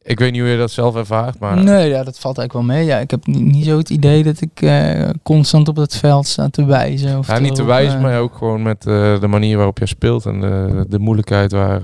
Ik 0.04 0.20
weet 0.20 0.32
niet 0.32 0.42
hoe 0.42 0.50
je 0.50 0.58
dat 0.58 0.72
zelf 0.72 0.96
ervaart, 0.96 1.40
maar... 1.40 1.64
Nee, 1.64 1.90
ja, 1.90 2.04
dat 2.04 2.20
valt 2.20 2.38
eigenlijk 2.38 2.68
wel 2.68 2.78
mee. 2.78 2.86
Ja, 2.86 2.98
ik 3.00 3.12
heb 3.12 3.26
niet, 3.26 3.42
niet 3.42 3.66
zo 3.66 3.78
het 3.78 3.90
idee 3.90 4.24
dat 4.24 4.42
ik 4.42 4.62
eh, 4.62 5.10
constant 5.24 5.68
op 5.68 5.76
het 5.76 5.96
veld 5.96 6.28
sta 6.28 6.50
te 6.50 6.66
wijzen. 6.66 7.18
Of 7.18 7.28
Ja, 7.28 7.40
niet 7.40 7.56
te 7.56 7.64
wijzen, 7.64 8.02
maar 8.02 8.20
ook 8.20 8.36
gewoon 8.36 8.62
met 8.62 8.82
de 8.82 9.26
manier 9.28 9.56
waarop 9.56 9.78
je 9.80 9.86
speelt 9.86 10.26
en 10.26 10.40
de, 10.40 10.86
de 10.90 11.00
moeilijkheid 11.00 11.52
waar, 11.52 11.82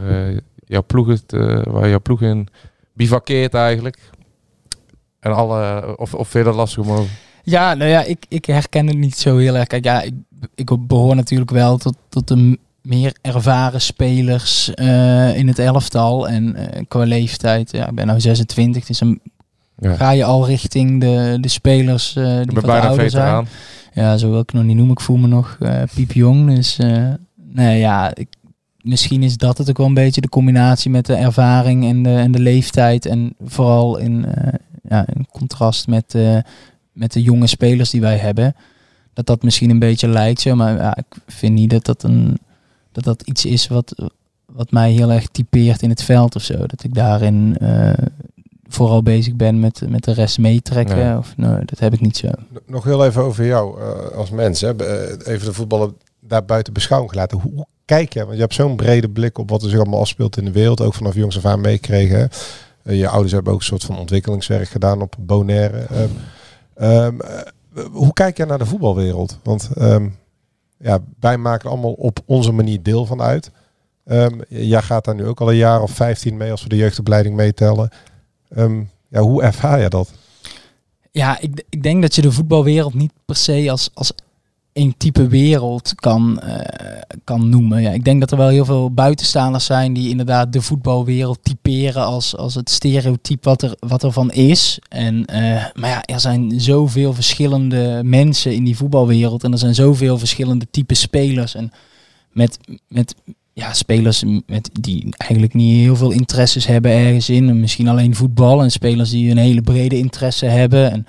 jouw 0.71 0.83
ploeg 0.87 1.07
het, 1.07 1.33
eh, 1.33 1.61
waar 1.63 1.89
jouw 1.89 1.99
ploeg 1.99 2.21
in 2.21 2.47
bivakkeert 2.93 3.53
eigenlijk. 3.53 3.97
En 5.19 5.35
alle, 5.35 5.93
of, 5.97 6.13
of 6.13 6.27
vind 6.27 6.45
je 6.45 6.49
dat 6.51 6.59
lastig 6.59 6.85
om? 6.87 7.07
Ja, 7.43 7.73
nou 7.73 7.89
ja, 7.89 8.03
ik, 8.03 8.25
ik 8.27 8.45
herken 8.45 8.87
het 8.87 8.97
niet 8.97 9.17
zo 9.17 9.37
heel 9.37 9.55
erg. 9.55 9.67
Kijk, 9.67 9.83
ja, 9.83 10.01
ik, 10.01 10.13
ik 10.55 10.87
behoor 10.87 11.15
natuurlijk 11.15 11.51
wel 11.51 11.77
tot, 11.77 11.95
tot 12.09 12.27
de 12.27 12.59
meer 12.81 13.15
ervaren 13.21 13.81
spelers 13.81 14.73
eh, 14.73 15.37
in 15.37 15.47
het 15.47 15.59
elftal. 15.59 16.27
En 16.27 16.55
eh, 16.55 16.81
qua 16.87 17.03
leeftijd, 17.03 17.71
ja, 17.71 17.87
ik 17.87 17.95
ben 17.95 18.07
nou 18.07 18.19
26, 18.19 18.85
dus 18.85 18.99
dan 18.99 19.19
Ja. 19.77 19.95
ga 19.95 20.11
je 20.11 20.23
al 20.23 20.45
richting 20.45 21.01
de, 21.01 21.37
de 21.41 21.47
spelers 21.47 22.15
eh, 22.15 22.23
die 22.23 22.55
wat 22.55 22.65
bijna 22.65 22.87
ouder 22.87 23.03
veteraan. 23.03 23.47
zijn. 23.93 24.05
Ja, 24.05 24.17
zo 24.17 24.29
wil 24.29 24.39
ik 24.39 24.53
nog 24.53 24.63
niet 24.63 24.75
noemen. 24.75 24.93
Ik 24.93 25.01
voel 25.01 25.17
me 25.17 25.27
nog 25.27 25.57
piepjong. 25.95 26.55
Dus 26.55 26.77
nee, 27.35 27.79
ja, 27.79 28.15
ik, 28.15 28.27
misschien 28.83 29.23
is 29.23 29.37
dat 29.37 29.57
het 29.57 29.69
ook 29.69 29.77
wel 29.77 29.87
een 29.87 29.93
beetje 29.93 30.21
de 30.21 30.29
combinatie 30.29 30.91
met 30.91 31.05
de 31.05 31.15
ervaring 31.15 31.85
en 31.85 32.03
de, 32.03 32.15
en 32.15 32.31
de 32.31 32.39
leeftijd. 32.39 33.05
En 33.05 33.35
vooral 33.43 33.97
in, 33.97 34.25
eh, 34.25 34.53
ja, 34.89 35.05
in 35.13 35.27
contrast 35.31 35.87
met, 35.87 36.15
eh, 36.15 36.37
met 36.91 37.13
de 37.13 37.21
jonge 37.21 37.47
spelers 37.47 37.89
die 37.89 38.01
wij 38.01 38.17
hebben. 38.17 38.55
Dat 39.13 39.25
dat 39.25 39.43
misschien 39.43 39.69
een 39.69 39.79
beetje 39.79 40.07
lijkt 40.07 40.41
zo. 40.41 40.55
Maar 40.55 40.75
ja, 40.75 40.97
ik 40.97 41.17
vind 41.27 41.53
niet 41.53 41.69
dat 41.69 41.85
dat, 41.85 42.03
een, 42.03 42.37
dat, 42.91 43.03
dat 43.03 43.21
iets 43.21 43.45
is 43.45 43.67
wat, 43.67 44.11
wat 44.45 44.71
mij 44.71 44.91
heel 44.91 45.11
erg 45.11 45.27
typeert 45.27 45.81
in 45.81 45.89
het 45.89 46.03
veld 46.03 46.35
of 46.35 46.41
zo. 46.41 46.57
Dat 46.65 46.83
ik 46.83 46.93
daarin 46.93 47.57
eh, 47.57 47.93
vooral 48.67 49.03
bezig 49.03 49.35
ben 49.35 49.59
met, 49.59 49.81
met 49.89 50.03
de 50.03 50.11
rest 50.11 50.39
meetrekken. 50.39 51.17
Of, 51.17 51.33
nee, 51.37 51.65
dat 51.65 51.79
heb 51.79 51.93
ik 51.93 52.01
niet 52.01 52.17
zo. 52.17 52.27
Nog 52.65 52.83
heel 52.83 53.05
even 53.05 53.23
over 53.23 53.45
jou 53.45 53.81
eh, 53.81 54.17
als 54.17 54.29
mens. 54.29 54.61
Hè. 54.61 54.69
Even 55.27 55.45
de 55.45 55.53
voetballen 55.53 55.93
daar 56.19 56.45
buiten 56.45 56.73
beschouwing 56.73 57.11
gelaten. 57.11 57.39
Hoe 57.39 57.65
kijk 57.95 58.13
je? 58.13 58.19
Want 58.19 58.33
je 58.33 58.41
hebt 58.41 58.53
zo'n 58.53 58.75
brede 58.75 59.09
blik 59.09 59.37
op 59.37 59.49
wat 59.49 59.63
er 59.63 59.69
zich 59.69 59.79
allemaal 59.79 59.99
afspeelt 59.99 60.37
in 60.37 60.45
de 60.45 60.51
wereld. 60.51 60.81
Ook 60.81 60.93
vanaf 60.93 61.15
jongs 61.15 61.37
af 61.37 61.45
aan 61.45 61.61
meekregen. 61.61 62.29
Eh, 62.83 62.99
je 62.99 63.07
ouders 63.07 63.31
hebben 63.31 63.53
ook 63.53 63.59
een 63.59 63.65
soort 63.65 63.83
van 63.83 63.97
ontwikkelingswerk 63.97 64.69
gedaan 64.69 65.01
op 65.01 65.15
Bonaire. 65.19 65.77
Ehm, 65.77 66.09
ehm, 66.75 67.19
eh, 67.19 67.83
hoe 67.91 68.13
kijk 68.13 68.37
jij 68.37 68.45
naar 68.45 68.57
de 68.57 68.65
voetbalwereld? 68.65 69.39
Want 69.43 69.69
ehm, 69.77 70.09
ja, 70.77 70.99
wij 71.19 71.37
maken 71.37 71.65
er 71.65 71.71
allemaal 71.71 71.91
op 71.91 72.19
onze 72.25 72.51
manier 72.51 72.83
deel 72.83 73.05
van 73.05 73.21
uit. 73.21 73.51
Jij 74.47 74.81
gaat 74.81 75.05
daar 75.05 75.15
nu 75.15 75.25
ook 75.25 75.41
al 75.41 75.49
een 75.49 75.55
jaar 75.55 75.81
of 75.81 75.91
15 75.91 76.37
mee 76.37 76.51
als 76.51 76.63
we 76.63 76.69
de 76.69 76.75
jeugdopleiding 76.75 77.35
meetellen. 77.35 77.89
Ja, 79.09 79.21
hoe 79.21 79.43
ervaar 79.43 79.81
je 79.81 79.89
dat? 79.89 80.11
Ja, 81.11 81.39
ik, 81.39 81.63
ik 81.69 81.83
denk 81.83 82.01
dat 82.01 82.15
je 82.15 82.21
de 82.21 82.31
voetbalwereld 82.31 82.93
niet 82.93 83.13
per 83.25 83.35
se 83.35 83.71
als, 83.71 83.89
als 83.93 84.13
één 84.73 84.93
type 84.97 85.27
wereld 85.27 85.93
kan, 85.95 86.39
eh, 86.39 87.01
kan 87.23 87.49
noemen. 87.49 87.81
Ja, 87.81 87.91
ik 87.91 88.03
denk 88.03 88.19
dat 88.19 88.31
er 88.31 88.37
wel 88.37 88.47
heel 88.47 88.65
veel 88.65 88.91
buitenstaanders 88.91 89.65
zijn 89.65 89.93
die 89.93 90.09
inderdaad 90.09 90.53
de 90.53 90.61
voetbalwereld 90.61 91.39
typeren 91.43 92.05
als, 92.05 92.37
als 92.37 92.55
het 92.55 92.69
stereotype 92.69 93.49
wat 93.49 93.61
er, 93.61 93.75
wat 93.79 94.03
er 94.03 94.11
van 94.11 94.31
is. 94.31 94.79
En, 94.89 95.25
eh, 95.25 95.65
maar 95.73 95.89
ja, 95.89 96.03
er 96.03 96.19
zijn 96.19 96.61
zoveel 96.61 97.13
verschillende 97.13 98.01
mensen 98.03 98.53
in 98.53 98.63
die 98.63 98.77
voetbalwereld 98.77 99.43
en 99.43 99.51
er 99.51 99.57
zijn 99.57 99.75
zoveel 99.75 100.17
verschillende 100.17 100.67
type 100.71 100.93
spelers. 100.93 101.55
En 101.55 101.71
met, 102.31 102.57
met 102.87 103.15
ja, 103.53 103.73
spelers 103.73 104.23
met, 104.45 104.69
die 104.81 105.15
eigenlijk 105.17 105.53
niet 105.53 105.75
heel 105.75 105.95
veel 105.95 106.11
interesses 106.11 106.65
hebben 106.65 106.91
ergens 106.91 107.29
in. 107.29 107.49
En 107.49 107.59
misschien 107.59 107.87
alleen 107.87 108.15
voetbal. 108.15 108.63
En 108.63 108.71
spelers 108.71 109.09
die 109.09 109.31
een 109.31 109.37
hele 109.37 109.61
brede 109.61 109.97
interesse 109.97 110.45
hebben. 110.45 110.91
En, 110.91 111.05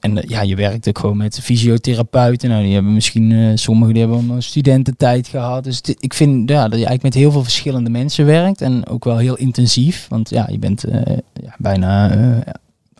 en 0.00 0.18
eh, 0.18 0.28
ja, 0.28 0.42
je 0.42 0.56
werkt 0.56 0.88
ook 0.88 0.98
gewoon 0.98 1.16
met 1.16 1.40
fysiotherapeuten. 1.40 2.48
Nou, 2.48 2.62
die 2.62 2.74
hebben 2.74 2.92
misschien, 2.92 3.32
eh, 3.32 3.50
sommigen 3.54 3.94
die 3.94 4.02
hebben 4.02 4.30
een 4.30 4.42
studententijd 4.42 5.28
gehad. 5.28 5.64
Dus 5.64 5.80
ik 5.98 6.14
vind 6.14 6.48
ja, 6.48 6.62
dat 6.62 6.78
je 6.78 6.86
eigenlijk 6.86 7.02
met 7.02 7.14
heel 7.14 7.30
veel 7.30 7.42
verschillende 7.42 7.90
mensen 7.90 8.26
werkt. 8.26 8.60
En 8.60 8.86
ook 8.86 9.04
wel 9.04 9.16
heel 9.16 9.36
intensief. 9.36 10.06
Want 10.08 10.30
ja, 10.30 10.48
je 10.50 10.58
bent 10.58 10.84
eh, 10.84 11.16
ja, 11.32 11.54
bijna 11.58 12.18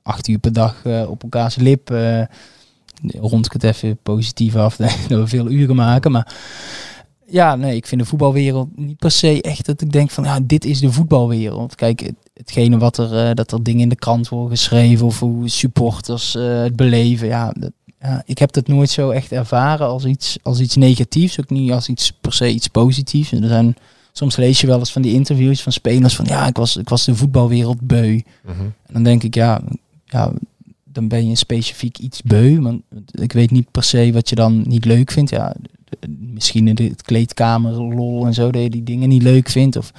acht 0.03 0.28
uur 0.28 0.38
per 0.38 0.53
dag 0.53 0.84
op 1.07 1.22
elkaars 1.22 1.57
lip. 1.57 1.94
rond 3.20 3.46
ik 3.46 3.53
het 3.53 3.64
even 3.64 3.98
positief 4.03 4.57
af, 4.57 4.76
dat 5.09 5.09
we 5.09 5.26
veel 5.26 5.51
uren 5.51 5.76
maken. 5.76 6.11
Maar 6.11 6.34
ja, 7.30 7.56
nee, 7.56 7.76
ik 7.76 7.86
vind 7.86 8.00
de 8.00 8.06
voetbalwereld 8.06 8.76
niet 8.76 8.98
per 8.98 9.10
se 9.10 9.42
echt 9.42 9.66
dat 9.66 9.80
ik 9.80 9.92
denk 9.92 10.10
van, 10.10 10.24
ja, 10.24 10.40
dit 10.42 10.64
is 10.64 10.80
de 10.80 10.92
voetbalwereld. 10.92 11.74
Kijk, 11.74 12.00
het, 12.00 12.14
hetgene 12.34 12.78
wat 12.78 12.98
er, 12.98 13.28
eh, 13.28 13.34
dat 13.34 13.52
er 13.52 13.62
dingen 13.62 13.80
in 13.80 13.88
de 13.88 13.96
krant 13.96 14.28
worden 14.28 14.50
geschreven 14.50 15.06
of 15.06 15.18
hoe 15.18 15.48
supporters 15.48 16.34
eh, 16.34 16.62
het 16.62 16.76
beleven, 16.76 17.26
ja, 17.26 17.52
dat, 17.58 17.72
ja, 18.00 18.22
ik 18.26 18.38
heb 18.38 18.52
dat 18.52 18.68
nooit 18.68 18.90
zo 18.90 19.10
echt 19.10 19.32
ervaren 19.32 19.86
als 19.86 20.04
iets, 20.04 20.38
als 20.42 20.60
iets 20.60 20.76
negatiefs, 20.76 21.40
ook 21.40 21.50
niet 21.50 21.72
als 21.72 21.88
iets 21.88 22.12
per 22.12 22.32
se 22.32 22.50
iets 22.50 22.68
positiefs. 22.68 23.32
En 23.32 23.42
er 23.42 23.48
zijn, 23.48 23.76
soms 24.12 24.36
lees 24.36 24.60
je 24.60 24.66
wel 24.66 24.78
eens 24.78 24.92
van 24.92 25.02
die 25.02 25.14
interviews 25.14 25.62
van 25.62 25.72
spelers 25.72 26.16
van, 26.16 26.24
ja, 26.24 26.46
ik 26.46 26.56
was, 26.56 26.76
ik 26.76 26.88
was 26.88 27.04
de 27.04 27.14
voetbalwereld 27.14 27.80
beu. 27.80 28.20
En 28.46 28.92
dan 28.92 29.02
denk 29.02 29.22
ik, 29.22 29.34
ja, 29.34 29.60
ja, 30.04 30.32
dan 30.84 31.08
ben 31.08 31.28
je 31.28 31.34
specifiek 31.34 31.98
iets 31.98 32.22
beu. 32.22 32.60
Want 32.60 32.82
ik 33.10 33.32
weet 33.32 33.50
niet 33.50 33.70
per 33.70 33.82
se 33.82 34.12
wat 34.12 34.28
je 34.28 34.34
dan 34.34 34.62
niet 34.66 34.84
leuk 34.84 35.10
vindt. 35.10 35.30
Ja, 35.30 35.54
misschien 36.09 36.68
in 36.68 36.74
de 36.74 36.84
het 36.84 37.03
kleedkamer 37.03 37.72
lol 37.72 38.26
en 38.26 38.34
zo, 38.34 38.51
dat 38.51 38.62
je 38.62 38.70
die 38.70 38.82
dingen 38.82 39.09
niet 39.09 39.22
leuk 39.22 39.49
vindt. 39.49 39.76
Of, 39.76 39.93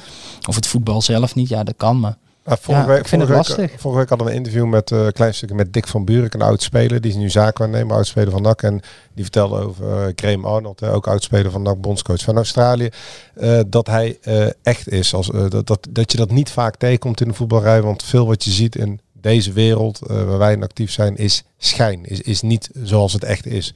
of 0.48 0.56
het 0.56 0.68
voetbal 0.68 1.02
zelf 1.02 1.36
niet. 1.36 1.50
Ja, 1.50 1.64
dat 1.64 1.76
kan, 1.78 2.00
maar 2.00 2.18
vorige 2.46 2.84
ja, 2.84 2.88
week, 2.88 3.00
ik 3.00 3.08
vind 3.08 3.22
het 3.22 3.32
lastig. 3.32 3.72
Vorige 3.78 4.00
week 4.00 4.10
hadden 4.10 4.28
we 4.28 4.34
een 4.34 4.38
interview 4.38 4.66
met 4.66 4.92
een 4.92 5.12
klein 5.12 5.34
stukje 5.34 5.56
met 5.56 5.74
Dick 5.74 5.88
van 5.88 6.06
Buren, 6.06 6.30
een 6.34 6.42
oud 6.42 6.62
speler. 6.62 7.02
Die 7.02 7.12
is 7.12 7.18
nu 7.18 7.30
zaakwaarnemer, 7.30 7.96
oud 7.96 8.08
speler 8.08 8.32
van 8.32 8.42
NAC. 8.42 8.62
En 8.62 8.82
die 9.14 9.24
vertelde 9.24 9.60
over 9.60 10.12
Graham 10.16 10.46
Arnold, 10.46 10.84
ook 10.84 11.08
oud 11.08 11.24
speler 11.24 11.52
van 11.52 11.62
NAC, 11.62 11.82
bondscoach 11.82 12.22
van 12.22 12.36
Australië. 12.36 12.90
eh, 13.34 13.60
dat 13.68 13.88
hij 13.88 14.18
echt 14.64 14.90
is. 14.90 15.14
Als, 15.14 15.28
dat, 15.28 15.68
dat, 15.68 15.88
dat 15.90 16.12
je 16.12 16.18
dat 16.18 16.32
niet 16.32 16.50
vaak 16.50 16.76
tegenkomt 16.76 17.22
in 17.22 17.28
de 17.28 17.34
voetbalrij. 17.34 17.82
Want 17.82 18.04
veel 18.04 18.28
wat 18.28 18.44
je 18.44 18.52
ziet 18.52 18.76
in 18.76 19.00
deze 19.14 19.52
wereld 19.52 20.00
waar 20.08 20.38
wij 20.38 20.54
in 20.54 20.64
actief 20.64 20.92
zijn, 20.92 21.16
is 21.16 21.44
schijn. 21.58 22.06
Is, 22.06 22.22
is 22.22 22.42
niet 22.42 22.70
zoals 22.84 23.14
het 23.14 23.24
echt 23.24 23.46
is. 23.46 23.74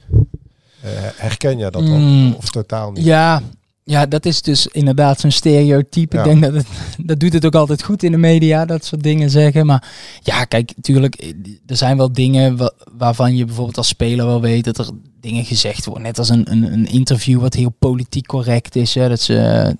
Eh, 0.86 0.92
herken 1.16 1.58
jij 1.58 1.70
dat 1.70 1.86
dan? 1.86 2.00
Mm, 2.00 2.34
Of 2.38 2.50
totaal 2.50 2.92
niet? 2.92 3.04
Ja, 3.04 3.42
ja, 3.84 4.06
dat 4.06 4.26
is 4.26 4.42
dus 4.42 4.66
inderdaad 4.66 5.20
zo'n 5.20 5.30
stereotype. 5.30 6.16
Ja. 6.16 6.22
Ik 6.24 6.28
denk 6.28 6.42
dat 6.42 6.54
het, 6.54 6.66
dat 7.06 7.20
doet 7.20 7.32
het 7.32 7.44
ook 7.46 7.54
altijd 7.54 7.82
goed 7.82 8.02
in 8.02 8.10
de 8.10 8.16
media, 8.18 8.64
dat 8.64 8.84
soort 8.84 9.02
dingen 9.02 9.30
zeggen. 9.30 9.66
Maar 9.66 9.88
ja, 10.22 10.44
kijk, 10.44 10.72
natuurlijk, 10.76 11.14
eh, 11.14 11.32
er 11.66 11.76
zijn 11.76 11.96
wel 11.96 12.12
dingen 12.12 12.56
wa- 12.56 12.72
waarvan 12.96 13.36
je 13.36 13.44
bijvoorbeeld 13.44 13.76
als 13.76 13.88
speler 13.88 14.26
wel 14.26 14.40
weet 14.40 14.64
dat 14.64 14.78
er 14.78 14.88
dingen 15.20 15.44
gezegd 15.44 15.84
worden. 15.84 16.02
Net 16.02 16.18
als 16.18 16.28
een, 16.28 16.50
een, 16.52 16.72
een 16.72 16.86
interview 16.86 17.40
wat 17.40 17.54
heel 17.54 17.74
politiek 17.78 18.26
correct 18.26 18.76
is. 18.76 18.94
Hè, 18.94 19.08
dat, 19.08 19.20
ze, 19.20 19.76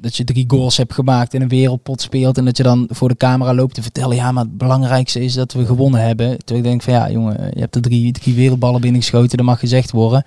dat 0.00 0.16
je 0.16 0.24
drie 0.24 0.44
goals 0.48 0.76
hebt 0.76 0.92
gemaakt 0.94 1.34
en 1.34 1.42
een 1.42 1.48
wereldpot 1.48 2.00
speelt. 2.00 2.38
En 2.38 2.44
dat 2.44 2.56
je 2.56 2.62
dan 2.62 2.86
voor 2.90 3.08
de 3.08 3.16
camera 3.16 3.54
loopt 3.54 3.74
te 3.74 3.82
vertellen, 3.82 4.16
ja, 4.16 4.32
maar 4.32 4.44
het 4.44 4.58
belangrijkste 4.58 5.20
is 5.24 5.34
dat 5.34 5.52
we 5.52 5.66
gewonnen 5.66 6.00
hebben. 6.06 6.38
Terwijl 6.38 6.58
ik 6.58 6.64
denk 6.64 6.82
van, 6.82 6.92
ja, 6.92 7.10
jongen, 7.10 7.50
je 7.54 7.60
hebt 7.60 7.74
er 7.74 7.82
drie, 7.82 8.12
drie 8.12 8.34
wereldballen 8.34 8.80
binnengeschoten, 8.80 9.36
dat 9.36 9.46
mag 9.46 9.58
gezegd 9.60 9.90
worden. 9.90 10.24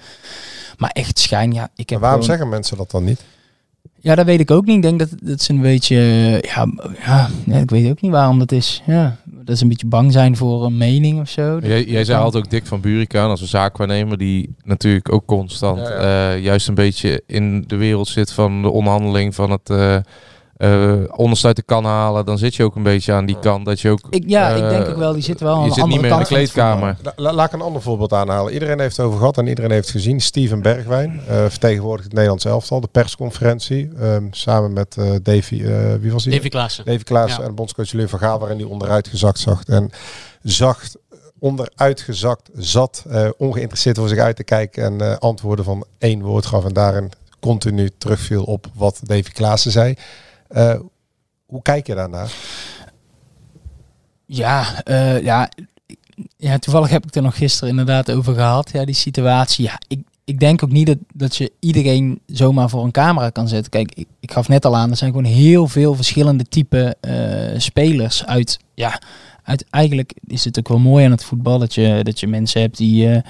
Maar 0.78 0.90
echt 0.90 1.20
schijn, 1.20 1.52
ja, 1.54 1.64
ik 1.76 1.90
heb 1.90 1.90
Maar 1.90 2.00
waarom 2.00 2.22
gewoon- 2.22 2.36
zeggen 2.38 2.56
mensen 2.56 2.78
dat 2.78 2.92
dan 2.92 3.04
niet? 3.04 3.24
ja, 4.00 4.16
dat 4.16 4.26
weet 4.26 4.40
ik 4.40 4.52
ook 4.52 4.66
niet. 4.66 4.76
Ik 4.76 4.82
denk 4.82 5.00
dat, 5.00 5.10
dat 5.24 5.42
ze 5.42 5.54
een 5.54 5.62
beetje... 5.62 5.96
Ja, 6.42 6.68
ja, 7.06 7.30
ja, 7.46 7.58
ik 7.58 7.70
weet 7.70 7.90
ook 7.90 8.02
niet 8.02 8.12
waarom 8.12 8.40
dat 8.40 8.52
is. 8.52 8.82
Ja, 8.86 9.18
dat 9.44 9.58
ze 9.58 9.64
een 9.64 9.70
beetje 9.70 9.88
bang 9.88 10.12
zijn 10.12 10.38
voor 10.38 10.66
een 10.66 10.78
mening 10.78 11.20
of 11.20 11.30
zo. 11.30 11.60
Jij, 11.62 11.84
jij 11.84 12.06
zei 12.06 12.20
altijd 12.22 12.44
ook 12.44 12.50
Dick 12.50 12.66
van 12.66 12.82
Burik 12.82 13.16
aan 13.16 13.30
als 13.30 13.42
een 13.42 13.48
zaakwaarnemer 13.48 14.18
die 14.18 14.56
natuurlijk 14.64 15.14
ook 15.14 15.26
constant 15.26 15.80
Ja, 15.80 16.32
eh, 16.34 16.44
juist 16.44 16.68
een 16.68 16.76
beetje 16.76 17.24
in 17.28 17.64
de 17.68 17.76
wereld 17.76 18.08
zit 18.08 18.32
van 18.32 18.62
de 18.62 18.70
onderhandeling 18.70 19.36
van 19.36 19.52
het 19.52 19.70
eh 20.62 21.04
eh, 21.04 21.54
de 21.54 21.62
kan 21.66 21.86
halen. 21.86 22.26
Dan 22.26 22.38
zit 22.38 22.56
je 22.56 22.64
ook 22.64 22.76
een 22.76 22.84
beetje 22.84 23.14
aan 23.14 23.26
die 23.26 23.40
kant 23.40 23.66
dat 23.66 23.80
je 23.80 23.90
ook... 23.90 24.00
Ik, 24.10 24.24
ja, 24.28 24.50
ik 24.50 24.64
eh, 24.64 24.70
denk 24.70 24.88
ook 24.88 24.98
wel, 24.98 25.14
die 25.14 25.24
zitten 25.24 25.46
wel 25.46 25.56
aan 25.56 25.62
Je 25.64 25.68
de 25.68 25.74
zit 25.74 25.86
niet 25.86 26.02
meer 26.02 26.12
in 26.12 26.18
de 26.18 26.26
kleedkamer. 26.26 26.98
La- 27.04 27.14
la- 27.16 27.34
laat 27.34 27.48
ik 27.48 27.54
een 27.54 27.62
ander 27.62 27.82
voorbeeld 27.82 28.14
aanhalen. 28.14 28.54
Iedereen 28.54 28.80
heeft 28.80 28.98
het 28.98 29.06
over 29.06 29.18
gehad 29.18 29.38
en 29.38 29.48
iedereen 29.48 29.72
heeft 29.72 29.88
het 29.88 29.96
gezien. 29.96 30.20
Steven 30.22 30.62
Bergwijn 30.62 31.22
uh, 31.30 31.46
vertegenwoordigt 31.48 32.04
het 32.04 32.14
Nederlands 32.14 32.46
elftal. 32.46 32.82
De 32.82 32.88
persconferentie. 32.92 33.90
Um, 34.02 34.28
samen 34.32 34.74
met 34.74 34.96
uh, 35.00 35.12
Davy, 35.24 35.56
uh, 35.56 35.94
wie 36.00 36.12
was 36.12 36.24
die? 36.24 36.34
Davy 36.34 36.50
Klaassen. 36.50 36.86
Davy 36.86 37.04
Klaassen 37.04 37.42
Ja. 37.42 37.48
en 37.48 37.56
bondscoach 37.56 37.90
Julien 37.92 38.10
van 38.10 38.20
Gaal, 38.20 38.40
waarin 38.40 38.58
hij 38.58 38.68
onderuit 38.68 39.08
gezakt 39.08 39.40
zag. 39.40 39.64
En 39.64 39.90
zacht, 40.44 40.98
onderuitgezakt 41.40 42.50
zat, 42.56 43.04
uh, 43.08 43.30
ongeïnteresseerd 43.38 43.98
voor 43.98 44.08
zich 44.08 44.20
uit 44.20 44.36
te 44.36 44.44
kijken 44.44 44.84
en 44.84 45.08
uh, 45.08 45.18
antwoorden 45.18 45.66
van 45.66 45.86
één 45.98 46.22
woord 46.22 46.46
gaf. 46.46 46.66
En 46.66 46.74
daarin 46.74 47.12
continu 47.40 47.90
terugviel 47.98 48.44
op 48.44 48.68
wat 48.74 49.00
Davy 49.04 49.32
Klaassen 49.32 49.72
zei. 49.72 49.96
Uh, 50.56 50.80
hoe 51.46 51.62
kijk 51.62 51.88
je 51.88 51.96
daarnaar? 51.96 52.32
Ja, 54.26 54.82
uh, 54.86 55.22
ja, 55.22 55.50
Ja, 56.38 56.58
toevallig 56.60 56.90
heb 56.90 57.06
ik 57.06 57.16
er 57.16 57.22
nog 57.22 57.38
gisteren 57.38 57.70
inderdaad 57.70 58.12
over 58.12 58.34
gehad. 58.34 58.70
Ja, 58.74 58.86
die 58.86 58.96
situatie. 58.96 59.66
Ja, 59.66 59.80
ik, 59.88 60.00
ik 60.26 60.40
denk 60.40 60.64
ook 60.64 60.72
niet 60.72 60.88
dat, 60.88 60.98
dat 61.14 61.36
je 61.36 61.52
iedereen 61.60 62.22
zomaar 62.26 62.70
voor 62.70 62.84
een 62.84 62.92
camera 62.92 63.30
kan 63.30 63.48
zetten. 63.48 63.72
Kijk, 63.72 63.92
ik, 63.96 64.08
ik 64.20 64.32
gaf 64.32 64.48
net 64.48 64.66
al 64.66 64.76
aan, 64.76 64.90
er 64.90 64.98
zijn 64.98 65.12
gewoon 65.12 65.32
heel 65.32 65.68
veel 65.68 65.96
verschillende 65.96 66.44
type 66.44 66.96
eh, 67.02 67.60
spelers 67.60 68.26
uit. 68.26 68.60
Ja, 68.76 69.02
uit, 69.44 69.66
eigenlijk 69.70 70.14
is 70.28 70.44
het 70.44 70.60
ook 70.60 70.68
wel 70.68 70.80
mooi 70.80 71.06
aan 71.06 71.12
het 71.12 71.24
voetbal 71.24 71.60
dat 71.60 71.74
je, 71.74 72.00
dat 72.04 72.20
je 72.20 72.28
mensen 72.28 72.62
hebt 72.62 72.78
die. 72.78 73.12
eh, 73.12 73.22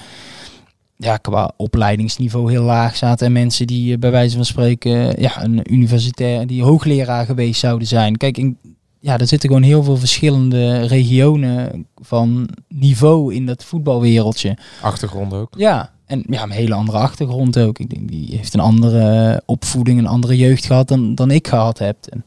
ja, 1.02 1.16
qua 1.16 1.52
opleidingsniveau 1.56 2.50
heel 2.50 2.62
laag 2.62 2.96
zaten. 2.96 3.26
En 3.26 3.32
mensen 3.32 3.66
die 3.66 3.92
eh, 3.92 3.98
bij 3.98 4.10
wijze 4.10 4.36
van 4.36 4.44
spreken 4.44 5.16
eh, 5.16 5.22
ja, 5.22 5.42
een 5.42 5.72
universitair, 5.72 6.46
die 6.46 6.62
hoogleraar 6.62 7.26
geweest 7.26 7.60
zouden 7.60 7.88
zijn. 7.88 8.16
Kijk, 8.16 8.38
in, 8.38 8.58
ja, 9.00 9.18
er 9.18 9.26
zitten 9.26 9.48
gewoon 9.48 9.64
heel 9.64 9.82
veel 9.82 9.96
verschillende 9.96 10.86
regionen 10.86 11.86
van 11.94 12.48
niveau 12.68 13.34
in 13.34 13.46
dat 13.46 13.64
voetbalwereldje. 13.64 14.56
Achtergrond 14.80 15.32
ook. 15.32 15.54
Ja, 15.56 15.90
en 16.06 16.24
ja, 16.26 16.42
een 16.42 16.50
hele 16.50 16.74
andere 16.74 16.98
achtergrond 16.98 17.58
ook. 17.58 17.78
Ik 17.78 17.90
denk, 17.90 18.08
die 18.08 18.36
heeft 18.36 18.54
een 18.54 18.60
andere 18.60 19.42
opvoeding, 19.46 19.98
een 19.98 20.06
andere 20.06 20.36
jeugd 20.36 20.66
gehad 20.66 20.88
dan, 20.88 21.14
dan 21.14 21.30
ik 21.30 21.48
gehad 21.48 21.78
heb. 21.78 21.96
En 22.06 22.24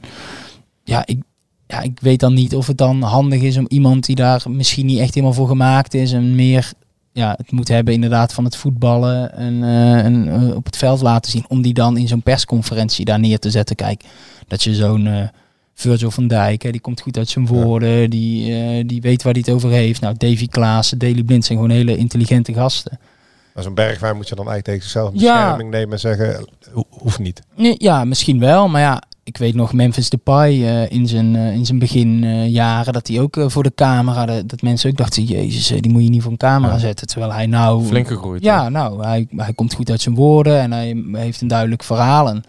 ja, 0.84 1.05
ik, 1.05 1.21
ja, 1.67 1.82
ik 1.82 1.99
weet 1.99 2.19
dan 2.19 2.34
niet 2.34 2.55
of 2.55 2.67
het 2.67 2.78
dan 2.78 3.01
handig 3.01 3.41
is 3.41 3.57
om 3.57 3.65
iemand 3.67 4.05
die 4.05 4.15
daar 4.15 4.43
misschien 4.49 4.86
niet 4.86 4.99
echt 4.99 5.13
helemaal 5.13 5.36
voor 5.36 5.47
gemaakt 5.47 5.93
is 5.93 6.11
en 6.11 6.36
meer 6.36 6.73
ja, 7.16 7.34
het 7.38 7.51
moet 7.51 7.68
hebben 7.68 7.93
inderdaad 7.93 8.34
van 8.34 8.43
het 8.43 8.55
voetballen 8.55 9.34
en, 9.38 9.63
eh, 9.63 10.05
en 10.05 10.28
eh, 10.49 10.55
op 10.55 10.66
het 10.66 10.78
veld 10.78 11.01
laten 11.01 11.32
zien, 11.32 11.45
om 11.47 11.61
die 11.61 11.74
dan 11.74 11.97
in 11.97 12.07
zo'n 12.07 12.22
persconferentie 12.22 13.05
daar 13.05 13.20
neer 13.20 13.39
te 13.39 13.49
zetten. 13.49 13.76
Kijk, 13.76 14.03
dat 14.47 14.63
je 14.63 14.74
zo'n 14.76 15.07
eh, 15.07 15.28
Virgil 15.74 16.11
van 16.11 16.28
Dijk, 16.28 16.61
hè, 16.61 16.72
die 16.72 16.82
komt 16.82 17.01
goed 17.01 17.18
uit 17.18 17.30
zijn 17.30 17.45
woorden, 17.47 18.09
die, 18.09 18.86
die 18.86 19.01
weet 19.01 19.24
waar 19.24 19.34
hij 19.34 19.41
het 19.45 19.55
over 19.55 19.70
heeft. 19.70 20.01
Nou, 20.01 20.16
Davy 20.18 20.47
Klaassen, 20.47 20.97
Daley 20.97 21.24
Blind 21.24 21.45
zijn 21.45 21.57
gewoon 21.59 21.74
hele 21.76 21.97
intelligente 21.97 22.53
gasten. 22.53 22.99
Maar 23.53 23.63
zo'n 23.63 23.74
bergwijn 23.74 24.16
moet 24.16 24.28
je 24.30 24.36
dan 24.36 24.47
eigenlijk 24.49 24.66
tegen 24.66 24.82
zichzelf 24.82 25.13
in 25.13 25.20
Ja. 25.20 25.34
bescherming 25.39 25.70
nemen 25.70 25.91
en 25.93 25.99
zeggen, 25.99 26.45
ho- 26.74 26.88
hoeft 26.89 27.20
niet. 27.20 27.41
Nee, 27.55 27.76
Ja, 27.78 28.05
misschien 28.05 28.39
wel. 28.39 28.68
Maar 28.68 28.82
ja, 28.82 29.01
ik 29.26 29.38
weet 29.38 29.55
nog 29.55 29.73
Memphis 29.73 30.09
Depay 30.09 30.63
eh 30.63 30.91
in 30.91 31.07
zijn, 31.07 31.36
eh, 31.36 31.53
in 31.53 31.65
zijn 31.65 31.80
beginjaren 31.80 32.93
dat 32.93 33.07
hij 33.07 33.19
ook 33.19 33.38
eh, 33.38 33.49
voor 33.49 33.63
de 33.63 33.73
camera, 33.76 34.26
dat, 34.26 34.49
dat 34.49 34.61
mensen 34.61 34.89
ook 34.89 34.97
dachten, 34.97 35.23
jezus, 35.23 35.71
eh, 35.71 35.82
die 35.82 35.91
moet 35.91 36.03
je 36.03 36.09
niet 36.09 36.21
voor 36.21 36.32
een 36.32 36.38
camera 36.38 36.78
zetten. 36.78 37.07
Terwijl 37.07 37.34
hij 37.34 37.45
nou... 37.45 37.86
Flink 37.86 38.07
gegroeid, 38.07 38.43
Ja, 38.43 38.69
nou, 38.69 39.03
hij, 39.03 39.28
hij 39.36 39.53
komt 39.53 39.73
goed 39.73 39.89
uit 39.89 40.01
zijn 40.01 40.15
woorden 40.15 40.59
en 40.59 40.71
hij 40.71 41.03
heeft 41.11 41.41
een 41.41 41.47
duidelijk 41.47 41.84
verhaal. 41.84 42.30
En, 42.30 42.43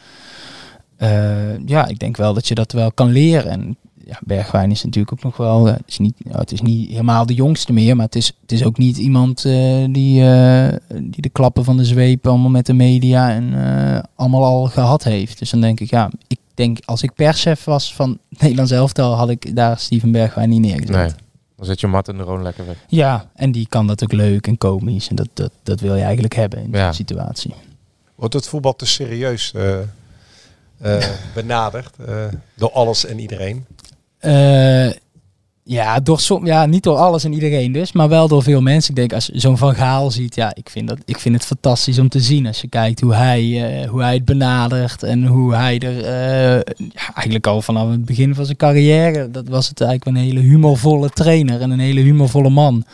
eh, 0.96 1.66
ja, 1.66 1.86
ik 1.86 1.98
denk 1.98 2.16
wel 2.16 2.34
dat 2.34 2.48
je 2.48 2.54
dat 2.54 2.72
wel 2.72 2.92
kan 2.92 3.08
leren. 3.08 3.50
En 3.50 3.76
ja, 4.04 4.18
Bergwijn 4.24 4.70
is 4.70 4.84
natuurlijk 4.84 5.12
ook 5.12 5.22
nog 5.22 5.36
wel, 5.36 5.68
eh, 5.68 5.72
het, 5.72 5.88
is 5.88 5.98
niet, 5.98 6.14
ja, 6.16 6.38
het 6.38 6.52
is 6.52 6.60
niet 6.60 6.90
helemaal 6.90 7.26
de 7.26 7.34
jongste 7.34 7.72
meer, 7.72 7.96
maar 7.96 8.04
het 8.04 8.16
is, 8.16 8.32
het 8.40 8.52
is 8.52 8.64
ook 8.64 8.78
niet 8.78 8.96
iemand 8.96 9.44
eh, 9.44 9.84
die, 9.90 10.28
eh, 10.28 10.76
die 10.88 11.22
de 11.22 11.28
klappen 11.28 11.64
van 11.64 11.76
de 11.76 11.84
zweep 11.84 12.26
allemaal 12.26 12.50
met 12.50 12.66
de 12.66 12.72
media 12.72 13.30
en 13.30 13.64
eh, 13.64 14.02
allemaal 14.14 14.44
al 14.44 14.64
gehad 14.64 15.04
heeft. 15.04 15.38
Dus 15.38 15.50
dan 15.50 15.60
denk 15.60 15.80
ik, 15.80 15.90
ja, 15.90 16.10
ik 16.26 16.38
denk 16.56 16.78
als 16.84 17.02
ik 17.02 17.14
perschef 17.14 17.64
was 17.64 17.94
van 17.94 18.18
Nederlands 18.40 18.70
elftal, 18.70 19.14
had 19.14 19.28
ik 19.28 19.56
daar 19.56 19.78
Steven 19.78 20.10
Bergwijn 20.12 20.48
niet 20.48 20.60
neergezet. 20.60 20.88
Nee, 20.96 21.10
dan 21.56 21.66
zet 21.66 21.80
je 21.80 21.86
Martin 21.86 22.18
er 22.18 22.24
gewoon 22.24 22.42
lekker 22.42 22.66
weg. 22.66 22.76
Ja, 22.88 23.28
en 23.34 23.52
die 23.52 23.66
kan 23.68 23.86
dat 23.86 24.02
ook 24.02 24.12
leuk 24.12 24.46
en 24.46 24.58
komisch 24.58 25.08
en 25.08 25.16
dat, 25.16 25.28
dat, 25.34 25.50
dat 25.62 25.80
wil 25.80 25.94
je 25.96 26.02
eigenlijk 26.02 26.34
hebben 26.34 26.58
in 26.62 26.70
Ja. 26.72 26.84
zo'n 26.84 26.94
situatie. 26.94 27.54
Wordt 28.14 28.34
het 28.34 28.48
voetbal 28.48 28.76
te 28.76 28.86
serieus 28.86 29.52
eh, 29.54 29.78
eh, 30.78 31.04
benaderd 31.34 31.94
eh, 32.06 32.24
door 32.54 32.72
alles 32.72 33.04
en 33.06 33.18
iedereen? 33.18 33.64
Ja, 35.68 36.00
door 36.00 36.20
som, 36.20 36.46
ja, 36.46 36.66
niet 36.66 36.82
door 36.82 36.96
alles 36.96 37.24
en 37.24 37.32
iedereen 37.32 37.72
dus, 37.72 37.92
maar 37.92 38.08
wel 38.08 38.28
door 38.28 38.42
veel 38.42 38.60
mensen. 38.60 38.90
Ik 38.90 38.96
denk 38.96 39.12
als 39.12 39.26
je 39.32 39.40
zo'n 39.40 39.58
Van 39.58 39.74
Gaal 39.74 40.10
ziet, 40.10 40.34
ja, 40.34 40.54
ik 40.54 40.70
vind, 40.70 40.88
dat, 40.88 40.98
ik 41.04 41.18
vind 41.18 41.34
het 41.34 41.44
fantastisch 41.44 41.98
om 41.98 42.08
te 42.08 42.20
zien. 42.20 42.46
Als 42.46 42.60
je 42.60 42.68
kijkt 42.68 43.00
hoe 43.00 43.14
hij, 43.14 43.42
eh, 43.42 43.88
hoe 43.88 44.02
hij 44.02 44.14
het 44.14 44.24
benadert 44.24 45.02
en 45.02 45.24
hoe 45.24 45.54
hij 45.54 45.78
er 45.78 46.04
eh, 46.04 46.74
ja, 46.76 47.14
eigenlijk 47.14 47.46
al 47.46 47.62
vanaf 47.62 47.90
het 47.90 48.04
begin 48.04 48.34
van 48.34 48.44
zijn 48.44 48.56
carrière, 48.56 49.30
dat 49.30 49.48
was 49.48 49.68
het 49.68 49.80
eigenlijk 49.80 50.16
een 50.16 50.24
hele 50.24 50.40
humorvolle 50.40 51.10
trainer 51.10 51.60
en 51.60 51.70
een 51.70 51.78
hele 51.78 52.00
humorvolle 52.00 52.50
man. 52.50 52.84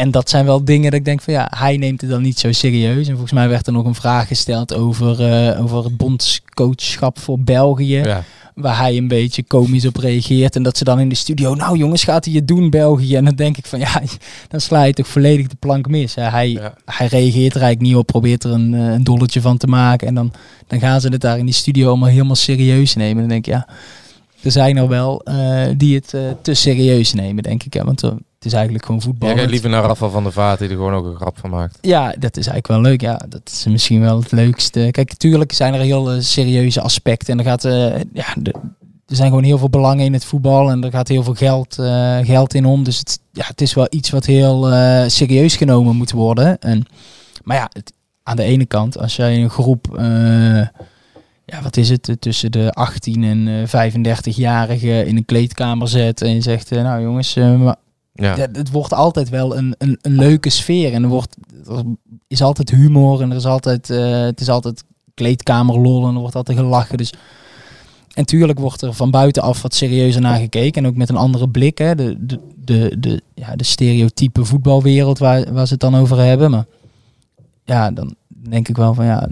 En 0.00 0.10
dat 0.10 0.30
zijn 0.30 0.44
wel 0.44 0.64
dingen 0.64 0.90
dat 0.90 0.98
ik 0.98 1.04
denk 1.04 1.22
van 1.22 1.32
ja, 1.32 1.52
hij 1.56 1.76
neemt 1.76 2.00
het 2.00 2.10
dan 2.10 2.22
niet 2.22 2.38
zo 2.38 2.52
serieus. 2.52 3.06
En 3.06 3.12
volgens 3.12 3.32
mij 3.32 3.48
werd 3.48 3.66
er 3.66 3.72
nog 3.72 3.84
een 3.84 3.94
vraag 3.94 4.28
gesteld 4.28 4.74
over, 4.74 5.24
eh, 5.24 5.62
over 5.62 5.84
het 5.84 5.96
bondscoachschap 5.96 7.18
voor 7.18 7.38
België. 7.38 7.96
Ja. 7.96 8.24
Waar 8.54 8.78
hij 8.78 8.96
een 8.96 9.08
beetje 9.08 9.42
komisch 9.42 9.86
op 9.86 9.96
reageert. 9.96 10.56
En 10.56 10.62
dat 10.62 10.76
ze 10.76 10.84
dan 10.84 11.00
in 11.00 11.08
de 11.08 11.14
studio, 11.14 11.54
nou 11.54 11.76
jongens, 11.76 12.04
gaat 12.04 12.24
hij 12.24 12.34
het 12.34 12.48
doen 12.48 12.70
België? 12.70 13.16
En 13.16 13.24
dan 13.24 13.34
denk 13.34 13.56
ik 13.56 13.66
van 13.66 13.78
ja, 13.78 14.02
dan 14.48 14.60
sla 14.60 14.82
je 14.82 14.92
toch 14.92 15.06
volledig 15.06 15.46
de 15.46 15.56
plank 15.58 15.88
mis. 15.88 16.14
hè. 16.14 16.22
Hij, 16.22 16.60
hij 16.84 17.06
reageert 17.06 17.54
er 17.54 17.62
eigenlijk 17.62 17.80
niet 17.80 17.96
op, 17.96 18.06
probeert 18.06 18.44
er 18.44 18.50
een, 18.50 18.74
eh, 18.74 18.92
een 18.92 19.04
dolletje 19.04 19.40
van 19.40 19.56
te 19.56 19.66
maken. 19.66 20.08
En 20.08 20.14
dan, 20.14 20.32
dan 20.66 20.80
gaan 20.80 21.00
ze 21.00 21.08
het 21.08 21.20
daar 21.20 21.38
in 21.38 21.44
die 21.44 21.54
studio 21.54 21.88
allemaal 21.88 22.08
helemaal 22.08 22.34
serieus 22.34 22.94
nemen. 22.94 23.22
En 23.22 23.28
dan 23.28 23.28
denk 23.28 23.46
ik 23.46 23.52
ja, 23.52 23.66
er 24.42 24.50
zijn 24.50 24.76
er 24.76 24.88
wel 24.88 25.22
eh, 25.22 25.66
die 25.76 25.94
het 25.94 26.14
te 26.42 26.54
serieus 26.54 27.12
nemen, 27.12 27.42
denk 27.42 27.62
ik. 27.62 27.72
Hè? 27.72 27.84
Want 27.84 28.02
het 28.40 28.48
is 28.48 28.54
eigenlijk 28.54 28.84
gewoon 28.86 29.00
voetbal. 29.02 29.28
Jij 29.28 29.40
Het- 29.40 29.50
liever 29.50 29.70
naar 29.70 29.82
Rafa 29.82 30.08
van 30.08 30.22
der 30.22 30.32
Vaart 30.32 30.58
die 30.58 30.68
er 30.68 30.74
gewoon 30.76 30.94
ook 30.94 31.04
een 31.06 31.16
grap 31.16 31.38
van 31.38 31.50
maakt. 31.50 31.78
ja, 31.80 32.06
dat 32.18 32.36
is 32.36 32.46
eigenlijk 32.46 32.66
wel 32.66 32.80
leuk. 32.80 33.00
Ja, 33.00 33.20
dat 33.28 33.40
is 33.44 33.66
misschien 33.66 34.00
wel 34.00 34.18
het 34.20 34.32
leukste. 34.32 34.88
Kijk, 34.90 35.08
natuurlijk 35.10 35.52
zijn 35.52 35.74
er 35.74 35.80
heel 35.80 36.10
eh, 36.12 36.20
serieuze 36.20 36.80
aspecten. 36.80 37.32
En 37.32 37.38
er, 37.38 37.44
gaat, 37.44 37.64
eh, 37.64 38.00
ja, 38.12 38.26
de- 38.38 38.54
er 39.06 39.16
zijn 39.16 39.28
gewoon 39.28 39.44
heel 39.44 39.58
veel 39.58 39.70
belangen 39.70 40.04
in 40.04 40.12
het 40.12 40.24
voetbal. 40.24 40.70
En 40.70 40.84
er 40.84 40.90
gaat 40.90 41.08
heel 41.08 41.22
veel 41.22 41.34
geld, 41.34 41.78
eh, 41.78 42.18
geld 42.18 42.54
in 42.54 42.64
om. 42.66 42.84
Dus 42.84 42.98
het, 42.98 43.20
ja, 43.32 43.44
het 43.46 43.60
is 43.60 43.74
wel 43.74 43.86
iets 43.90 44.10
wat 44.10 44.26
heel 44.26 44.64
serieus 45.10 45.56
genomen 45.56 45.96
moet 45.96 46.10
worden. 46.10 46.58
En, 46.58 46.84
maar 47.44 47.56
ja, 47.56 47.68
het, 47.72 47.92
aan 48.22 48.36
de 48.36 48.42
ene 48.42 48.66
kant, 48.66 48.98
als 48.98 49.16
jij 49.16 49.42
een 49.42 49.50
groep... 49.50 49.86
ja, 51.46 51.62
wat 51.62 51.76
is 51.76 51.88
het, 51.88 52.16
tussen 52.18 52.52
de 52.52 52.70
18 52.72 53.24
en 53.24 53.48
eh 53.48 53.66
35-jarigen 53.88 55.06
in 55.06 55.16
een 55.16 55.24
kleedkamer 55.24 55.88
zet 55.88 56.22
en 56.22 56.34
je 56.34 56.40
zegt, 56.40 56.70
nou 56.70 57.02
jongens, 57.02 57.34
maar 57.34 57.76
Ja. 58.12 58.36
ja, 58.36 58.46
het 58.52 58.70
wordt 58.70 58.92
altijd 58.92 59.28
wel 59.28 59.56
een, 59.56 59.74
een, 59.78 59.98
een 60.02 60.14
leuke 60.14 60.50
sfeer 60.50 60.92
en 60.92 61.02
er, 61.02 61.08
wordt, 61.08 61.36
er 61.66 61.84
is 62.28 62.42
altijd 62.42 62.70
humor 62.70 63.22
en 63.22 63.30
er 63.30 63.36
is 63.36 63.46
altijd, 63.46 63.90
eh, 63.90 64.20
het 64.20 64.40
is 64.40 64.48
altijd 64.48 64.84
kleedkamerlol 65.14 66.06
en 66.06 66.14
er 66.14 66.20
wordt 66.20 66.34
altijd 66.34 66.58
gelachen. 66.58 66.96
Dus 66.96 67.12
en 68.14 68.24
tuurlijk 68.24 68.58
wordt 68.58 68.82
er 68.82 68.94
van 68.94 69.10
buitenaf 69.10 69.62
wat 69.62 69.74
serieuzer 69.74 70.20
naar 70.20 70.38
gekeken 70.38 70.82
en 70.82 70.90
ook 70.90 70.96
met 70.96 71.08
een 71.08 71.16
andere 71.16 71.48
blik. 71.48 71.78
Hè, 71.78 71.94
de, 71.94 72.16
de, 72.26 72.40
de, 72.64 72.96
de, 72.98 73.22
ja, 73.34 73.56
de 73.56 73.64
stereotype 73.64 74.44
voetbalwereld 74.44 75.18
waar, 75.18 75.52
waar 75.52 75.66
ze 75.66 75.72
het 75.72 75.82
dan 75.82 75.96
over 75.96 76.18
hebben. 76.18 76.50
Maar 76.50 76.64
ja, 77.64 77.90
dan 77.90 78.14
denk 78.28 78.68
ik 78.68 78.76
wel 78.76 78.94
van 78.94 79.04
ja, 79.04 79.28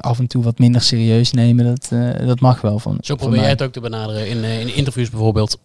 af 0.00 0.18
en 0.18 0.26
toe 0.26 0.42
wat 0.42 0.58
minder 0.58 0.80
serieus 0.80 1.32
nemen, 1.32 1.64
dat, 1.64 1.88
eh, 1.92 2.26
dat 2.26 2.40
mag 2.40 2.60
wel. 2.60 2.78
Van, 2.78 2.92
Zo 2.92 3.00
van 3.06 3.16
probeer 3.16 3.40
jij 3.40 3.48
het 3.48 3.62
ook 3.62 3.72
te 3.72 3.80
benaderen 3.80 4.28
in, 4.28 4.44
eh, 4.44 4.60
in 4.60 4.74
interviews 4.74 5.10
bijvoorbeeld. 5.10 5.58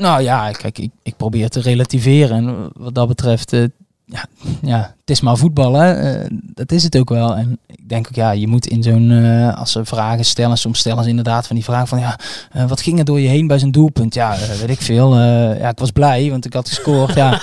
Nou 0.00 0.22
ja, 0.22 0.50
kijk, 0.50 0.78
ik, 0.78 0.90
ik 1.02 1.16
probeer 1.16 1.48
te 1.48 1.60
relativeren. 1.60 2.36
En 2.36 2.70
wat 2.74 2.94
dat 2.94 3.08
betreft, 3.08 3.52
eh, 3.52 3.64
ja, 4.10 4.24
ja, 4.62 4.94
het 5.00 5.10
is 5.10 5.20
maar 5.20 5.36
voetbal, 5.36 5.74
hè. 5.74 5.92
Eh, 5.92 6.26
dat 6.30 6.72
is 6.72 6.82
het 6.82 6.98
ook 6.98 7.08
wel. 7.08 7.36
En 7.36 7.58
ik 7.66 7.88
denk 7.88 8.06
ook, 8.06 8.14
ja, 8.14 8.30
je 8.30 8.46
moet 8.46 8.66
in 8.66 8.82
zo'n, 8.82 9.10
eh, 9.10 9.58
als 9.58 9.72
ze 9.72 9.84
vragen 9.84 10.24
stellen, 10.24 10.58
soms 10.58 10.78
stellen 10.78 11.02
ze 11.02 11.08
inderdaad 11.08 11.46
van 11.46 11.56
die 11.56 11.64
vraag 11.64 11.88
van, 11.88 11.98
ja, 11.98 12.18
eh, 12.52 12.68
wat 12.68 12.80
ging 12.80 12.98
er 12.98 13.04
door 13.04 13.20
je 13.20 13.28
heen 13.28 13.46
bij 13.46 13.58
zijn 13.58 13.70
doelpunt? 13.70 14.14
Ja, 14.14 14.36
weet 14.60 14.70
ik 14.70 14.80
veel. 14.80 15.18
Ja, 15.18 15.68
ik 15.68 15.78
was 15.78 15.90
blij, 15.90 16.30
want 16.30 16.44
ik 16.44 16.52
had 16.52 16.68
gescoord, 16.68 17.14
ja. 17.14 17.30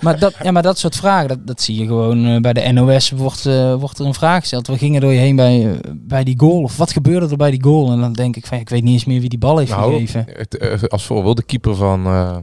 Maar 0.00 0.18
dat, 0.18 0.34
ja, 0.42 0.50
maar 0.50 0.62
dat 0.62 0.78
soort 0.78 0.96
vragen, 0.96 1.28
dat, 1.28 1.46
dat 1.46 1.60
zie 1.62 1.78
je 1.80 1.86
gewoon 1.86 2.26
eh, 2.26 2.40
bij 2.40 2.52
de 2.52 2.72
NOS, 2.72 3.10
wordt, 3.10 3.46
eh, 3.46 3.74
wordt 3.74 3.98
er 3.98 4.06
een 4.06 4.14
vraag 4.14 4.40
gesteld. 4.40 4.66
Wat 4.66 4.78
ging 4.78 4.94
er 4.94 5.00
door 5.00 5.12
je 5.12 5.18
heen 5.18 5.36
bij, 5.36 5.70
eh, 5.70 5.90
bij 5.94 6.24
die 6.24 6.38
goal? 6.40 6.62
Of 6.62 6.76
wat 6.76 6.92
gebeurde 6.92 7.28
er 7.28 7.36
bij 7.36 7.50
die 7.50 7.62
goal? 7.62 7.92
En 7.92 8.00
dan 8.00 8.12
denk 8.12 8.36
ik 8.36 8.46
van, 8.46 8.58
ik 8.58 8.68
weet 8.68 8.82
niet 8.82 8.92
eens 8.92 9.04
meer 9.04 9.20
wie 9.20 9.28
die 9.28 9.38
bal 9.38 9.58
heeft 9.58 9.70
Nou, 9.70 9.92
gegeven. 9.92 10.26
het, 10.32 10.90
als 10.90 11.04
voorbeeld 11.04 11.36
de 11.36 11.42
keeper 11.42 11.74
van 11.74 12.06
eh, 12.06 12.36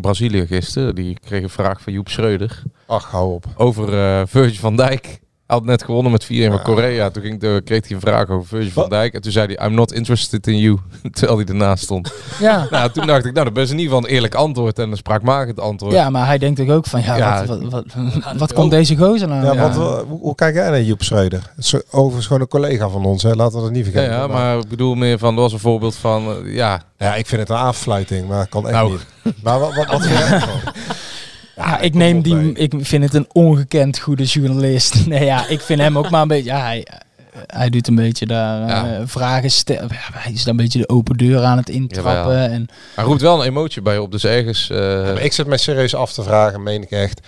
Brazilië 0.00 0.46
gisteren, 0.46 0.94
die 0.94 1.18
kreeg 1.20 1.42
een 1.42 1.48
vraag 1.48 1.80
van 1.80 1.92
Joep 1.92 2.08
Schreuder. 2.08 2.62
Ach, 2.86 3.10
hou 3.10 3.34
op. 3.34 3.46
Over 3.56 3.94
eh 3.94 4.22
Virgil 4.26 4.60
van 4.60 4.76
Dijk. 4.76 5.20
Hij 5.46 5.56
had 5.56 5.64
net 5.64 5.84
gewonnen 5.84 6.12
met 6.12 6.24
4-1 6.24 6.26
van 6.28 6.62
Korea. 6.62 7.10
Toen 7.10 7.22
ging 7.22 7.40
de, 7.40 7.60
kreeg 7.64 7.86
hij 7.86 7.94
een 7.96 8.00
vraag 8.00 8.28
over 8.28 8.46
Virgil 8.46 8.70
van 8.70 8.88
Dijk. 8.88 9.14
En 9.14 9.20
toen 9.20 9.32
zei 9.32 9.54
hij, 9.54 9.66
I'm 9.66 9.74
not 9.74 9.92
interested 9.92 10.46
in 10.46 10.58
you. 10.58 10.78
Terwijl 11.12 11.38
hij 11.38 11.46
ernaast 11.46 11.82
stond. 11.82 12.12
Ja. 12.40 12.66
Nou, 12.70 12.90
toen 12.90 13.06
dacht 13.06 13.24
ik, 13.24 13.32
nou, 13.34 13.52
dat 13.52 13.62
is 13.64 13.70
in 13.70 13.78
ieder 13.78 13.92
geval 13.94 14.08
een 14.08 14.14
eerlijk 14.14 14.34
antwoord 14.34 14.78
en 14.78 14.90
een 14.90 14.96
spraakmakend 14.96 15.60
antwoord. 15.60 15.92
Ja, 15.92 16.10
maar 16.10 16.26
hij 16.26 16.38
denkt 16.38 16.56
toch 16.58 16.68
ook 16.68 16.86
van, 16.86 17.02
ja, 17.02 17.16
Ja, 17.16 17.46
wat, 17.46 17.60
wat, 17.62 17.84
wat, 17.94 18.36
wat 18.36 18.52
komt 18.52 18.70
deze 18.70 18.96
gozer 18.96 19.28
nou? 19.28 19.44
Ja, 19.44 19.56
Wat, 19.56 19.76
wa- 19.76 20.04
hoe, 20.04 20.20
hoe 20.20 20.34
kijk 20.34 20.54
jij 20.54 20.70
naar 20.70 20.82
Joep 20.82 21.02
Schreuder? 21.02 21.52
Overigens 21.90 22.26
gewoon 22.26 22.42
een 22.42 22.48
collega 22.48 22.88
van 22.88 23.04
ons, 23.04 23.22
hè? 23.22 23.32
laten 23.34 23.56
we 23.56 23.62
dat 23.62 23.72
niet 23.72 23.84
vergeten. 23.84 24.12
ja, 24.14 24.26
maar 24.26 24.58
ik 24.58 24.68
bedoel 24.68 24.94
meer 24.94 25.18
van, 25.18 25.34
dat 25.34 25.44
was 25.44 25.52
een 25.52 25.58
voorbeeld 25.58 25.94
van, 25.96 26.28
eh, 26.46 26.54
ja. 26.54 26.82
Ja, 26.98 27.14
ik 27.14 27.26
vind 27.26 27.40
het 27.40 27.50
een 27.50 27.56
aanfluiting, 27.56 28.28
maar 28.28 28.46
kan 28.46 28.62
echt 28.64 28.72
Nou. 28.74 28.90
niet. 28.90 29.34
Maar 29.42 29.58
wat, 29.58 29.74
wat, 29.74 29.86
wat 29.86 30.02
vind 30.06 30.18
jij 30.18 30.28
ervan? 30.32 30.60
Ja, 31.56 31.78
ik 31.80 31.94
neem 31.94 32.22
die, 32.22 32.52
ik 32.52 32.72
vind 32.78 33.02
het 33.04 33.14
een 33.14 33.28
ongekend 33.32 33.98
goede 33.98 34.22
journalist. 34.24 34.94
Nee, 35.06 35.24
ja, 35.24 35.48
ik 35.48 35.60
vind 35.60 35.80
hem 35.80 35.98
ook 35.98 36.10
maar 36.10 36.22
een 36.22 36.28
beetje, 36.28 36.50
ja, 36.50 36.60
hij, 36.60 36.86
hij 37.46 37.70
doet 37.70 37.88
een 37.88 37.94
beetje 37.94 38.26
daar 38.26 38.68
eh, 38.68 39.02
vragen 39.04 39.50
stellen. 39.50 39.88
Ja, 39.90 40.18
hij 40.18 40.32
is 40.32 40.38
daar 40.44 40.50
een 40.54 40.56
beetje 40.60 40.78
de 40.78 40.88
open 40.88 41.16
deur 41.16 41.42
aan 41.42 41.56
het 41.56 41.68
intrappen. 41.68 42.12
Jawel. 42.32 42.48
En, 42.50 42.66
Hij 42.94 43.04
roept 43.04 43.20
wel 43.20 43.40
een 43.40 43.46
emotie 43.46 43.82
bij 43.82 43.98
op, 43.98 44.10
dus 44.10 44.24
ergens... 44.24 44.70
eh, 44.70 44.78
Maar 44.78 45.22
ik 45.22 45.32
zit 45.32 45.46
mij 45.46 45.58
serieus 45.58 45.94
af 45.94 46.12
te 46.12 46.22
vragen, 46.22 46.62
meen 46.62 46.82
ik 46.82 46.90
echt. 46.90 47.20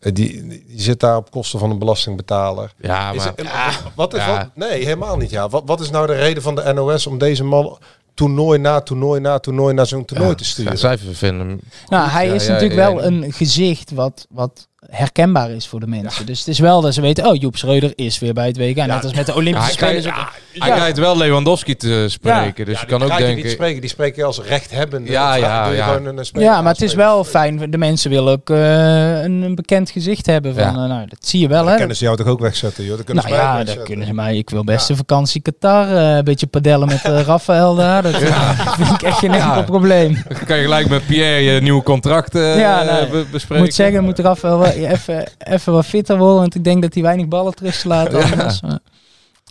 eh, 0.00 0.12
Die, 0.12 0.46
die 0.46 0.64
zit 0.76 1.00
daar 1.00 1.16
op 1.16 1.30
kosten 1.30 1.58
van 1.58 1.70
een 1.70 1.78
belastingbetaler. 1.78 2.72
ja, 2.80 3.10
Is 3.10 3.16
maar... 3.16 3.32
het- 3.36 3.82
wat 3.94 4.14
is, 4.14 4.24
ja. 4.24 4.36
wat- 4.36 4.68
nee, 4.68 4.84
helemaal 4.84 5.16
niet. 5.16 5.30
Ja. 5.30 5.48
Wat, 5.48 5.62
wat 5.66 5.80
is 5.80 5.90
nou 5.90 6.06
de 6.06 6.14
reden 6.14 6.42
van 6.42 6.54
de 6.54 6.72
NOS 6.72 7.06
om 7.06 7.18
deze 7.18 7.44
man 7.44 7.78
toernooi 8.16 8.58
na 8.58 8.80
toernooi 8.80 9.20
na 9.20 9.38
toernooi 9.38 9.74
naar 9.74 9.86
zo'n 9.86 10.04
toernooi 10.04 10.34
te 10.34 10.44
sturen? 10.44 10.72
Ja, 10.72 10.78
zij 10.78 10.98
vinden 10.98 11.48
hem... 11.48 11.60
nou, 11.88 12.02
goed. 12.02 12.12
hij 12.12 12.26
Ja, 12.26 12.34
is 12.34 12.46
ja, 12.46 12.52
natuurlijk 12.52 12.80
ja, 12.80 12.94
wel 12.94 13.00
ja. 13.00 13.06
een 13.06 13.32
gezicht 13.32 13.90
wat, 13.90 14.26
wat 14.30 14.68
herkenbaar 14.90 15.50
is 15.50 15.66
voor 15.66 15.80
de 15.80 15.86
mensen. 15.86 16.26
Dus 16.26 16.38
het 16.38 16.48
is 16.48 16.58
wel 16.58 16.80
dat 16.80 16.94
ze 16.94 17.00
weten, 17.00 17.26
oh, 17.26 17.36
Joep 17.40 17.56
Schreuder 17.56 17.92
is 17.94 18.18
weer 18.18 18.32
bij 18.32 18.46
het 18.46 18.56
WK. 18.58 18.76
Net 18.76 19.04
als 19.04 19.14
met 19.14 19.26
de 19.26 19.32
Ja, 19.32 19.38
Olympische 19.38 19.68
hij 19.68 19.76
krijgt, 19.76 20.02
Spelen. 20.02 20.26
hij 20.68 20.70
krijgt 20.76 20.98
wel 20.98 21.16
Lewandowski 21.16 21.76
te 21.76 22.04
spreken, 22.08 22.64
dus 22.66 22.80
je 22.80 22.86
kan 22.86 23.02
ook 23.02 23.08
die 23.08 23.18
denken... 23.18 23.42
niet 23.44 23.52
spreken, 23.52 23.80
die 23.80 23.90
spreken 23.90 24.16
je 24.16 24.24
als 24.24 24.40
rechthebbende. 24.40 25.10
Ja, 25.10 25.34
ja, 25.34 25.62
doe 25.64 25.72
je 25.72 25.78
ja. 25.78 25.94
een 25.94 26.24
Ja, 26.42 26.62
maar 26.62 26.72
het 26.72 26.82
is 26.82 26.94
wel 26.94 27.24
fijn. 27.24 27.70
De 27.70 27.78
mensen 27.78 28.10
willen 28.10 28.32
ook 28.32 28.50
eh, 28.50 29.22
een, 29.22 29.42
een 29.42 29.54
bekend 29.54 29.90
gezicht 29.90 30.26
hebben. 30.26 30.54
Van, 30.54 30.62
Ja. 30.62 30.68
eh, 30.68 30.74
nou, 30.76 31.06
dat 31.08 31.18
zie 31.26 31.40
je 31.40 31.48
wel, 31.48 31.62
Dan 31.62 31.70
hè? 31.72 31.76
kunnen 31.78 31.96
ze 31.96 32.04
jou 32.04 32.16
toch 32.16 32.26
ook 32.26 32.40
wegzetten, 32.40 32.84
joh? 32.84 32.96
Dan 32.96 33.04
kunnen 33.04 33.24
Nou 33.24 33.34
ze 33.36 33.40
mij 33.40 33.44
ja, 33.44 33.56
dan 33.56 33.58
wegzetten. 33.64 33.86
kunnen 33.86 34.06
ze 34.06 34.12
mij. 34.14 34.36
Ik 34.36 34.50
wil 34.50 34.64
best 34.64 34.88
een 34.90 34.96
vakantie 34.96 35.40
Qatar. 35.40 35.96
eh, 35.96 36.16
een 36.16 36.24
beetje 36.24 36.46
padellen 36.46 36.88
met 36.88 37.00
Rafael 37.26 37.74
daar. 37.74 38.02
Dat 38.02 38.16
vind 38.16 38.90
ik 38.90 39.02
echt 39.02 39.18
geen 39.18 39.32
Ja. 39.32 39.46
enkel 39.48 39.64
probleem. 39.64 40.22
Dan 40.28 40.44
kan 40.46 40.56
je 40.56 40.62
gelijk 40.62 40.88
met 40.88 41.06
Pierre 41.06 41.40
je 41.42 41.60
nieuwe 41.60 41.82
contract 41.82 42.34
eh, 42.34 43.02
Ik 43.02 43.30
bespreken. 43.30 43.64
moet 43.64 43.74
zeggen, 43.74 44.04
moet 44.04 44.18
Rafael 44.18 44.58
wel 44.58 44.72
even, 44.84 45.24
even 45.38 45.72
wat 45.72 45.86
fitter 45.86 46.18
worden. 46.18 46.40
Want 46.40 46.54
ik 46.54 46.64
denk 46.64 46.82
dat 46.82 46.94
hij 46.94 47.02
weinig 47.02 47.28
ballen 47.28 47.54
terug 47.54 47.74
slaat. 47.74 48.12
Ja. 48.12 48.22
anders. 48.30 48.60
Maar, 48.60 48.78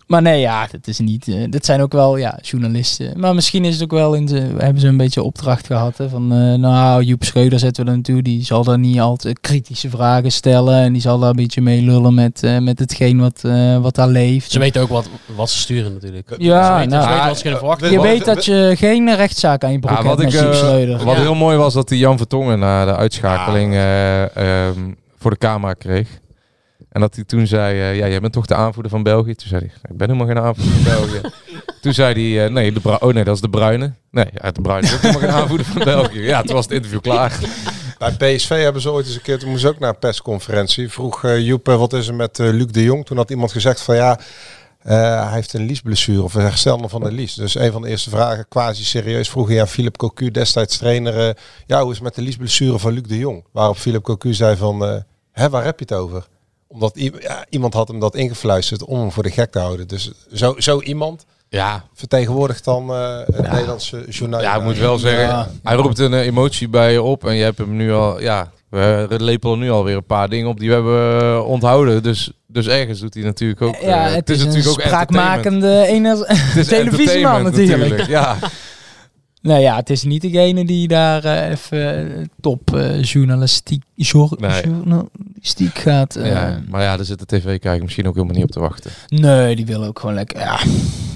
maar 0.08 0.22
nee, 0.22 0.40
ja, 0.40 0.68
dat 0.72 0.88
is 0.88 1.00
niet. 1.00 1.28
eh, 1.28 1.36
dat 1.50 1.66
zijn 1.66 1.82
ook 1.82 1.92
wel 1.94 2.18
ja, 2.18 2.40
journalisten. 2.42 3.20
Maar 3.20 3.36
misschien 3.36 3.66
is 3.66 3.74
het 3.74 3.84
ook 3.84 3.92
wel 3.92 4.14
in 4.14 4.26
de. 4.26 4.40
Hebben 4.58 4.80
ze 4.82 4.88
een 4.88 4.98
beetje 4.98 5.24
opdracht 5.24 5.66
gehad. 5.68 5.98
Hè, 5.98 6.10
van 6.10 6.32
eh, 6.34 6.54
nou, 6.54 7.04
Joep 7.04 7.24
Schreuder 7.24 7.60
zetten 7.60 7.84
we 7.84 7.90
er 7.90 7.96
naartoe. 7.96 8.22
Die 8.22 8.44
zal 8.44 8.64
daar 8.64 8.80
niet 8.80 9.00
altijd 9.00 9.40
kritische 9.40 9.90
vragen 9.90 10.32
stellen. 10.32 10.78
En 10.84 10.94
die 10.94 11.02
zal 11.02 11.20
daar 11.20 11.30
een 11.30 11.36
beetje 11.36 11.62
mee 11.62 11.82
lullen 11.82 12.14
met, 12.14 12.44
eh, 12.44 12.58
met 12.58 12.80
hetgeen 12.80 13.20
wat, 13.20 13.40
eh, 13.44 13.78
wat 13.78 13.96
daar 13.96 14.08
leeft. 14.08 14.52
Ze 14.52 14.60
weten 14.60 14.82
ook 14.82 14.90
wat, 14.90 15.10
wat 15.36 15.50
ze 15.50 15.58
sturen 15.60 15.94
natuurlijk. 15.94 16.36
Ja, 16.38 16.66
ze 16.68 16.74
weten, 16.74 16.90
nou, 16.90 17.04
ze 17.04 17.10
weten 17.10 17.26
wat 17.28 17.36
ze 17.36 17.42
kunnen 17.42 17.60
verwachten. 17.60 17.92
Je 17.92 18.02
weet 18.02 18.26
dat 18.26 18.46
je 18.46 18.74
geen 18.78 19.16
rechtszaak 19.16 19.64
aan 19.64 19.72
je 19.72 19.80
broek 19.80 19.92
Ja, 19.92 20.04
hebt 20.04 20.08
wat 20.16 20.24
met 20.26 20.34
ik, 20.34 20.40
Joep 20.42 20.54
Schreuder. 20.54 21.06
wat 21.06 21.16
Ja. 21.16 21.22
heel 21.22 21.36
mooi 21.36 21.58
was 21.58 21.74
dat 21.74 21.88
die 21.90 22.00
Jan 22.00 22.18
Vertongen 22.18 22.60
na 22.60 22.86
de 22.86 22.96
uitschakeling 22.96 23.74
eh, 23.74 24.36
ehm, 24.68 24.80
voor 25.26 25.34
de 25.34 25.40
camera 25.48 25.74
kreeg. 25.74 26.08
En 26.90 27.02
dat 27.02 27.16
hij 27.16 27.24
toen 27.24 27.48
zei, 27.48 27.80
eh, 27.80 27.98
ja, 27.98 28.08
jij 28.08 28.20
bent 28.20 28.34
toch 28.34 28.46
de 28.46 28.56
aanvoerder 28.56 28.92
van 28.92 29.04
België? 29.04 29.36
Toen 29.36 29.48
zei 29.48 29.62
hij, 29.62 29.92
ik 29.92 29.98
ben 29.98 30.08
helemaal 30.10 30.28
geen 30.36 30.44
aanvoerder 30.44 30.74
van 30.74 30.84
België. 30.84 31.22
toen 31.82 31.94
zei 31.94 32.36
hij, 32.36 32.46
eh, 32.46 32.52
nee, 32.52 32.72
de 32.72 32.80
Bru- 32.80 32.98
oh 33.00 33.14
nee, 33.14 33.24
dat 33.24 33.36
is 33.36 33.42
de 33.42 33.50
Bruine. 33.50 33.94
Nee, 34.12 34.26
ja, 34.42 34.52
de 34.52 34.62
Bruine 34.62 34.88
is 34.88 34.94
ook 34.94 35.00
helemaal 35.02 35.22
geen 35.22 35.32
aanvoerder 35.42 35.66
van 35.66 35.84
België. 35.84 36.22
Ja, 36.22 36.42
toen 36.42 36.56
was 36.56 36.66
het 36.66 36.74
interview 36.74 37.02
klaar. 37.02 37.40
Bij 37.98 38.36
PSV 38.36 38.50
hebben 38.62 38.82
ze 38.82 38.92
ooit 38.92 39.06
eens 39.06 39.16
een 39.16 39.22
keer, 39.22 39.40
toen 39.40 39.50
moest 39.50 39.62
ze 39.62 39.68
ook 39.68 39.80
naar 39.80 39.90
een 39.90 40.00
persconferentie. 40.00 40.90
Vroeg 40.90 41.24
eh, 41.24 41.40
Joep, 41.40 41.66
wat 41.68 41.94
is 41.94 42.08
er 42.08 42.16
met 42.16 42.38
Luc 42.38 42.68
de 42.72 42.84
Jong? 42.84 43.06
Toen 43.06 43.18
had 43.18 43.30
iemand 43.30 43.52
gezegd 43.52 43.82
van 43.82 43.96
ja, 43.96 44.20
eh, 44.82 45.24
hij 45.24 45.34
heeft 45.34 45.54
een 45.54 45.66
liesblessure 45.66 46.24
of 46.24 46.34
een 46.34 46.42
herstel 46.42 46.90
van 46.90 47.06
een 47.06 47.14
lies. 47.14 47.34
Dus 47.34 47.56
een 47.56 47.72
van 47.72 47.82
de 47.82 47.88
eerste 47.90 48.10
vragen, 48.10 48.48
quasi 48.48 48.84
serieus, 48.84 49.30
vroeg 49.30 49.48
hij 49.48 49.60
aan 49.62 49.68
Philip 49.68 49.98
Cocu, 49.98 50.32
destijds 50.32 50.78
trainer. 50.78 51.28
eh, 51.28 51.34
ja, 51.66 51.82
hoe 51.82 51.90
is 51.92 51.96
het 51.96 52.04
met 52.06 52.16
de 52.16 52.22
liesblessure 52.22 52.80
van 52.80 52.92
Luc 52.94 53.04
de 53.04 53.18
Jong? 53.18 53.44
Waarop 53.52 53.78
Philip 53.78 54.04
Cocu 54.04 54.34
zei 54.34 54.56
van, 54.56 54.86
eh, 54.86 54.96
hè, 55.36 55.50
waar 55.50 55.64
heb 55.64 55.80
je 55.80 55.86
het 55.88 55.98
over? 55.98 56.28
Omdat 56.68 56.92
ja, 57.20 57.46
iemand 57.50 57.74
had 57.74 57.88
hem 57.88 58.00
dat 58.00 58.16
ingefluisterd 58.16 58.84
om 58.84 59.00
hem 59.00 59.12
voor 59.12 59.24
de 59.24 59.32
gek 59.32 59.52
te 59.52 59.60
houden. 59.60 59.88
Dus 59.88 60.12
zo, 60.34 60.56
zo 60.58 60.82
iemand 60.82 61.26
Ja, 61.50 61.84
vertegenwoordigt 61.94 62.64
dan 62.64 62.90
eh 62.94 63.18
het 63.26 63.52
Nederlandse 63.52 64.06
journaal. 64.10 64.42
ja, 64.42 64.56
ik 64.56 64.64
moet 64.64 64.78
wel 64.78 64.98
zeggen, 64.98 65.28
Ja. 65.28 65.48
hij 65.64 65.76
roept 65.76 66.00
een 66.00 66.14
eh, 66.14 66.26
emotie 66.26 66.70
bij 66.70 66.92
je 66.92 67.02
op. 67.02 67.26
En 67.26 67.36
je 67.36 67.44
hebt 67.44 67.58
hem 67.58 67.76
nu 67.76 67.94
al, 67.94 68.22
ja, 68.22 68.52
we 68.70 69.08
lepelen 69.18 69.60
nu 69.60 69.70
alweer 69.70 69.96
een 69.96 70.06
paar 70.06 70.30
dingen 70.30 70.48
op 70.48 70.60
die 70.60 70.68
we 70.70 70.74
hebben 70.76 71.22
eh, 71.22 71.48
onthouden. 71.48 72.04
Dus, 72.04 72.32
dus 72.48 72.68
ergens 72.68 73.00
doet 73.00 73.14
hij 73.14 73.24
natuurlijk 73.24 73.62
ook... 73.62 73.76
ja, 73.76 74.08
eh, 74.08 74.16
het, 74.16 74.30
is, 74.30 74.42
een 74.42 74.46
entertainment. 74.48 74.88
spraakmakende 74.88 75.86
ene 75.88 76.26
Het 76.28 76.56
is 76.56 76.68
televisieman 76.78 77.36
entertainment 77.46 77.80
natuurlijk. 77.90 78.08
Ja, 78.10 78.38
Nou 79.46 79.60
ja, 79.60 79.76
het 79.76 79.90
is 79.90 80.04
niet 80.04 80.22
degene 80.22 80.66
die 80.66 80.88
daar 80.88 81.24
eh, 81.24 81.50
even 81.50 82.18
eh, 82.18 82.26
top 82.42 82.76
eh, 82.76 83.04
journalistiek, 83.04 83.84
jour- 83.96 84.38
Nee. 84.40 84.64
journalistiek 84.64 85.78
gaat. 85.78 86.16
eh. 86.16 86.28
ja, 86.32 86.60
maar 86.70 86.82
ja, 86.82 86.96
daar 86.96 87.06
zit 87.06 87.20
de 87.20 87.26
tv-kijker 87.26 87.84
misschien 87.84 88.08
ook 88.08 88.14
helemaal 88.16 88.36
niet 88.36 88.44
op 88.44 88.52
te 88.52 88.60
wachten. 88.60 88.92
Nee, 89.08 89.56
die 89.56 89.66
wil 89.66 89.84
ook 89.84 90.00
gewoon 90.00 90.16
lekker. 90.16 90.40
Ja, 90.40 90.58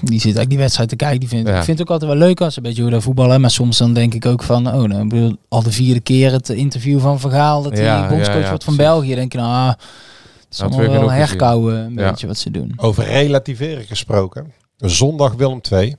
die 0.01 0.19
zit 0.19 0.23
eigenlijk 0.23 0.49
die 0.49 0.57
wedstrijd 0.57 0.89
te 0.89 0.95
kijken. 0.95 1.19
Die 1.19 1.29
vindt, 1.29 1.49
Ja. 1.49 1.57
Ik 1.57 1.63
vind 1.63 1.79
het 1.79 1.87
ook 1.87 1.93
altijd 1.93 2.11
wel 2.19 2.27
leuk 2.27 2.41
als 2.41 2.53
ze 2.53 2.59
een 2.59 2.65
beetje 2.65 2.81
hoe 2.81 2.91
daar 2.91 3.01
voetballen. 3.01 3.41
Maar 3.41 3.51
soms 3.51 3.77
dan 3.77 3.93
denk 3.93 4.13
ik 4.13 4.25
ook 4.25 4.43
van, 4.43 4.67
oh, 4.67 4.83
nou, 4.83 5.03
ik 5.03 5.09
bedoel, 5.09 5.35
al 5.47 5.63
de 5.63 5.71
vierde 5.71 5.99
keer 5.99 6.31
het 6.31 6.49
interview 6.49 6.99
van 6.99 7.19
Vergaal 7.19 7.63
dat 7.63 7.71
hij 7.73 7.83
Ja, 7.83 8.07
bondscoach 8.09 8.35
ja, 8.35 8.41
ja, 8.41 8.49
wordt 8.49 8.63
van 8.63 8.75
precies. 8.75 8.91
België. 8.93 9.15
denk 9.15 9.31
je 9.31 9.37
nou, 9.37 9.51
ah, 9.51 9.67
het 9.69 9.77
is 10.51 10.57
Nou, 10.59 10.71
allemaal 10.73 10.99
wel 10.99 11.11
herkauwen 11.11 11.75
een 11.75 11.95
beetje 11.95 12.27
wat 12.27 12.37
ze 12.37 12.51
doen. 12.51 12.73
Over 12.77 13.03
relativeren 13.03 13.83
gesproken. 13.85 14.51
Zondag 14.77 15.33
Willem 15.33 15.61
2. 15.61 15.95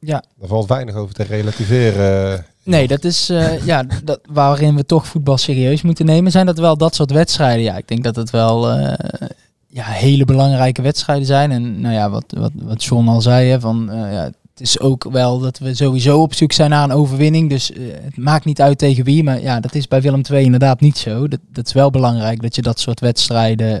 Ja. 0.00 0.24
Daar 0.38 0.48
valt 0.48 0.68
weinig 0.68 0.94
over 0.94 1.14
te 1.14 1.22
relativeren. 1.22 2.44
Nee, 2.62 2.86
dat 2.86 3.04
is 3.04 3.28
eh, 3.28 3.64
ja, 3.70 3.84
dat, 4.04 4.20
waarin 4.30 4.76
we 4.76 4.86
toch 4.86 5.06
voetbal 5.06 5.38
serieus 5.38 5.82
moeten 5.82 6.06
nemen. 6.06 6.32
Zijn 6.32 6.46
dat 6.46 6.58
wel 6.58 6.76
dat 6.76 6.94
soort 6.94 7.10
wedstrijden? 7.10 7.62
Ja, 7.62 7.76
ik 7.76 7.88
denk 7.88 8.04
dat 8.04 8.16
het 8.16 8.30
wel 8.30 8.70
eh, 8.70 9.08
ja, 9.70 9.84
hele 9.84 10.24
belangrijke 10.24 10.82
wedstrijden 10.82 11.26
zijn. 11.26 11.50
En 11.50 11.80
nou 11.80 11.94
ja, 11.94 12.10
wat, 12.10 12.24
wat, 12.28 12.52
wat 12.54 12.84
John 12.84 13.08
al 13.08 13.20
zei, 13.20 13.48
hè, 13.48 13.60
van, 13.60 13.90
eh, 13.90 14.12
ja, 14.12 14.22
het 14.24 14.68
is 14.68 14.80
ook 14.80 15.10
wel 15.10 15.38
dat 15.38 15.58
we 15.58 15.74
sowieso 15.74 16.20
op 16.20 16.34
zoek 16.34 16.52
zijn 16.52 16.70
naar 16.70 16.84
een 16.84 16.92
overwinning. 16.92 17.50
Dus 17.50 17.72
eh, 17.72 17.82
het 18.02 18.16
maakt 18.16 18.44
niet 18.44 18.60
uit 18.60 18.78
tegen 18.78 19.04
wie. 19.04 19.24
Maar 19.24 19.40
ja, 19.40 19.60
dat 19.60 19.74
is 19.74 19.88
bij 19.88 20.02
Willem 20.02 20.22
II 20.30 20.44
inderdaad 20.44 20.80
niet 20.80 20.98
zo. 20.98 21.28
Dat, 21.28 21.40
dat 21.52 21.66
is 21.66 21.72
wel 21.72 21.90
belangrijk 21.90 22.42
dat 22.42 22.54
je 22.54 22.62
dat 22.62 22.80
soort 22.80 23.00
wedstrijden... 23.00 23.80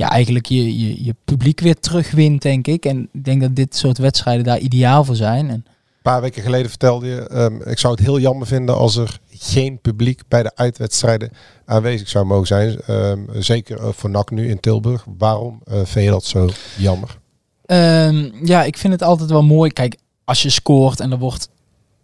ja, 0.00 0.10
eigenlijk 0.10 0.46
je, 0.46 0.78
je, 0.78 1.04
je 1.04 1.14
publiek 1.24 1.60
weer 1.60 1.80
terugwint, 1.80 2.42
denk 2.42 2.66
ik. 2.66 2.84
En 2.84 3.08
ik 3.12 3.24
denk 3.24 3.40
dat 3.40 3.56
dit 3.56 3.76
soort 3.76 3.98
wedstrijden 3.98 4.44
daar 4.44 4.58
ideaal 4.58 5.04
voor 5.04 5.16
zijn. 5.16 5.48
En 5.48 5.54
Een 5.54 6.02
paar 6.02 6.20
weken 6.20 6.42
geleden 6.42 6.68
vertelde 6.68 7.06
je, 7.06 7.20
ehm, 7.20 7.54
ik 7.68 7.78
zou 7.78 7.94
het 7.94 8.02
heel 8.02 8.18
jammer 8.18 8.46
vinden 8.46 8.76
als 8.76 8.96
er 8.96 9.18
geen 9.28 9.78
publiek 9.80 10.22
bij 10.28 10.42
de 10.42 10.52
uitwedstrijden 10.54 11.30
aanwezig 11.64 12.08
zou 12.08 12.24
mogen 12.24 12.46
zijn. 12.46 12.80
Ehm, 12.80 13.20
zeker 13.32 13.78
eh, 13.78 13.88
voor 13.92 14.10
NAC 14.10 14.30
nu 14.30 14.48
in 14.48 14.60
Tilburg. 14.60 15.04
Waarom 15.18 15.60
eh, 15.64 15.74
vind 15.84 16.04
je 16.04 16.10
dat 16.10 16.24
zo 16.24 16.48
jammer? 16.76 17.18
Ehm, 17.66 18.30
ja, 18.44 18.64
ik 18.64 18.76
vind 18.76 18.92
het 18.92 19.02
altijd 19.02 19.30
wel 19.30 19.42
mooi. 19.42 19.70
Kijk, 19.70 19.96
als 20.24 20.42
je 20.42 20.50
scoort 20.50 21.00
en 21.00 21.12
er 21.12 21.18
wordt 21.18 21.48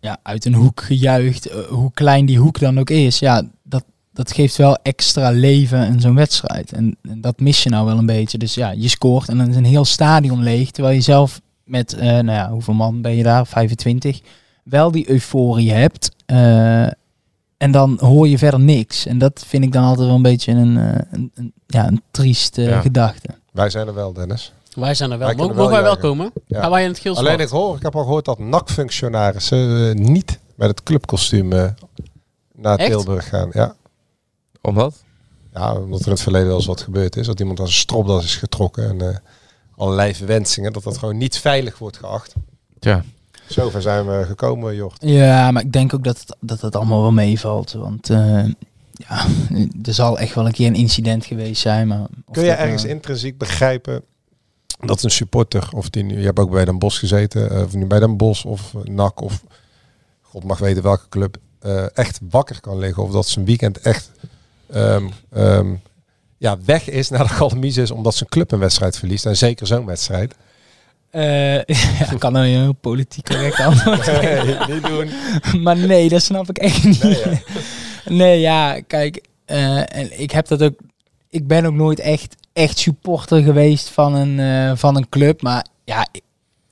ja, 0.00 0.18
uit 0.22 0.44
een 0.44 0.54
hoek 0.54 0.82
gejuicht, 0.82 1.46
eh, 1.46 1.58
hoe 1.58 1.90
klein 1.94 2.26
die 2.26 2.38
hoek 2.38 2.58
dan 2.58 2.78
ook 2.78 2.90
is, 2.90 3.18
ja, 3.18 3.42
dat, 3.62 3.84
dat 4.16 4.32
geeft 4.32 4.56
wel 4.56 4.76
extra 4.82 5.30
leven 5.30 5.86
in 5.86 6.00
zo'n 6.00 6.14
wedstrijd. 6.14 6.72
En, 6.72 6.96
en 7.02 7.20
dat 7.20 7.40
mis 7.40 7.62
je 7.62 7.70
nou 7.70 7.86
wel 7.86 7.98
een 7.98 8.06
beetje. 8.06 8.38
Dus 8.38 8.54
ja, 8.54 8.70
je 8.70 8.88
scoort 8.88 9.28
en 9.28 9.38
dan 9.38 9.48
is 9.48 9.56
een 9.56 9.64
heel 9.64 9.84
stadion 9.84 10.42
leeg, 10.42 10.70
terwijl 10.70 10.94
je 10.94 11.00
zelf 11.00 11.40
met, 11.64 11.92
eh, 11.92 12.06
nou 12.06 12.30
ja, 12.30 12.50
hoeveel 12.50 12.74
man 12.74 13.02
ben 13.02 13.16
je 13.16 13.22
daar? 13.22 13.46
25. 13.46 14.20
Wel 14.64 14.90
die 14.90 15.10
euforie 15.10 15.72
hebt. 15.72 16.10
eh, 16.26 16.82
en 17.56 17.70
dan 17.70 17.96
hoor 18.00 18.28
je 18.28 18.38
verder 18.38 18.60
niks. 18.60 19.06
En 19.06 19.18
dat 19.18 19.44
vind 19.46 19.64
ik 19.64 19.72
dan 19.72 19.84
altijd 19.84 20.06
wel 20.06 20.16
een 20.16 20.22
beetje 20.22 20.52
een, 20.52 20.76
eh, 20.76 21.00
een, 21.10 21.30
een, 21.34 21.52
ja, 21.66 21.86
een 21.86 22.02
trieste 22.10 22.62
Ja. 22.62 22.80
gedachte. 22.80 23.28
Wij 23.52 23.70
zijn 23.70 23.86
er 23.86 23.94
wel, 23.94 24.12
Dennis. 24.12 24.52
Wij 24.74 24.94
zijn 24.94 25.10
er 25.10 25.18
wel. 25.18 25.26
Wij 25.26 25.36
Mogen 25.36 25.68
wij 25.70 25.82
wel 25.82 25.96
komen? 25.96 26.32
Ja. 26.46 26.60
Gaan 26.60 26.70
wij 26.70 26.82
in 26.82 26.88
het 26.88 26.98
geel 26.98 27.16
Alleen 27.16 27.40
ik 27.40 27.48
hoor, 27.48 27.76
ik 27.76 27.82
heb 27.82 27.96
al 27.96 28.02
gehoord 28.02 28.24
dat 28.24 28.38
NAC-functionarissen 28.38 30.02
niet 30.12 30.38
met 30.54 30.68
het 30.68 30.82
clubkostuum 30.82 31.52
eh, 31.52 31.64
naar 32.54 32.78
Echt? 32.78 32.90
Tilburg 32.90 33.28
gaan. 33.28 33.48
Ja. 33.52 33.74
Omdat? 34.66 35.04
Ja, 35.52 35.74
omdat 35.74 36.00
er 36.00 36.06
in 36.06 36.12
het 36.12 36.20
verleden 36.20 36.46
wel 36.46 36.56
eens 36.56 36.66
wat 36.66 36.80
gebeurd 36.80 37.16
is. 37.16 37.26
Dat 37.26 37.40
iemand 37.40 37.60
aan 37.60 37.66
zijn 37.66 37.78
stropdas 37.78 38.24
is 38.24 38.36
getrokken. 38.36 38.88
En 38.88 39.10
eh, 39.10 39.16
allerlei 39.76 40.14
verwensingen. 40.14 40.72
Dat 40.72 40.82
dat 40.82 40.98
gewoon 40.98 41.16
niet 41.16 41.38
veilig 41.38 41.78
wordt 41.78 41.96
geacht. 41.96 42.34
Ja. 42.80 43.04
Zover 43.48 43.82
zijn 43.82 44.06
we 44.06 44.24
gekomen, 44.26 44.74
Jort. 44.74 44.96
Ja, 45.00 45.50
maar 45.50 45.62
ik 45.62 45.72
denk 45.72 45.94
ook 45.94 46.04
dat 46.04 46.20
het, 46.20 46.36
dat 46.40 46.60
het 46.60 46.76
allemaal 46.76 47.00
wel 47.02 47.12
meevalt. 47.12 47.72
Want 47.72 48.10
eh, 48.10 48.44
ja, 48.92 49.26
er 49.82 49.94
zal 49.94 50.18
echt 50.18 50.34
wel 50.34 50.46
een 50.46 50.52
keer 50.52 50.66
een 50.66 50.74
incident 50.74 51.24
geweest 51.24 51.60
zijn. 51.60 51.88
Maar 51.88 52.06
Kun 52.30 52.42
je 52.42 52.48
dat 52.48 52.58
ergens 52.58 52.82
nou- 52.82 52.94
intrinsiek 52.94 53.38
begrijpen 53.38 54.02
dat 54.80 55.02
een 55.02 55.10
supporter, 55.10 55.68
of 55.72 55.90
die 55.90 56.02
nu, 56.02 56.18
je 56.18 56.24
hebt 56.24 56.38
ook 56.38 56.50
bij 56.50 56.64
Den 56.64 56.78
Bosch 56.78 56.98
gezeten, 56.98 57.50
eh, 57.50 57.62
of 57.62 57.74
nu 57.74 57.86
bij 57.86 57.98
Den 57.98 58.16
Bosch 58.16 58.44
of 58.44 58.74
eh, 58.74 58.80
NAC 58.82 59.20
of 59.20 59.42
God 60.22 60.44
mag 60.44 60.58
weten 60.58 60.82
welke 60.82 61.08
club, 61.08 61.36
eh, 61.58 61.96
echt 61.96 62.20
wakker 62.30 62.60
kan 62.60 62.78
liggen. 62.78 63.02
Of 63.02 63.10
dat 63.10 63.28
zijn 63.28 63.44
weekend 63.44 63.78
echt 63.78 64.10
ehm, 64.72 65.08
ehm, 65.32 65.74
ja, 66.38 66.56
weg 66.64 66.88
is 66.88 67.08
naar 67.08 67.22
de 67.22 67.28
Galamise 67.28 67.82
is 67.82 67.90
omdat 67.90 68.14
zijn 68.14 68.28
club 68.28 68.52
een 68.52 68.58
wedstrijd 68.58 68.98
verliest. 68.98 69.26
En 69.26 69.36
zeker 69.36 69.66
zo'n 69.66 69.86
wedstrijd. 69.86 70.34
Eh, 71.10 71.54
ja, 71.98 72.12
ik 72.12 72.18
kan 72.18 72.32
nou 72.32 72.46
een 72.46 72.60
heel 72.60 72.72
politiek 72.72 73.24
correct 73.24 73.60
antwoord. 73.60 74.06
Nee, 74.22 74.56
niet 74.68 74.84
doen. 74.84 75.10
maar 75.62 75.76
nee, 75.76 76.08
dat 76.08 76.22
snap 76.22 76.48
ik 76.48 76.58
echt 76.58 76.84
niet. 76.84 77.26
Nee, 78.04 78.40
ja, 78.40 78.80
kijk, 78.86 79.24
eh, 79.44 79.96
en 79.96 80.20
ik 80.20 80.30
heb 80.30 80.46
dat 80.46 80.62
ook. 80.62 80.74
Ik 81.30 81.46
ben 81.46 81.66
ook 81.66 81.74
nooit 81.74 82.00
echt 82.00 82.36
echt 82.52 82.78
supporter 82.78 83.42
geweest 83.42 83.88
van 83.88 84.14
een, 84.14 84.40
eh, 84.40 84.76
van 84.76 84.96
een 84.96 85.08
club. 85.08 85.42
Maar 85.42 85.66
ja, 85.84 86.06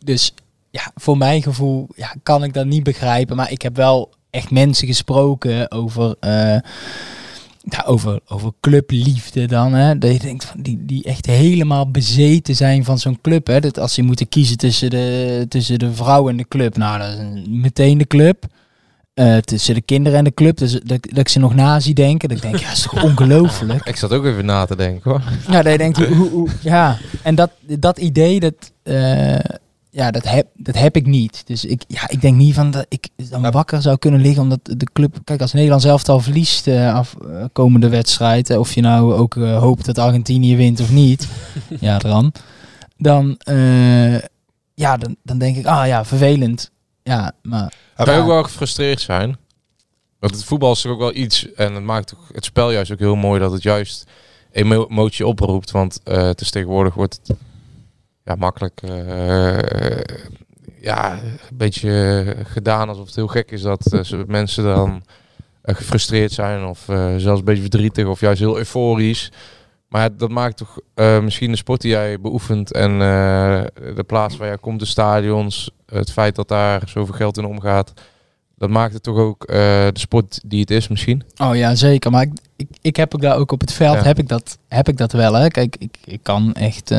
dus 0.05 0.34
ja, 0.70 0.90
voor 0.95 1.16
mijn 1.16 1.42
gevoel 1.42 1.88
ja, 1.97 2.14
kan 2.22 2.45
ik 2.45 2.53
dat 2.53 2.66
niet 2.66 2.82
begrijpen. 2.82 3.36
Maar 3.36 3.51
ik 3.51 3.62
heb 3.62 3.76
wel 3.76 4.11
echt 4.30 4.51
mensen 4.51 4.86
gesproken 4.86 5.70
over, 5.70 6.16
ja, 7.69 7.83
over, 7.87 8.21
over 8.29 8.51
clubliefde 8.61 9.47
dan. 9.47 9.73
Hè? 9.73 9.99
Dat 9.99 10.12
je 10.12 10.19
denkt, 10.19 10.45
van 10.45 10.61
die, 10.62 10.79
die 10.85 11.05
echt 11.05 11.27
helemaal 11.27 11.91
bezeten 11.91 12.57
zijn 12.57 12.85
van 12.85 12.99
zo'n 12.99 13.19
club. 13.23 13.47
Hè? 13.47 13.61
Dat 13.61 13.79
als 13.79 13.95
ze 13.95 14.03
moeten 14.03 14.29
kiezen 14.29 14.57
tussen 14.57 14.91
de, 14.91 15.47
tussen 15.49 15.79
de 15.79 15.93
vrouw 15.93 16.29
en 16.29 16.37
de 16.37 16.49
club. 16.49 16.77
Nou, 16.77 16.99
dat 16.99 17.09
is 17.09 17.19
een- 17.19 17.61
meteen 17.61 17.99
de 17.99 18.07
club. 18.07 18.45
Eh, 19.15 19.37
tussen 19.37 19.75
de 19.75 19.81
kinderen 19.81 20.19
en 20.19 20.25
de 20.25 20.35
club. 20.35 20.57
Dus 20.57 20.73
dat, 20.73 20.83
dat 21.03 21.19
ik 21.19 21.29
ze 21.29 21.39
nog 21.39 21.55
na 21.55 21.81
zie 21.81 21.95
denken. 21.95 22.29
Dat 22.29 22.37
ik 22.37 22.43
denk, 22.43 22.57
ja, 22.57 22.67
dat 22.69 22.77
is 22.77 22.83
toch 22.83 23.03
ongelooflijk. 23.11 23.85
Ik 23.87 23.97
zat 23.97 24.12
ook 24.12 24.25
even 24.25 24.45
na 24.45 24.65
te 24.65 24.77
denken 24.77 25.11
hoor. 25.11 25.23
Ja, 25.51 25.62
dat 25.62 25.73
je 25.73 25.79
denkt, 25.79 25.97
hoe, 25.99 26.07
hoe, 26.17 26.29
hoe- 26.31 26.49
ja. 26.61 26.99
En 27.23 27.35
dat, 27.35 27.51
dat 27.79 27.99
idee, 27.99 28.41
dat, 28.41 28.55
eh, 28.83 29.39
ja, 29.95 30.11
dat, 30.11 30.24
heb, 30.24 30.47
dat 30.55 30.74
heb 30.74 30.97
ik 30.97 31.07
niet. 31.07 31.42
Dus 31.47 31.64
ik, 31.64 31.82
ja, 31.88 32.09
ik 32.09 32.20
denk 32.20 32.36
niet 32.36 32.55
van 32.55 32.70
dat 32.70 32.86
ik 32.88 33.09
dan 33.30 33.51
wakker 33.51 33.82
zou 33.82 33.99
kunnen 33.99 34.20
liggen 34.20 34.42
omdat 34.42 34.61
de 34.62 34.88
club... 34.92 35.18
Kijk, 35.24 35.40
als 35.40 35.53
Nederland 35.53 35.82
zelf 35.82 36.09
al 36.09 36.20
verliest 36.20 36.66
eh 36.66 36.95
af, 36.95 37.14
eh, 37.14 37.45
komende 37.53 37.88
wedstrijd, 37.88 38.51
eh, 38.51 38.59
of 38.59 38.74
je 38.74 38.80
nou 38.80 39.14
ook 39.14 39.36
eh, 39.36 39.59
hoopt 39.59 39.84
dat 39.84 39.99
Argentinië 39.99 40.57
wint 40.57 40.80
of 40.80 40.90
niet, 40.90 41.28
ja, 41.80 41.99
dan, 41.99 42.32
dan, 42.97 43.36
eh, 43.38 44.18
ja, 44.74 44.97
dan, 44.97 45.16
dan 45.22 45.38
denk 45.38 45.57
ik, 45.57 45.66
ah 45.66 45.86
ja, 45.86 46.05
vervelend. 46.05 46.70
Ja, 47.03 47.32
maar... 47.42 47.72
Kan 47.97 48.07
je 48.07 48.12
ja. 48.12 48.18
ook 48.18 48.26
wel 48.26 48.42
gefrustreerd 48.42 49.01
zijn? 49.01 49.36
Want 50.18 50.34
het 50.34 50.45
voetbal 50.45 50.72
is 50.72 50.80
toch 50.80 50.92
ook 50.92 50.99
wel 50.99 51.14
iets, 51.14 51.53
en 51.53 51.74
het 51.74 51.84
maakt 51.84 52.14
het 52.32 52.45
spel 52.45 52.70
juist 52.70 52.92
ook 52.92 52.99
heel 52.99 53.16
mooi 53.16 53.40
dat 53.40 53.53
het 53.53 53.62
juist 53.62 54.05
emo- 54.53 54.86
emotie 54.90 55.26
oproept. 55.26 55.70
Want 55.70 56.01
eh, 56.05 56.22
het 56.22 56.40
is 56.40 56.51
tegenwoordig 56.51 56.95
wordt 56.95 57.20
het 57.22 57.36
ja, 58.25 58.35
makkelijk 58.35 58.81
eh, 58.83 60.01
ja, 60.81 61.12
een 61.12 61.57
beetje 61.57 62.25
gedaan 62.45 62.89
alsof 62.89 63.07
het 63.07 63.14
heel 63.14 63.27
gek 63.27 63.51
is 63.51 63.62
dat 63.62 63.93
eh, 63.93 64.20
mensen 64.27 64.64
dan 64.64 65.03
eh, 65.62 65.75
gefrustreerd 65.75 66.33
zijn 66.33 66.64
of 66.64 66.85
zelfs 67.16 67.39
een 67.39 67.45
beetje 67.45 67.61
verdrietig 67.61 68.07
of 68.07 68.20
juist 68.20 68.41
heel 68.41 68.59
euforisch. 68.59 69.33
Maar 69.89 70.16
dat 70.16 70.31
maakt 70.31 70.57
toch 70.57 70.79
misschien 71.22 71.51
de 71.51 71.57
sport 71.57 71.81
die 71.81 71.91
jij 71.91 72.20
beoefent 72.20 72.72
en 72.72 72.99
de 73.95 74.05
plaats 74.07 74.37
waar 74.37 74.49
jij 74.49 74.59
komt, 74.59 74.81
de 74.81 74.87
stadions, 74.87 75.70
het 75.87 76.12
feit 76.12 76.35
dat 76.35 76.49
daar 76.49 76.83
zoveel 76.87 77.14
geld 77.14 77.39
in 77.39 77.45
omgaat, 77.45 77.93
dat 78.57 78.70
maakt 78.70 78.93
het 78.93 79.03
toch 79.03 79.16
ook 79.16 79.47
de 79.47 79.91
sport 79.93 80.41
die 80.47 80.61
het 80.61 80.70
is 80.70 80.89
misschien. 80.89 81.22
Oh 81.37 81.57
ja, 81.57 81.75
zeker. 81.75 82.11
Maar 82.11 82.22
ik, 82.22 82.33
ik, 82.57 82.68
ik 82.81 82.97
heb 82.97 83.14
ook 83.14 83.20
daar 83.20 83.37
ook 83.37 83.53
op 83.53 83.61
het 83.61 83.72
veld 83.72 83.97
Ja. 83.97 84.03
heb 84.03 84.18
ik 84.18 84.29
dat, 84.29 84.59
heb 84.68 84.89
ik 84.89 84.97
dat 84.97 85.12
wel. 85.12 85.35
Hè. 85.35 85.49
Kijk, 85.49 85.77
ik, 85.79 85.97
ik 86.05 86.20
kan 86.22 86.55
echt 86.55 86.91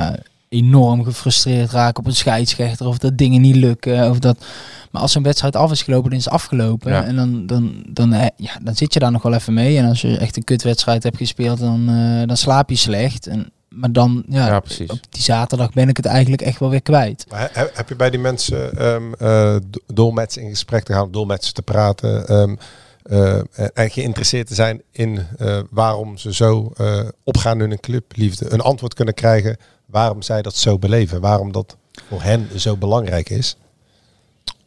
ja, 0.00 0.16
enorm 0.48 1.04
gefrustreerd 1.04 1.70
raken 1.70 1.98
op 2.02 2.06
een 2.06 2.14
scheidsrechter 2.16 2.86
of 2.86 2.98
dat 2.98 3.18
dingen 3.18 3.40
niet 3.40 3.56
lukken. 3.56 4.10
Of 4.10 4.18
dat, 4.18 4.44
maar 4.90 5.02
als 5.02 5.14
een 5.14 5.22
wedstrijd 5.22 5.56
af 5.56 5.70
is 5.70 5.82
gelopen, 5.82 6.10
dan 6.10 6.18
is 6.18 6.24
het 6.24 6.34
afgelopen. 6.34 6.92
Ja. 6.92 7.04
En 7.04 7.16
dan, 7.16 7.46
dan, 7.46 7.82
dan, 7.88 8.12
eh, 8.12 8.26
ja, 8.36 8.52
dan 8.62 8.74
zit 8.74 8.92
je 8.92 8.98
daar 9.00 9.12
nog 9.12 9.22
wel 9.22 9.32
even 9.34 9.54
mee. 9.54 9.78
En 9.78 9.88
als 9.88 10.00
je 10.00 10.18
echt 10.18 10.36
een 10.36 10.44
kutwedstrijd 10.44 11.02
hebt 11.02 11.16
gespeeld, 11.16 11.58
dan, 11.58 11.88
eh, 11.88 12.26
dan 12.28 12.36
slaap 12.36 12.70
je 12.70 12.76
slecht. 12.76 13.26
En, 13.26 13.50
maar 13.68 13.92
dan, 13.92 14.24
ja, 14.28 14.46
Ja, 14.46 14.60
precies. 14.60 14.90
op 14.90 14.98
die 15.10 15.22
zaterdag 15.22 15.72
ben 15.72 15.88
ik 15.88 15.96
het 15.96 16.06
eigenlijk 16.06 16.42
echt 16.42 16.58
wel 16.58 16.70
weer 16.70 16.82
kwijt. 16.82 17.26
Maar 17.30 17.50
he- 17.52 17.66
heb 17.74 17.88
je 17.88 17.96
bij 17.96 18.10
die 18.10 18.20
mensen 18.20 18.78
ehm 18.78 19.12
eh, 19.18 19.56
door 19.86 20.14
met 20.14 20.32
ze 20.32 20.42
in 20.42 20.48
gesprek 20.48 20.84
te 20.84 20.92
gaan, 20.92 21.10
door 21.10 21.26
met 21.26 21.44
ze 21.44 21.52
te 21.52 21.62
praten 21.62 22.26
ehm, 22.28 22.54
eh, 23.02 23.38
en- 23.74 23.90
geïnteresseerd 23.90 24.46
te 24.46 24.54
zijn 24.54 24.82
in 24.92 25.26
eh, 25.38 25.58
waarom 25.70 26.16
ze 26.18 26.34
zo 26.34 26.72
eh, 26.76 27.00
opgaan 27.24 27.60
in 27.60 27.68
hun 27.68 27.80
clubliefde, 27.80 28.52
een 28.52 28.60
antwoord 28.60 28.94
kunnen 28.94 29.14
krijgen 29.14 29.56
waarom 29.86 30.22
zij 30.22 30.42
dat 30.42 30.56
zo 30.56 30.78
beleven, 30.78 31.20
waarom 31.20 31.52
dat 31.52 31.76
voor 32.08 32.22
hen 32.22 32.60
zo 32.60 32.76
belangrijk 32.76 33.30
is? 33.30 33.56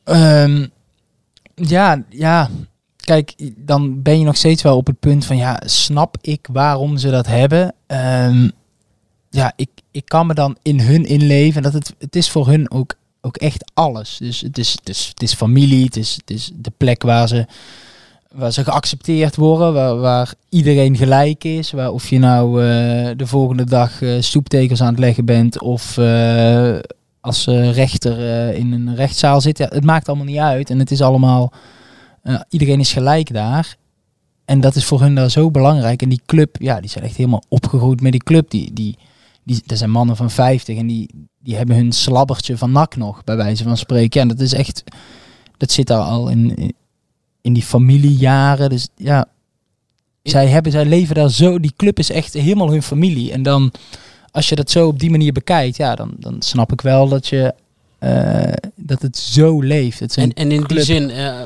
Ehm, 0.03 0.67
ja, 1.55 2.03
ja. 2.09 2.49
Kijk, 2.95 3.33
dan 3.55 4.01
ben 4.01 4.19
je 4.19 4.25
nog 4.25 4.37
steeds 4.37 4.61
wel 4.61 4.77
op 4.77 4.87
het 4.87 4.99
punt 4.99 5.25
van, 5.25 5.37
ja, 5.37 5.61
snap 5.65 6.17
ik 6.21 6.47
waarom 6.51 6.97
ze 6.97 7.09
dat 7.09 7.25
hebben? 7.25 7.73
Ehm, 7.87 8.49
ja, 9.29 9.53
ik, 9.55 9.69
ik 9.91 10.05
kan 10.05 10.27
me 10.27 10.33
dan 10.33 10.57
in 10.61 10.79
hun 10.79 11.05
inleven. 11.05 11.61
Dat 11.61 11.73
het, 11.73 11.93
het 11.97 12.15
is 12.15 12.29
voor 12.29 12.47
hun 12.47 12.71
ook, 12.71 12.93
ook 13.21 13.37
echt 13.37 13.71
alles. 13.73 14.17
Dus 14.17 14.41
het 14.41 14.57
is, 14.57 14.71
het 14.71 14.89
is, 14.89 15.07
het 15.07 15.21
is 15.21 15.33
familie, 15.33 15.85
het 15.85 15.95
is, 15.95 16.15
het 16.15 16.29
is 16.29 16.51
de 16.55 16.71
plek 16.77 17.01
waar 17.03 17.27
ze, 17.27 17.47
waar 18.35 18.51
ze 18.51 18.63
geaccepteerd 18.63 19.35
worden, 19.35 19.99
waar, 20.01 20.33
iedereen 20.49 20.97
gelijk 20.97 21.43
is. 21.43 21.71
Waar 21.71 21.91
of 21.91 22.09
je 22.09 22.19
nou 22.19 22.63
eh, 22.63 23.09
de 23.17 23.27
volgende 23.27 23.63
dag 23.63 24.01
eh, 24.01 24.21
stoeptekens 24.21 24.81
aan 24.81 24.89
het 24.89 24.99
leggen 24.99 25.25
bent 25.25 25.61
of 25.61 25.97
eh, 25.97 26.77
als 27.21 27.45
rechter 27.45 28.19
in 28.53 28.71
een 28.71 28.95
rechtszaal 28.95 29.41
zit. 29.41 29.57
Ja, 29.57 29.67
het 29.69 29.83
maakt 29.83 30.07
allemaal 30.07 30.25
niet 30.25 30.37
uit 30.37 30.69
en 30.69 30.79
het 30.79 30.91
is 30.91 31.01
allemaal, 31.01 31.53
iedereen 32.49 32.79
is 32.79 32.93
gelijk 32.93 33.33
daar. 33.33 33.75
En 34.45 34.59
dat 34.61 34.75
is 34.75 34.85
voor 34.85 35.01
hun 35.01 35.15
daar 35.15 35.29
zo 35.29 35.51
belangrijk. 35.51 36.01
En 36.01 36.09
die 36.09 36.21
club, 36.25 36.55
ja, 36.59 36.79
die 36.79 36.89
zijn 36.89 37.03
echt 37.03 37.15
helemaal 37.15 37.43
opgegroeid 37.47 38.01
met 38.01 38.11
die 38.11 38.23
club. 38.23 38.49
Die, 38.49 38.73
die, 38.73 38.97
die, 39.43 39.61
dat 39.65 39.77
zijn 39.77 39.89
mannen 39.89 40.15
van 40.15 40.31
50 40.31 40.77
en 40.77 40.87
die, 40.87 41.27
die 41.39 41.55
hebben 41.55 41.75
hun 41.75 41.91
slabbertje 41.91 42.57
van 42.57 42.71
nak 42.71 42.95
nog, 42.95 43.23
bij 43.23 43.35
wijze 43.35 43.63
van 43.63 43.77
spreken. 43.77 44.21
Ja, 44.21 44.27
dat 44.27 44.39
is 44.39 44.53
echt, 44.53 44.83
dat 45.57 45.71
zit 45.71 45.87
daar 45.87 46.01
al 46.01 46.29
in, 46.29 46.73
in 47.41 47.53
die 47.53 47.63
familiejaren. 47.63 48.69
Dus 48.69 48.87
ja, 48.95 49.25
zij, 50.23 50.47
hebben, 50.47 50.71
zij 50.71 50.85
leven 50.85 51.15
daar 51.15 51.29
zo, 51.29 51.59
die 51.59 51.73
club 51.75 51.99
is 51.99 52.11
echt 52.11 52.33
helemaal 52.33 52.71
hun 52.71 52.83
familie. 52.83 53.31
En 53.31 53.43
dan, 53.43 53.71
als 54.31 54.49
je 54.49 54.55
dat 54.55 54.71
zo 54.71 54.87
op 54.87 54.99
die 54.99 55.09
manier 55.09 55.33
bekijkt, 55.33 55.77
ja, 55.77 55.95
dan, 55.95 56.11
dan 56.17 56.41
snap 56.41 56.71
ik 56.71 56.81
wel 56.81 57.07
dat 57.07 57.27
je, 57.27 57.53
eh, 57.99 58.53
dat 58.75 59.01
het 59.01 59.17
zo 59.17 59.61
leeft. 59.61 59.99
Het 59.99 60.17
En, 60.17 60.33
en 60.33 60.51
in 60.51 60.63
die 60.63 60.83
zin, 60.83 61.09
eh, 61.09 61.41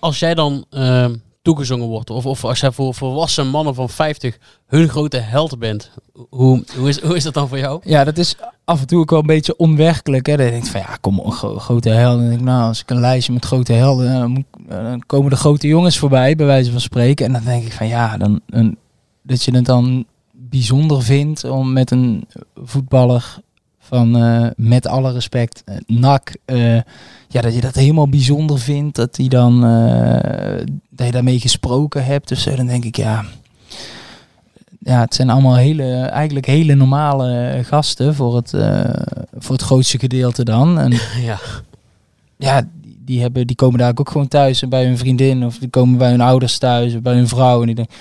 als 0.00 0.18
jij 0.18 0.34
dan 0.34 0.64
eh, 0.70 1.06
toegezongen 1.46 1.86
wordt, 1.86 2.10
of, 2.10 2.26
of 2.26 2.44
als 2.44 2.60
jij 2.60 2.72
voor 2.72 2.94
volwassen 2.94 3.48
mannen 3.48 3.74
van 3.74 3.88
50 3.88 4.38
hun 4.66 4.88
grote 4.88 5.16
held 5.16 5.58
bent, 5.58 5.90
hoe, 6.28 6.64
hoe, 6.76 6.88
is, 6.88 7.00
hoe 7.00 7.16
is 7.16 7.22
dat 7.22 7.34
dan 7.34 7.48
voor 7.48 7.58
jou? 7.58 7.80
Ja, 7.84 8.04
dat 8.04 8.18
is 8.18 8.36
af 8.64 8.80
en 8.80 8.86
toe 8.86 9.00
ook 9.00 9.10
wel 9.10 9.20
een 9.20 9.26
beetje 9.26 9.56
onwerkelijk. 9.56 10.26
Hè? 10.26 10.36
Dan 10.36 10.46
denk 10.46 10.66
van 10.66 10.80
ja, 10.80 10.96
kom 11.00 11.30
gro- 11.30 11.58
grote. 11.58 11.90
Dan 11.90 12.20
denk 12.20 12.32
ik, 12.32 12.40
nou, 12.40 12.68
als 12.68 12.80
ik 12.80 12.90
een 12.90 13.00
lijstje 13.00 13.32
met 13.32 13.44
grote 13.44 13.72
helden, 13.72 14.12
dan, 14.12 14.44
eh, 14.68 14.84
dan 14.84 15.02
komen 15.06 15.30
de 15.30 15.36
grote 15.36 15.66
jongens 15.66 15.98
voorbij, 15.98 16.36
bij 16.36 16.46
wijze 16.46 16.70
van 16.70 16.80
spreken. 16.80 17.26
En 17.26 17.32
dan 17.32 17.44
denk 17.44 17.64
ik 17.64 17.72
van 17.72 17.88
ja, 17.88 18.16
dan, 18.16 18.40
een, 18.46 18.78
dat 19.22 19.42
je 19.42 19.54
het 19.54 19.64
dan 19.64 20.04
bijzonder 20.32 21.02
vindt 21.02 21.44
om 21.44 21.72
met 21.72 21.90
een 21.90 22.28
voetballer 22.54 23.38
van, 23.86 24.16
eh, 24.16 24.46
met 24.56 24.86
alle 24.86 25.12
respect, 25.12 25.62
eh, 25.64 25.76
NAC, 25.86 26.36
eh, 26.44 26.74
ja, 27.28 27.40
dat 27.40 27.54
je 27.54 27.60
dat 27.60 27.74
helemaal 27.74 28.08
bijzonder 28.08 28.58
vindt. 28.58 28.96
Dat, 28.96 29.14
die 29.14 29.28
dan, 29.28 29.64
eh, 29.64 30.66
dat 30.90 31.06
je 31.06 31.12
daarmee 31.12 31.40
gesproken 31.40 32.04
hebt 32.04 32.38
zo. 32.38 32.56
Dan 32.56 32.66
denk 32.66 32.84
ik 32.84 32.96
ja, 32.96 33.24
ja, 34.78 35.00
het 35.00 35.14
zijn 35.14 35.30
allemaal 35.30 35.56
hele, 35.56 35.94
eigenlijk 35.94 36.46
hele 36.46 36.74
normale 36.74 37.60
gasten 37.64 38.14
voor 38.14 38.36
het, 38.36 38.50
voor 39.38 39.54
het 39.54 39.64
grootste 39.64 39.98
gedeelte 39.98 40.44
dan. 40.44 40.78
En 40.78 40.90
Ja. 41.28 41.38
ja, 42.36 42.68
die, 42.82 42.98
die, 43.04 43.20
hebben, 43.20 43.46
die 43.46 43.56
komen 43.56 43.78
daar 43.78 43.92
ook 43.94 44.10
gewoon 44.10 44.28
thuis 44.28 44.62
en 44.62 44.68
bij 44.68 44.84
hun 44.84 44.98
vriendin 44.98 45.44
of 45.44 45.58
die 45.58 45.68
komen 45.68 45.98
bij 45.98 46.10
hun 46.10 46.20
ouders 46.20 46.58
thuis 46.58 46.94
of 46.94 47.00
bij 47.00 47.14
hun 47.14 47.28
vrouw. 47.28 47.60
En 47.60 47.66
die 47.66 47.74
denken, 47.74 47.94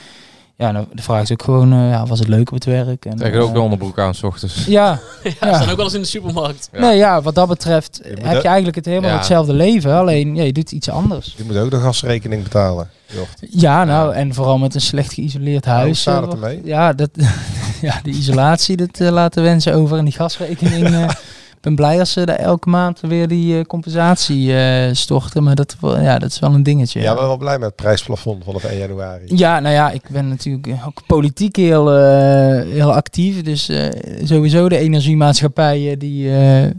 ja, 0.57 0.71
nou, 0.71 0.85
de 0.93 1.01
vraag 1.01 1.21
is 1.21 1.31
ook 1.31 1.43
gewoon, 1.43 1.73
eh, 1.73 1.89
ja, 1.89 2.05
was 2.05 2.19
het 2.19 2.27
leuk 2.27 2.47
op 2.47 2.53
het 2.53 2.65
werk? 2.65 3.05
En, 3.05 3.17
Tegen 3.17 3.39
ook 3.41 3.47
eh, 3.47 3.53
de 3.53 3.59
onderbroek 3.59 3.99
aan 3.99 4.15
s 4.15 4.23
ochtends. 4.23 4.65
Ja, 4.65 4.99
Ja, 5.23 5.29
ze 5.31 5.35
staan 5.37 5.69
ook 5.69 5.75
wel 5.75 5.85
eens 5.85 5.93
in 5.93 6.01
de 6.01 6.07
supermarkt. 6.07 6.69
Nee, 6.71 6.97
ja, 6.97 7.21
wat 7.21 7.35
dat 7.35 7.47
betreft 7.47 7.99
heb 8.03 8.35
ook- 8.35 8.41
je 8.41 8.47
eigenlijk 8.47 8.75
het 8.75 8.85
helemaal 8.85 9.09
Ja. 9.09 9.15
hetzelfde 9.15 9.53
leven, 9.53 9.93
alleen 9.97 10.35
ja, 10.35 10.43
je 10.43 10.53
doet 10.53 10.71
iets 10.71 10.89
anders. 10.89 11.33
Die 11.35 11.45
moet 11.45 11.57
ook 11.57 11.71
de 11.71 11.79
gasrekening 11.79 12.43
betalen. 12.43 12.89
Jocht. 13.05 13.39
Ja, 13.49 13.83
nou, 13.83 14.13
en 14.13 14.33
vooral 14.33 14.57
met 14.57 14.75
een 14.75 14.81
slecht 14.81 15.13
geïsoleerd 15.13 15.65
huis. 15.65 15.85
hoe 15.85 15.95
staat 15.95 16.21
eh, 16.23 16.29
het 16.29 16.33
ermee? 16.33 16.61
Ja, 16.63 16.93
dat, 16.93 17.09
ja, 17.81 17.99
de 18.03 18.09
isolatie, 18.09 18.77
dat 18.77 18.99
eh, 18.99 19.09
laten 19.09 19.43
wensen 19.43 19.73
over. 19.73 19.97
En 19.97 20.03
die 20.05 20.13
gasrekening, 20.13 20.85
eh, 20.95 21.09
ben 21.65 21.75
blij 21.75 21.99
als 21.99 22.11
ze 22.11 22.25
daar 22.25 22.35
elke 22.35 22.69
maand 22.69 22.99
weer 22.99 23.27
die 23.27 23.57
eh, 23.57 23.65
compensatie 23.65 24.57
eh, 24.57 24.93
storten. 24.93 25.43
Maar 25.43 25.55
dat, 25.55 25.75
ja, 25.81 26.19
dat 26.19 26.29
is 26.29 26.39
wel 26.39 26.53
een 26.53 26.63
dingetje. 26.63 27.01
Ja, 27.01 27.15
we 27.15 27.21
wel 27.21 27.37
blij 27.37 27.57
met 27.57 27.67
het 27.67 27.75
prijsplafond 27.75 28.43
vanaf 28.43 28.63
1 28.63 28.77
januari. 28.77 29.23
Ja, 29.25 29.59
nou 29.59 29.73
ja, 29.73 29.91
ik 29.91 30.09
ben 30.09 30.27
natuurlijk 30.27 30.67
ook 30.85 31.01
politiek 31.07 31.55
heel, 31.55 31.91
eh, 31.91 32.71
heel 32.71 32.93
actief. 32.93 33.41
Dus 33.41 33.69
eh, 33.69 33.89
sowieso 34.23 34.69
de 34.69 34.77
energiemaatschappijen 34.77 35.99
die, 35.99 36.37
eh, 36.37 36.71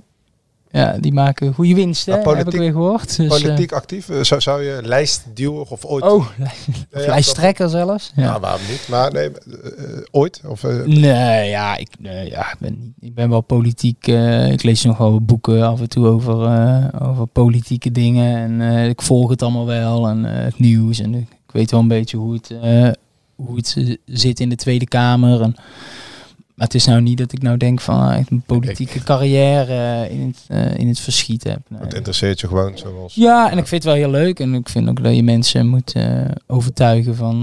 ja, 0.77 0.97
die 1.01 1.13
maken 1.13 1.55
goede 1.55 1.75
winsten, 1.75 2.23
Maar 2.25 2.37
heb 2.37 2.47
ik 2.53 2.59
weer 2.59 2.73
gehoord. 2.73 3.17
Dus, 3.17 3.35
eh, 3.41 3.43
politiek 3.43 3.73
actief? 3.73 4.09
Eh, 4.09 4.23
Zou, 4.23 4.41
zou 4.41 4.63
je 4.63 4.81
lijstduwer 4.85 5.61
of 5.69 5.85
ooit... 5.85 6.05
Oh, 6.05 6.15
of 6.15 6.35
ja, 6.39 7.07
lijsttrekker 7.07 7.69
zelfs. 7.69 8.13
Ja. 8.17 8.23
Ja. 8.23 8.41
waarom 8.41 8.61
niet? 8.71 8.87
Maar 8.89 9.13
nee, 9.13 9.31
eh, 9.31 9.33
eh, 9.33 9.99
ooit? 10.11 10.41
Of, 10.47 10.65
eh, 10.65 10.85
Nee, 10.85 11.49
ja, 11.49 11.77
ik, 11.77 11.89
ja, 12.03 12.51
ik, 12.53 12.57
ben, 12.59 12.95
ik 13.01 13.15
ben 13.15 13.31
wel 13.31 13.41
politiek. 13.41 14.09
eh, 14.09 14.53
ik 14.53 14.63
lees 14.63 14.85
nog 14.85 14.99
wel 14.99 15.21
boeken 15.21 15.63
af 15.63 15.81
en 15.81 15.89
toe 15.89 16.07
over, 16.07 16.45
eh, 16.45 17.09
over 17.09 17.27
politieke 17.27 17.93
dingen. 17.93 18.37
En 18.37 18.61
eh, 18.77 18.89
ik 18.89 19.03
volg 19.03 19.31
het 19.31 19.43
allemaal 19.43 19.67
wel. 19.67 20.09
En 20.09 20.25
eh, 20.39 20.45
het 20.45 20.59
nieuws. 20.59 20.99
En 21.01 21.15
ik 21.15 21.29
weet 21.53 21.71
wel 21.71 21.81
een 21.81 21.89
beetje 21.89 22.17
hoe 22.17 22.33
het, 22.35 22.51
eh, 22.63 22.89
hoe 23.37 23.57
het 23.57 23.75
eh, 23.79 23.95
zit 24.05 24.41
in 24.41 24.49
de 24.49 24.57
Tweede 24.57 24.87
Kamer. 24.87 25.41
En, 25.43 25.57
Maar 26.57 26.67
het 26.67 26.75
is 26.75 26.87
nou 26.87 27.01
niet 27.01 27.19
dat 27.19 27.33
ik 27.33 27.43
nou 27.43 27.57
denk 27.57 27.81
van 27.81 28.01
ah, 28.01 28.19
ik 28.19 28.31
een 28.31 28.43
politieke 28.47 29.03
carrière 29.03 30.05
eh, 30.05 30.11
in, 30.11 30.27
het, 30.27 30.45
eh, 30.49 30.79
in 30.79 30.89
het 30.89 31.01
verschiet 31.01 31.45
heb. 31.45 31.59
Nee. 31.69 31.81
Het 31.81 31.95
interesseert 31.95 32.41
je 32.41 32.47
gewoon 32.47 32.79
zoals... 32.79 33.15
Ja, 33.15 33.51
en 33.51 33.59
ik 33.59 33.67
vind 33.67 33.85
het 33.85 33.93
wel 33.93 34.03
heel 34.03 34.11
leuk. 34.11 34.41
En 34.41 34.55
ik 34.55 34.69
vind 34.69 34.89
ook 34.89 35.03
dat 35.03 35.15
je 35.15 35.23
mensen 35.23 35.67
moet 35.69 35.93
eh, 35.93 36.21
overtuigen 36.47 37.17
van 37.17 37.43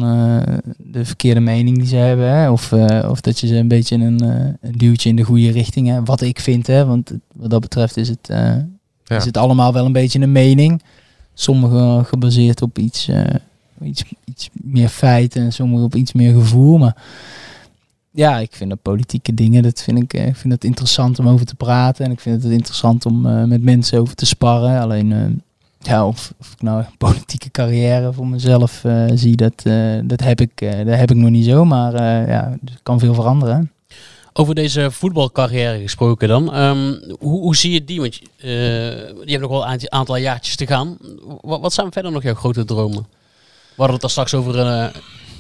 de 0.78 1.06
verkeerde 1.06 1.40
mening 1.40 1.78
die 1.78 1.88
ze 1.88 1.96
hebben. 1.96 2.30
Hè? 2.30 2.50
Of, 2.50 2.74
of 3.10 3.22
dat 3.22 3.40
je 3.40 3.48
ze 3.48 3.56
een 3.56 3.68
beetje 3.68 3.96
een, 3.96 4.24
een 4.62 4.78
duwtje 4.78 5.10
in 5.10 5.16
de 5.16 5.24
goede 5.24 5.52
richting 5.52 5.88
hebt. 5.88 6.08
Wat 6.08 6.22
ik 6.22 6.40
vind, 6.40 6.68
hè? 6.68 6.86
want 6.86 7.12
wat 7.34 7.50
dat 7.50 7.62
betreft 7.62 7.98
is 7.98 8.08
het, 8.08 8.28
Ja. 8.28 8.68
is 9.18 9.26
het 9.26 9.38
allemaal 9.38 9.74
wel 9.74 9.86
een 9.86 9.92
beetje 9.92 10.20
een 10.20 10.32
mening. 10.32 10.82
Sommige 11.34 12.04
gebaseerd 12.06 12.62
op 12.62 12.78
iets, 12.78 13.10
iets, 13.84 14.04
iets 14.26 14.50
meer 14.54 14.90
feiten 14.90 15.42
en 15.42 15.54
sommige 15.54 15.84
op 15.84 15.96
iets 15.96 16.14
meer 16.14 16.34
gevoel. 16.34 16.78
Maar 16.78 16.96
ja, 18.14 18.38
ik 18.38 18.56
vind 18.56 18.70
dat 18.70 18.82
politieke 18.82 19.34
dingen, 19.34 19.64
dat 19.64 19.82
vind 19.82 20.04
ik, 20.04 20.14
eh, 20.14 20.28
ik 20.28 20.36
vind 20.36 20.54
het 20.54 20.64
interessant 20.64 21.20
om 21.20 21.28
over 21.28 21.46
te 21.46 21.56
praten. 21.56 22.06
En 22.06 22.12
ik 22.12 22.20
vind 22.20 22.44
het 22.44 22.52
interessant 22.52 23.06
om 23.06 23.26
eh, 23.26 23.44
met 23.44 23.64
mensen 23.64 24.00
over 24.00 24.16
te 24.16 24.26
sparren. 24.26 24.82
Alleen, 24.82 25.12
eh, 25.12 25.26
ja, 25.80 26.08
of, 26.08 26.34
ik 26.40 26.62
nou 26.62 26.80
een 26.80 26.98
politieke 27.08 27.52
carrière 27.52 28.14
voor 28.14 28.28
mezelf 28.28 28.86
zie, 29.14 29.36
dat, 29.36 29.64
dat, 30.04 30.20
heb 30.20 30.42
ik, 30.42 30.52
dat 30.86 30.96
heb 30.98 31.12
ik 31.12 31.18
nog 31.18 31.30
niet 31.30 31.46
zo. 31.46 31.66
Maar 31.66 31.94
ja, 32.30 32.58
er 32.66 32.80
kan 32.84 33.00
veel 33.00 33.14
veranderen. 33.14 33.72
Over 34.34 34.56
deze 34.56 34.92
voetbalcarrière 34.92 35.82
gesproken 35.82 36.28
dan. 36.28 36.54
Ehm, 36.54 36.94
hoe, 37.20 37.42
hoe 37.42 37.56
zie 37.56 37.72
je 37.72 37.84
die? 37.84 38.00
Want 38.00 38.20
je, 38.38 39.24
hebt 39.26 39.42
nog 39.42 39.50
wel 39.50 39.68
een 39.68 39.92
aantal 39.92 40.18
jaartjes 40.18 40.56
te 40.56 40.68
gaan. 40.68 40.98
Wat, 41.42 41.62
wat 41.62 41.74
zijn 41.74 41.92
verder 41.92 42.12
nog 42.12 42.24
jouw 42.24 42.34
grote 42.34 42.66
dromen? 42.66 43.06
We 43.76 43.82
hadden 43.82 43.94
het 43.94 44.02
daar 44.02 44.10
straks 44.10 44.34
over 44.34 44.92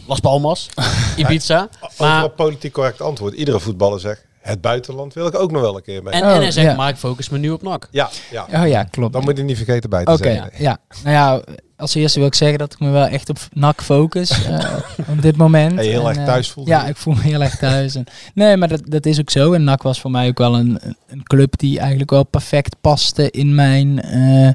Las 0.07 0.19
Palmas, 0.19 0.69
Ibiza. 1.17 1.69
Maar, 1.97 2.23
een 2.23 2.33
politiek 2.33 2.73
correct 2.73 3.01
antwoord. 3.01 3.33
Iedere 3.33 3.59
voetballer 3.59 3.99
zegt, 3.99 4.25
het 4.41 4.61
buitenland 4.61 5.13
wil 5.13 5.27
ik 5.27 5.35
ook 5.35 5.51
nog 5.51 5.61
wel 5.61 5.75
een 5.75 5.81
keer 5.81 6.03
mee. 6.03 6.13
en, 6.13 6.21
en 6.23 6.41
hij 6.41 6.51
zegt, 6.51 6.67
ja. 6.67 6.75
maar 6.75 6.89
ik 6.89 6.95
focus 6.95 7.29
me 7.29 7.37
nu 7.37 7.49
op 7.49 7.61
NAC. 7.61 7.87
Ja, 7.91 8.09
ja. 8.31 8.47
Oh 8.63 8.67
ja, 8.67 8.83
klopt. 8.83 9.13
Dan 9.13 9.23
moet 9.23 9.37
je 9.37 9.43
niet 9.43 9.57
vergeten 9.57 9.89
bij 9.89 10.03
te 10.03 10.11
Oké, 10.11 10.23
zeggen. 10.23 10.51
ja. 10.57 10.77
Nou 11.03 11.15
ja, 11.15 11.41
als 11.77 11.95
eerste 11.95 12.19
wil 12.19 12.27
ik 12.27 12.35
zeggen 12.35 12.57
dat 12.57 12.73
ik 12.73 12.79
me 12.79 12.89
wel 12.89 13.05
echt 13.05 13.29
op 13.29 13.37
NAC 13.53 13.81
focus 13.81 14.29
eh, 14.45 14.73
op 15.09 15.21
dit 15.21 15.37
moment. 15.37 15.77
En 15.79 15.83
je 15.83 15.89
heel 15.89 16.07
erg 16.09 16.17
eh, 16.17 16.25
thuis 16.25 16.51
voelt 16.51 16.67
Ja, 16.67 16.85
ik 16.87 16.97
voel 16.97 17.13
me 17.13 17.21
heel 17.21 17.41
erg 17.41 17.57
thuis. 17.57 17.95
En, 17.95 18.05
nee, 18.33 18.57
maar 18.57 18.67
dat, 18.67 18.81
dat 18.85 19.05
is 19.05 19.19
ook 19.19 19.29
zo. 19.29 19.53
En 19.53 19.63
NAC 19.63 19.81
was 19.83 20.01
voor 20.01 20.11
mij 20.11 20.27
ook 20.27 20.37
wel 20.37 20.55
een, 20.55 20.79
een 21.07 21.23
club 21.23 21.57
die 21.57 21.79
eigenlijk 21.79 22.09
wel 22.09 22.23
perfect 22.23 22.75
paste 22.81 23.31
in 23.31 23.55
mijn... 23.55 24.01
eh, 24.01 24.49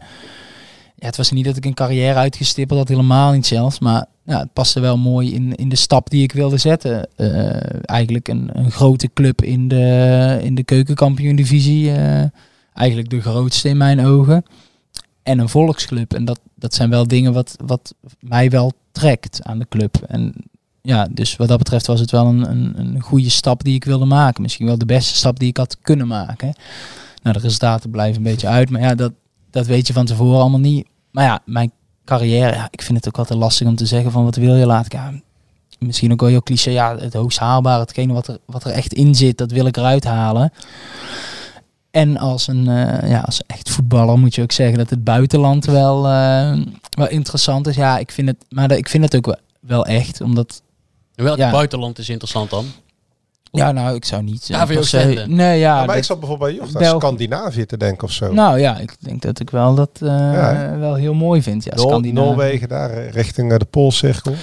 het 0.99 1.17
was 1.17 1.31
niet 1.31 1.45
dat 1.45 1.57
ik 1.57 1.65
een 1.65 1.75
carrière 1.75 2.15
uitgestippeld 2.19 2.79
had, 2.79 2.89
helemaal 2.89 3.33
niet 3.33 3.47
zelfs. 3.47 3.79
Maar 3.79 4.07
ja, 4.25 4.39
het 4.39 4.53
paste 4.53 4.81
wel 4.81 4.99
mooi 4.99 5.35
in, 5.35 5.55
in 5.55 5.69
de 5.69 5.77
stap 5.77 6.11
die 6.11 6.23
ik 6.23 6.33
wilde 6.33 6.57
zetten. 6.57 7.09
Eh, 7.17 7.89
eigenlijk 7.89 8.29
een, 8.29 8.51
een 8.53 8.71
grote 8.71 9.11
club 9.15 9.43
in 9.43 9.69
de, 9.69 10.39
in 10.43 10.55
de 10.55 10.65
keukenkampioen-divisie. 10.65 11.91
eh, 11.91 12.25
eigenlijk 12.75 13.11
de 13.11 13.21
grootste 13.21 13.69
in 13.69 13.77
mijn 13.77 14.07
ogen. 14.07 14.43
En 15.23 15.39
een 15.39 15.49
volksclub. 15.49 16.15
En 16.15 16.25
dat, 16.25 16.41
dat 16.55 16.75
zijn 16.75 16.91
wel 16.91 17.07
dingen 17.07 17.33
wat, 17.33 17.57
wat 17.65 17.95
mij 18.21 18.51
wel 18.51 18.73
trekt 18.93 19.43
aan 19.43 19.59
de 19.59 19.67
club. 19.69 19.97
En 20.07 20.35
ja, 20.83 21.09
dus 21.11 21.37
wat 21.37 21.49
dat 21.49 21.59
betreft 21.59 21.87
was 21.87 22.01
het 22.01 22.11
wel 22.11 22.27
een, 22.27 22.51
een, 22.51 22.79
een 22.79 23.01
goede 23.01 23.31
stap 23.31 23.65
die 23.65 23.75
ik 23.75 23.85
wilde 23.85 24.05
maken. 24.05 24.43
Misschien 24.43 24.67
wel 24.67 24.79
de 24.79 24.87
beste 24.87 25.17
stap 25.17 25.39
die 25.39 25.49
ik 25.49 25.57
had 25.57 25.79
kunnen 25.83 26.07
maken. 26.07 26.53
Nou, 27.23 27.37
de 27.37 27.43
resultaten 27.43 27.91
blijven 27.91 28.17
een 28.17 28.31
beetje 28.31 28.49
uit. 28.49 28.71
Maar 28.71 28.81
ja, 28.81 28.95
dat, 28.95 29.13
dat 29.51 29.67
weet 29.67 29.87
je 29.87 29.93
van 29.93 30.07
tevoren 30.07 30.41
allemaal 30.41 30.61
niet. 30.61 30.87
Maar 31.11 31.25
ja, 31.25 31.41
mijn 31.45 31.73
carrière, 32.05 32.55
ja, 32.55 32.69
ik 32.71 32.83
vind 32.83 32.99
het 32.99 33.09
ook 33.09 33.19
altijd 33.19 33.39
lastig 33.39 33.67
om 33.67 33.77
te 33.77 33.87
zeggen 33.87 34.11
van 34.11 34.25
wat 34.25 34.37
wil 34.37 34.57
je 34.57 34.67
laten. 34.67 34.99
Ja, 34.99 35.13
misschien 35.79 36.13
ook 36.13 36.21
wel 36.21 36.29
heel 36.29 36.43
cliché. 36.43 36.71
Ja, 36.71 36.97
het 36.99 37.15
hoogst 37.15 37.39
haalbare, 37.39 37.81
hetgene 37.81 38.13
wat 38.13 38.29
er, 38.29 38.39
wat 38.47 38.65
er 38.65 38.71
echt 38.71 38.93
in 38.93 39.15
zit, 39.15 39.39
dat 39.39 39.51
wil 39.51 39.67
ik 39.67 39.77
eruit 39.77 40.05
halen. 40.05 40.53
En 41.91 42.17
als 42.19 42.47
een 42.47 42.69
eh, 42.69 43.11
ja, 43.11 43.21
als 43.21 43.43
echt 43.47 43.71
voetballer 43.71 44.19
moet 44.19 44.35
je 44.35 44.43
ook 44.43 44.53
zeggen 44.53 44.79
dat 44.79 44.91
het 44.91 45.05
buitenland 45.05 45.65
wel, 45.65 46.07
eh, 46.09 46.59
wel 46.91 47.09
interessant 47.09 47.67
is. 47.67 47.77
Ja, 47.77 47.99
ik 47.99 48.11
vind 48.13 48.29
het, 48.29 48.45
maar 48.49 48.73
ik 48.73 48.89
vind 48.89 49.05
het 49.05 49.17
ook 49.17 49.27
wel, 49.27 49.37
wel 49.61 49.87
echt, 49.87 50.21
omdat 50.21 50.63
Welk 51.15 51.37
Ja. 51.39 51.51
buitenland 51.51 51.99
is 51.99 52.09
interessant 52.09 52.51
dan? 52.51 52.67
Ja, 53.51 53.73
nou, 53.73 53.95
ik 53.95 54.05
zou 54.05 54.23
niet. 54.23 54.49
eh, 54.51 54.65
per 54.67 54.75
se- 54.75 54.83
Stende. 54.83 55.27
Nee, 55.27 55.59
ja. 55.59 55.79
Ja, 55.81 55.85
maar 55.85 55.97
ik 55.97 56.05
zat 56.05 56.19
bijvoorbeeld 56.21 56.51
bij 56.51 56.59
Jocht 56.61 56.75
aan 56.77 56.83
België. 56.83 56.99
Scandinavië 56.99 57.67
te 57.67 57.77
denken 57.77 58.05
of 58.05 58.13
zo. 58.13 58.33
nou 58.33 58.59
ja, 58.61 58.77
ik 58.79 58.97
denk 58.99 59.23
dat 59.23 59.41
ik 59.41 59.51
wel 59.51 59.75
dat 59.75 59.91
eh, 60.03 60.09
Ja. 60.09 60.77
wel 60.79 60.95
heel 60.95 61.15
mooi 61.15 61.43
vind. 61.43 61.65
Ja, 61.65 61.75
Noor- 61.75 61.89
Scandinavië. 61.89 62.27
Noorwegen 62.29 62.69
daar, 62.69 62.91
eh, 62.91 63.11
richting 63.11 63.53
eh, 63.53 63.59
de 63.59 63.65
Poolcirkel. 63.65 64.35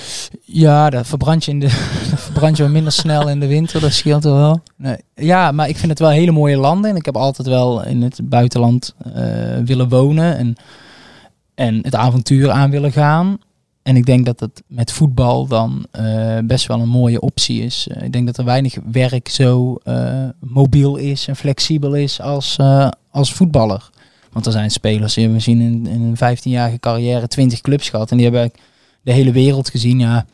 Ja, 0.43 0.89
dat 0.89 1.07
verbrand 1.07 1.45
je, 1.45 1.51
in 1.51 1.59
de, 1.59 1.65
dat 2.09 2.19
verbrand 2.19 2.57
je 2.57 2.63
minder 2.67 2.91
snel 2.93 3.29
in 3.29 3.39
de 3.39 3.47
winter, 3.47 3.81
dat 3.81 3.91
scheelt 3.93 4.25
er 4.25 4.33
wel. 4.35 4.59
Nee. 4.77 4.97
Ja, 5.15 5.51
maar 5.51 5.69
ik 5.69 5.77
vind 5.77 5.89
het 5.89 5.99
wel 5.99 6.09
hele 6.09 6.31
mooie 6.31 6.57
landen. 6.57 6.89
En 6.89 6.95
ik 6.95 7.05
heb 7.05 7.17
altijd 7.17 7.47
wel 7.47 7.83
in 7.85 8.01
het 8.01 8.19
buitenland 8.23 8.93
eh, 9.13 9.23
willen 9.65 9.89
wonen 9.89 10.37
en, 10.37 10.55
en 11.55 11.79
het 11.81 11.95
avontuur 11.95 12.51
aan 12.51 12.69
willen 12.69 12.91
gaan. 12.91 13.37
En 13.85 13.95
ik 13.95 14.05
denk 14.05 14.25
dat 14.25 14.39
het 14.39 14.63
met 14.67 14.91
voetbal 14.91 15.47
dan 15.47 15.85
eh, 15.91 16.37
best 16.43 16.67
wel 16.67 16.79
een 16.79 16.89
mooie 16.89 17.19
optie 17.19 17.61
is. 17.61 17.87
Eh, 17.87 18.03
ik 18.03 18.11
denk 18.11 18.25
dat 18.25 18.37
er 18.37 18.45
weinig 18.45 18.75
werk 18.91 19.29
zo 19.29 19.75
eh, 19.83 20.23
mobiel 20.39 20.95
is 20.95 21.27
en 21.27 21.35
flexibel 21.35 21.95
is 21.95 22.21
als, 22.21 22.57
als 23.11 23.33
voetballer. 23.33 23.89
Want 24.31 24.45
er 24.45 24.51
zijn 24.51 24.71
spelers 24.71 25.13
die 25.13 25.23
hebben 25.23 25.33
misschien 25.33 25.61
in, 25.61 25.87
in 25.87 26.01
een 26.01 26.37
15-jarige 26.37 26.79
carrière 26.79 27.27
20 27.27 27.61
clubs 27.61 27.89
gehad. 27.89 28.11
En 28.11 28.17
die 28.17 28.25
hebben 28.25 28.51
de 29.01 29.11
hele 29.11 29.31
wereld 29.31 29.69
gezien. 29.69 29.99
Ja, 29.99 30.25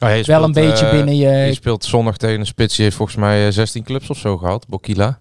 Ja, 0.00 0.22
wel 0.22 0.44
een 0.44 0.52
beetje 0.52 0.90
binnen 0.90 1.16
je... 1.16 1.28
Je 1.28 1.54
speelt 1.54 1.84
zondag 1.84 2.16
tegen 2.16 2.40
een 2.40 2.46
spits. 2.46 2.74
Die 2.74 2.84
heeft 2.84 2.96
volgens 2.96 3.18
mij 3.18 3.46
eh, 3.46 3.52
16 3.52 3.82
clubs 3.82 4.10
of 4.10 4.18
zo 4.18 4.38
gehad. 4.38 4.66
Bokila. 4.68 5.18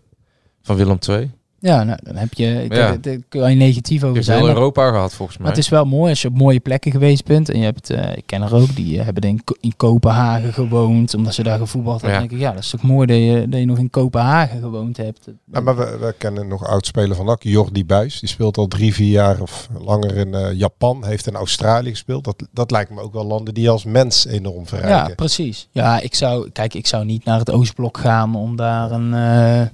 Van 0.61 0.76
Willem 0.76 0.98
II. 1.10 1.31
Ja, 1.61 1.84
nou, 1.84 1.99
dan 2.03 2.15
heb 2.15 2.34
je... 2.34 2.64
Ik 2.64 2.73
Ja. 2.73 2.98
Daar 3.02 3.18
kun 3.30 3.49
je 3.49 3.56
negatief 3.56 4.03
over 4.03 4.14
heeft 4.15 4.26
zijn. 4.26 4.38
heel 4.38 4.48
maar- 4.48 4.56
Europa 4.56 4.90
gehad 4.90 5.14
volgens 5.14 5.38
mij. 5.38 5.48
Maar 5.48 5.56
het 5.56 5.64
is 5.65 5.69
wel 5.69 5.86
mooi 5.86 6.10
als 6.10 6.22
je 6.22 6.27
op 6.27 6.38
mooie 6.38 6.60
plekken 6.60 6.91
geweest 6.91 7.26
bent. 7.26 7.49
En 7.49 7.57
je 7.60 7.65
hebt, 7.65 7.90
eh, 7.90 8.15
ik 8.18 8.23
ken 8.26 8.41
er 8.41 8.56
ook, 8.56 8.76
die 8.76 8.99
eh, 8.99 9.06
hebben 9.06 9.23
in, 9.23 9.41
in 9.60 9.73
Kopenhagen 9.77 10.53
gewoond. 10.53 11.14
Omdat 11.14 11.34
ze 11.34 11.44
daar 11.44 11.57
gevoetbald 11.60 12.02
hebben. 12.02 12.19
Ja. 12.22 12.27
Dan 12.27 12.27
denk 12.30 12.41
ik, 12.41 12.48
ja, 12.48 12.53
dat 12.53 12.64
is 12.64 12.69
toch 12.69 12.81
mooi 12.81 13.07
dat 13.07 13.18
je, 13.18 13.45
dat 13.49 13.60
je 13.60 13.65
nog 13.65 13.77
in 13.77 13.90
Kopenhagen 13.90 14.60
gewoond 14.60 14.98
hebt. 14.98 15.27
Maar 15.45 15.76
we, 15.77 15.98
we 15.99 16.15
kennen 16.18 16.48
nog 16.48 16.65
oud-speler 16.68 17.15
van 17.15 17.26
NAC, 17.26 17.44
Jordi 17.44 17.86
Buis. 17.86 18.19
Die 18.19 18.30
speelt 18.30 18.57
al 18.57 18.68
drie, 18.68 18.94
vier 18.94 19.11
jaar 19.11 19.41
of 19.41 19.69
langer 19.80 20.15
in 20.15 20.34
eh, 20.34 20.53
Japan. 20.53 21.06
Heeft 21.06 21.27
in 21.27 21.36
Australië 21.36 21.90
gespeeld. 21.90 22.23
Dat, 22.23 22.48
dat 22.53 22.72
lijkt 22.72 22.91
me 22.91 23.02
ook 23.02 23.14
wel 23.14 23.26
landen 23.26 23.53
die 23.53 23.64
je 23.64 23.69
als 23.69 23.84
mens 23.84 24.26
enorm 24.26 24.60
Ja, 24.60 24.65
verrijken. 24.65 25.15
precies. 25.15 25.68
Ja, 25.72 25.99
ik 25.99 26.15
zou, 26.15 26.49
kijk, 26.49 26.73
ik 26.73 26.88
zou 26.88 27.06
niet 27.06 27.26
naar 27.26 27.40
het 27.40 27.52
Oostblok 27.52 27.98
gaan 27.98 28.36
om 28.36 28.56
daar 28.56 28.91
een, 28.91 29.14
eh, 29.14 29.68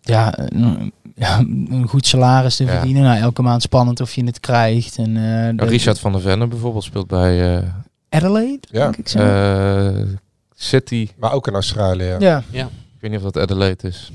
ja, 0.00 0.32
een, 0.38 0.92
ja, 1.16 1.38
een 1.38 1.84
goed 1.88 2.06
salaris 2.06 2.56
te 2.56 2.64
Ja. 2.64 2.70
verdienen. 2.70 3.02
Nou, 3.02 3.20
elke 3.20 3.42
maand 3.42 3.62
spannend 3.62 4.00
of 4.00 4.14
je 4.14 4.24
het 4.24 4.40
krijgt. 4.40 4.96
En, 4.98 5.16
eh, 5.16 5.22
Ja, 5.46 5.52
de- 5.52 5.64
Richard 5.64 5.98
van 5.98 6.12
der 6.12 6.20
Venne 6.20 6.46
bijvoorbeeld 6.46 6.84
speelt 6.84 7.06
bij 7.06 7.56
eh, 7.56 7.62
Adelaide, 8.08 8.66
Ja. 8.70 8.82
denk 8.82 8.96
ik 8.96 9.08
zo. 9.08 9.18
eh, 9.18 10.02
City. 10.54 11.08
Maar 11.18 11.32
ook 11.32 11.46
in 11.46 11.54
Australië. 11.54 12.16
ja. 12.18 12.42
ja. 12.50 12.64
Ik 12.66 13.02
weet 13.02 13.10
niet 13.10 13.20
of 13.24 13.32
dat 13.32 13.42
Adelaide 13.42 13.88
is. 13.88 14.12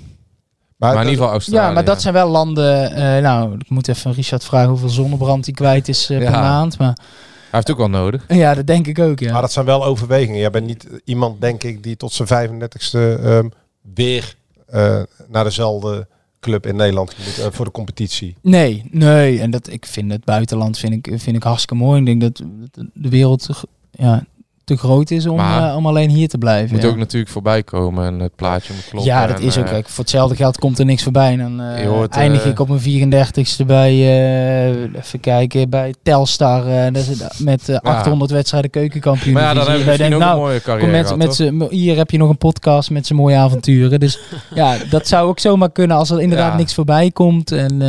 Maar, 0.78 0.94
Maar 0.94 1.04
in 1.04 1.10
ieder 1.10 1.12
geval 1.24 1.32
Australië. 1.32 1.66
Ja, 1.68 1.72
maar 1.74 1.86
dat 1.86 2.02
zijn 2.02 2.14
wel 2.14 2.30
landen. 2.30 2.92
eh, 2.92 3.22
nou, 3.24 3.54
ik 3.60 3.70
moet 3.70 3.88
even 3.88 4.14
Richard 4.14 4.44
vragen 4.44 4.70
hoeveel 4.70 4.90
zonnebrand 4.90 5.46
hij 5.46 5.54
kwijt 5.54 5.88
is 5.88 6.06
per 6.06 6.22
Ja. 6.22 6.32
maand. 6.42 6.78
Maar 6.78 6.94
Hij 6.98 7.60
heeft 7.60 7.72
ook 7.72 7.78
wel 7.78 7.90
nodig. 7.90 8.24
ja, 8.28 8.54
dat 8.54 8.68
denk 8.68 8.88
ik 8.88 9.00
ook. 9.00 9.20
Ja. 9.20 9.32
Maar 9.32 9.42
dat 9.42 9.52
zijn 9.52 9.66
wel 9.66 9.86
overwegingen. 9.86 10.40
Jij 10.40 10.50
bent 10.50 10.66
niet 10.66 10.88
iemand, 11.04 11.42
denk 11.42 11.64
ik, 11.64 11.84
die 11.84 11.98
tot 11.98 12.12
zijn 12.14 12.28
35ste 12.28 13.20
ehm, 13.24 13.50
weer 13.94 14.36
eh, 14.68 15.02
naar 15.28 15.44
dezelfde 15.44 16.08
club 16.42 16.66
in 16.66 16.76
Nederland 16.76 17.16
moet 17.18 17.40
eh, 17.40 17.52
voor 17.52 17.66
de 17.66 17.72
competitie. 17.72 18.36
Nee, 18.42 18.84
nee. 18.92 19.40
En 19.40 19.52
dat, 19.52 19.70
ik 19.70 19.86
vind 19.86 20.12
het 20.12 20.26
buitenland 20.26 20.78
vind 20.78 20.94
ik, 20.94 21.20
vind 21.20 21.36
ik 21.36 21.44
hartstikke 21.44 21.76
mooi. 21.76 22.00
Ik 22.00 22.06
denk 22.06 22.22
dat 22.22 22.44
de 22.94 23.10
wereld 23.10 23.64
ja, 23.92 24.26
te 24.76 24.78
groot 24.78 25.12
is 25.12 25.28
om, 25.28 25.36
Maar 25.38 25.70
eh, 25.70 25.76
om 25.76 25.86
alleen 25.86 26.10
hier 26.10 26.28
te 26.28 26.38
blijven. 26.38 26.74
Moet 26.76 26.84
ja. 26.84 26.90
ook 26.90 26.98
natuurlijk 26.98 27.32
voorbij 27.32 27.64
komen 27.64 28.06
en 28.06 28.20
het 28.20 28.36
plaatje 28.36 28.74
moet 28.74 28.88
kloppen. 28.90 29.12
ja, 29.12 29.28
dat 29.28 29.40
en, 29.40 29.46
is 29.46 29.58
ook. 29.58 29.66
eh, 29.66 29.72
Kijk, 29.72 29.90
voor 29.90 30.04
hetzelfde 30.04 30.36
geld 30.36 30.58
komt 30.60 30.80
er 30.80 30.86
niks 30.86 31.04
voorbij. 31.04 31.36
Dan 31.36 31.62
eh, 31.62 31.88
hoort, 31.88 32.14
eindig 32.16 32.46
ik 32.46 32.60
op 32.60 32.68
mijn 32.70 32.82
34ste 32.82 33.66
bij, 33.66 33.92
even 34.96 35.20
kijken, 35.20 35.70
bij 35.70 35.94
Telstar. 36.04 36.92
met 37.38 37.70
eh, 37.70 37.78
800 37.78 38.32
wedstrijden 38.32 38.70
keukenkampioen. 38.70 39.34
Maar 39.34 39.44
ja, 39.44 39.54
dan 39.54 39.68
hebben 39.68 39.98
we 39.98 40.08
nou, 40.08 40.32
een 40.32 40.38
mooie 40.38 40.62
carrière 40.62 40.92
met, 40.92 41.32
gehad, 41.38 41.52
met 41.54 41.70
hier 41.70 41.98
heb 41.98 42.12
je 42.12 42.18
nog 42.18 42.30
een 42.30 42.38
podcast 42.38 42.90
met 42.90 43.06
zijn 43.08 43.20
mooie 43.20 43.36
avonturen. 43.36 44.00
Dus 44.00 44.20
ja, 44.56 44.78
dat 44.90 45.08
zou 45.08 45.28
ook 45.28 45.40
zomaar 45.40 45.72
kunnen 45.72 45.98
als 45.98 46.10
er 46.10 46.22
inderdaad 46.22 46.52
Ja. 46.52 46.58
niks 46.58 46.74
voorbij 46.74 47.12
komt. 47.12 47.52
En 47.52 47.80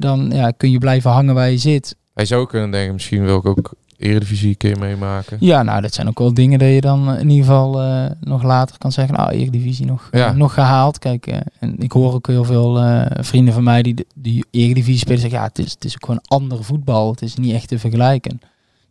dan 0.00 0.30
ja, 0.34 0.50
kun 0.50 0.70
je 0.70 0.78
blijven 0.78 1.10
hangen 1.10 1.34
waar 1.34 1.50
je 1.50 1.58
zit. 1.58 1.96
Hij 2.14 2.24
zou 2.24 2.46
kunnen 2.46 2.70
denken, 2.70 2.92
misschien 2.94 3.24
wil 3.24 3.36
ik 3.36 3.46
ook 3.46 3.72
Eredivisie 3.98 4.48
een 4.48 4.56
keer 4.56 4.78
meemaken. 4.78 5.36
Ja, 5.40 5.62
nou, 5.62 5.80
dat 5.80 5.94
zijn 5.94 6.08
ook 6.08 6.18
wel 6.18 6.34
dingen 6.34 6.58
dat 6.58 6.68
je 6.68 6.80
dan 6.80 7.10
eh, 7.12 7.20
in 7.20 7.28
ieder 7.30 7.44
geval 7.46 7.82
eh, 7.82 8.04
nog 8.20 8.42
later 8.42 8.78
kan 8.78 8.92
zeggen. 8.92 9.14
Nou, 9.14 9.30
Eredivisie 9.30 9.86
nog, 9.86 10.08
eh, 10.10 10.34
nog 10.34 10.54
gehaald. 10.54 10.98
Kijk, 10.98 11.26
en 11.58 11.74
ik 11.78 11.92
hoor 11.92 12.12
ook 12.12 12.26
heel 12.26 12.44
veel 12.44 12.78
eh, 12.80 13.06
vrienden 13.24 13.54
van 13.54 13.62
mij 13.62 13.82
die 13.82 13.94
de- 13.94 14.06
die 14.14 14.44
Eredivisie 14.50 14.98
spelen. 15.00 15.20
Zeggen, 15.20 15.38
ja, 15.38 15.44
het 15.46 15.58
is, 15.58 15.70
het 15.72 15.84
is 15.84 15.94
ook 15.94 16.04
gewoon 16.04 16.20
ander 16.26 16.64
voetbal. 16.64 17.10
Het 17.10 17.22
is 17.22 17.34
niet 17.34 17.52
echt 17.54 17.68
te 17.68 17.78
vergelijken. 17.78 18.40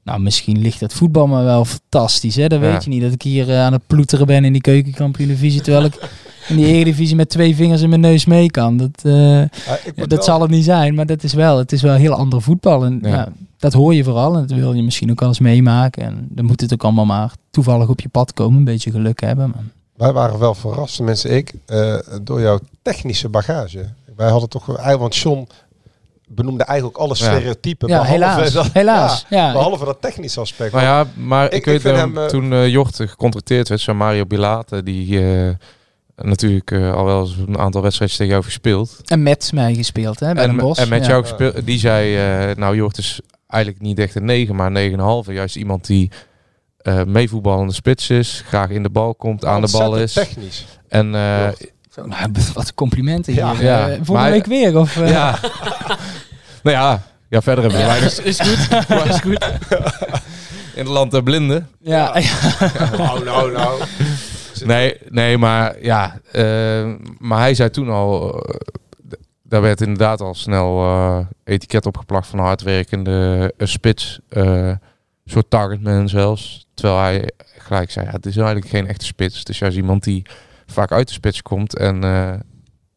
Nou, 0.03 0.19
misschien 0.19 0.59
ligt 0.61 0.79
dat 0.79 0.93
voetbal 0.93 1.27
maar 1.27 1.43
wel 1.43 1.65
fantastisch. 1.65 2.35
Hè? 2.35 2.47
Dat 2.47 2.61
Ja. 2.61 2.71
weet 2.71 2.83
je 2.83 2.89
niet. 2.89 3.01
Dat 3.01 3.11
ik 3.11 3.21
hier 3.21 3.57
aan 3.57 3.73
het 3.73 3.87
ploeteren 3.87 4.25
ben 4.27 4.45
in 4.45 4.51
die 4.53 4.61
keukenkampioen-divisie. 4.61 5.61
Terwijl 5.61 5.85
ik 5.85 6.09
in 6.49 6.55
die 6.55 6.65
Eredivisie 6.65 7.15
met 7.15 7.29
twee 7.29 7.55
vingers 7.55 7.81
in 7.81 7.89
mijn 7.89 8.01
neus 8.01 8.25
mee 8.25 8.51
kan. 8.51 8.77
Dat, 8.77 9.01
eh, 9.03 9.39
ja, 9.39 9.47
dat 9.95 10.07
wel- 10.09 10.23
zal 10.23 10.41
het 10.41 10.49
niet 10.51 10.63
zijn, 10.63 10.95
maar 10.95 11.05
dat 11.05 11.23
is 11.23 11.33
wel, 11.33 11.57
het 11.57 11.71
is 11.71 11.81
wel 11.81 11.95
heel 11.95 12.13
ander 12.13 12.41
voetbal. 12.41 12.85
En 12.85 12.99
Ja. 13.01 13.27
Dat 13.65 13.73
hoor 13.73 13.93
je 13.93 14.03
vooral 14.03 14.35
en 14.35 14.47
dat 14.47 14.57
wil 14.57 14.73
je 14.73 14.83
misschien 14.83 15.11
ook 15.11 15.19
wel 15.19 15.29
eens 15.29 15.39
meemaken. 15.39 16.03
En 16.03 16.27
dan 16.29 16.45
moet 16.45 16.61
het 16.61 16.73
ook 16.73 16.83
allemaal 16.83 17.05
maar 17.05 17.31
toevallig 17.49 17.87
op 17.89 17.99
je 17.99 18.09
pad 18.09 18.33
komen, 18.33 18.57
een 18.57 18.63
beetje 18.63 18.91
geluk 18.91 19.21
hebben. 19.21 19.49
Maar 19.55 19.63
Wij 19.95 20.13
waren 20.13 20.39
wel 20.39 20.53
verrast, 20.55 20.95
tenminste 20.95 21.29
ik, 21.29 21.53
eh, 21.65 21.95
door 22.21 22.41
jouw 22.41 22.59
technische 22.81 23.29
bagage. 23.29 23.89
Wij 24.15 24.29
hadden 24.29 24.49
toch, 24.49 24.67
eigenlijk, 24.67 24.99
want 24.99 25.15
John 25.15 25.47
benoemde 26.27 26.63
eigenlijk 26.63 26.97
alle 26.97 27.15
stereotypen. 27.15 27.87
Ja, 27.87 28.01
behalve 28.01 28.11
helaas. 28.13 28.51
dat- 28.51 28.69
Helaas, 28.73 29.25
ja. 29.29 29.51
Behalve 29.51 29.85
dat 29.85 30.01
technische 30.01 30.39
aspect. 30.39 30.71
Maar 30.71 30.83
ja, 30.83 31.05
maar 31.15 31.51
ik, 31.53 31.65
weet 31.65 31.83
hem, 31.83 32.17
eh, 32.17 32.25
toen 32.25 32.53
eh 32.53 32.67
Jocht 32.67 32.95
gecontracteerd 32.95 33.67
werd, 33.69 33.81
zo 33.81 33.93
Mario 33.93 34.25
Bilate, 34.25 34.83
die 34.83 35.19
eh, 35.45 35.49
natuurlijk 36.15 36.71
eh, 36.71 36.93
al 36.93 37.05
wel 37.05 37.21
eens 37.21 37.35
een 37.47 37.57
aantal 37.57 37.81
wedstrijdjes 37.81 38.17
tegen 38.19 38.33
jou 38.33 38.45
gespeeld. 38.45 39.01
En 39.05 39.23
met 39.23 39.51
mij 39.53 39.73
gespeeld, 39.75 40.19
hè, 40.19 40.33
bij 40.33 40.43
en, 40.43 40.49
Den 40.49 40.59
Bosch. 40.65 40.81
en 40.81 40.89
met 40.89 41.01
Ja. 41.03 41.09
jou 41.09 41.21
gespeeld, 41.21 41.65
die 41.65 41.79
zei, 41.79 42.15
eh, 42.49 42.55
nou 42.55 42.75
Jocht 42.75 42.97
is 42.97 43.19
eigenlijk 43.47 43.83
niet 43.83 43.99
echt 43.99 44.15
een 44.15 44.25
9, 44.25 44.55
maar 44.55 44.71
een 44.75 45.25
9,5. 45.27 45.33
Juist 45.33 45.55
iemand 45.55 45.85
die 45.85 46.11
eh 46.77 47.03
meevoetballende 47.03 47.73
spits 47.73 48.09
is, 48.09 48.43
graag 48.47 48.69
in 48.69 48.83
de 48.83 48.89
bal 48.89 49.15
komt, 49.15 49.45
aan 49.45 49.61
de 49.61 49.69
bal 49.71 49.97
is. 49.97 50.13
Technisch. 50.13 50.65
En 50.87 51.05
eh, 51.15 51.47
nou, 52.05 52.31
wat 52.53 52.73
complimenten 52.73 53.33
Ja. 53.33 53.51
hier. 53.53 53.63
Ja. 53.63 53.79
Eh, 53.79 53.85
volgende 53.95 54.11
Maar- 54.11 54.31
week 54.31 54.45
weer? 54.45 54.77
Of, 54.77 54.97
eh? 54.97 55.09
ja. 55.09 55.39
nou 56.63 56.75
ja, 56.75 57.01
ja, 57.29 57.41
verder 57.41 57.63
hebben 57.63 57.81
we 57.81 57.85
Ja, 57.87 57.91
weinig. 57.91 58.19
Is 58.23 58.39
goed. 58.39 59.05
is 59.05 59.19
goed. 59.19 59.45
In 60.75 60.83
het 60.83 60.87
land 60.87 61.11
der 61.11 61.23
blinden. 61.23 61.69
Ja. 61.79 62.13
Nou, 62.97 63.23
nou, 63.23 63.51
nou. 63.51 63.81
Nee, 64.65 64.97
nee, 65.09 65.37
maar 65.37 65.81
ja, 65.81 66.19
maar 67.19 67.39
hij 67.39 67.53
zei 67.53 67.69
toen 67.69 67.89
al, 67.89 68.41
daar 69.47 69.61
werd 69.61 69.81
inderdaad 69.81 70.21
al 70.21 70.33
snel 70.33 70.81
eh, 70.81 71.19
etiket 71.43 71.85
opgeplakt 71.85 72.27
van 72.27 72.39
hardwerkende 72.39 73.53
eh, 73.57 73.67
spits, 73.67 74.19
eh 74.29 74.71
soort 75.25 75.49
targetman 75.49 76.09
zelfs. 76.09 76.67
Terwijl 76.73 76.99
hij 76.99 77.29
gelijk 77.57 77.91
zei, 77.91 78.05
ja, 78.05 78.11
het 78.11 78.25
is 78.25 78.37
eigenlijk 78.37 78.67
geen 78.67 78.87
echte 78.87 79.05
spits. 79.05 79.39
Het 79.39 79.49
is 79.49 79.59
juist 79.59 79.77
iemand 79.77 80.03
die 80.03 80.25
vaak 80.65 80.91
uit 80.91 81.07
de 81.07 81.13
spits 81.13 81.41
komt 81.41 81.77
en, 81.77 82.03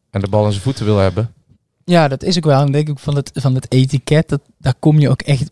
en 0.09 0.21
de 0.21 0.27
bal 0.29 0.45
in 0.45 0.51
zijn 0.51 0.63
voeten 0.63 0.85
wil 0.85 0.97
hebben. 0.97 1.33
Ja, 1.85 2.07
dat 2.07 2.23
is 2.23 2.37
ook 2.37 2.45
wel. 2.45 2.61
En 2.61 2.71
denk 2.71 2.89
ik 2.89 2.99
van 2.99 3.15
het, 3.15 3.31
van 3.33 3.55
het 3.55 3.71
etiket, 3.71 4.29
dat, 4.29 4.41
daar 4.57 4.73
kom 4.79 4.99
je 4.99 5.09
ook 5.09 5.21
echt, 5.21 5.51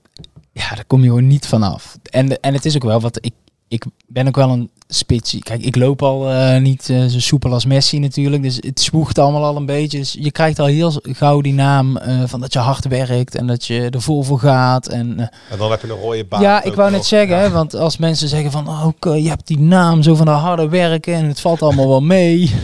ja, 0.52 0.76
daar 0.76 0.86
kom 0.86 1.02
je 1.02 1.08
gewoon 1.08 1.28
niet 1.28 1.48
vanaf. 1.48 1.98
En, 2.04 2.40
en 2.40 2.54
het 2.54 2.66
is 2.66 2.76
ook 2.76 2.84
wel 2.84 3.00
wat 3.00 3.26
ik, 3.26 3.34
ik 3.68 3.84
ben 4.08 4.28
ook 4.28 4.36
wel 4.36 4.50
een 4.50 4.70
spits. 4.88 5.38
Kijk, 5.40 5.62
ik 5.64 5.76
loop 5.76 6.02
al 6.04 6.32
eh, 6.32 6.62
niet 6.62 6.90
eh, 6.90 7.06
zo 7.06 7.20
soepel 7.20 7.54
als 7.54 7.66
Messi 7.66 8.00
natuurlijk, 8.00 8.44
dus 8.44 8.56
het 8.56 8.80
zwoegt 8.80 9.18
allemaal 9.20 9.44
al 9.46 9.56
een 9.56 9.66
beetje. 9.66 9.98
Dus 9.98 10.16
je 10.20 10.32
krijgt 10.32 10.60
al 10.60 10.66
heel 10.66 10.92
gauw 11.04 11.42
die 11.42 11.54
naam 11.54 11.98
eh, 11.98 12.22
van 12.26 12.40
dat 12.40 12.54
je 12.54 12.60
hard 12.60 12.88
werkt 12.88 13.36
en 13.36 13.48
dat 13.48 13.66
je 13.66 13.90
er 13.90 14.02
vol 14.02 14.24
voor 14.24 14.40
gaat. 14.40 14.88
En, 14.88 15.20
eh, 15.20 15.28
En 15.52 15.58
dan 15.58 15.72
heb 15.72 15.82
je 15.82 15.88
een 15.90 16.00
rode 16.00 16.26
baan. 16.26 16.42
ja, 16.42 16.64
ik 16.64 16.74
wou 16.74 16.92
net 16.92 17.06
zeggen, 17.06 17.40
hè, 17.40 17.50
want 17.50 17.76
als 17.76 17.98
mensen 17.98 18.28
zeggen 18.28 18.52
van, 18.52 18.68
oh, 18.68 18.86
oké, 18.86 19.14
je 19.14 19.30
hebt 19.30 19.48
die 19.48 19.60
naam 19.60 20.04
zo 20.04 20.16
van 20.16 20.26
de 20.26 20.32
harde 20.32 20.70
werken 20.70 21.14
en 21.14 21.26
het 21.26 21.40
valt 21.40 21.62
allemaal 21.62 21.88
wel 21.88 22.02
mee. 22.02 22.52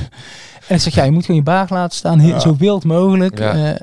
En 0.68 0.76
ik 0.76 0.82
zeg, 0.82 0.96
ja, 0.96 1.04
je 1.04 1.12
moet 1.12 1.26
gewoon 1.26 1.40
je 1.40 1.46
baag 1.46 1.70
laten 1.70 1.98
staan, 1.98 2.28
Ja. 2.28 2.40
zo 2.40 2.56
wild 2.58 2.84
mogelijk. 2.84 3.40
Ja. 3.40 3.78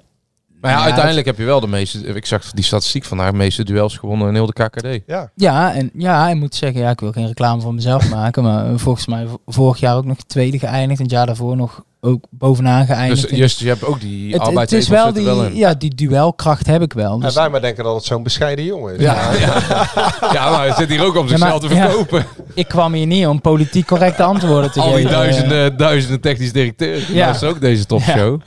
Eh, 0.60 0.66
Maar 0.66 0.70
ja, 0.70 0.78
Ja, 0.78 0.84
uiteindelijk 0.84 1.26
heb 1.26 1.38
je 1.38 1.44
wel 1.44 1.60
de 1.60 1.66
meeste, 1.66 1.98
ik 1.98 2.26
zag 2.26 2.50
die 2.50 2.64
statistiek 2.64 3.04
vandaag, 3.04 3.30
de 3.30 3.36
meeste 3.36 3.64
duels 3.64 3.96
gewonnen 3.96 4.28
in 4.28 4.34
heel 4.34 4.46
de 4.46 4.52
KKD. 4.52 4.86
Ja. 5.06 5.30
Ja, 5.34 5.74
en 5.74 5.90
ja, 5.94 6.28
ik 6.28 6.36
moet 6.36 6.54
zeggen, 6.54 6.80
ja, 6.80 6.90
ik 6.90 7.00
wil 7.00 7.12
geen 7.12 7.26
reclame 7.26 7.60
voor 7.60 7.74
mezelf 7.74 8.10
maken, 8.18 8.42
maar 8.42 8.66
eh, 8.66 8.72
volgens 8.76 9.06
mij 9.06 9.26
vorig 9.46 9.80
jaar 9.80 9.96
ook 9.96 10.04
nog 10.04 10.16
tweede 10.26 10.58
geëindigd 10.58 10.98
en 10.98 11.04
het 11.04 11.14
jaar 11.14 11.26
daarvoor 11.26 11.56
nog 11.56 11.82
ook 12.02 12.24
bovenaan 12.30 12.86
geëindigd. 12.86 13.20
Dus 13.22 13.30
En 13.30 13.36
just, 13.36 13.58
je 13.60 13.68
hebt 13.68 13.84
ook 13.84 14.00
die 14.00 14.32
het, 14.34 14.58
het 14.58 14.72
is 14.72 14.88
wel 14.88 15.12
die, 15.12 15.56
ja, 15.56 15.74
die 15.74 15.94
duelkracht 15.94 16.66
heb 16.66 16.82
ik 16.82 16.92
wel. 16.92 17.12
En 17.12 17.20
Dus, 17.20 17.34
wij 17.34 17.48
maar 17.48 17.60
denken 17.60 17.84
dat 17.84 17.94
het 17.94 18.04
zo'n 18.04 18.22
bescheiden 18.22 18.64
jongen 18.64 18.94
is. 18.94 19.00
Ja, 19.00 19.32
ja. 19.32 19.62
ja, 20.32 20.50
maar 20.50 20.66
hij 20.66 20.72
zit 20.76 20.88
hier 20.88 21.04
ook 21.04 21.16
om 21.16 21.28
Ja, 21.28 21.38
maar- 21.38 21.50
zichzelf 21.50 21.60
te 21.60 21.74
ja. 21.74 21.86
verkopen. 21.88 22.26
ik 22.54 22.68
kwam 22.68 22.92
hier 22.92 23.06
niet 23.06 23.26
om 23.26 23.40
politiek 23.40 23.86
correcte 23.86 24.22
antwoorden 24.22 24.70
te 24.72 24.80
Al 24.80 24.86
die 24.86 24.96
geven. 24.96 25.10
duizenden, 25.10 25.76
duizenden 25.76 26.20
technisch 26.20 26.52
directeuren. 26.52 27.00
Ja. 27.08 27.14
Ja. 27.14 27.26
Dat 27.26 27.34
is 27.42 27.48
ook 27.48 27.60
deze 27.60 27.86
topshow. 27.86 28.40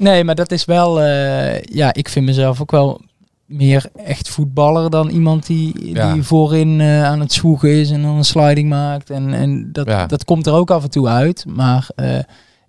Nee, 0.00 0.24
maar 0.24 0.34
dat 0.34 0.52
is 0.52 0.64
wel, 0.64 1.00
eh, 1.02 1.60
ja, 1.62 1.92
ik 1.94 2.08
vind 2.08 2.26
mezelf 2.26 2.60
ook 2.60 2.70
wel 2.70 3.00
meer 3.46 3.90
echt 4.04 4.28
voetballer 4.28 4.90
dan 4.90 5.08
iemand 5.08 5.46
die, 5.46 5.92
Ja. 5.94 6.12
die 6.12 6.22
voorin 6.22 6.80
eh, 6.80 7.04
aan 7.04 7.20
het 7.20 7.32
zwoegen 7.32 7.70
is 7.70 7.90
en 7.90 8.02
dan 8.02 8.16
een 8.16 8.24
sliding 8.24 8.68
maakt. 8.68 9.10
En, 9.10 9.34
en 9.34 9.68
dat, 9.72 9.86
Ja. 9.86 10.06
dat 10.06 10.24
komt 10.24 10.46
er 10.46 10.52
ook 10.52 10.70
af 10.70 10.82
en 10.82 10.90
toe 10.90 11.08
uit. 11.08 11.44
Maar 11.48 11.88
eh, 11.94 12.18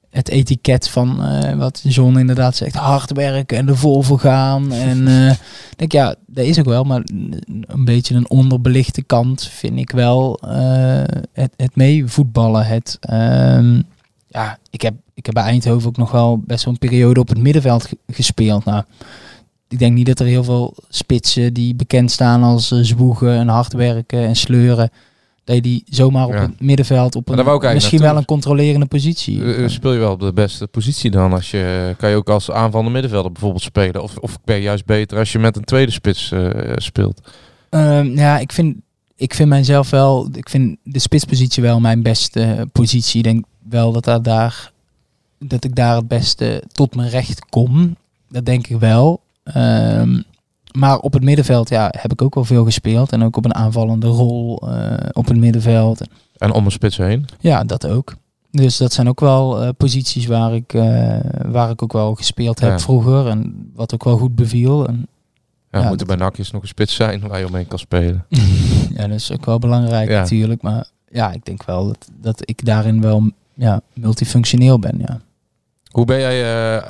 het 0.10 0.30
etiket 0.30 0.90
van 0.90 1.20
wat 1.58 1.82
John 1.84 2.18
inderdaad 2.18 2.56
zegt, 2.56 2.76
hard 2.76 3.12
werken 3.12 3.58
en 3.58 3.68
er 3.68 3.78
vol 3.78 4.02
voor 4.02 4.20
gaan. 4.20 4.72
En 4.90 5.06
denk 5.76 5.92
ja, 5.92 6.16
dat 6.28 6.46
is 6.46 6.60
ook 6.60 6.66
wel, 6.66 6.84
maar 6.84 7.02
een 7.68 7.86
beetje 7.86 8.16
een 8.16 8.30
onderbelichte 8.30 9.02
kant 9.02 9.44
vind 9.44 9.80
ik 9.80 9.92
wel 9.92 10.40
het, 11.34 11.54
het 11.58 11.76
meevoetballen. 11.76 12.66
Het, 12.66 12.98
ehm, 13.02 13.82
ja, 14.32 14.58
ik 14.70 14.82
heb, 14.82 14.94
ik 15.14 15.26
heb 15.26 15.36
bij 15.36 15.44
Eindhoven 15.44 15.88
ook 15.88 15.98
nog 15.98 16.12
wel 16.12 16.38
best 16.46 16.64
wel 16.66 16.74
een 16.74 16.80
periode 16.80 17.20
op 17.20 17.28
het 17.30 17.38
middenveld 17.38 17.86
ge- 17.86 17.98
gespeeld. 18.08 18.66
Nou, 18.66 18.84
ik 19.68 19.80
denk 19.80 19.94
niet 19.94 20.06
dat 20.06 20.20
er 20.20 20.26
heel 20.26 20.44
veel 20.44 20.76
spitsen 20.90 21.54
die 21.54 21.76
bekend 21.76 22.12
staan 22.12 22.44
als 22.44 22.72
eh, 22.72 22.80
zwoegen 22.82 23.32
en 23.34 23.48
hard 23.48 23.74
werken 23.74 24.20
en 24.26 24.36
sleuren, 24.36 24.90
dat 25.44 25.56
je 25.56 25.62
die 25.62 25.84
zomaar 25.90 26.26
op 26.26 26.34
Ja. 26.34 26.42
het 26.42 26.62
middenveld 26.62 27.16
op 27.16 27.30
een, 27.30 27.74
misschien 27.74 28.00
wel 28.02 28.18
een 28.18 28.26
controlerende 28.26 28.86
positie. 28.86 29.54
Eh, 29.56 29.68
speel 29.68 29.94
je 29.94 30.00
wel 30.00 30.12
op 30.12 30.20
de 30.20 30.34
beste 30.34 30.68
positie 30.68 31.12
dan? 31.12 31.34
Als 31.34 31.52
je, 31.52 31.96
kan 31.98 32.10
je 32.10 32.16
ook 32.16 32.30
als 32.30 32.52
aanvallende 32.52 32.92
middenvelder 32.92 33.32
bijvoorbeeld 33.32 33.64
spelen? 33.64 34.04
Of, 34.04 34.18
of 34.18 34.38
ben 34.44 34.56
je 34.56 34.62
juist 34.62 34.86
beter 34.86 35.18
als 35.18 35.32
je 35.32 35.40
met 35.40 35.56
een 35.58 35.64
tweede 35.64 35.92
spits 35.92 36.32
eh, 36.32 36.50
speelt? 36.76 37.22
Ehm, 37.70 38.06
ja, 38.18 38.38
ik 38.40 38.52
vind, 38.52 38.76
ik 39.16 39.34
vind 39.34 39.50
mijzelf 39.50 39.90
wel, 39.90 40.30
ik 40.34 40.50
vind 40.50 40.78
de 40.84 41.00
spitspositie 41.00 41.64
wel 41.64 41.80
mijn 41.80 42.02
beste 42.04 42.42
eh, 42.42 42.62
positie. 42.72 43.18
Ik 43.18 43.24
denk 43.24 43.46
wel 43.72 43.92
dat, 43.92 44.04
dat, 44.04 44.24
daar, 44.24 44.72
dat 45.40 45.64
ik 45.64 45.76
daar 45.76 45.96
het 45.96 46.08
beste 46.08 46.64
tot 46.72 46.96
mijn 46.96 47.10
recht 47.10 47.46
kom. 47.50 47.96
Dat 48.30 48.46
denk 48.46 48.68
ik 48.68 48.80
wel. 48.80 49.22
Ehm, 49.44 50.22
maar 50.78 50.98
op 51.00 51.14
het 51.14 51.24
middenveld 51.24 51.70
ja, 51.70 51.94
heb 51.98 52.12
ik 52.12 52.22
ook 52.22 52.36
wel 52.36 52.46
veel 52.46 52.64
gespeeld. 52.64 53.12
En 53.12 53.24
ook 53.24 53.38
op 53.38 53.46
een 53.46 53.56
aanvallende 53.56 54.08
rol 54.08 54.70
eh, 54.70 54.94
op 55.12 55.26
het 55.28 55.38
middenveld. 55.38 56.02
En 56.38 56.52
om 56.54 56.66
een 56.66 56.72
spits 56.72 56.98
heen? 56.98 57.26
Ja, 57.40 57.64
dat 57.64 57.88
ook. 57.88 58.14
Dus 58.52 58.78
dat 58.78 58.94
zijn 58.94 59.10
ook 59.10 59.20
wel 59.20 59.62
eh, 59.62 59.70
posities 59.78 60.26
waar 60.26 60.54
ik, 60.56 60.74
eh, 60.74 61.20
waar 61.46 61.70
ik 61.70 61.82
ook 61.84 61.94
wel 61.94 62.16
gespeeld 62.16 62.60
heb 62.60 62.70
Ja. 62.70 62.80
vroeger. 62.80 63.28
En 63.28 63.72
wat 63.76 63.94
ook 63.94 64.04
wel 64.04 64.18
goed 64.18 64.36
beviel. 64.36 64.88
En, 64.88 65.08
Ja, 65.72 65.80
Ja, 65.80 65.88
moet 65.88 66.02
er 66.02 66.08
bij 66.08 66.16
nakjes 66.16 66.52
nog 66.52 66.62
een 66.62 66.68
spits 66.68 66.96
zijn 66.96 67.28
waar 67.28 67.40
je 67.40 67.48
omheen 67.48 67.68
kan 67.68 67.80
spelen. 67.80 68.26
ja, 68.96 69.08
dat 69.08 69.16
is 69.18 69.32
ook 69.32 69.46
wel 69.46 69.60
belangrijk 69.60 70.10
Ja. 70.10 70.20
natuurlijk. 70.20 70.62
Maar 70.62 70.90
ja, 71.10 71.32
ik 71.32 71.46
denk 71.46 71.64
wel 71.64 71.88
dat, 71.88 72.10
dat 72.22 72.42
ik 72.50 72.66
daarin 72.66 73.02
wel 73.02 73.30
ja, 73.54 73.82
multifunctioneel 73.94 74.80
ben. 74.80 75.00
Ja. 75.00 75.20
Hoe 75.92 76.06
ben 76.06 76.20
jij, 76.20 76.42
eh, 76.78 76.90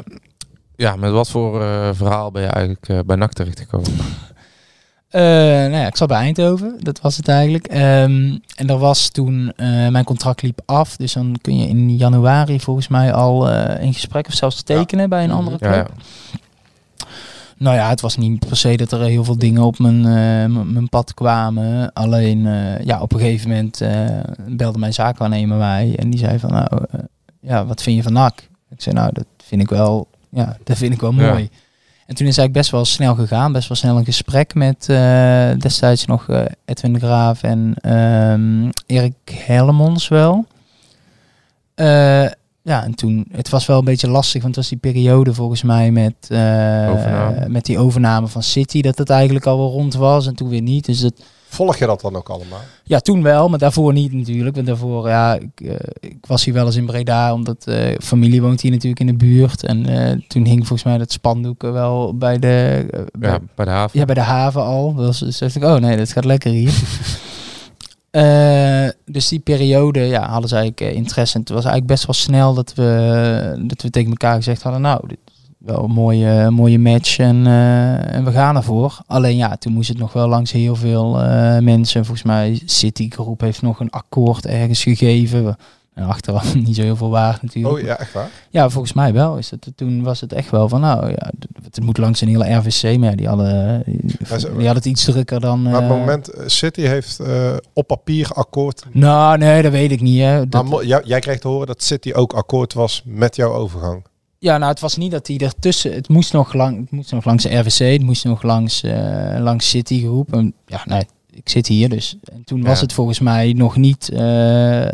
ja, 0.75 0.95
met 0.95 1.11
wat 1.11 1.29
voor 1.29 1.61
eh, 1.61 1.89
verhaal 1.93 2.31
ben 2.31 2.41
je 2.41 2.47
eigenlijk 2.47 2.87
eh, 2.89 2.99
bij 3.05 3.15
NAC 3.15 3.33
terechtgekomen? 3.33 3.91
Eh, 5.09 5.21
nou 5.21 5.71
ja, 5.71 5.85
ik 5.87 5.95
zat 5.97 6.07
bij 6.07 6.17
Eindhoven, 6.17 6.75
dat 6.79 7.01
was 7.01 7.17
het 7.17 7.27
eigenlijk. 7.27 7.67
Ehm, 7.67 8.37
en 8.55 8.67
er 8.67 8.77
was 8.77 9.09
toen, 9.09 9.53
mijn 9.89 10.03
contract 10.03 10.41
liep 10.41 10.61
af. 10.65 10.95
Dus 10.95 11.13
dan 11.13 11.35
kun 11.41 11.57
je 11.57 11.67
in 11.67 11.97
januari 11.97 12.59
volgens 12.59 12.87
mij 12.87 13.13
al 13.13 13.49
in 13.79 13.93
gesprek 13.93 14.27
of 14.27 14.33
zelfs 14.33 14.61
tekenen 14.63 15.09
bij 15.09 15.23
een 15.23 15.31
andere 15.31 15.57
Ja, 15.59 15.71
club. 15.71 15.91
ja. 15.97 16.39
Nou 17.61 17.75
ja, 17.75 17.89
het 17.89 18.01
was 18.01 18.17
niet 18.17 18.47
per 18.47 18.57
se 18.57 18.77
dat 18.77 18.91
er 18.91 19.01
heel 19.01 19.23
veel 19.23 19.37
dingen 19.37 19.61
op 19.61 19.79
mijn, 19.79 20.05
eh, 20.05 20.63
mijn 20.63 20.89
pad 20.89 21.13
kwamen. 21.13 21.93
Alleen, 21.93 22.45
eh, 22.45 22.85
ja, 22.85 23.01
op 23.01 23.13
een 23.13 23.19
gegeven 23.19 23.49
moment 23.49 23.81
eh, 23.81 24.19
belde 24.47 24.79
mijn 24.79 24.93
zaakwaarnemer 24.93 25.57
mij. 25.57 25.95
En 25.97 26.09
die 26.09 26.19
zei 26.19 26.39
van, 26.39 26.51
nou, 26.51 26.85
ja, 27.41 27.65
wat 27.65 27.81
vind 27.81 27.95
je 27.95 28.03
van 28.03 28.13
NAC? 28.13 28.47
Ik 28.69 28.81
zei, 28.81 28.95
nou, 28.95 29.09
dat 29.13 29.25
vind 29.43 29.61
ik 29.61 29.69
wel, 29.69 30.07
ja, 30.29 30.57
dat 30.63 30.77
vind 30.77 30.93
ik 30.93 30.99
wel 31.01 31.13
Ja. 31.13 31.31
mooi. 31.31 31.49
En 32.05 32.15
toen 32.15 32.27
is 32.27 32.37
eigenlijk 32.37 32.53
best 32.53 32.71
wel 32.71 32.85
snel 32.85 33.15
gegaan. 33.15 33.51
Best 33.51 33.67
wel 33.67 33.77
snel 33.77 33.97
een 33.97 34.05
gesprek 34.05 34.53
met 34.53 34.85
destijds 35.61 36.05
nog 36.05 36.27
Edwin 36.65 36.93
de 36.93 36.99
Graaf 36.99 37.43
en 37.43 37.73
ehm, 37.81 38.69
Erik 38.85 39.43
Helmons 39.45 40.07
wel. 40.07 40.45
Ja, 42.63 42.83
en 42.83 42.95
toen, 42.95 43.25
het 43.31 43.49
was 43.49 43.65
wel 43.65 43.79
een 43.79 43.85
beetje 43.85 44.09
lastig, 44.09 44.41
want 44.41 44.55
het 44.55 44.63
was 44.65 44.79
die 44.79 44.91
periode 44.91 45.33
volgens 45.33 45.63
mij 45.63 45.91
met, 45.91 46.13
eh, 46.27 47.45
met 47.47 47.65
die 47.65 47.77
overname 47.79 48.27
van 48.27 48.43
City, 48.43 48.81
dat 48.81 48.97
het 48.97 49.09
eigenlijk 49.09 49.45
al 49.45 49.57
wel 49.57 49.71
rond 49.71 49.93
was 49.93 50.27
en 50.27 50.35
toen 50.35 50.49
weer 50.49 50.61
niet. 50.61 50.85
Dus 50.85 50.99
dat, 50.99 51.13
Volg 51.51 51.77
je 51.77 51.85
dat 51.85 52.01
dan 52.01 52.15
ook 52.15 52.29
allemaal? 52.29 52.59
ja, 52.83 52.99
toen 52.99 53.23
wel, 53.23 53.49
maar 53.49 53.59
daarvoor 53.59 53.93
niet 53.93 54.13
natuurlijk. 54.13 54.55
Want 54.55 54.67
daarvoor, 54.67 55.07
ja, 55.07 55.35
ik, 55.35 55.67
eh, 55.67 55.75
ik 55.99 56.25
was 56.27 56.45
hier 56.45 56.53
wel 56.53 56.65
eens 56.65 56.75
in 56.75 56.85
Breda, 56.85 57.33
omdat 57.33 57.65
eh, 57.65 57.95
familie 57.99 58.41
woont 58.41 58.61
hier 58.61 58.71
natuurlijk 58.71 58.99
in 58.99 59.07
de 59.07 59.13
buurt. 59.13 59.63
En 59.65 59.85
eh, 59.85 60.17
toen 60.27 60.45
hing 60.45 60.57
volgens 60.57 60.83
mij 60.83 60.97
dat 60.97 61.11
spandoek 61.11 61.61
wel 61.61 62.17
bij 62.17 62.39
de, 62.39 62.85
bij, 63.17 63.29
Ja, 63.29 63.39
bij 63.55 63.65
de 63.65 63.71
haven. 63.71 63.99
ja, 63.99 64.05
bij 64.05 64.15
de 64.15 64.21
haven 64.21 64.63
al. 64.63 64.93
Dus 64.93 65.19
dus 65.19 65.37
dacht 65.37 65.55
ik, 65.55 65.63
oh 65.63 65.75
nee, 65.75 65.97
dat 65.97 66.11
gaat 66.11 66.25
lekker 66.25 66.51
hier. 66.51 66.73
Eh, 68.11 68.87
dus 69.05 69.27
die 69.27 69.39
periode 69.39 69.99
ja, 69.99 70.29
hadden 70.29 70.49
ze 70.49 70.55
eigenlijk 70.55 70.91
eh, 70.91 70.97
interesse. 70.97 71.35
En 71.35 71.39
het 71.39 71.49
was 71.49 71.65
eigenlijk 71.65 71.93
best 71.93 72.05
wel 72.05 72.15
snel 72.15 72.53
dat 72.53 72.73
we, 72.73 73.63
dat 73.67 73.81
we 73.81 73.89
tegen 73.89 74.09
elkaar 74.09 74.35
gezegd 74.35 74.61
hadden... 74.61 74.81
nou, 74.81 75.07
dit 75.07 75.17
is 75.25 75.41
wel 75.57 75.83
een 75.83 75.91
mooie, 75.91 76.49
mooie 76.49 76.79
match 76.79 77.17
en, 77.17 77.47
eh, 77.47 78.13
en 78.13 78.25
we 78.25 78.31
gaan 78.31 78.55
ervoor. 78.55 78.99
Alleen 79.07 79.35
ja, 79.35 79.55
toen 79.55 79.73
moest 79.73 79.89
het 79.89 79.97
nog 79.97 80.13
wel 80.13 80.27
langs 80.27 80.51
heel 80.51 80.75
veel 80.75 81.11
mensen. 81.61 82.05
Volgens 82.05 82.27
mij 82.27 82.61
Citigroep 82.65 83.41
heeft 83.41 83.61
nog 83.61 83.79
een 83.79 83.89
akkoord 83.89 84.45
ergens 84.45 84.83
gegeven. 84.83 85.55
En 85.93 86.03
achteraf 86.07 86.55
niet 86.65 86.75
zo 86.75 86.81
heel 86.81 86.95
veel 86.95 87.09
waard 87.09 87.41
natuurlijk. 87.41 87.73
Oh 87.75 87.81
ja, 87.81 87.97
echt 87.99 88.13
waar? 88.13 88.29
Ja, 88.49 88.69
volgens 88.69 88.93
mij 88.93 89.13
wel. 89.13 89.37
Is 89.37 89.51
het, 89.51 89.67
toen 89.75 90.03
was 90.03 90.21
het 90.21 90.33
echt 90.33 90.49
wel 90.49 90.69
van, 90.69 90.81
nou 90.81 91.09
ja, 91.09 91.31
het 91.63 91.81
moet 91.83 91.97
langs 91.97 92.21
een 92.21 92.27
hele 92.27 92.53
RVC, 92.55 92.97
maar 92.97 93.09
ja, 93.09 93.15
die 93.15 93.27
hadden, 93.27 93.83
die, 93.85 94.15
Maar 94.29 94.39
ze- 94.39 94.45
die 94.47 94.55
hadden 94.55 94.73
het 94.73 94.85
iets 94.85 95.03
drukker 95.03 95.39
dan... 95.39 95.61
Maar 95.61 95.73
op 95.75 95.81
het 95.81 95.91
eh, 95.91 95.97
moment, 95.97 96.27
eh, 96.29 96.43
City 96.47 96.81
heeft 96.81 97.19
eh, 97.19 97.53
op 97.73 97.87
papier 97.87 98.29
akkoord. 98.33 98.85
Nou, 98.91 99.37
nee, 99.37 99.61
dat 99.61 99.71
weet 99.71 99.91
ik 99.91 100.01
niet. 100.01 100.19
Hè. 100.19 100.47
Dat, 100.47 100.65
Maar 100.65 100.85
jij 100.85 101.19
kreeg 101.19 101.39
te 101.39 101.47
horen 101.47 101.67
dat 101.67 101.83
City 101.83 102.11
ook 102.13 102.33
akkoord 102.33 102.73
was 102.73 103.01
met 103.05 103.35
jouw 103.35 103.53
overgang. 103.53 104.05
ja, 104.39 104.57
nou, 104.57 104.71
het 104.71 104.79
was 104.79 104.97
niet 104.97 105.11
dat 105.11 105.27
hij 105.27 105.37
ertussen... 105.37 105.93
Het 105.93 106.09
moest 106.09 106.33
nog, 106.33 106.53
lang, 106.53 106.79
het 106.79 106.91
moest 106.91 107.11
nog 107.11 107.25
langs 107.25 107.43
de 107.43 107.57
RVC, 107.57 107.91
het 107.93 108.01
moest 108.01 108.23
nog 108.25 108.41
langs, 108.43 108.83
langs 109.39 109.69
Citigroep. 109.69 110.33
En 110.33 110.53
ja, 110.65 110.81
nee, 110.85 111.05
ik 111.33 111.49
zit 111.49 111.67
hier 111.67 111.89
dus. 111.89 112.17
En 112.33 112.43
toen 112.43 112.63
was 112.63 112.81
het 112.81 112.93
volgens 112.93 113.19
mij 113.19 113.53
nog 113.53 113.75
niet 113.75 114.09
eh 114.09 114.19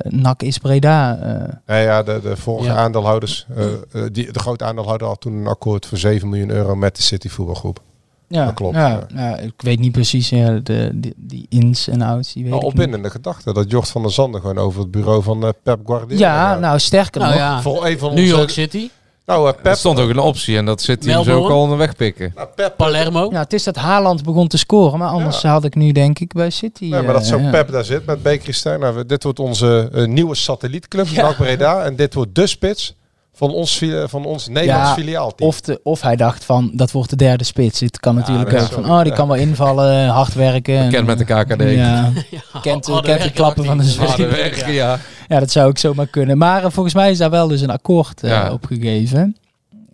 NAC 0.03 0.41
is 0.43 0.57
Breda. 0.57 1.17
eh. 1.17 1.53
Ja, 1.67 1.77
ja 1.77 2.03
de, 2.03 2.19
de 2.23 2.37
vorige 2.37 2.69
Ja. 2.69 2.75
aandeelhouders, 2.75 3.45
eh, 3.55 3.65
die, 4.11 4.31
de 4.31 4.39
grote 4.39 4.63
aandeelhouder 4.63 5.07
had 5.07 5.21
toen 5.21 5.33
een 5.33 5.47
akkoord 5.47 5.85
voor 5.85 5.97
7 5.97 6.29
miljoen 6.29 6.49
euro 6.49 6.75
met 6.75 6.95
de 6.95 7.01
City 7.01 7.29
voetbalgroep. 7.29 7.79
ja, 8.27 8.45
dat 8.45 8.53
klopt. 8.53 8.75
Ja, 8.75 8.87
ja. 8.89 9.07
ja, 9.15 9.37
ik 9.37 9.53
weet 9.57 9.79
niet 9.79 9.91
precies 9.91 10.29
ja, 10.29 10.59
de, 10.63 10.91
die, 10.93 11.13
die 11.17 11.45
ins 11.49 11.87
en 11.87 12.01
outs. 12.01 12.33
Die 12.33 12.43
weet 12.43 12.53
niet. 12.53 12.63
opwindende 12.63 13.09
gedachte 13.09 13.53
dat 13.53 13.71
Jort 13.71 13.89
van 13.89 14.01
der 14.01 14.11
Zanden 14.11 14.41
gewoon 14.41 14.57
over 14.57 14.81
het 14.81 14.91
bureau 14.91 15.23
van 15.23 15.53
Pep 15.63 15.79
Guardiola 15.85 16.19
Ja, 16.25 16.49
gaat. 16.49 16.59
nou 16.59 16.79
sterker 16.79 17.21
Nou 17.21 17.31
nog. 17.33 17.41
ja, 17.41 17.61
Voor 17.61 17.85
een 17.85 17.99
van 17.99 18.09
New 18.13 18.23
onze- 18.23 18.35
York 18.35 18.49
City, 18.49 18.89
Nou, 19.27 19.47
eh, 19.47 19.53
Pep, 19.55 19.65
Er 19.65 19.75
stond 19.77 19.99
ook 19.99 20.09
een 20.09 20.19
optie 20.19 20.57
en 20.57 20.65
dat 20.65 20.81
zit 20.81 21.03
hij 21.05 21.13
hem 21.13 21.23
zo 21.23 21.43
ook 21.43 21.49
al 21.49 21.61
onderweg 21.61 21.95
pikken. 21.95 22.31
nou, 22.35 22.47
Pep 22.55 22.73
Palermo. 22.77 23.27
Ja, 23.31 23.39
het 23.39 23.53
is 23.53 23.63
dat 23.63 23.75
Haaland 23.75 24.23
begon 24.23 24.47
te 24.47 24.57
scoren, 24.57 24.99
maar 24.99 25.09
anders 25.09 25.43
had 25.43 25.63
ik 25.63 25.75
nu 25.75 25.91
denk 25.91 26.19
ik 26.19 26.33
bij 26.33 26.49
City. 26.49 26.89
Nee, 26.89 27.01
maar 27.01 27.13
dat 27.13 27.21
eh, 27.21 27.27
zo 27.27 27.39
ja. 27.39 27.49
Pep 27.49 27.71
daar 27.71 27.83
zit 27.85 28.05
met 28.05 28.23
Beker 28.23 28.53
Stijn. 28.53 28.79
Nou, 28.79 29.05
dit 29.05 29.23
wordt 29.23 29.39
onze 29.39 29.89
eh, 29.93 30.05
nieuwe 30.05 30.35
satellietclub, 30.35 31.07
Ja. 31.07 31.31
Breda. 31.33 31.83
En 31.83 31.95
dit 31.95 32.13
wordt 32.13 32.35
de 32.35 32.47
spits 32.47 32.95
van 33.37 33.51
ons, 33.51 33.83
van 34.05 34.25
ons 34.25 34.47
Nederlands 34.47 34.87
Ja, 34.89 34.93
filiaalteam. 34.93 35.49
Of, 35.49 35.61
de, 35.61 35.79
of 35.83 36.01
hij 36.01 36.15
dacht 36.15 36.43
van, 36.43 36.69
dat 36.73 36.91
wordt 36.91 37.09
de 37.09 37.15
derde 37.15 37.43
spits. 37.43 37.79
Het 37.79 37.99
kan 37.99 38.15
natuurlijk 38.15 38.53
ook 38.53 38.59
van, 38.71 38.91
oh, 38.91 39.01
die 39.03 39.13
kan 39.13 39.27
wel 39.27 39.37
invallen, 39.37 40.07
hard 40.07 40.33
werken. 40.33 40.77
en, 40.77 40.85
Bekend 40.89 41.07
met 41.07 41.17
de 41.17 41.23
KKD. 41.25 41.61
Ja, 41.61 42.11
Ja, 42.29 42.59
kent, 42.61 42.85
de- 42.85 43.01
kent 43.01 43.23
de 43.23 43.31
klappen 43.31 43.65
van 43.65 43.77
de 43.77 44.27
werken, 44.27 44.73
ja. 44.73 44.99
Ja, 45.27 45.39
dat 45.39 45.51
zou 45.51 45.67
ook 45.67 45.77
zomaar 45.77 46.07
kunnen. 46.07 46.37
Maar 46.37 46.63
eh, 46.63 46.69
volgens 46.71 46.95
mij 46.95 47.11
is 47.11 47.17
daar 47.17 47.29
wel 47.29 47.47
dus 47.47 47.61
een 47.61 47.69
akkoord 47.69 48.23
eh, 48.23 48.29
Ja. 48.29 48.51
opgegeven. 48.51 49.35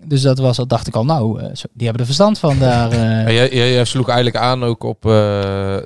Dus 0.05 0.21
dat 0.21 0.37
was, 0.37 0.57
dat 0.57 0.69
dacht 0.69 0.87
ik 0.87 0.95
al, 0.95 1.05
nou, 1.05 1.39
eh, 1.39 1.45
die 1.53 1.83
hebben 1.83 1.99
er 1.99 2.05
verstand 2.05 2.39
van 2.39 2.59
daar. 2.59 2.91
eh. 3.25 3.49
Jij, 3.51 3.85
sloeg 3.85 4.07
eigenlijk 4.07 4.37
aan 4.37 4.63
ook 4.63 4.83
op 4.83 5.05
eh, 5.05 5.11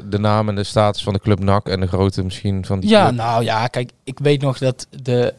de 0.10 0.20
naam 0.20 0.50
en 0.50 0.56
de 0.56 0.64
status 0.64 1.04
van 1.04 1.14
de 1.14 1.20
club 1.20 1.40
NAC 1.40 1.68
en 1.70 1.80
de 1.80 1.88
grootte 1.88 2.24
misschien 2.24 2.66
van 2.66 2.80
die 2.80 2.90
Ja, 2.90 3.06
club. 3.06 3.16
nou 3.16 3.44
ja, 3.44 3.68
kijk, 3.68 3.92
ik 4.04 4.20
weet 4.20 4.42
nog 4.42 4.58
dat 4.58 4.88
de, 5.04 5.34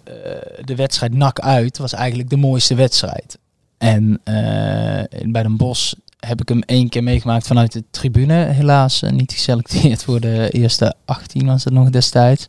de 0.65 0.75
wedstrijd 0.75 1.15
NAC 1.15 1.41
uit 1.41 1.79
was 1.79 1.93
eigenlijk 1.93 2.31
de 2.31 2.37
mooiste 2.37 2.75
wedstrijd. 2.75 3.39
En 3.79 4.21
bij 5.27 5.43
Den 5.43 5.57
Bosch 5.57 5.93
heb 6.19 6.41
ik 6.41 6.49
hem 6.49 6.61
één 6.61 6.89
keer 6.89 7.03
meegemaakt 7.03 7.47
vanuit 7.47 7.73
de 7.73 7.85
tribune. 7.91 8.35
Helaas 8.35 9.03
niet 9.11 9.33
geselecteerd 9.33 10.05
voor 10.05 10.21
de 10.21 10.51
eerste 10.51 10.95
18 11.05 11.47
was 11.47 11.65
het 11.65 11.73
nog 11.73 11.91
destijds. 11.91 12.47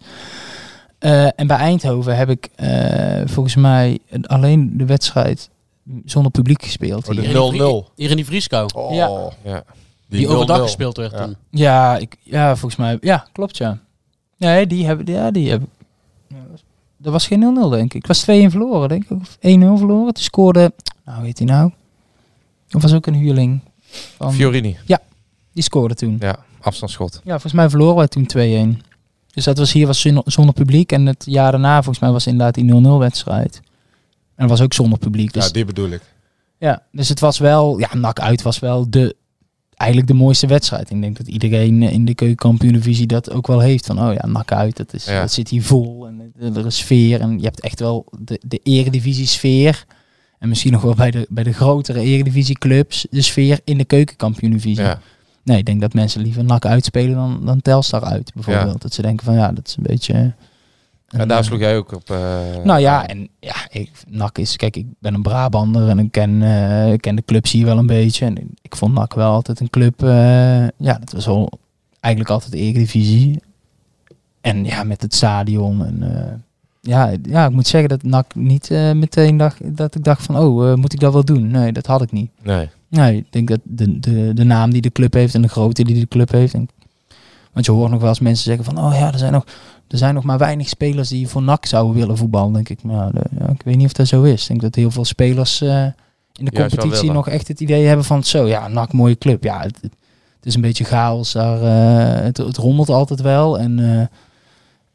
En 1.36 1.48
bij 1.48 1.58
Eindhoven 1.58 2.18
heb 2.18 2.30
ik 2.30 2.50
volgens 3.26 3.56
mij 3.56 4.00
alleen 4.22 4.78
de 4.78 4.86
wedstrijd 4.86 5.50
zonder 6.06 6.32
publiek 6.32 6.64
gespeeld. 6.64 7.08
Oh, 7.10 7.16
de 7.16 7.22
hier. 7.22 7.30
Hier 7.30 7.46
in 7.46 7.52
die 7.52 7.62
0-0. 7.62 7.64
Vrie- 7.64 7.84
Hier 7.96 8.10
in 8.10 8.16
die 8.16 8.26
Vrieskou. 8.26 8.70
Oh, 8.76 8.94
Ja. 8.94 9.30
Ja. 9.44 9.64
Die, 10.08 10.28
overdag 10.28 10.58
0-0. 10.58 10.62
gespeeld 10.64 10.98
werd 10.98 11.12
Ja. 11.12 11.24
toen. 11.26 11.36
Ja, 11.52 11.98
ik, 11.98 12.16
ja, 12.24 12.50
volgens 12.56 12.76
mij. 12.82 12.98
Ja, 13.02 13.28
klopt 13.32 13.58
ja. 13.58 13.80
Nee, 14.38 14.68
die 14.68 14.86
hebben. 14.86 15.14
Ja, 15.14 15.32
die 15.32 15.50
hebben. 15.50 15.70
ja, 16.28 16.36
dat 16.98 17.12
was- 17.14 17.28
geen 17.28 17.40
0-0, 17.40 17.70
denk 17.70 17.94
ik. 17.94 17.94
Ik 17.94 18.08
was 18.08 18.22
2-1 18.22 18.52
verloren, 18.52 18.90
denk 18.90 19.04
ik. 19.04 19.12
Of 19.22 19.38
1-0 19.40 19.78
verloren. 19.78 20.14
Toen 20.14 20.24
scoorde. 20.24 20.74
Nou, 21.06 21.26
heet 21.26 21.38
hij 21.38 21.48
nou? 21.48 21.72
Dat 22.68 22.82
was 22.82 22.94
ook 22.94 23.06
een 23.08 23.14
huurling. 23.14 23.60
Van, 24.18 24.34
Fiorini, 24.34 24.78
die 25.54 25.64
scoorde 25.64 25.96
toen. 25.96 26.16
ja, 26.20 26.40
afstandsschot. 26.62 27.14
Ja, 27.24 27.32
volgens 27.32 27.54
mij 27.54 27.70
verloren 27.70 27.96
wij 27.96 28.08
toen 28.08 28.26
2-1. 28.26 28.82
Dus 29.34 29.44
dat 29.44 29.58
was 29.58 29.72
hier 29.72 29.88
was 29.88 30.02
zon- 30.02 30.22
zonder 30.26 30.54
publiek. 30.54 30.92
En 30.92 31.06
het 31.06 31.24
jaar 31.28 31.52
daarna, 31.52 31.76
volgens 31.76 32.00
mij, 32.00 32.12
was 32.12 32.28
inderdaad 32.28 32.54
die 32.54 32.64
0-0 32.64 33.00
wedstrijd. 33.00 33.62
En 34.40 34.48
dat 34.48 34.58
was 34.58 34.62
ook 34.62 34.74
zonder 34.74 35.00
publiek. 35.00 35.34
Dus 35.34 35.46
Ja, 35.46 35.52
die 35.52 35.66
bedoel 35.66 35.90
ik. 35.90 36.02
ja, 36.58 36.84
dus 36.92 37.10
het 37.10 37.20
was 37.20 37.38
wel, 37.38 37.80
ja, 37.80 37.96
NAC 37.96 38.20
uit 38.20 38.42
was 38.42 38.60
wel 38.60 38.90
de, 38.90 39.16
eigenlijk 39.76 40.10
de 40.12 40.16
mooiste 40.18 40.48
wedstrijd. 40.48 40.90
Ik 40.90 41.02
denk 41.02 41.18
dat 41.18 41.28
iedereen 41.28 41.82
in 41.84 42.06
de 42.06 42.14
keukenkampioen-divisie 42.16 43.08
dat 43.08 43.32
ook 43.32 43.48
wel 43.48 43.60
heeft. 43.60 43.86
Van, 43.86 44.00
oh 44.08 44.14
ja, 44.14 44.26
NAC 44.28 44.52
uit, 44.52 44.78
dat, 44.78 44.94
is, 44.94 45.06
Ja. 45.06 45.20
dat 45.20 45.32
zit 45.32 45.50
hier 45.50 45.64
vol 45.64 46.08
en 46.08 46.34
er 46.56 46.66
is 46.66 46.78
sfeer. 46.78 47.22
En 47.22 47.38
je 47.40 47.44
hebt 47.46 47.60
echt 47.60 47.80
wel 47.80 48.06
de, 48.20 48.40
de 48.46 48.60
eredivisie-sfeer. 48.64 49.86
En 50.40 50.50
misschien 50.50 50.72
nog 50.72 50.82
wel 50.82 50.96
bij 50.96 51.12
de, 51.12 51.26
bij 51.30 51.44
de 51.44 51.54
grotere 51.54 52.00
eredivisieclubs 52.00 53.08
de 53.10 53.22
sfeer 53.22 53.60
in 53.64 53.78
de 53.78 53.86
keukenkampioen-divisie. 53.86 54.84
Ja. 54.84 55.00
Nee, 55.44 55.58
ik 55.58 55.66
denk 55.66 55.82
dat 55.82 55.94
mensen 55.94 56.22
liever 56.22 56.44
NAC 56.44 56.66
uitspelen 56.66 57.16
dan, 57.16 57.42
dan 57.46 57.62
Telstar 57.62 58.04
uit, 58.04 58.32
bijvoorbeeld. 58.34 58.82
Dat 58.82 58.94
ze 58.94 59.02
denken 59.02 59.26
van, 59.26 59.34
ja, 59.36 59.52
dat 59.52 59.68
is 59.68 59.76
een 59.78 59.84
beetje... 59.84 60.34
En 61.10 61.28
daar 61.28 61.44
sloeg 61.44 61.60
jij 61.60 61.78
ook 61.78 61.92
op. 61.92 62.10
eh, 62.10 62.18
nou 62.64 62.80
ja, 62.80 63.08
en 63.08 63.30
ja, 63.40 63.56
ik, 63.70 63.92
NAC 64.08 64.38
is, 64.38 64.56
kijk, 64.56 64.76
ik 64.76 64.86
ben 65.00 65.14
een 65.14 65.22
Brabander 65.22 65.90
en 65.90 66.00
ik 66.00 66.12
ken, 66.12 66.42
eh, 66.42 66.92
ik 66.92 67.02
ken 67.02 67.16
de 67.16 67.24
clubs 67.26 67.52
hier 67.52 67.66
wel 67.66 67.78
een 67.78 67.88
beetje. 67.88 68.26
En 68.26 68.50
ik 68.62 68.76
vond 68.76 68.94
NAC 68.94 69.14
wel 69.14 69.32
altijd 69.32 69.60
een 69.60 69.70
club, 69.70 70.04
eh, 70.04 70.68
ja, 70.68 70.98
dat 71.00 71.12
was 71.12 71.28
al 71.28 71.50
eigenlijk 72.00 72.34
altijd 72.34 72.52
de 72.52 72.58
Eredivisie. 72.58 73.42
En 74.42 74.66
ja, 74.66 74.84
met 74.84 75.02
het 75.02 75.14
stadion 75.16 75.86
en 75.86 76.04
ja, 76.82 77.14
ja, 77.24 77.46
ik 77.46 77.52
moet 77.52 77.68
zeggen 77.68 77.90
dat 77.90 78.04
NAC 78.04 78.36
niet 78.36 78.70
meteen 78.94 79.38
dacht, 79.38 79.78
dat 79.78 79.96
ik 79.96 80.04
dacht 80.04 80.24
van, 80.26 80.38
oh, 80.38 80.76
moet 80.76 80.94
ik 80.94 81.00
dat 81.00 81.14
wel 81.14 81.26
doen? 81.26 81.48
Nee, 81.48 81.72
dat 81.72 81.86
had 81.86 82.02
ik 82.02 82.12
niet. 82.12 82.32
Nee. 82.44 82.70
Nee, 82.88 83.18
ik 83.18 83.32
denk 83.32 83.48
dat 83.48 83.60
de, 83.64 84.00
de, 84.00 84.34
de 84.34 84.44
naam 84.44 84.72
die 84.72 84.82
de 84.82 84.92
club 84.92 85.14
heeft 85.14 85.36
en 85.36 85.42
de 85.42 85.48
grootte 85.48 85.84
die 85.84 86.00
de 86.00 86.08
club 86.08 86.32
heeft. 86.32 86.54
En, 86.54 86.70
want 87.54 87.66
je 87.66 87.72
hoort 87.72 87.92
nog 87.92 88.00
wel 88.00 88.10
eens 88.10 88.20
mensen 88.20 88.44
zeggen 88.44 88.64
van, 88.66 88.86
oh 88.86 88.94
ja, 89.00 89.12
er 89.12 89.18
zijn 89.18 89.32
nog, 89.32 89.46
er 89.90 89.98
zijn 89.98 90.14
nog 90.14 90.24
maar 90.24 90.38
weinig 90.38 90.68
spelers 90.70 91.10
die 91.10 91.28
voor 91.28 91.42
NAC 91.42 91.66
zouden 91.66 91.96
willen 91.96 92.18
voetballen. 92.18 92.54
denk 92.54 92.70
ik, 92.70 92.84
nou, 92.84 93.12
de- 93.14 93.30
ja, 93.40 93.48
ik 93.50 93.62
weet 93.62 93.76
niet 93.76 93.86
of 93.86 93.94
dat 93.94 94.08
zo 94.08 94.24
is. 94.24 94.42
Ik 94.42 94.48
denk 94.48 94.62
dat 94.62 94.76
heel 94.76 94.92
veel 94.92 95.06
spelers 95.06 95.62
eh, 95.62 95.84
in 95.84 96.46
de 96.46 96.52
Juist 96.54 96.76
competitie 96.76 97.12
nog 97.12 97.28
echt 97.28 97.48
het 97.48 97.60
idee 97.60 97.86
hebben 97.86 98.06
van, 98.06 98.24
zo 98.24 98.48
ja, 98.48 98.68
NAC 98.68 98.94
mooie 98.94 99.18
club. 99.18 99.44
Ja, 99.44 99.62
het, 99.62 99.78
het 99.82 100.46
is 100.46 100.56
een 100.56 100.62
beetje 100.62 100.84
chaos 100.84 101.32
daar. 101.32 101.62
eh, 101.62 102.24
het, 102.24 102.38
het 102.38 102.58
rommelt 102.58 102.90
altijd 102.90 103.22
wel 103.22 103.60
en 103.60 103.80
eh, 103.80 104.02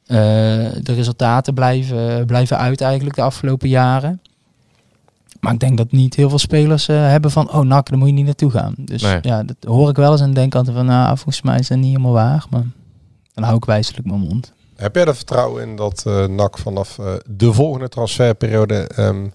eh, 0.06 0.72
de 0.82 0.92
resultaten 0.94 1.54
blijven, 1.54 2.26
blijven 2.26 2.58
uit 2.58 2.80
eigenlijk 2.80 3.16
de 3.16 3.22
afgelopen 3.22 3.68
jaren. 3.68 4.20
Maar 5.40 5.52
ik 5.52 5.60
denk 5.60 5.76
dat 5.76 5.92
niet 5.92 6.14
heel 6.14 6.28
veel 6.28 6.38
spelers 6.38 6.88
eh, 6.88 6.96
hebben 6.96 7.30
van, 7.30 7.52
oh 7.52 7.60
NAC, 7.64 7.88
daar 7.90 7.98
moet 7.98 8.08
je 8.08 8.14
niet 8.14 8.24
naartoe 8.24 8.50
gaan. 8.50 8.74
Dus 8.78 9.02
Nee. 9.02 9.18
ja, 9.22 9.42
dat 9.42 9.56
hoor 9.66 9.88
ik 9.88 9.96
wel 9.96 10.12
eens 10.12 10.20
en 10.20 10.34
denk 10.34 10.54
altijd 10.54 10.76
van, 10.76 10.86
nou, 10.86 11.06
volgens 11.16 11.42
mij 11.42 11.58
is 11.58 11.68
dat 11.68 11.78
niet 11.78 11.86
helemaal 11.86 12.12
waar. 12.12 12.46
Maar 12.50 12.64
dan 13.34 13.44
hou 13.44 13.56
ik 13.56 13.64
wijselijk 13.64 14.06
mijn 14.06 14.20
mond. 14.20 14.52
Heb 14.76 14.94
jij 14.94 15.04
er 15.04 15.16
vertrouwen 15.16 15.62
in 15.68 15.76
dat 15.76 16.02
eh 16.06 16.26
NAC 16.26 16.58
vanaf 16.58 16.98
eh, 16.98 17.12
de 17.26 17.52
volgende 17.52 17.88
transferperiode 17.88 18.86
ehm, 18.86 19.26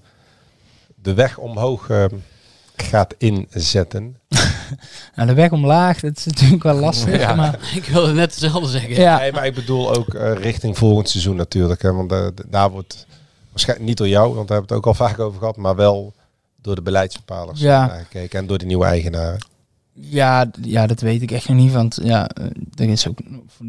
de 0.95 1.13
weg 1.13 1.37
omhoog 1.37 1.89
ehm, 1.89 2.15
gaat 2.75 3.15
inzetten? 3.17 4.15
Nou, 5.15 5.27
de 5.27 5.33
weg 5.35 5.51
omlaag, 5.51 5.99
dat 5.99 6.17
is 6.17 6.25
natuurlijk 6.25 6.63
wel 6.63 6.75
lastig. 6.75 7.19
Ja. 7.19 7.35
Maar 7.35 7.59
Ik 7.75 7.83
wilde 7.85 8.13
net 8.13 8.31
hetzelfde 8.31 8.69
zeggen. 8.69 8.89
ja, 8.93 9.17
Nee, 9.17 9.31
maar 9.31 9.45
ik 9.45 9.53
bedoel 9.55 9.95
ook 9.95 10.13
eh, 10.13 10.33
richting 10.33 10.77
volgend 10.77 11.09
seizoen 11.09 11.35
natuurlijk. 11.35 11.81
Hè, 11.81 11.93
want 11.93 12.13
daar 12.49 12.69
wordt 12.71 13.05
waarschijnlijk 13.49 13.87
niet 13.89 13.97
door 13.97 14.07
jou, 14.07 14.33
want 14.35 14.47
daar 14.47 14.57
hebben 14.57 14.67
we 14.67 14.75
het 14.75 14.85
ook 14.85 14.99
al 14.99 15.07
vaak 15.07 15.19
over 15.19 15.39
gehad, 15.39 15.57
maar 15.57 15.75
wel 15.75 16.13
door 16.61 16.75
de 16.75 16.81
beleidsbepalers 16.81 17.59
Ja. 17.59 17.87
gekeken 17.87 18.39
en 18.39 18.47
door 18.47 18.57
de 18.57 18.65
nieuwe 18.65 18.85
eigenaren. 18.85 19.37
ja, 19.93 20.49
ja, 20.61 20.87
dat 20.87 21.01
weet 21.01 21.21
ik 21.21 21.31
echt 21.31 21.47
nog 21.47 21.57
niet. 21.57 21.71
Want 21.71 21.99
ja, 22.03 22.29
er 22.75 22.89
is 22.89 23.07
ook 23.07 23.19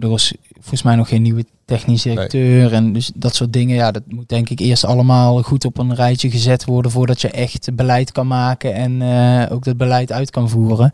er 0.01 0.13
is 0.13 0.35
volgens 0.55 0.83
mij 0.83 0.95
nog 0.97 1.09
geen 1.09 1.23
nieuwe 1.23 1.45
technisch 1.77 2.03
directeur. 2.03 2.73
En 2.73 2.93
dus 2.93 3.13
dat 3.15 3.35
soort 3.35 3.53
dingen, 3.53 3.77
ja, 3.77 3.91
dat 3.91 4.03
moet 4.09 4.29
denk 4.29 4.49
ik 4.49 4.61
eerst 4.61 4.85
allemaal 4.85 5.43
goed 5.43 5.65
op 5.65 5.79
een 5.79 5.95
rijtje 5.95 6.31
gezet 6.31 6.65
worden 6.65 6.91
voordat 6.91 7.21
je 7.21 7.31
echt 7.31 7.75
beleid 7.75 8.13
kan 8.13 8.27
maken 8.27 8.75
en 8.75 9.03
eh, 9.03 9.53
ook 9.53 9.65
dat 9.65 9.77
beleid 9.77 10.13
uit 10.13 10.31
kan 10.31 10.49
voeren. 10.49 10.93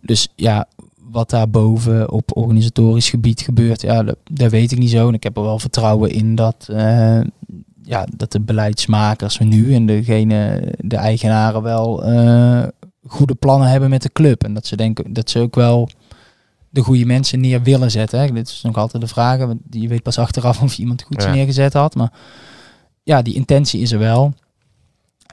Dus 0.00 0.28
ja, 0.36 0.66
wat 1.10 1.30
daar 1.30 1.50
boven 1.50 2.10
op 2.10 2.36
organisatorisch 2.36 3.10
gebied 3.10 3.40
gebeurt, 3.40 3.82
ja, 3.82 4.02
dat, 4.02 4.16
dat 4.30 4.50
weet 4.50 4.72
ik 4.72 4.78
niet 4.78 4.90
zo. 4.90 5.08
En 5.08 5.14
ik 5.14 5.22
heb 5.22 5.36
er 5.36 5.42
wel 5.42 5.58
vertrouwen 5.58 6.10
in 6.10 6.34
dat, 6.34 6.68
eh, 6.70 7.20
ja, 7.82 8.06
dat 8.16 8.32
de 8.32 8.40
beleidsmakers 8.40 9.38
nu 9.38 9.74
en 9.74 9.86
degene, 9.86 10.72
de 10.78 10.96
eigenaren 10.96 11.62
wel 11.62 12.04
eh, 12.04 12.62
goede 13.06 13.34
plannen 13.34 13.68
hebben 13.68 13.90
met 13.90 14.02
de 14.02 14.12
club. 14.12 14.44
En 14.44 14.54
dat 14.54 14.66
ze 14.66 14.76
denken 14.76 15.12
dat 15.12 15.30
ze 15.30 15.38
ook 15.38 15.54
wel 15.54 15.88
de 16.70 16.80
goede 16.82 17.04
mensen 17.04 17.40
neer 17.40 17.62
willen 17.62 17.90
zetten. 17.90 18.20
Hè. 18.20 18.32
Dit 18.32 18.48
is 18.48 18.60
nog 18.62 18.76
altijd 18.76 19.02
de 19.02 19.08
vraag. 19.08 19.38
want 19.38 19.60
Je 19.70 19.88
weet 19.88 20.02
pas 20.02 20.18
achteraf 20.18 20.62
of 20.62 20.74
je 20.74 20.82
iemand 20.82 21.02
goed 21.02 21.22
Ja. 21.22 21.32
neergezet 21.34 21.72
had. 21.72 21.94
Maar 21.94 22.12
ja, 23.02 23.22
die 23.22 23.34
intentie 23.34 23.80
is 23.80 23.92
er 23.92 23.98
wel. 23.98 24.34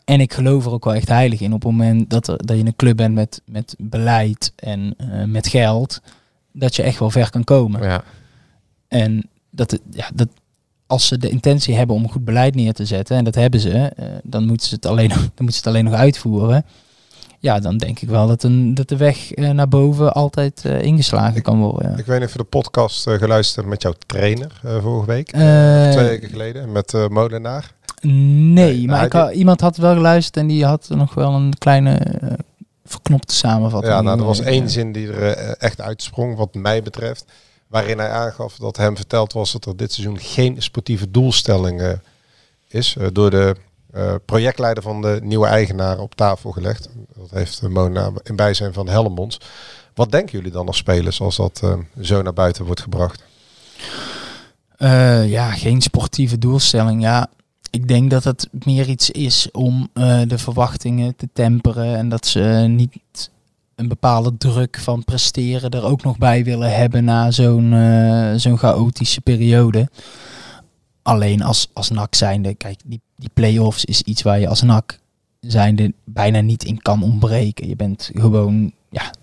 En 0.06 0.20
ik 0.22 0.34
geloof 0.34 0.66
er 0.66 0.72
ook 0.72 0.86
wel 0.86 0.94
echt 0.96 1.08
heilig 1.08 1.42
in. 1.42 1.54
Op 1.54 1.64
het 1.64 1.72
moment 1.72 2.10
dat, 2.10 2.28
er, 2.28 2.46
dat 2.46 2.58
je 2.58 2.66
een 2.66 2.76
club 2.76 2.98
bent 2.98 3.14
met, 3.16 3.42
met 3.46 3.76
beleid 3.78 4.54
en 4.56 4.94
eh, 4.98 5.24
met 5.24 5.48
geld, 5.48 6.02
dat 6.52 6.76
je 6.76 6.84
echt 6.84 7.00
wel 7.00 7.10
ver 7.10 7.30
kan 7.30 7.44
komen. 7.44 7.84
Ja. 7.84 8.04
En 8.88 9.30
dat, 9.50 9.72
het- 9.72 9.82
ja, 9.92 10.10
dat 10.16 10.28
als 10.88 11.08
ze 11.08 11.18
de 11.18 11.30
intentie 11.30 11.76
hebben 11.76 11.96
om 11.96 12.10
goed 12.12 12.26
beleid 12.26 12.56
neer 12.56 12.74
te 12.74 12.86
zetten, 12.86 13.18
en 13.18 13.24
dat 13.24 13.36
hebben 13.36 13.60
ze, 13.60 13.72
eh, 13.72 14.06
dan 14.24 14.46
moeten 14.46 14.68
ze 14.68 14.76
het 14.76 14.86
alleen, 14.86 15.10
dan 15.10 15.20
moeten 15.38 15.52
ze 15.52 15.58
het 15.58 15.68
alleen 15.68 15.84
nog 15.84 15.94
uitvoeren. 15.94 16.66
Ja, 17.48 17.60
dan 17.60 17.78
denk 17.78 18.00
ik 18.00 18.10
wel 18.10 18.28
dat, 18.28 18.44
een, 18.44 18.74
dat 18.74 18.90
de 18.90 18.98
weg 18.98 19.32
eh, 19.34 19.50
naar 19.50 19.68
boven 19.68 20.14
altijd 20.14 20.66
eh, 20.66 20.82
ingeslagen 20.82 21.42
kan 21.42 21.60
worden. 21.60 21.92
ja. 21.92 21.98
Ik 21.98 22.06
weet 22.06 22.18
niet 22.20 22.28
of 22.28 22.32
je 22.34 22.38
de 22.38 22.44
podcast 22.44 23.08
eh, 23.08 23.14
geluisterd 23.18 23.66
met 23.66 23.82
jouw 23.82 23.94
trainer 24.06 24.52
vorige 24.82 25.06
week. 25.06 25.28
Twee 25.28 26.08
weken 26.08 26.30
geleden 26.30 26.72
met 26.72 26.94
Molenaar. 27.10 27.72
Nee, 28.02 28.88
maar 28.88 29.06
ik 29.06 29.14
had- 29.14 29.34
iemand 29.34 29.62
had 29.62 29.78
wel 29.78 29.94
geluisterd 29.94 30.38
en 30.38 30.48
die 30.48 30.66
had 30.66 30.88
nog 30.90 31.14
wel 31.14 31.34
een 31.34 31.54
kleine 31.58 32.02
verknopte 32.86 33.36
samenvatting. 33.36 33.94
Ja, 33.94 34.02
nou, 34.02 34.20
er 34.20 34.26
was 34.26 34.40
één 34.40 34.70
zin 34.70 34.92
die 34.92 35.12
er 35.12 35.34
echt 35.58 35.82
uitsprong, 35.82 36.36
wat 36.36 36.54
mij 36.54 36.84
betreft. 36.84 37.26
Waarin 37.68 37.98
hij 37.98 38.10
aangaf 38.10 38.56
dat 38.56 38.78
hem 38.78 38.96
verteld 38.96 39.34
was 39.34 39.52
dat 39.52 39.66
er 39.66 39.78
dit 39.78 39.94
seizoen 39.94 40.20
geen 40.20 40.62
sportieve 40.62 41.12
doelstelling 41.12 41.82
eh, 41.82 41.92
is. 42.68 42.96
door 43.14 43.30
de 43.30 43.56
projectleider 44.26 44.84
van 44.84 45.02
de 45.02 45.20
nieuwe 45.24 45.48
eigenaar 45.48 46.00
op 46.00 46.16
tafel 46.16 46.52
gelegd. 46.52 46.90
Dat 47.16 47.30
heeft 47.30 47.62
uh, 47.64 47.70
Mona 47.70 48.12
in 48.24 48.36
bijzijn 48.36 48.74
van 48.74 48.88
Helmons. 48.88 49.40
Wat 49.94 50.12
denken 50.12 50.38
jullie 50.38 50.52
dan 50.52 50.68
als 50.68 50.78
spelers 50.78 51.22
als 51.22 51.36
dat 51.36 51.60
eh, 51.64 51.74
zo 52.02 52.22
naar 52.22 52.34
buiten 52.34 52.66
wordt 52.66 52.82
gebracht? 52.82 53.24
Eh, 54.78 55.30
ja, 55.30 55.52
geen 55.52 55.82
sportieve 55.82 56.38
doelstelling. 56.38 57.02
Ja, 57.02 57.30
ik 57.70 57.88
denk 57.88 58.10
dat 58.10 58.24
het 58.24 58.48
meer 58.66 58.90
iets 58.90 59.10
is 59.10 59.52
om 59.52 59.90
eh, 59.94 60.22
de 60.28 60.38
verwachtingen 60.38 61.16
te 61.16 61.30
temperen 61.34 61.98
en 61.98 62.10
dat 62.10 62.26
ze 62.26 62.66
niet 62.70 63.30
een 63.76 63.88
bepaalde 63.88 64.38
druk 64.38 64.78
van 64.80 65.04
presteren 65.04 65.70
er 65.70 65.84
ook 65.84 66.04
nog 66.04 66.18
bij 66.18 66.44
willen 66.44 66.76
hebben 66.76 67.04
na 67.04 67.32
zo'n 67.32 67.74
eh, 67.74 68.34
zo'n 68.36 68.58
chaotische 68.58 69.22
periode. 69.22 69.90
Alleen 71.08 71.42
als, 71.42 71.70
als 71.74 71.90
NAC 71.90 72.16
zijnde, 72.16 72.56
kijk, 72.56 72.80
die, 72.86 73.02
die 73.16 73.30
play-offs 73.34 73.86
is 73.86 74.02
iets 74.02 74.22
waar 74.22 74.40
je 74.40 74.48
als 74.48 74.62
NAC 74.62 75.00
zijnde 75.40 75.94
bijna 76.04 76.40
niet 76.40 76.64
in 76.64 76.82
kan 76.82 77.04
ontbreken. 77.04 77.68
Je 77.68 77.76
bent 77.76 78.12
gewoon, 78.14 78.72
ja, 78.90 79.14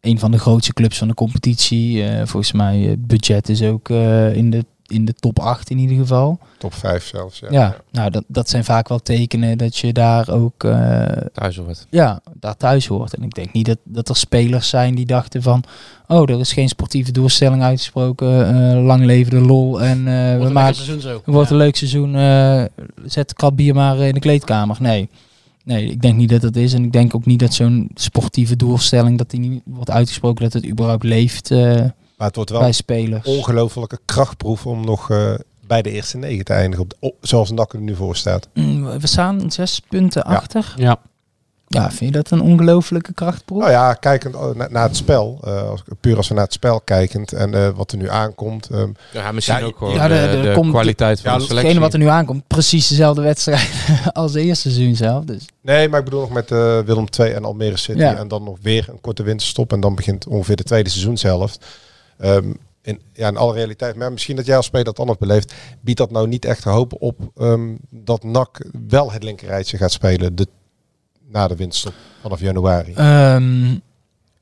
een 0.00 0.18
van 0.18 0.30
de 0.30 0.38
grootste 0.38 0.72
clubs 0.72 0.98
van 0.98 1.08
de 1.08 1.14
competitie. 1.14 2.04
Eh, 2.04 2.16
volgens 2.26 2.52
mij 2.52 2.90
eh, 2.90 2.96
budget 2.98 3.48
is 3.48 3.62
ook 3.62 3.88
eh, 3.88 4.34
in, 4.36 4.50
de, 4.50 4.64
in 4.90 5.04
de 5.04 5.12
top 5.12 5.38
8 5.38 5.70
in 5.70 5.78
ieder 5.78 5.96
geval. 5.96 6.38
Top 6.58 6.74
5 6.74 7.06
zelfs, 7.06 7.38
ja. 7.38 7.46
Ja, 7.50 7.76
nou 7.90 8.10
dat, 8.10 8.24
dat 8.26 8.48
zijn 8.48 8.64
vaak 8.64 8.88
wel 8.88 8.98
tekenen 8.98 9.58
dat 9.58 9.76
je 9.76 9.92
daar 9.92 10.28
ook 10.28 10.64
eh, 10.64 11.02
Thuis 11.32 11.56
hoort. 11.56 11.86
Ja, 11.90 12.20
daar 12.40 12.56
thuis 12.56 12.86
hoort. 12.86 13.14
En 13.14 13.22
ik 13.22 13.34
denk 13.34 13.52
niet 13.52 13.66
dat, 13.66 13.78
dat 13.84 14.08
er 14.08 14.16
spelers 14.16 14.68
zijn 14.68 14.94
die 14.94 15.06
dachten 15.06 15.42
van... 15.42 15.62
Oh, 16.08 16.30
er 16.30 16.40
is 16.40 16.52
geen 16.52 16.68
sportieve 16.68 17.12
doelstelling 17.12 17.62
uitgesproken. 17.62 18.46
eh, 18.76 18.84
lang 18.84 19.04
leven 19.04 19.30
de 19.30 19.40
lol. 19.46 19.82
En 19.82 19.98
eh, 19.98 20.38
we 20.44 20.50
maken 20.52 20.74
seizoen 20.74 21.00
zo. 21.00 21.22
Wordt 21.24 21.50
een 21.50 21.56
leuk 21.56 21.76
seizoen. 21.76 22.14
eh, 22.14 22.64
zet 23.04 23.28
de 23.28 23.34
krat 23.34 23.56
bier 23.56 23.74
maar 23.74 23.98
in 23.98 24.14
de 24.14 24.20
kleedkamer. 24.20 24.76
Nee. 24.80 25.08
Nee, 25.64 25.90
ik 25.90 26.02
denk 26.02 26.16
niet 26.16 26.28
dat 26.28 26.40
dat 26.40 26.56
is. 26.56 26.72
En 26.72 26.84
ik 26.84 26.92
denk 26.92 27.14
ook 27.14 27.26
niet 27.26 27.38
dat 27.38 27.54
zo'n 27.54 27.90
sportieve 27.94 28.56
doelstelling... 28.56 29.18
dat 29.18 29.30
die 29.30 29.40
niet 29.40 29.62
wordt 29.64 29.90
uitgesproken 29.90 30.42
dat 30.44 30.52
het 30.52 30.66
überhaupt 30.66 31.04
leeft 31.04 31.50
eh, 31.50 31.84
Maar 32.20 32.28
het 32.28 32.36
wordt 32.36 32.50
wel 32.50 32.60
bij 32.60 32.72
spelers. 32.72 33.26
ongelofelijke 33.26 33.98
krachtproef 34.04 34.66
om 34.66 34.84
nog 34.84 35.10
eh, 35.10 35.34
bij 35.66 35.82
de 35.82 35.90
eerste 35.90 36.16
negen 36.18 36.44
te 36.44 36.52
eindigen. 36.52 36.84
Op 36.84 36.90
de- 36.90 36.96
op- 37.00 37.16
zoals 37.20 37.50
NAC 37.50 37.72
er 37.72 37.80
nu 37.80 37.94
voor 37.94 38.16
staat. 38.16 38.48
Mm, 38.54 38.98
We 38.98 39.06
staan 39.06 39.50
zes 39.50 39.80
punten 39.88 40.22
achter. 40.24 40.72
Ja. 40.76 40.96
Ja, 41.66 41.90
vind 41.90 42.14
je 42.14 42.22
dat 42.22 42.30
een 42.30 42.40
ongelofelijke 42.40 43.12
krachtproef? 43.12 43.58
Nou 43.58 43.70
ja, 43.70 43.94
kijkend 43.94 44.54
na- 44.56 44.68
naar 44.70 44.82
het 44.82 44.96
spel, 44.96 45.38
eh, 45.44 45.68
als, 45.68 45.82
puur 46.00 46.16
als 46.16 46.28
we 46.28 46.34
naar 46.34 46.44
het 46.44 46.52
spel 46.52 46.80
kijkend 46.80 47.32
en 47.32 47.54
eh, 47.54 47.68
wat 47.68 47.92
er 47.92 47.98
nu 47.98 48.08
aankomt. 48.10 48.68
ehm, 48.70 48.88
Ja, 49.12 49.32
misschien 49.32 49.62
ook 49.64 49.78
gewoon 49.78 49.94
Ja, 49.94 50.08
de- 50.08 50.14
de, 50.30 50.36
de- 50.42 50.48
de 50.48 50.52
komt- 50.54 50.70
kwaliteit 50.72 51.20
van 51.20 51.30
ja, 51.32 51.36
de 51.38 51.42
selectie. 51.44 51.66
Hetgene 51.68 51.84
wat 51.84 51.92
er 51.92 51.98
nu 51.98 52.06
aankomt, 52.06 52.46
precies 52.46 52.88
dezelfde 52.88 53.22
wedstrijd 53.22 53.70
als 54.12 54.32
de 54.32 54.40
eerste 54.42 54.70
seizoen 54.70 54.96
zelf. 54.96 55.24
Dus. 55.24 55.46
Nee, 55.60 55.88
maar 55.88 55.98
ik 55.98 56.04
bedoel 56.04 56.20
nog 56.20 56.30
met 56.30 56.50
eh, 56.50 56.78
Willem 56.80 57.06
II 57.18 57.32
en 57.32 57.44
Almere 57.44 57.76
City. 57.76 57.98
Ja. 57.98 58.16
En 58.16 58.28
dan 58.28 58.42
nog 58.44 58.56
weer 58.62 58.86
een 58.88 59.00
korte 59.00 59.22
winterstop. 59.22 59.72
En 59.72 59.80
dan 59.80 59.94
begint 59.94 60.26
ongeveer 60.26 60.56
de 60.56 60.62
tweede 60.62 60.90
seizoenshelft. 60.90 61.66
Ehm 62.20 62.52
in, 62.82 63.00
ja, 63.12 63.28
in 63.28 63.36
alle 63.36 63.54
realiteit. 63.54 63.96
Maar 63.96 64.12
misschien 64.12 64.36
dat 64.36 64.46
jij 64.46 64.56
als 64.56 64.66
speler 64.66 64.84
dat 64.84 64.98
anders 64.98 65.18
beleeft. 65.18 65.54
Biedt 65.80 65.98
dat 65.98 66.10
nou 66.10 66.28
niet 66.28 66.44
echt 66.44 66.64
hoop 66.64 66.94
op 66.98 67.30
ehm, 67.36 67.74
dat 67.90 68.24
NAC 68.24 68.66
wel 68.88 69.12
het 69.12 69.22
linkerrijtje 69.22 69.76
gaat 69.76 69.92
spelen 69.92 70.34
de, 70.34 70.46
na 71.28 71.48
de 71.48 71.56
winterstop 71.56 71.94
vanaf 72.22 72.40
januari? 72.40 72.92
Ehm, 72.94 73.74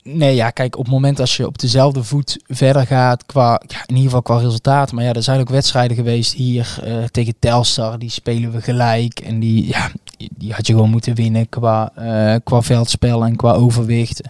nee, 0.03 0.35
ja, 0.35 0.49
kijk, 0.49 0.77
op 0.77 0.83
het 0.83 0.93
moment 0.93 1.19
als 1.19 1.37
je 1.37 1.45
op 1.45 1.57
dezelfde 1.57 2.03
voet 2.03 2.43
verder 2.47 2.87
gaat, 2.87 3.25
qua, 3.25 3.61
ja, 3.67 3.79
in 3.85 3.95
ieder 3.95 4.03
geval 4.03 4.21
qua 4.21 4.37
resultaat. 4.37 4.91
Maar 4.91 5.03
ja, 5.03 5.13
er 5.13 5.23
zijn 5.23 5.39
ook 5.39 5.49
wedstrijden 5.49 5.97
geweest 5.97 6.33
hier 6.33 6.79
eh, 6.83 7.03
tegen 7.03 7.35
Telstar, 7.39 7.99
die 7.99 8.09
spelen 8.09 8.51
we 8.51 8.61
gelijk. 8.61 9.19
En 9.19 9.39
die, 9.39 9.67
ja, 9.67 9.91
die 10.37 10.53
had 10.53 10.67
je 10.67 10.73
gewoon 10.73 10.89
moeten 10.89 11.15
winnen 11.15 11.49
qua, 11.49 11.91
eh, 11.95 12.35
qua 12.43 12.61
veldspel 12.61 13.25
en 13.25 13.35
qua 13.35 13.51
overwicht. 13.51 14.21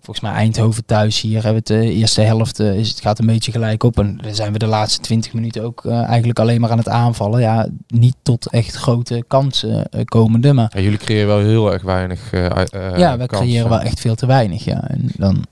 Volgens 0.00 0.26
mij 0.26 0.34
Eindhoven 0.34 0.84
thuis 0.84 1.20
hier 1.20 1.42
hebben 1.42 1.62
we 1.66 1.74
het 1.74 1.82
de 1.82 1.92
eerste 1.92 2.20
helft, 2.20 2.60
eh, 2.60 2.76
is 2.76 2.88
het 2.88 3.00
gaat 3.00 3.18
een 3.18 3.26
beetje 3.26 3.52
gelijk 3.52 3.82
op. 3.82 3.98
En 3.98 4.18
dan 4.22 4.34
zijn 4.34 4.52
we 4.52 4.58
de 4.58 4.66
laatste 4.66 5.00
20 5.00 5.32
minuten 5.32 5.62
ook 5.62 5.84
eh, 5.84 6.02
eigenlijk 6.02 6.38
alleen 6.38 6.60
maar 6.60 6.70
aan 6.70 6.78
het 6.78 6.88
aanvallen. 6.88 7.40
Ja, 7.40 7.68
niet 7.86 8.16
tot 8.22 8.50
echt 8.50 8.74
grote 8.74 9.24
kansen 9.28 9.88
eh, 9.88 10.04
komende, 10.04 10.52
maar... 10.52 10.70
Ja, 10.74 10.80
jullie 10.80 10.98
creëren 10.98 11.26
wel 11.26 11.38
heel 11.38 11.72
erg 11.72 11.82
weinig 11.82 12.32
eh 12.32 12.46
eh, 12.46 12.98
Ja, 12.98 13.18
we 13.18 13.26
creëren 13.26 13.68
wel 13.68 13.80
echt 13.80 14.00
veel 14.00 14.14
te 14.14 14.26
weinig. 14.26 14.64
Ja. 14.64 14.88
En 14.88 15.10
dan 15.16 15.44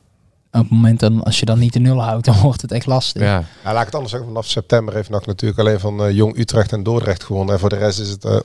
op 0.53 0.61
het 0.61 0.71
moment 0.71 1.01
dan, 1.01 1.23
als 1.23 1.41
je 1.41 1.47
dan 1.47 1.59
niet 1.59 1.73
de 1.73 1.79
nul 1.79 2.03
houdt, 2.03 2.25
dan 2.31 2.41
wordt 2.41 2.63
het 2.63 2.73
echt 2.73 2.87
lastig. 2.87 3.23
Ja. 3.23 3.45
Ja, 3.65 3.73
laat 3.73 3.81
ik 3.81 3.87
het 3.87 3.95
anders 3.95 4.11
zeggen. 4.11 4.29
Vanaf 4.29 4.47
september 4.47 4.95
heeft 4.95 5.11
NAC 5.11 5.27
natuurlijk 5.27 5.61
alleen 5.61 5.81
van 5.81 6.05
eh, 6.05 6.11
Jong 6.11 6.39
Utrecht 6.39 6.73
en 6.73 6.83
Dordrecht 6.83 7.25
gewonnen. 7.25 7.55
En 7.55 7.61
voor 7.61 7.69
de 7.69 7.77
rest 7.77 8.01
is 8.01 8.09
het 8.09 8.25
eh, 8.25 8.41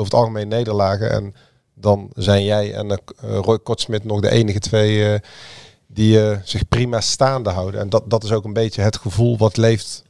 over 0.00 0.12
het 0.12 0.20
algemeen 0.20 0.48
nederlagen. 0.48 1.10
En 1.10 1.34
dan 1.74 2.10
zijn 2.14 2.44
jij 2.44 2.74
en 2.74 2.90
eh, 2.90 2.98
Roy 3.20 3.58
Kortsmit 3.58 4.04
nog 4.04 4.20
de 4.20 4.30
enige 4.30 4.58
twee 4.58 5.12
eh, 5.12 5.20
die 5.86 6.22
eh, 6.22 6.38
zich 6.44 6.68
prima 6.68 7.00
staande 7.00 7.50
houden. 7.50 7.80
En 7.80 7.88
dat, 7.88 8.10
dat 8.10 8.24
is 8.24 8.32
ook 8.32 8.44
een 8.44 8.52
beetje 8.52 8.82
het 8.82 8.96
gevoel 8.96 9.38
wat 9.38 9.56
leeft 9.56 10.04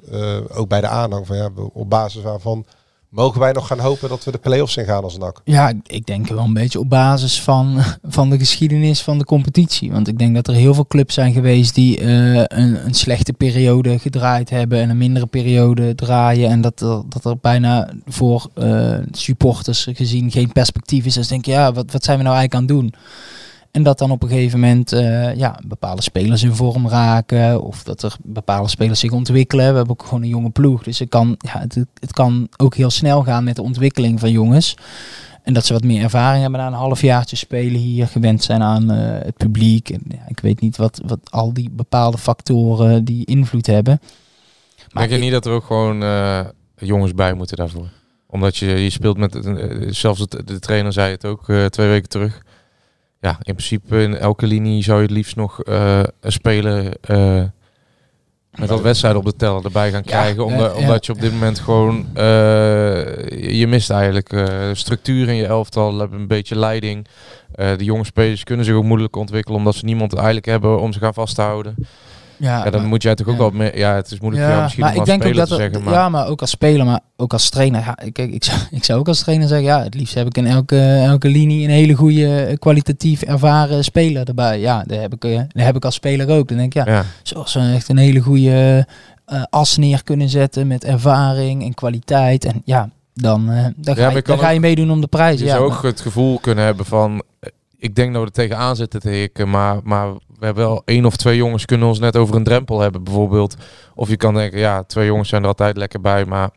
ook 0.49 0.69
bij 0.69 0.81
de 0.81 0.87
aanhang. 0.87 1.27
Van, 1.27 1.37
ja, 1.37 1.51
op 1.73 1.91
basis 1.91 2.23
waarvan 2.23 2.67
mogen 3.11 3.41
wij 3.41 3.53
nog 3.53 3.67
gaan 3.67 3.79
hopen 3.79 4.09
dat 4.09 4.25
we 4.25 4.31
de 4.31 4.39
play-offs 4.39 4.77
ingaan 4.77 5.03
als 5.03 5.19
NAC. 5.19 5.41
Ja, 5.45 5.73
ik 5.87 6.07
denk 6.07 6.29
wel 6.29 6.45
een 6.45 6.53
beetje 6.53 6.79
op 6.79 6.89
basis 6.89 7.43
van, 7.43 7.79
van 8.03 8.31
de 8.31 8.39
geschiedenis 8.39 9.03
van 9.03 9.19
de 9.19 9.25
competitie. 9.25 9.93
Want 9.93 10.09
ik 10.09 10.19
denk 10.19 10.35
dat 10.35 10.49
er 10.49 10.55
heel 10.55 10.75
veel 10.75 10.87
clubs 10.87 11.15
zijn 11.15 11.33
geweest 11.33 11.75
die 11.75 11.99
eh, 11.99 12.35
een, 12.35 12.85
een 12.87 12.95
slechte 12.95 13.33
periode 13.33 13.99
gedraaid 13.99 14.51
hebben 14.51 14.81
en 14.81 14.91
een 14.91 14.99
mindere 14.99 15.27
periode 15.27 15.95
draaien. 15.95 16.51
En 16.51 16.61
dat 16.61 16.81
er, 16.81 17.03
dat 17.09 17.25
er 17.25 17.39
bijna 17.41 17.91
voor 18.07 18.51
eh, 18.55 18.99
supporters 19.11 19.89
gezien 19.93 20.31
geen 20.31 20.53
perspectief 20.53 21.05
is. 21.05 21.15
Dus 21.15 21.29
denk 21.29 21.45
je, 21.45 21.51
ja, 21.51 21.73
wat, 21.73 21.93
wat 21.93 22.05
zijn 22.05 22.19
we 22.19 22.25
nou 22.25 22.37
eigenlijk 22.37 22.55
aan 22.55 22.77
het 22.77 22.93
doen? 22.93 23.01
En 23.71 23.83
dat 23.83 23.99
dan 23.99 24.11
op 24.11 24.23
een 24.23 24.29
gegeven 24.29 24.61
moment 24.61 24.93
eh, 24.93 25.37
ja, 25.37 25.59
bepaalde 25.67 26.03
spelers 26.03 26.43
in 26.43 26.55
vorm 26.55 26.89
raken. 26.89 27.63
Of 27.63 27.83
dat 27.83 28.03
er 28.03 28.17
bepaalde 28.23 28.69
spelers 28.69 29.01
zich 29.01 29.13
ontwikkelen. 29.13 29.71
We 29.71 29.77
hebben 29.77 29.91
ook 30.01 30.05
gewoon 30.05 30.23
een 30.23 30.29
jonge 30.29 30.51
ploeg. 30.51 30.83
Dus 30.83 30.99
het 30.99 31.09
kan, 31.09 31.35
ja, 31.39 31.61
het, 31.61 31.85
het 32.01 32.13
kan 32.13 32.49
ook 32.57 32.75
heel 32.75 32.91
snel 32.91 33.23
gaan 33.23 33.45
met 33.45 33.57
de 33.57 33.63
ontwikkeling 33.63 34.21
van 34.21 34.31
jongens. 34.31 34.77
En 35.43 35.53
dat 35.53 35.67
ze 35.67 35.73
wat 35.73 35.85
meer 35.85 36.03
ervaring 36.03 36.43
hebben 36.43 36.61
na 36.61 36.67
een 36.67 36.73
halfjaartje 36.73 37.37
spelen 37.37 37.81
hier. 37.81 38.07
Gewend 38.07 38.43
zijn 38.43 38.63
aan 38.63 38.91
eh, 38.91 39.25
het 39.25 39.37
publiek. 39.37 39.91
En, 39.91 40.03
ja, 40.09 40.25
ik 40.29 40.41
weet 40.41 40.61
niet 40.61 40.77
wat, 40.77 41.01
wat 41.07 41.19
al 41.31 41.53
die 41.53 41.71
bepaalde 41.71 42.19
factoren 42.19 43.05
die 43.05 43.25
invloed 43.27 43.67
hebben. 43.67 44.01
Maar 44.93 45.09
Denk 45.09 45.19
je 45.19 45.25
niet 45.25 45.33
dat 45.33 45.47
er 45.47 45.53
ook 45.53 45.65
gewoon 45.65 46.03
eh, 46.03 46.41
jongens 46.77 47.15
bij 47.15 47.35
moeten 47.35 47.57
daarvoor? 47.57 47.89
Omdat 48.27 48.57
je, 48.57 48.67
je 48.67 48.91
speelt 48.91 49.17
met, 49.17 49.39
zelfs 49.89 50.27
de, 50.29 50.59
trainer 50.59 50.93
zei 50.93 51.11
het 51.11 51.25
ook 51.25 51.45
twee 51.69 51.89
weken 51.89 52.09
terug. 52.09 52.43
Ja, 53.21 53.31
in 53.31 53.55
principe 53.55 54.03
in 54.03 54.17
elke 54.17 54.47
linie 54.47 54.83
zou 54.83 54.97
je 54.97 55.03
het 55.03 55.13
liefst 55.13 55.37
nog 55.37 55.63
eh, 55.63 56.03
een 56.21 56.33
speler 56.33 56.97
eh, 57.01 57.43
met 58.59 58.69
wat 58.69 58.81
wedstrijden 58.81 59.21
op 59.21 59.27
de 59.27 59.37
teller 59.37 59.65
erbij 59.65 59.91
gaan 59.91 60.03
krijgen. 60.03 60.45
Omdat, 60.45 60.75
omdat 60.75 61.07
je 61.07 61.13
op 61.13 61.21
dit 61.21 61.33
moment 61.33 61.59
gewoon, 61.59 62.07
eh, 62.15 62.25
je 63.59 63.67
mist 63.67 63.91
eigenlijk 63.91 64.49
structuur 64.73 65.29
in 65.29 65.35
je 65.35 65.47
elftal, 65.47 65.99
hebt 65.99 66.13
een 66.13 66.27
beetje 66.27 66.59
leiding. 66.59 67.07
De 67.55 67.85
jonge 67.85 68.05
spelers 68.05 68.45
kunnen 68.45 68.65
zich 68.65 68.75
ook 68.75 68.85
moeilijk 68.85 69.17
ontwikkelen 69.17 69.59
omdat 69.59 69.75
ze 69.75 69.85
niemand 69.85 70.15
eigenlijk 70.15 70.47
hebben 70.47 70.81
om 70.81 70.93
zich 70.93 71.03
aan 71.03 71.15
vast 71.15 71.39
houden. 72.49 72.65
Ja, 72.67 72.71
dan 72.71 72.81
maar- 72.81 72.91
moet 72.91 73.03
jij 73.03 73.15
toch 73.15 73.27
ook 73.27 73.33
ja. 73.33 73.39
wel 73.39 73.51
meer... 73.51 73.79
Ja, 73.79 73.95
het 73.95 74.11
is 74.11 74.21
moeilijk 74.21 74.43
voor 74.43 74.51
jou 74.53 74.63
misschien 74.63 74.85
maar 74.85 74.95
om 74.95 75.01
ik 75.03 75.09
als 75.09 75.19
denk 75.19 75.23
ook 75.23 75.29
speler 75.29 75.49
dat 75.49 75.59
te 75.59 75.63
zeggen. 75.65 75.83
Maar 75.85 75.95
ja, 75.95 76.09
maar 76.09 76.27
ook 76.27 76.41
als 76.41 76.51
speler, 76.51 76.87
maar 76.87 77.01
ook 77.17 77.33
als 77.33 77.51
trainer. 77.51 77.81
Ja, 77.81 77.95
kijk, 78.13 78.33
ik 78.33 78.45
zou, 78.45 78.59
ik 78.71 78.85
zou 78.85 78.99
ook 78.99 79.09
als 79.09 79.21
trainer 79.21 79.49
zeggen, 79.49 79.67
ja, 79.67 79.83
het 79.83 79.95
liefst 79.95 80.15
heb 80.15 80.27
ik 80.27 80.37
in 80.37 80.47
elke, 80.47 80.81
elke 80.83 81.29
linie 81.29 81.65
een 81.65 81.71
hele 81.71 81.95
goede, 81.95 82.45
eh, 82.45 82.57
kwalitatief 82.59 83.23
ervaren 83.23 83.85
speler 83.85 84.29
erbij. 84.29 84.61
Ja, 84.61 84.83
dat 84.87 85.01
heb 85.01 85.15
ik, 85.15 85.25
eh, 85.25 85.37
dat 85.37 85.65
heb 85.65 85.77
ik 85.77 85.85
als 85.85 85.95
speler 85.95 86.29
ook. 86.29 86.49
Dan 86.49 86.57
denk 86.59 86.75
ik, 86.75 86.85
ja, 86.87 86.93
Ja. 86.93 87.05
zoals 87.23 87.55
we 87.55 87.61
echt 87.75 87.89
een 87.89 87.97
hele 87.97 88.21
goede 88.21 88.87
eh, 89.27 89.43
as 89.51 89.77
neer 89.77 90.05
kunnen 90.05 90.29
zetten 90.29 90.67
met 90.67 90.85
ervaring 90.85 91.63
en 91.65 91.75
kwaliteit. 91.75 92.45
En 92.45 92.63
ja, 92.65 92.89
dan, 93.15 93.47
dan, 93.77 93.95
Ja, 93.97 94.11
ga, 94.11 94.17
je, 94.17 94.39
ga 94.39 94.49
je 94.51 94.61
meedoen 94.61 94.91
om 94.91 95.01
de 95.01 95.07
prijs. 95.07 95.39
je 95.41 95.45
Ja, 95.45 95.51
zou 95.55 95.69
maar- 95.69 95.77
ook 95.77 95.83
het 95.83 96.01
gevoel 96.01 96.39
kunnen 96.39 96.65
hebben 96.65 96.87
van... 96.87 97.23
Ik 97.81 97.95
denk 97.95 98.13
dat 98.13 98.23
we 98.23 98.29
er 98.29 98.35
tegenaan 98.35 98.77
zitten 98.77 99.01
te 99.01 99.09
hikken, 99.09 99.51
maar, 99.51 99.81
maar 99.85 100.13
we 100.13 100.45
hebben 100.45 100.65
wel 100.65 100.83
één 100.85 101.05
of 101.05 101.17
twee 101.17 101.37
jongens 101.37 101.65
kunnen 101.65 101.89
ons 101.89 101.99
net 101.99 102.17
over 102.17 102.35
een 102.35 102.45
drempel 102.45 102.81
hebben 102.81 103.05
bijvoorbeeld. 103.05 103.57
Of 103.95 104.09
je 104.09 104.17
kan 104.17 104.35
denken, 104.35 104.59
ja, 104.59 104.83
twee 104.83 105.07
jongens 105.07 105.29
zijn 105.29 105.43
er 105.43 105.49
altijd 105.49 105.77
lekker 105.77 106.01
bij, 106.01 106.25
maar 106.25 106.51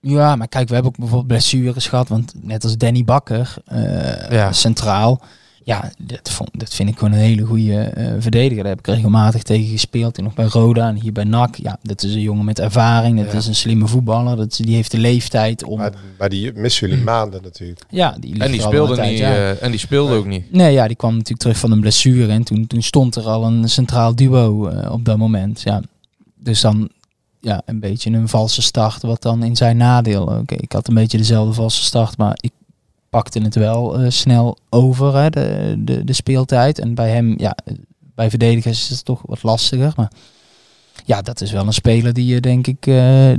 Ja, 0.00 0.36
maar 0.36 0.48
kijk, 0.48 0.68
we 0.68 0.74
hebben 0.74 0.92
ook 0.92 0.98
bijvoorbeeld 0.98 1.28
blessures 1.28 1.86
gehad. 1.86 2.08
Want 2.08 2.34
net 2.42 2.64
als 2.64 2.76
Danny 2.76 3.04
Bakker, 3.04 3.54
eh, 3.64 4.30
Ja. 4.30 4.52
centraal. 4.52 5.20
Ja, 5.64 5.92
dat, 5.98 6.30
vond, 6.30 6.50
dat 6.52 6.74
vind 6.74 6.88
ik 6.88 6.98
gewoon 6.98 7.12
een 7.12 7.18
hele 7.18 7.42
goede 7.44 7.80
eh, 7.82 8.12
verdediger. 8.18 8.56
Daar 8.62 8.72
heb 8.72 8.78
ik 8.78 8.86
regelmatig 8.86 9.42
tegen 9.42 9.68
gespeeld. 9.70 10.18
En 10.18 10.24
nog 10.24 10.34
bij 10.34 10.44
Roda 10.44 10.88
en 10.88 11.00
hier 11.00 11.12
bij 11.12 11.24
NAC. 11.24 11.56
Ja, 11.56 11.78
dat 11.82 12.02
is 12.02 12.14
een 12.14 12.20
jongen 12.20 12.44
met 12.44 12.58
ervaring. 12.58 13.16
Dat 13.22 13.32
Ja. 13.32 13.38
is 13.38 13.46
een 13.46 13.54
slimme 13.54 13.86
voetballer. 13.86 14.36
Dat, 14.36 14.56
die 14.62 14.74
heeft 14.74 14.90
de 14.90 14.98
leeftijd 14.98 15.64
om... 15.64 15.78
Maar, 15.78 15.92
maar 16.18 16.28
die 16.28 16.52
missen 16.52 16.88
jullie 16.88 17.04
maanden 17.04 17.42
natuurlijk. 17.42 17.80
ja, 17.90 18.16
die 18.20 18.38
en 18.38 18.50
die 18.50 18.60
speelde 18.60 19.02
niet. 19.02 19.18
ja. 19.18 19.30
eh, 19.34 19.62
en 19.62 19.70
die 19.70 19.80
speelde 19.80 20.14
ook 20.14 20.26
niet. 20.26 20.52
Nee, 20.52 20.72
ja, 20.72 20.86
die 20.86 20.96
kwam 20.96 21.12
natuurlijk 21.12 21.40
terug 21.40 21.58
van 21.58 21.70
een 21.72 21.80
blessure. 21.80 22.32
En 22.32 22.42
toen, 22.42 22.66
toen 22.66 22.82
stond 22.82 23.16
er 23.16 23.24
al 23.24 23.44
een 23.46 23.68
centraal 23.68 24.14
duo 24.14 24.66
eh, 24.68 24.92
op 24.92 25.04
dat 25.04 25.16
moment. 25.16 25.60
Ja. 25.62 25.82
Dus 26.38 26.60
dan 26.60 26.88
ja, 27.40 27.62
een 27.66 27.80
beetje 27.80 28.10
een 28.10 28.28
valse 28.28 28.62
start, 28.62 29.02
wat 29.02 29.22
dan 29.22 29.42
in 29.42 29.56
zijn 29.56 29.76
nadeel. 29.76 30.22
Oké, 30.22 30.54
ik 30.54 30.72
had 30.72 30.88
een 30.88 30.94
beetje 30.94 31.18
dezelfde 31.18 31.52
valse 31.52 31.82
start, 31.82 32.16
maar 32.16 32.36
ik 32.40 32.50
pakte 33.12 33.42
het 33.42 33.54
wel 33.54 33.98
eh, 33.98 34.10
snel 34.10 34.58
over, 34.70 35.16
hè, 35.16 35.30
de, 35.30 35.74
de, 35.78 36.04
de 36.04 36.12
speeltijd. 36.12 36.78
En 36.78 36.94
bij 36.94 37.10
hem, 37.10 37.34
ja, 37.38 37.56
bij 38.14 38.30
verdedigers 38.30 38.80
is 38.82 38.96
het 38.96 39.04
toch 39.04 39.22
wat 39.24 39.42
lastiger. 39.42 39.92
Maar 39.96 40.10
ja, 41.04 41.22
dat 41.22 41.40
is 41.40 41.52
wel 41.52 41.66
een 41.66 41.72
speler 41.72 42.12
die 42.12 42.26
je 42.26 42.40
denk 42.40 42.66
ik 42.66 42.86
eh, 42.86 43.30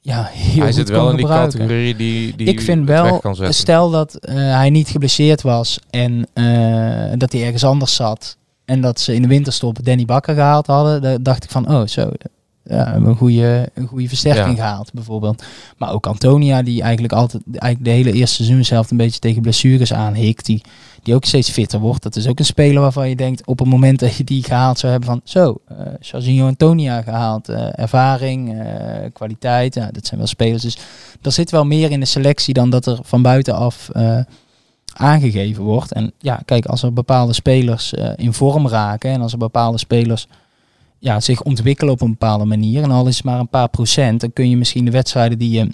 ja, 0.00 0.24
heel 0.24 0.62
Hij 0.62 0.72
zit 0.72 0.88
wel 0.88 1.10
in 1.10 1.16
die 1.16 1.26
gebruiken. 1.26 1.58
categorie 1.58 1.96
die, 1.96 2.36
die 2.36 2.46
ik 2.46 2.60
vind 2.60 2.86
wel, 2.86 3.20
stel 3.48 3.90
dat 3.90 4.14
eh, 4.14 4.34
hij 4.34 4.70
niet 4.70 4.88
geblesseerd 4.88 5.42
was 5.42 5.78
en 5.90 6.26
eh, 6.32 7.18
dat 7.18 7.32
hij 7.32 7.44
ergens 7.44 7.64
anders 7.64 7.94
zat 7.94 8.36
en 8.64 8.80
dat 8.80 9.00
ze 9.00 9.14
in 9.14 9.22
de 9.22 9.28
winterstop 9.28 9.84
Danny 9.84 10.04
Bakker 10.04 10.34
gehaald 10.34 10.66
hadden, 10.66 11.02
dan 11.02 11.22
dacht 11.22 11.44
ik 11.44 11.50
van, 11.50 11.74
oh 11.74 11.86
zo, 11.86 12.10
ja, 12.64 12.94
een 12.94 13.16
goede, 13.16 13.68
een 13.74 13.86
goede 13.86 14.08
versterking 14.08 14.56
Ja. 14.56 14.64
gehaald 14.64 14.92
bijvoorbeeld. 14.92 15.44
Maar 15.76 15.92
ook 15.92 16.06
Antonia, 16.06 16.62
die 16.62 16.82
eigenlijk 16.82 17.12
altijd, 17.12 17.42
eigenlijk 17.46 17.84
de 17.84 17.90
hele 17.90 18.18
eerste 18.18 18.34
seizoen 18.44 18.64
zelf 18.64 18.90
een 18.90 18.96
beetje 18.96 19.18
tegen 19.18 19.42
blessures 19.42 19.92
aanhikt, 19.92 20.46
die, 20.46 20.62
die 21.02 21.14
ook 21.14 21.24
steeds 21.24 21.50
fitter 21.50 21.80
wordt. 21.80 22.02
Dat 22.02 22.16
is 22.16 22.28
ook 22.28 22.38
een 22.38 22.44
speler 22.44 22.82
waarvan 22.82 23.08
je 23.08 23.16
denkt, 23.16 23.46
op 23.46 23.58
het 23.58 23.68
moment 23.68 23.98
dat 23.98 24.14
je 24.16 24.24
die 24.24 24.42
gehaald 24.44 24.78
zou 24.78 24.92
hebben 24.92 25.10
van, 25.10 25.20
zo, 25.24 25.56
eh 25.68 25.76
Jorginho 26.00 26.46
Antonia 26.46 27.02
gehaald, 27.02 27.48
eh, 27.48 27.78
ervaring, 27.78 28.60
eh, 28.60 29.10
kwaliteit, 29.12 29.74
ja, 29.74 29.88
dat 29.90 30.06
zijn 30.06 30.18
wel 30.20 30.28
spelers. 30.28 30.62
Dus 30.62 30.78
er 31.22 31.32
zit 31.32 31.50
wel 31.50 31.64
meer 31.64 31.90
in 31.90 32.00
de 32.00 32.06
selectie 32.06 32.54
dan 32.54 32.70
dat 32.70 32.86
er 32.86 32.98
van 33.02 33.22
buitenaf 33.22 33.90
aangegeven 34.94 35.62
wordt. 35.62 35.92
En 35.92 36.12
ja, 36.18 36.40
kijk, 36.44 36.66
als 36.66 36.82
er 36.82 36.92
bepaalde 36.92 37.32
spelers 37.32 37.92
in 38.16 38.32
vorm 38.32 38.68
raken 38.68 39.10
en 39.10 39.20
als 39.20 39.32
er 39.32 39.38
bepaalde 39.38 39.78
spelers 39.78 40.26
ja, 41.04 41.20
zich 41.20 41.42
ontwikkelen 41.42 41.92
op 41.92 42.00
een 42.00 42.10
bepaalde 42.10 42.44
manier, 42.44 42.82
en 42.82 42.90
al 42.90 43.06
is 43.06 43.16
het 43.16 43.24
maar 43.24 43.38
een 43.40 43.48
paar 43.48 43.68
procent, 43.68 44.20
dan 44.20 44.32
kun 44.32 44.50
je 44.50 44.56
misschien 44.56 44.84
de 44.84 44.90
wedstrijden 44.90 45.38
die 45.38 45.50
je 45.50 45.70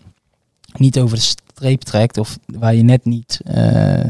niet 0.76 0.98
over 0.98 1.16
de 1.16 1.22
streep 1.22 1.80
trekt 1.80 2.18
of 2.18 2.38
waar 2.46 2.74
je 2.74 2.82
net 2.82 3.04
niet 3.04 3.40
eh, 3.44 4.08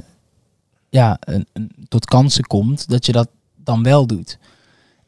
ja, 0.88 1.18
een, 1.20 1.47
tot 1.88 2.05
kansen 2.05 2.47
komt, 2.47 2.88
dat 2.88 3.06
je 3.06 3.12
dat 3.12 3.28
dan 3.56 3.82
wel 3.82 4.06
doet. 4.06 4.38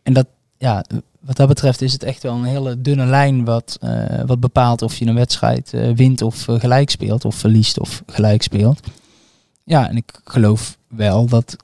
En 0.02 0.12
dat, 0.12 0.26
ja, 0.58 0.84
wat 1.20 1.36
dat 1.36 1.48
betreft 1.48 1.82
is 1.82 1.92
het 1.92 2.02
echt 2.02 2.22
wel 2.22 2.34
een 2.34 2.44
hele 2.44 2.80
dunne 2.80 3.06
lijn 3.06 3.44
wat, 3.44 3.76
eh, 3.80 4.22
wat 4.26 4.40
bepaalt 4.40 4.82
of 4.82 4.96
je 4.96 5.06
een 5.06 5.14
wedstrijd 5.14 5.74
eh, 5.74 5.90
wint 5.94 6.22
of 6.22 6.44
gelijk 6.48 6.90
speelt, 6.90 7.24
of 7.24 7.34
verliest 7.34 7.80
of 7.80 8.02
gelijk 8.06 8.42
speelt. 8.42 8.80
Ja, 9.64 9.88
en 9.88 9.96
ik 9.96 10.20
geloof 10.24 10.78
wel 10.88 11.26
dat, 11.26 11.56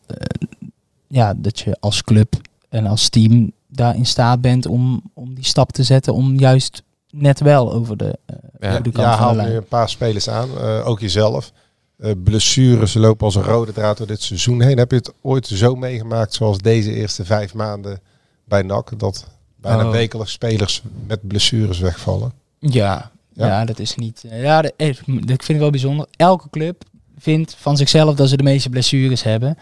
ja, 1.06 1.34
dat 1.36 1.58
je 1.58 1.76
als 1.80 2.02
club 2.02 2.40
en 2.68 2.86
als 2.86 3.08
team 3.08 3.52
daar 3.78 3.96
in 3.96 4.06
staat 4.06 4.40
bent 4.40 4.66
om, 4.66 5.02
om 5.14 5.34
die 5.34 5.44
stap 5.44 5.72
te 5.72 5.82
zetten 5.82 6.14
om 6.14 6.38
juist 6.38 6.82
net 7.10 7.40
wel 7.40 7.72
over 7.72 7.96
de, 7.96 8.18
eh, 8.26 8.36
Ja, 8.60 8.70
over 8.70 8.82
de 8.82 8.90
kant 8.90 9.06
ja 9.06 9.18
van 9.18 9.36
de 9.36 9.42
nu 9.42 9.56
een 9.56 9.64
paar 9.64 9.88
spelers 9.88 10.28
aan, 10.28 10.58
eh, 10.58 10.86
ook 10.88 11.00
jezelf. 11.00 11.52
Eh, 11.98 12.12
blessures 12.24 12.94
lopen 12.94 13.24
als 13.24 13.34
een 13.34 13.42
rode 13.42 13.72
draad 13.72 13.96
door 13.98 14.06
dit 14.06 14.22
seizoen 14.22 14.62
heen. 14.62 14.78
Heb 14.78 14.90
je 14.90 14.96
het 14.96 15.12
ooit 15.20 15.46
zo 15.46 15.74
meegemaakt 15.74 16.34
zoals 16.34 16.58
deze 16.58 16.92
eerste 16.94 17.24
vijf 17.24 17.54
maanden 17.54 18.00
bij 18.44 18.62
NAC? 18.62 18.98
Dat 18.98 19.26
bijna 19.56 19.84
Oh. 19.84 19.90
wekelijks 19.90 20.32
spelers 20.32 20.82
met 21.06 21.28
blessures 21.28 21.78
wegvallen? 21.78 22.32
Ja, 22.58 23.10
Ja? 23.32 23.46
ja. 23.46 23.64
dat 23.64 23.78
is 23.78 23.94
niet. 23.94 24.24
Ja, 24.30 24.62
dat, 24.62 24.72
dat 24.76 25.04
vind 25.26 25.48
ik 25.48 25.58
wel 25.58 25.70
bijzonder. 25.70 26.06
Elke 26.16 26.50
club 26.50 26.82
vindt 27.18 27.54
van 27.58 27.76
zichzelf 27.76 28.14
dat 28.14 28.28
ze 28.28 28.36
de 28.36 28.42
meeste 28.42 28.68
blessures 28.68 29.22
hebben. 29.22 29.58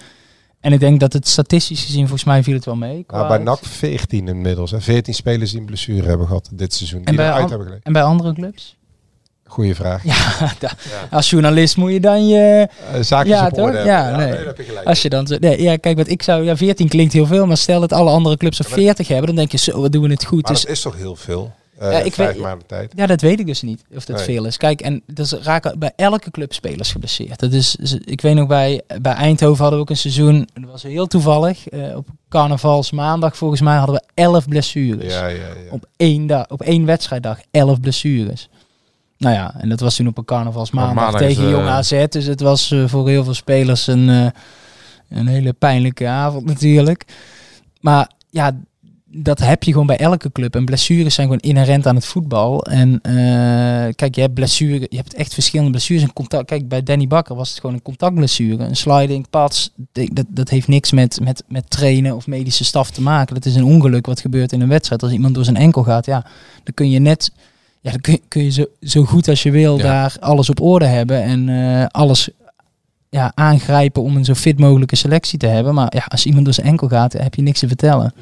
En 0.66 0.72
ik 0.72 0.80
denk 0.80 1.00
dat 1.00 1.12
het 1.12 1.28
statistisch 1.28 1.84
gezien, 1.84 2.00
volgens 2.00 2.24
mij 2.24 2.42
viel 2.42 2.54
het 2.54 2.64
wel 2.64 2.76
mee. 2.76 3.04
qua- 3.06 3.16
Nou, 3.16 3.28
bij 3.28 3.38
NAC 3.38 3.58
14 3.62 4.28
inmiddels. 4.28 4.70
Hè. 4.70 4.80
14 4.80 5.14
spelers 5.14 5.50
die 5.50 5.60
een 5.60 5.66
blessure 5.66 6.08
hebben 6.08 6.26
gehad 6.26 6.48
dit 6.52 6.74
seizoen. 6.74 6.98
Die 6.98 7.08
en, 7.08 7.16
bij 7.16 7.26
eruit 7.26 7.42
an- 7.44 7.50
hebben 7.50 7.80
en 7.82 7.92
bij 7.92 8.02
andere 8.02 8.32
clubs? 8.32 8.76
Goeie 9.44 9.74
vraag. 9.74 10.04
Ja, 10.04 10.16
da- 10.58 10.72
als 11.10 11.30
journalist 11.30 11.76
moet 11.76 11.92
je 11.92 12.00
dan 12.00 12.26
je... 12.28 12.68
Eh, 12.92 13.00
zaakjes 13.02 13.36
ja, 13.36 13.46
op 13.46 13.52
orde 13.58 13.62
hebben. 13.76 13.84
Ja, 13.92 14.08
Ja, 14.10 14.16
nee. 14.16 14.26
nee, 14.26 14.36
daar 14.36 14.46
heb 14.46 14.56
je 14.56 14.62
gelijk. 14.62 14.86
Als 14.86 15.02
je 15.02 15.08
dan 15.08 15.26
zo, 15.26 15.36
nee, 15.40 15.62
ja, 15.62 15.76
kijk, 15.76 15.96
wat 15.96 16.08
ik 16.08 16.22
zou, 16.22 16.44
ja, 16.44 16.56
14 16.56 16.88
klinkt 16.88 17.12
heel 17.12 17.26
veel, 17.26 17.46
maar 17.46 17.56
stel 17.56 17.80
dat 17.80 17.92
alle 17.92 18.10
andere 18.10 18.36
clubs 18.36 18.58
er 18.58 18.64
40 18.64 19.08
hebben, 19.08 19.26
dan 19.26 19.36
denk 19.36 19.50
je, 19.52 19.58
zo, 19.58 19.80
wat 19.80 19.92
doen 19.92 20.02
we 20.02 20.08
het 20.10 20.24
goed. 20.24 20.42
Maar 20.42 20.52
Dus 20.52 20.62
dat 20.62 20.70
is 20.70 20.80
toch 20.80 20.96
heel 20.96 21.16
veel? 21.16 21.52
Eh, 21.78 21.90
Ja, 21.92 21.98
ik 21.98 22.12
vijf 22.14 22.32
weet- 22.32 22.42
maanden 22.42 22.66
tijd. 22.66 22.92
Ja, 22.96 23.06
dat 23.06 23.20
weet 23.20 23.40
ik 23.40 23.46
dus 23.46 23.62
niet 23.62 23.84
of 23.94 24.04
dat 24.04 24.16
Nee. 24.16 24.24
veel 24.24 24.44
is. 24.44 24.56
Kijk, 24.56 24.80
en 24.80 25.02
dus 25.06 25.32
raken 25.32 25.78
bij 25.78 25.92
elke 25.96 26.30
club 26.30 26.52
spelers 26.52 26.92
geblesseerd. 26.92 27.38
Dat 27.40 27.52
is, 27.52 27.76
ik 28.04 28.20
weet 28.20 28.34
nog 28.34 28.46
bij, 28.48 28.82
bij 29.02 29.12
Eindhoven 29.12 29.58
hadden 29.60 29.74
we 29.78 29.84
ook 29.84 29.90
een 29.90 29.96
seizoen, 29.96 30.48
dat 30.54 30.70
was 30.70 30.82
heel 30.82 31.06
toevallig. 31.06 31.68
eh, 31.68 31.96
op 31.96 32.08
carnavalsmaandag 32.28 33.36
volgens 33.36 33.60
mij 33.60 33.76
hadden 33.76 33.94
we 33.94 34.02
11 34.14 34.48
blessures. 34.48 35.12
Ja, 35.12 35.26
ja, 35.26 35.36
ja. 35.36 35.70
Op 35.70 35.86
één 35.96 36.26
dag, 36.26 36.48
op 36.48 36.62
één 36.62 36.84
wedstrijddag 36.84 37.38
11 37.50 37.80
blessures. 37.80 38.48
Nou 39.18 39.34
ja, 39.34 39.54
en 39.58 39.68
dat 39.68 39.80
was 39.80 39.96
toen 39.96 40.06
op 40.06 40.18
een 40.18 40.24
carnavalsmaandag 40.24 41.16
tegen 41.16 41.44
eh, 41.44 41.50
Jong 41.50 41.66
AZ. 41.68 42.04
Dus 42.08 42.24
het 42.26 42.40
was 42.40 42.70
eh, 42.70 42.84
voor 42.88 43.08
heel 43.08 43.24
veel 43.24 43.34
spelers 43.34 43.86
een, 43.86 44.08
eh, 44.08 44.26
een 45.18 45.26
hele 45.26 45.52
pijnlijke 45.52 46.06
avond 46.08 46.44
natuurlijk. 46.44 47.04
Maar 47.80 48.10
ja, 48.30 48.50
dat 49.18 49.38
heb 49.38 49.62
je 49.62 49.70
gewoon 49.72 49.86
bij 49.86 49.96
elke 49.96 50.32
club. 50.32 50.54
En 50.54 50.64
blessures 50.64 51.14
zijn 51.14 51.26
gewoon 51.26 51.42
inherent 51.42 51.86
aan 51.86 51.94
het 51.94 52.04
voetbal. 52.04 52.64
En 52.64 52.98
eh, 53.02 53.94
kijk, 53.94 54.14
je 54.14 54.20
hebt 54.20 54.34
blessures, 54.34 54.86
je 54.90 54.96
hebt 54.96 55.14
echt 55.14 55.34
verschillende 55.34 55.70
blessures. 55.70 56.02
En 56.02 56.12
contact, 56.12 56.46
kijk, 56.46 56.68
bij 56.68 56.82
Danny 56.82 57.06
Bakker 57.06 57.36
was 57.36 57.50
het 57.50 57.60
gewoon 57.60 57.74
een 57.74 57.82
contactblessure. 57.82 58.64
Een 58.64 58.76
sliding, 58.76 59.30
pads, 59.30 59.70
dat, 59.92 60.24
dat 60.28 60.48
heeft 60.48 60.68
niks 60.68 60.92
met, 60.92 61.20
met, 61.22 61.42
met 61.48 61.70
trainen 61.70 62.14
of 62.16 62.26
medische 62.26 62.64
staf 62.64 62.90
te 62.90 63.02
maken. 63.02 63.34
Dat 63.34 63.44
is 63.44 63.54
een 63.54 63.64
ongeluk 63.64 64.06
wat 64.06 64.20
gebeurt 64.20 64.52
in 64.52 64.60
een 64.60 64.68
wedstrijd. 64.68 65.02
Als 65.02 65.12
iemand 65.12 65.34
door 65.34 65.44
zijn 65.44 65.56
enkel 65.56 65.82
gaat, 65.82 66.06
ja, 66.06 66.20
dan 66.64 66.74
kun 66.74 66.90
je 66.90 66.98
net, 66.98 67.32
ja, 67.80 67.90
dan 67.90 68.00
kun 68.00 68.12
je, 68.12 68.20
kun 68.28 68.44
je 68.44 68.50
zo, 68.50 68.64
zo 68.80 69.04
goed 69.04 69.28
als 69.28 69.42
je 69.42 69.50
wil 69.50 69.76
Ja. 69.76 69.82
daar 69.82 70.16
alles 70.20 70.50
op 70.50 70.60
orde 70.60 70.86
hebben. 70.86 71.22
En 71.22 71.48
eh, 71.48 71.86
alles 71.86 72.28
ja, 73.10 73.32
aangrijpen 73.34 74.02
om 74.02 74.16
een 74.16 74.24
zo 74.24 74.34
fit 74.34 74.58
mogelijke 74.58 74.96
selectie 74.96 75.38
te 75.38 75.46
hebben. 75.46 75.74
Maar 75.74 75.94
ja, 75.96 76.04
als 76.08 76.26
iemand 76.26 76.44
door 76.44 76.54
zijn 76.54 76.66
enkel 76.66 76.88
gaat, 76.88 77.12
heb 77.12 77.34
je 77.34 77.42
niks 77.42 77.58
te 77.58 77.66
vertellen. 77.66 78.12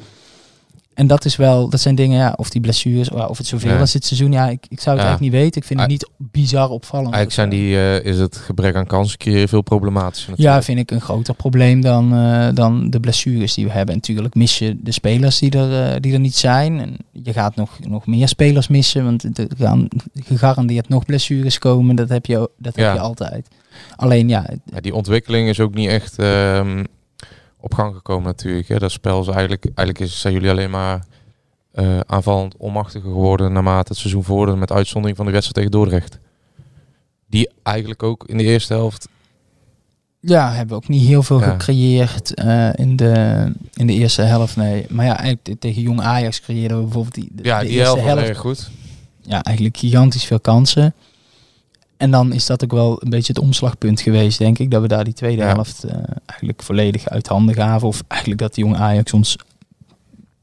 En 0.95 1.07
dat 1.07 1.25
is 1.25 1.35
wel, 1.35 1.69
dat 1.69 1.79
zijn 1.79 1.95
dingen, 1.95 2.17
ja, 2.17 2.33
of 2.37 2.49
die 2.49 2.61
blessures, 2.61 3.07
ja, 3.07 3.25
of 3.25 3.37
het 3.37 3.47
zoveel 3.47 3.71
Ja. 3.71 3.77
was 3.77 3.91
dit 3.91 4.05
seizoen, 4.05 4.31
ja, 4.31 4.49
ik, 4.49 4.65
ik 4.69 4.79
zou 4.79 4.95
het 4.95 5.05
Ja. 5.05 5.09
eigenlijk 5.11 5.21
niet 5.21 5.31
weten. 5.41 5.61
Ik 5.61 5.67
vind 5.67 5.79
het 5.79 5.89
Ah. 5.89 5.93
niet 5.95 6.09
bizar 6.31 6.69
opvallend. 6.69 7.13
Eigenlijk 7.13 7.33
zijn 7.33 7.49
die, 7.49 7.75
eh, 7.75 8.05
is 8.11 8.19
het 8.19 8.37
gebrek 8.37 8.75
aan 8.75 8.85
kansen 8.85 9.17
keer 9.17 9.47
veel 9.47 9.61
problematischer 9.61 10.29
Ja, 10.29 10.35
natuurlijk. 10.35 10.65
vind 10.65 10.79
ik 10.79 10.91
een 10.91 11.01
groter 11.01 11.33
probleem 11.33 11.81
dan, 11.81 12.13
eh, 12.15 12.47
dan 12.53 12.89
de 12.89 12.99
blessures 12.99 13.53
die 13.53 13.65
we 13.65 13.71
hebben. 13.71 13.89
En 13.93 13.99
natuurlijk 13.99 14.35
mis 14.35 14.59
je 14.59 14.77
de 14.81 14.91
spelers 14.91 15.39
die 15.39 15.51
er, 15.51 15.93
eh, 15.93 16.01
die 16.01 16.13
er 16.13 16.19
niet 16.19 16.35
zijn. 16.35 16.79
En 16.79 16.97
je 17.11 17.33
gaat 17.33 17.55
nog, 17.55 17.79
nog 17.87 18.05
meer 18.07 18.27
spelers 18.27 18.67
missen, 18.67 19.03
want 19.03 19.37
er 19.39 19.47
gaan 19.57 19.87
gegarandeerd 20.13 20.89
nog 20.89 21.05
blessures 21.05 21.59
komen. 21.59 21.95
Dat 21.95 22.09
heb 22.09 22.25
je, 22.25 22.49
dat 22.57 22.75
Ja. 22.75 22.83
heb 22.85 22.93
je 22.93 22.99
altijd. 22.99 23.47
Alleen 23.95 24.29
ja, 24.29 24.45
Ja, 24.73 24.81
die 24.81 24.93
ontwikkeling 24.95 25.49
is 25.49 25.59
ook 25.59 25.73
niet 25.73 25.89
echt 25.89 26.19
ehm, 26.19 26.83
op 27.65 27.73
gang 27.73 27.95
gekomen 27.95 28.25
natuurlijk. 28.25 28.67
Hè. 28.67 28.77
Dat 28.77 28.91
spel 28.91 29.21
is 29.21 29.27
eigenlijk, 29.27 29.63
eigenlijk 29.63 29.99
is, 29.99 30.19
zijn 30.19 30.33
jullie 30.33 30.49
alleen 30.49 30.69
maar 30.69 31.05
eh, 31.71 31.99
aanvallend 31.99 32.57
onmachtiger 32.57 33.09
geworden 33.09 33.53
naarmate 33.53 33.87
het 33.91 33.97
seizoen 33.97 34.23
vorderde 34.23 34.59
met 34.59 34.71
uitzondering 34.71 35.17
van 35.17 35.25
de 35.25 35.31
wedstrijd 35.31 35.55
tegen 35.55 35.71
Dordrecht. 35.71 36.19
Die 37.27 37.49
eigenlijk 37.63 38.03
ook 38.03 38.23
in 38.27 38.37
de 38.37 38.43
eerste 38.43 38.73
helft 38.73 39.07
Ja, 40.19 40.51
hebben 40.51 40.75
ook 40.75 40.87
niet 40.87 41.07
heel 41.07 41.23
veel 41.23 41.39
Ja. 41.39 41.49
gecreëerd 41.49 42.33
eh, 42.33 42.69
in, 42.73 42.95
de, 42.95 43.51
in 43.73 43.87
de 43.87 43.93
eerste 43.93 44.21
helft. 44.21 44.55
Nee. 44.55 44.85
Maar 44.89 45.05
ja, 45.05 45.17
eigenlijk 45.17 45.59
tegen 45.61 45.81
Jong 45.81 46.01
Ajax 46.01 46.41
creëerden 46.41 46.77
we 46.77 46.83
bijvoorbeeld 46.83 47.13
die, 47.15 47.29
de, 47.31 47.43
Ja, 47.43 47.59
de 47.59 47.65
die 47.65 47.75
eerste 47.77 47.99
helft 47.99 48.19
was 48.19 48.29
erg 48.29 48.37
goed. 48.37 48.69
Ja, 49.21 49.43
eigenlijk 49.43 49.77
gigantisch 49.77 50.25
veel 50.25 50.39
kansen. 50.39 50.93
En 51.97 52.11
dan 52.11 52.33
is 52.33 52.45
dat 52.45 52.63
ook 52.63 52.71
wel 52.71 52.97
een 53.03 53.09
beetje 53.09 53.33
het 53.33 53.41
omslagpunt 53.41 54.01
geweest, 54.01 54.37
denk 54.37 54.59
ik. 54.59 54.71
Dat 54.71 54.81
we 54.81 54.87
daar 54.87 55.03
die 55.03 55.13
tweede 55.13 55.41
Ja. 55.41 55.47
helft 55.47 55.83
eh, 55.83 55.95
eigenlijk 56.25 56.63
volledig 56.63 57.09
uit 57.09 57.27
handen 57.27 57.55
gaven. 57.55 57.87
Of 57.87 58.03
eigenlijk 58.07 58.41
dat 58.41 58.55
de 58.55 58.61
Jong 58.61 58.75
Ajax 58.75 59.13
ons 59.13 59.37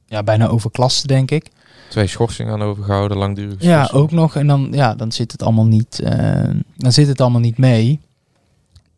ja, 0.07 0.23
bijna 0.23 0.47
overklaste, 0.47 1.07
denk 1.07 1.31
ik. 1.31 1.47
Twee 1.89 2.07
schorsingen 2.07 2.53
aan 2.53 2.63
overgehouden, 2.63 3.17
langdurig. 3.17 3.63
Ja, 3.63 3.91
ook 3.93 4.11
nog. 4.11 4.37
En 4.37 4.47
dan, 4.47 4.69
ja, 4.71 4.95
dan 4.95 5.13
zit 5.13 5.33
het 5.33 5.43
allemaal 5.43 5.67
niet, 5.67 5.99
eh, 6.01 6.51
dan 6.77 6.93
zit 6.93 7.07
het 7.09 7.21
allemaal 7.21 7.41
niet 7.41 7.59
mee. 7.59 8.01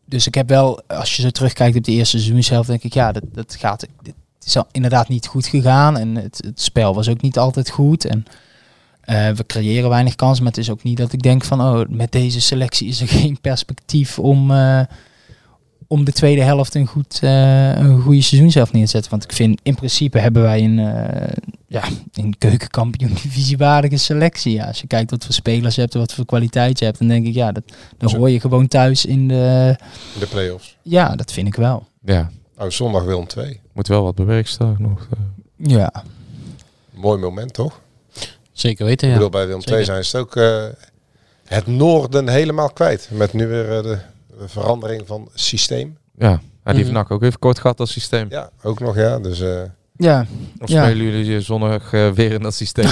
Dus 0.05 0.27
ik 0.27 0.35
heb 0.35 0.49
wel, 0.49 0.81
als 0.87 1.15
je 1.15 1.21
zo 1.21 1.29
terugkijkt 1.29 1.77
op 1.77 1.83
de 1.83 1.91
eerste 1.91 2.17
seizoenshelft, 2.17 2.67
denk 2.67 2.83
ik, 2.83 2.93
ja, 2.93 3.11
dat, 3.11 3.23
dat 3.33 3.55
gaat. 3.59 3.85
Dit 4.01 4.13
is 4.43 4.57
inderdaad 4.71 5.07
niet 5.09 5.27
goed 5.27 5.47
gegaan. 5.47 5.97
En 5.97 6.15
het, 6.15 6.41
het 6.45 6.61
spel 6.61 6.93
was 6.95 7.09
ook 7.09 7.21
niet 7.21 7.37
altijd 7.37 7.69
goed. 7.69 8.05
En 8.05 8.25
eh, 9.05 9.29
we 9.29 9.45
creëren 9.45 9.89
weinig 9.89 10.15
kansen. 10.15 10.43
Maar 10.43 10.51
het 10.53 10.61
is 10.61 10.69
ook 10.69 10.83
niet 10.83 10.97
dat 10.97 11.13
ik 11.13 11.21
denk 11.21 11.43
van, 11.43 11.61
oh, 11.61 11.81
met 11.89 12.11
deze 12.11 12.41
selectie 12.41 12.87
is 12.87 13.01
er 13.01 13.07
geen 13.21 13.41
perspectief 13.41 14.19
om, 14.19 14.51
eh, 14.51 14.81
om 15.87 16.03
de 16.05 16.11
tweede 16.11 16.41
helft 16.41 16.75
een, 16.75 16.87
goed, 16.87 17.19
eh, 17.21 17.75
een 17.77 18.01
goede 18.01 18.21
seizoenshelft 18.21 18.73
neer 18.73 18.83
te 18.85 18.89
zetten. 18.89 19.11
Want 19.11 19.23
ik 19.23 19.31
vind, 19.31 19.59
in 19.63 19.75
principe 19.75 20.19
hebben 20.19 20.41
wij 20.41 20.63
een, 20.63 20.79
eh 20.79 21.33
ja, 21.67 21.83
een 22.13 22.35
keukenkampioen 22.37 23.09
divisiewaardige 23.13 23.97
selectie. 23.97 24.53
Ja, 24.53 24.65
als 24.65 24.81
je 24.81 24.87
kijkt 24.87 25.11
wat 25.11 25.25
voor 25.25 25.33
spelers 25.33 25.75
je 25.75 25.81
hebt 25.81 25.93
en 25.93 25.99
wat 25.99 26.13
voor 26.13 26.25
kwaliteit 26.25 26.79
je 26.79 26.85
hebt, 26.85 26.99
dan 26.99 27.07
denk 27.07 27.25
ik, 27.25 27.33
ja, 27.33 27.51
dat, 27.51 27.63
dan 27.97 28.15
hoor 28.15 28.29
je 28.29 28.39
gewoon 28.39 28.67
thuis 28.67 29.05
in 29.05 29.27
de... 29.27 29.75
In 30.13 30.19
de 30.19 30.27
play-offs. 30.27 30.77
Ja, 30.81 31.15
dat 31.15 31.31
vind 31.31 31.47
ik 31.47 31.55
wel. 31.55 31.87
Ja. 32.05 32.29
Oh, 32.57 32.69
zondag 32.69 33.03
Willem 33.03 33.27
2. 33.27 33.59
Moet 33.73 33.87
wel 33.87 34.03
wat 34.03 34.15
bewerkstelligen 34.15 34.81
nog. 34.81 35.07
eh. 35.11 35.69
Ja. 35.69 36.03
Mooi 36.93 37.19
moment, 37.19 37.53
toch? 37.53 37.81
Zeker 38.55 38.85
weten, 38.85 39.07
Ik 39.07 39.13
ja. 39.13 39.19
bedoel, 39.19 39.31
bij 39.31 39.45
Willem 39.45 39.61
2 39.61 39.83
Zeker. 39.83 39.93
zijn 39.93 40.05
ze 40.05 40.17
het 40.17 40.25
ook 40.25 40.35
eh, 40.35 40.63
het 41.45 41.67
noorden 41.67 42.27
helemaal 42.29 42.69
kwijt. 42.69 43.09
Met 43.11 43.33
nu 43.33 43.47
weer 43.47 43.77
eh, 43.77 43.83
de 43.83 43.97
verandering 44.45 45.03
van 45.07 45.29
systeem. 45.33 45.97
Ja, 46.17 46.41
ja 46.65 46.73
die 46.73 46.91
NAC 46.91 47.11
ook 47.11 47.23
even 47.23 47.39
kort 47.39 47.59
gehad 47.59 47.79
als 47.79 47.91
systeem. 47.91 48.27
Ja, 48.29 48.49
ook 48.63 48.79
nog 48.79 48.95
ja. 48.95 49.19
Dus, 49.19 49.39
eh, 49.41 49.61
Ja. 49.97 50.25
Of 50.59 50.69
ja. 50.69 50.83
spelen 50.85 51.05
jullie 51.05 51.41
zondag 51.41 51.93
eh, 51.93 52.09
weer 52.11 52.31
in 52.31 52.41
dat 52.41 52.53
systeem? 52.53 52.89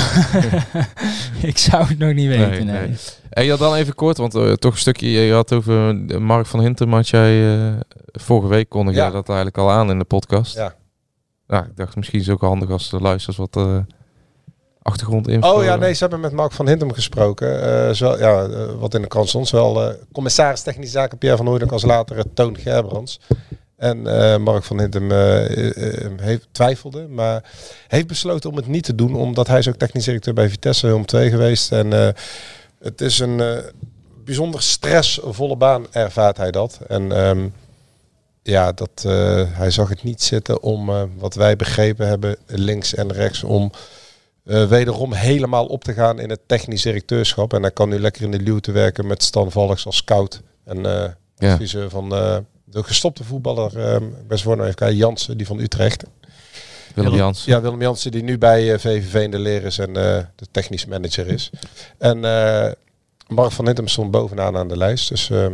ik 1.41 1.57
zou 1.57 1.85
het 1.87 1.97
nog 1.97 2.13
niet 2.13 2.27
weten, 2.27 2.65
nee. 2.65 2.95
En 3.29 3.45
ja, 3.45 3.57
dan 3.57 3.75
even 3.75 3.95
kort, 3.95 4.17
want 4.17 4.35
eh, 4.35 4.51
toch 4.53 4.73
een 4.73 4.79
stukje, 4.79 5.07
je 5.07 5.33
had 5.33 5.53
over 5.53 5.95
Mark 6.21 6.45
van 6.45 6.59
Hintem, 6.61 6.93
had 6.93 7.07
jij 7.09 7.55
eh, 7.57 7.73
vorige 8.11 8.47
week 8.47 8.69
kondigde 8.69 8.99
Ja. 8.99 9.05
jij 9.05 9.13
dat 9.15 9.27
eigenlijk 9.27 9.57
al 9.57 9.71
aan 9.71 9.89
in 9.89 9.99
de 9.99 10.05
podcast. 10.05 10.55
Ja. 10.55 10.75
Nou, 11.47 11.65
ik 11.65 11.75
dacht 11.75 11.95
misschien 11.95 12.19
is 12.19 12.25
het 12.25 12.35
ook 12.35 12.41
handig 12.41 12.69
als 12.69 12.89
de 12.89 12.99
luisteraars 12.99 13.37
wat 13.37 13.55
eh 13.65 13.77
achtergrondinfo. 14.83 15.53
Oh 15.53 15.63
ja, 15.63 15.75
nee, 15.75 15.93
ze 15.93 15.99
hebben 15.99 16.19
met 16.19 16.31
Mark 16.31 16.51
van 16.51 16.67
Hintem 16.67 16.93
gesproken. 16.93 17.63
Eh, 17.87 17.93
zo, 17.93 18.17
ja, 18.17 18.43
eh, 18.43 18.65
wat 18.79 18.93
in 18.93 19.01
de 19.01 19.07
krant 19.07 19.29
stond. 19.29 19.47
Zowel 19.47 19.83
eh, 19.83 19.95
commissaris 20.11 20.61
technische 20.61 20.91
zaken 20.91 21.17
Pierre 21.17 21.37
van 21.37 21.47
Hooydonk 21.47 21.71
als 21.71 21.83
later 21.83 22.23
Toon 22.33 22.57
Gerbrands. 22.57 23.19
En 23.77 24.01
Mark 24.41 24.63
van 24.63 24.79
Hintem 24.79 25.11
heeft, 26.21 26.47
twijfelde, 26.51 27.07
maar 27.07 27.43
heeft 27.87 28.07
besloten 28.07 28.49
om 28.49 28.55
het 28.55 28.67
niet 28.67 28.83
te 28.83 28.95
doen. 28.95 29.15
Omdat 29.15 29.47
hij 29.47 29.63
ook 29.67 29.75
technisch 29.75 30.05
directeur 30.05 30.33
bij 30.33 30.49
Vitesse 30.49 30.87
Willem 30.87 31.05
2 31.05 31.29
geweest. 31.29 31.71
En 31.71 31.91
het 32.79 33.01
is 33.01 33.19
een 33.19 33.41
bijzonder 34.25 34.61
stressvolle 34.61 35.55
baan, 35.55 35.85
ervaart 35.91 36.37
hij 36.37 36.51
dat. 36.51 36.79
En 36.87 37.11
ehm, 37.11 37.47
ja, 38.43 38.71
dat, 38.71 39.03
hij 39.49 39.71
zag 39.71 39.89
het 39.89 40.03
niet 40.03 40.21
zitten 40.21 40.61
om, 40.61 40.91
wat 41.17 41.35
wij 41.35 41.55
begrepen 41.55 42.07
hebben, 42.07 42.37
links 42.47 42.95
en 42.95 43.13
rechts, 43.13 43.43
om 43.43 43.71
eh, 44.45 44.65
wederom 44.67 45.13
helemaal 45.13 45.65
op 45.65 45.83
te 45.83 45.93
gaan 45.93 46.19
in 46.19 46.29
het 46.29 46.39
technisch 46.45 46.81
directeurschap. 46.81 47.53
En 47.53 47.61
hij 47.61 47.71
kan 47.71 47.89
nu 47.89 47.99
lekker 47.99 48.21
in 48.23 48.31
de 48.31 48.39
luwte 48.39 48.71
werken 48.71 49.07
met 49.07 49.23
Stan 49.23 49.51
Valks 49.51 49.85
als 49.85 49.95
scout. 49.97 50.41
En 50.65 50.85
eh 50.85 51.09
Ja. 51.37 51.51
adviseur 51.53 51.89
van 51.89 52.13
eh, 52.15 52.37
de 52.65 52.83
gestopte 52.83 53.23
voetballer, 53.23 53.77
eh 53.77 53.95
ik 53.95 54.27
ben 54.27 54.39
voor 54.39 54.53
nou 54.55 54.63
even 54.67 54.75
kijken, 54.79 54.97
Jansen, 54.97 55.37
die 55.37 55.45
van 55.47 55.59
Utrecht. 55.59 56.03
Willem 56.95 57.13
Jansen. 57.15 57.51
Ja, 57.51 57.61
Willem 57.61 57.81
Jansen, 57.81 58.11
die 58.11 58.23
nu 58.23 58.37
bij 58.37 58.79
VVV 58.79 59.13
in 59.23 59.31
de 59.31 59.39
leer 59.39 59.63
is 59.63 59.77
en 59.79 59.93
de 59.93 60.25
technisch 60.51 60.85
manager 60.85 61.27
is. 61.27 61.49
En 61.97 62.19
Mark 63.27 63.51
van 63.51 63.65
Hintem 63.65 63.87
stond 63.87 64.11
bovenaan 64.11 64.57
aan 64.57 64.67
de 64.67 64.77
lijst. 64.77 65.09
Dus 65.09 65.29
ehm, 65.29 65.53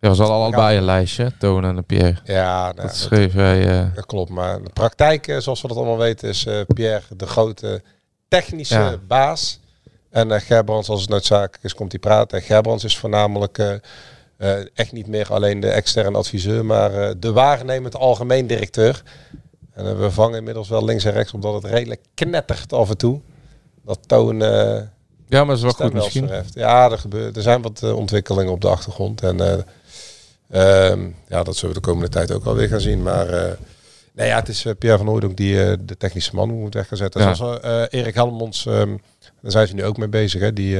Ja, 0.00 0.08
was 0.08 0.20
al 0.20 0.30
allebei 0.30 0.76
een 0.76 0.84
lijstje, 0.84 1.32
Toon 1.38 1.64
en 1.64 1.84
Pierre. 1.84 2.16
ja, 2.24 2.62
nou, 2.72 2.86
dat 2.86 2.96
schreef 2.96 3.34
jij. 3.34 3.68
eh, 3.80 3.94
dat 3.94 4.06
klopt. 4.06 4.30
Maar 4.30 4.62
de 4.62 4.70
praktijk, 4.72 5.36
zoals 5.38 5.62
we 5.62 5.68
dat 5.68 5.76
allemaal 5.76 5.98
weten, 5.98 6.28
is 6.28 6.46
Pierre 6.74 7.02
de 7.16 7.26
grote 7.26 7.82
technische 8.40 8.74
Ja. 8.74 8.98
baas. 9.06 9.60
En 10.10 10.32
eh 10.32 10.40
Gerbrands, 10.40 10.88
als 10.88 11.00
het 11.00 11.10
noodzakelijk 11.10 11.64
is, 11.64 11.74
komt 11.74 11.92
hij 11.92 12.00
praten. 12.00 12.38
En 12.38 12.44
Gerbrands 12.44 12.84
is 12.84 12.98
voornamelijk 12.98 13.58
eh, 13.58 13.74
eh, 14.36 14.66
echt 14.74 14.92
niet 14.92 15.06
meer 15.06 15.32
alleen 15.32 15.60
de 15.60 15.68
externe 15.70 16.18
adviseur, 16.18 16.64
maar 16.64 17.18
de 17.20 17.32
waarnemend 17.32 17.96
algemeen 17.96 18.46
directeur. 18.46 19.02
En 19.72 20.00
we 20.00 20.10
vangen 20.10 20.38
inmiddels 20.38 20.68
wel 20.68 20.84
links 20.84 21.04
en 21.04 21.12
rechts, 21.12 21.32
omdat 21.32 21.62
het 21.62 21.72
redelijk 21.72 22.00
knettert 22.14 22.72
af 22.72 22.90
en 22.90 22.96
toe. 22.96 23.20
Dat 23.84 23.98
toon. 24.06 24.42
Ja, 25.28 25.44
maar 25.44 25.56
dat 25.56 25.56
is 25.56 25.62
wel 25.62 25.88
goed 25.88 25.92
misschien. 25.92 26.28
heeft. 26.28 26.54
Ja, 26.54 26.90
er, 26.90 26.98
gebeurt, 26.98 27.36
er 27.36 27.42
zijn 27.42 27.62
wat 27.62 27.82
ontwikkelingen 27.82 28.52
op 28.52 28.60
de 28.60 28.68
achtergrond. 28.68 29.22
En 29.22 29.40
eh, 29.40 30.90
ehm, 30.90 31.08
ja, 31.28 31.42
dat 31.42 31.56
zullen 31.56 31.74
we 31.74 31.80
de 31.80 31.86
komende 31.86 32.08
tijd 32.08 32.32
ook 32.32 32.44
wel 32.44 32.54
weer 32.54 32.68
gaan 32.68 32.80
zien. 32.80 33.02
Maar 33.02 33.56
nee, 34.14 34.28
ja, 34.28 34.36
het 34.36 34.48
is 34.48 34.64
eh, 34.64 34.72
Pierre 34.78 34.98
van 34.98 35.06
Hooydonk 35.06 35.36
die 35.36 35.64
eh, 35.64 35.76
de 35.80 35.96
technische 35.96 36.34
man 36.34 36.50
moet 36.50 36.74
weg 36.74 36.88
gaan 36.88 36.96
zetten. 36.96 37.20
Ja. 37.20 37.34
Zoals 37.34 37.60
eh, 37.60 37.82
Erik 37.90 38.14
Helmonds, 38.14 38.66
ehm, 38.66 38.96
daar 39.42 39.50
zijn 39.50 39.66
ze 39.66 39.74
nu 39.74 39.84
ook 39.84 39.96
mee 39.96 40.08
bezig. 40.08 40.40
Hè, 40.40 40.52
die 40.52 40.78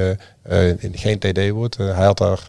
in, 0.78 0.93
geen 0.94 1.19
TD 1.19 1.51
wordt. 1.51 1.77
Hij 1.77 2.05
had 2.05 2.19
daar 2.19 2.48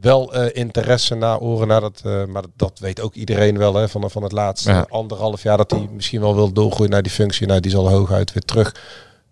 wel 0.00 0.46
interesse 0.46 1.14
naar 1.14 1.38
oren 1.40 1.68
naar 1.68 1.80
dat, 1.80 2.02
maar 2.04 2.42
dat, 2.42 2.50
dat 2.56 2.78
weet 2.78 3.00
ook 3.00 3.14
iedereen 3.14 3.58
wel 3.58 3.74
hè, 3.74 3.88
van, 3.88 4.10
van 4.10 4.22
het 4.22 4.32
laatste 4.32 4.70
Ja. 4.70 4.86
anderhalf 4.88 5.42
jaar 5.42 5.56
dat 5.56 5.70
hij 5.70 5.88
misschien 5.92 6.20
wel 6.20 6.34
wil 6.34 6.52
doorgroeien 6.52 6.90
naar 6.92 7.02
die 7.02 7.12
functie. 7.12 7.46
Nou, 7.46 7.60
die 7.60 7.70
zal 7.70 7.88
hooguit 7.88 8.32
weer 8.32 8.42
terug 8.42 8.74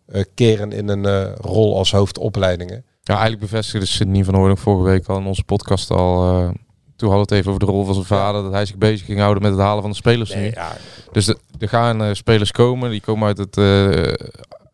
eh, 0.07 0.23
keren 0.35 0.73
in 0.73 0.89
een 0.89 1.35
rol 1.35 1.77
als 1.77 1.91
hoofdopleidingen. 1.91 2.85
Ja, 3.03 3.15
eigenlijk 3.15 3.41
bevestigde 3.41 3.87
Sidney 3.87 4.25
van 4.25 4.35
Hoorn 4.35 4.57
vorige 4.57 4.91
week 4.91 5.07
al 5.07 5.19
in 5.19 5.27
onze 5.27 5.45
podcast 5.45 5.91
al. 5.91 6.53
Toen 6.97 7.09
hadden 7.10 7.28
we 7.28 7.35
het 7.35 7.40
even 7.44 7.48
over 7.52 7.66
de 7.66 7.73
rol 7.73 7.85
van 7.85 7.94
zijn 7.94 8.06
vader. 8.06 8.43
Dat 8.43 8.52
hij 8.52 8.66
zich 8.66 8.77
bezig 8.77 9.06
ging 9.06 9.18
houden 9.18 9.43
met 9.43 9.52
het 9.52 9.60
halen 9.60 9.81
van 9.82 9.90
de 9.90 9.97
spelers 9.97 10.35
nu. 10.35 10.51
Dus 11.12 11.24
de- 11.24 11.39
er 11.59 11.68
gaan 11.68 12.02
eh, 12.05 12.09
spelers 12.12 12.52
komen. 12.52 12.90
Die 12.90 13.01
komen 13.01 13.27
uit 13.27 13.39
het... 13.39 13.56
eh, 13.56 14.12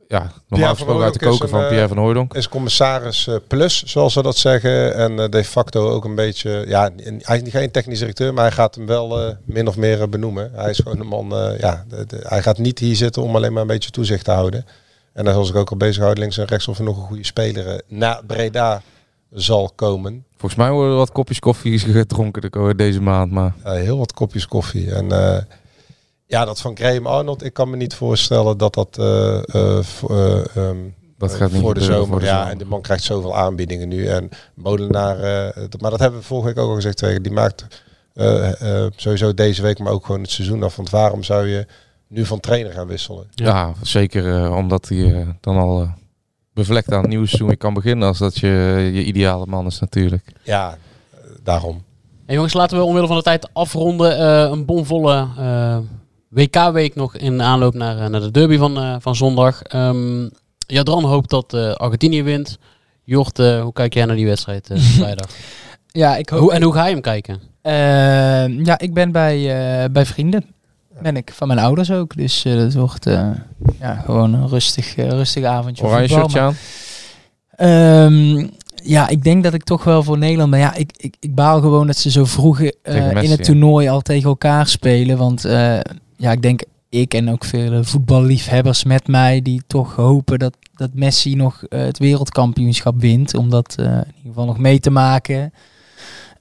ja, 0.09 0.33
normaal 0.49 0.69
gesproken 0.75 1.05
uit 1.05 1.13
de 1.13 1.19
koken 1.27 1.49
van 1.49 1.69
Pierre 1.69 1.89
van 1.89 1.97
Hooydonk. 1.97 2.33
eh, 2.33 2.39
Is 2.39 2.49
commissaris 2.49 3.29
plus, 3.49 3.83
zoals 3.83 4.13
ze 4.13 4.23
dat 4.23 4.37
zeggen. 4.37 4.95
En 4.95 5.31
de 5.31 5.45
facto 5.45 5.89
ook 5.91 6.05
een 6.05 6.15
beetje... 6.15 6.65
Ja, 6.69 6.91
hij 7.19 7.41
is 7.41 7.51
geen 7.51 7.71
technisch 7.71 7.99
directeur, 7.99 8.35
maar 8.35 8.45
hij 8.45 8.53
gaat 8.53 8.75
hem 8.75 8.87
wel 8.87 9.37
min 9.45 9.69
of 9.69 9.77
meer 9.77 10.09
benoemen. 10.09 10.51
Hij 10.55 10.71
is 10.71 10.79
gewoon 10.79 11.01
een 11.01 11.07
man... 11.07 11.35
ja, 11.59 11.85
de- 11.89 12.07
de- 12.07 12.25
hij 12.29 12.43
gaat 12.43 12.59
niet 12.59 12.79
hier 12.79 12.97
zitten 12.97 13.23
om 13.23 13.37
alleen 13.37 13.53
maar 13.53 13.63
een 13.63 13.69
beetje 13.69 13.91
toezicht 13.91 14.25
te 14.25 14.31
houden. 14.31 14.67
En 15.13 15.25
dan 15.25 15.35
zal 15.35 15.45
zich 15.45 15.57
ook 15.57 15.71
al 15.71 15.77
bezighouden 15.77 16.23
links 16.23 16.39
en 16.39 16.45
rechts 16.45 16.69
of 16.69 16.79
er 16.79 16.85
nog 16.85 16.97
een 16.97 17.03
goede 17.07 17.25
speler 17.25 17.81
na 17.89 18.21
Breda 18.27 18.83
zal 19.33 19.71
komen. 19.75 20.25
Volgens 20.37 20.61
mij 20.61 20.71
worden 20.71 20.91
er 20.91 20.97
wat 20.97 21.13
kopjes 21.13 21.39
koffie 21.39 21.79
gedronken 21.99 22.51
de- 22.51 22.75
deze 22.77 23.01
maand. 23.01 23.33
Maar 23.33 23.55
heel 23.65 23.99
wat 23.99 24.13
kopjes 24.13 24.47
koffie. 24.47 24.93
En 24.95 25.13
eh, 25.13 25.43
ja, 26.27 26.45
dat 26.45 26.61
van 26.61 26.77
Graham 26.77 27.07
Arnold, 27.07 27.45
ik 27.45 27.53
kan 27.53 27.71
me 27.71 27.77
niet 27.77 27.95
voorstellen 27.95 28.59
dat 28.59 28.75
dat, 28.75 28.99
eh, 28.99 29.39
eh, 29.55 29.83
voor, 29.83 30.11
eh, 30.11 30.57
ehm, 30.57 30.77
Dat 31.19 31.35
gaat 31.35 31.53
niet 31.53 31.61
voor 31.61 31.75
de 31.75 31.81
zomer. 31.81 32.07
voor 32.07 32.19
de 32.21 32.25
ja, 32.27 32.51
en 32.51 32.59
de 32.59 32.65
man 32.65 32.81
krijgt 32.81 33.05
zoveel 33.05 33.37
aanbiedingen 33.37 33.89
nu. 33.89 34.07
En 34.07 34.29
Molenaar, 34.55 35.17
maar 35.81 35.91
dat 35.91 36.01
hebben 36.01 36.19
we 36.21 36.25
vorige 36.27 36.47
week 36.49 36.59
ook 36.59 36.69
al 36.69 36.75
gezegd 36.75 36.97
tegen. 36.97 37.23
Die 37.23 37.33
maakt 37.33 37.67
sowieso 38.97 39.35
deze 39.35 39.63
week, 39.63 39.79
maar 39.79 39.93
ook 39.93 40.07
gewoon 40.07 40.21
het 40.21 40.31
seizoen 40.31 40.63
af. 40.63 40.77
Want 40.77 40.91
waarom 40.91 41.23
zou 41.23 41.47
je 41.47 41.67
nu 42.09 42.25
van 42.27 42.41
trainer 42.41 42.73
gaan 42.73 42.87
wisselen? 42.87 43.27
ja, 43.35 43.73
zeker 43.83 44.51
omdat 44.55 44.89
hij 44.89 45.37
dan 45.41 45.57
al 45.57 45.89
bevlekt 46.55 46.93
aan 46.93 47.01
het 47.01 47.09
nieuwe 47.09 47.27
seizoen 47.27 47.49
weer 47.49 47.57
kan 47.57 47.75
beginnen. 47.75 48.09
Als 48.09 48.19
dat 48.19 48.39
je, 48.39 48.49
je 48.93 49.05
ideale 49.05 49.47
man 49.47 49.67
is 49.67 49.81
natuurlijk. 49.81 50.33
Ja, 50.43 50.77
daarom. 51.43 51.83
En 52.27 52.35
jongens, 52.35 52.53
laten 52.53 52.79
we 52.79 52.85
omwille 52.85 53.07
van 53.07 53.17
de 53.17 53.23
tijd 53.23 53.49
afronden. 53.53 54.19
Eh, 54.19 54.51
een 54.51 54.65
bomvolle 54.65 55.29
eh, 55.39 55.79
WK-week 56.29 56.95
nog 56.95 57.17
in 57.17 57.43
aanloop 57.43 57.75
naar, 57.75 57.99
eh, 57.99 58.09
naar 58.09 58.21
de 58.21 58.31
derby 58.31 58.57
van, 58.57 58.79
eh, 58.79 58.97
van 58.99 59.17
zondag. 59.17 59.63
Ehm 59.63 60.29
Jadran 60.67 61.05
hoopt 61.05 61.31
dat 61.31 61.55
eh, 61.55 61.73
Argentinië 61.73 62.23
wint. 62.23 62.59
Jort, 63.05 63.39
eh, 63.39 63.63
hoe 63.63 63.73
kijk 63.73 63.95
jij 63.95 64.05
naar 64.05 64.17
die 64.17 64.27
wedstrijd 64.27 64.71
eh, 64.71 64.79
vrijdag? 64.99 65.31
Ja, 65.87 66.17
ik 66.17 66.29
hoop... 66.29 66.41
Hoe, 66.41 66.53
en 66.53 66.63
hoe 66.63 66.73
ga 66.73 66.87
je 66.87 66.93
hem 66.93 67.01
kijken? 67.03 67.41
Ja, 68.65 68.79
ik 68.79 68.95
ben 68.95 69.13
bij, 69.13 69.37
eh, 69.37 69.91
bij 69.91 70.07
vrienden. 70.07 70.45
Ben 71.01 71.17
ik 71.17 71.33
van 71.35 71.47
mijn 71.47 71.59
ouders 71.59 71.91
ook. 71.91 72.17
Dus 72.17 72.45
eh, 72.45 72.57
dat 72.57 72.75
wordt 72.75 73.07
eh, 73.07 73.31
ja, 73.81 73.95
gewoon 73.95 74.35
een 74.35 74.49
rustig, 74.49 74.97
eh, 74.97 75.09
rustig 75.09 75.45
avondje. 75.45 75.85
Oranje 75.85 76.09
voetbal. 76.09 76.29
shirtje 76.29 76.41
Maar- 76.41 76.49
aan? 77.57 78.13
Ehm, 78.13 78.47
ja, 78.75 79.09
ik 79.09 79.23
denk 79.25 79.45
dat 79.45 79.55
ik 79.55 79.65
toch 79.65 79.85
wel 79.85 80.03
voor 80.03 80.19
Nederland 80.19 80.51
ben. 80.51 80.61
Ja, 80.61 80.75
ik, 80.75 80.91
ik, 80.97 81.15
ik 81.21 81.35
baal 81.35 81.61
gewoon 81.61 81.87
dat 81.87 81.97
ze 81.97 82.11
zo 82.11 82.25
vroeg 82.25 82.61
in 82.61 82.73
het 83.31 83.45
toernooi 83.45 83.89
al 83.89 84.01
tegen 84.01 84.29
elkaar 84.29 84.67
spelen. 84.67 85.17
Want 85.17 85.43
ja, 86.17 86.33
ik 86.33 86.43
denk 86.43 86.63
ik 86.89 87.15
en 87.15 87.31
ook 87.31 87.45
veel 87.45 87.85
voetballiefhebbers 87.85 88.85
met 88.85 89.07
mij 89.07 89.43
die 89.43 89.63
toch 89.67 89.95
hopen 89.95 90.39
dat, 90.39 90.57
dat 90.75 90.91
Messi 90.95 91.35
nog 91.35 91.63
het 91.69 91.99
wereldkampioenschap 91.99 93.01
wint. 93.01 93.35
Om 93.35 93.51
dat 93.51 93.75
in 93.79 93.85
ieder 93.85 94.07
geval 94.27 94.47
nog 94.47 94.59
mee 94.59 94.81
te 94.81 94.91
maken. 94.91 95.53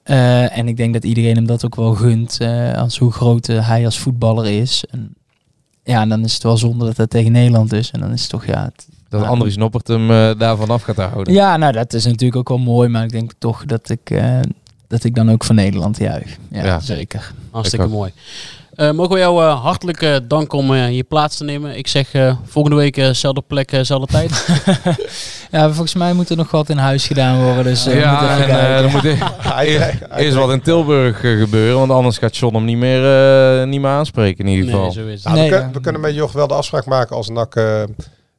Eh, 0.04 0.58
en 0.58 0.68
ik 0.68 0.78
denk 0.78 0.94
dat 0.94 1.04
iedereen 1.04 1.36
hem 1.36 1.46
dat 1.46 1.66
ook 1.66 1.76
wel 1.76 1.94
gunt. 1.94 2.38
eh, 2.40 2.74
als 2.78 2.98
hoe 2.98 3.12
groot 3.12 3.50
eh, 3.50 3.68
hij 3.68 3.86
als 3.86 4.00
voetballer 4.00 4.46
is. 4.46 4.84
En, 4.90 5.14
ja, 5.84 6.02
en 6.02 6.10
dan 6.10 6.24
is 6.24 6.34
het 6.34 6.44
wel 6.44 6.58
zonde 6.58 6.86
dat 6.86 6.96
dat 6.96 7.10
tegen 7.10 7.32
Nederland 7.32 7.74
is. 7.74 7.92
En 7.92 8.00
dan 8.00 8.12
is 8.12 8.22
het 8.22 8.30
toch 8.30 8.46
ja, 8.46 8.64
het, 8.64 8.88
Dat 9.10 9.24
Andries 9.26 9.58
Noppert 9.58 9.88
hem 9.88 10.08
daarvan 10.38 10.70
af 10.70 10.82
gaat 10.82 10.96
houden. 10.98 11.34
ja, 11.34 11.58
nou 11.58 11.74
dat 11.74 11.94
is 11.94 12.06
natuurlijk 12.06 12.36
ook 12.36 12.50
wel 12.50 12.58
mooi, 12.58 12.90
maar 12.90 13.04
ik 13.04 13.12
denk 13.12 13.32
toch 13.38 13.66
dat 13.66 13.90
ik, 13.90 14.10
eh, 14.10 14.40
dat 14.88 15.04
ik 15.04 15.16
dan 15.16 15.32
ook 15.32 15.44
voor 15.44 15.56
Nederland 15.56 15.98
juich. 15.98 16.38
Ja, 16.52 16.66
Ja. 16.66 16.80
zeker. 16.80 17.34
Hartstikke 17.52 17.88
mooi. 17.88 18.12
Eh, 18.76 18.92
mogen 18.92 19.14
we 19.14 19.20
jou 19.20 19.44
eh, 19.44 19.62
hartelijk 19.62 20.02
eh, 20.02 20.16
danken 20.28 20.58
om 20.58 20.74
eh, 20.74 20.92
je 20.96 21.04
plaats 21.04 21.38
te 21.38 21.44
nemen. 21.44 21.78
Ik 21.78 21.88
zeg 21.88 22.14
eh, 22.14 22.36
volgende 22.46 22.78
week 22.78 22.98
eh, 22.98 23.10
zelfde 23.10 23.42
plek, 23.48 23.72
eh, 23.72 23.82
zelfde 23.82 24.08
tijd. 24.12 24.32
Ja, 25.52 25.66
volgens 25.68 25.94
mij 25.94 26.14
moet 26.14 26.30
er 26.30 26.38
nog 26.38 26.52
wat 26.52 26.70
in 26.70 26.78
huis 26.78 27.08
gedaan 27.08 27.44
worden, 27.44 27.64
dus 27.64 27.86
eh, 27.86 28.00
Ja, 28.00 28.38
en 28.40 28.76
eh, 28.76 28.82
dan 28.82 28.92
moet 28.92 29.04
e- 29.04 29.92
eerst 30.24 30.36
wat 30.38 30.52
in 30.52 30.62
Tilburg 30.62 31.20
gebeuren, 31.20 31.78
want 31.78 31.92
anders 31.92 32.18
gaat 32.18 32.38
John 32.38 32.56
hem 32.56 32.66
niet 32.66 32.78
meer, 32.78 33.04
eh, 33.62 33.68
niet 33.68 33.82
meer 33.82 33.90
aanspreken 33.90 34.46
in 34.46 34.52
ieder 34.52 34.66
geval. 34.66 34.82
nee, 34.82 34.92
zo 34.92 35.06
is 35.08 35.24
het. 35.24 35.34
Nou, 35.34 35.36
Nee, 35.36 35.44
we, 35.46 35.50
kunnen, 35.52 35.68
ja. 35.68 35.74
we 35.74 35.82
kunnen 35.82 36.02
met 36.02 36.14
Joch 36.16 36.32
wel 36.32 36.48
de 36.48 36.54
afspraak 36.54 36.86
maken 36.86 37.16
als 37.16 37.30
NAC 37.30 37.56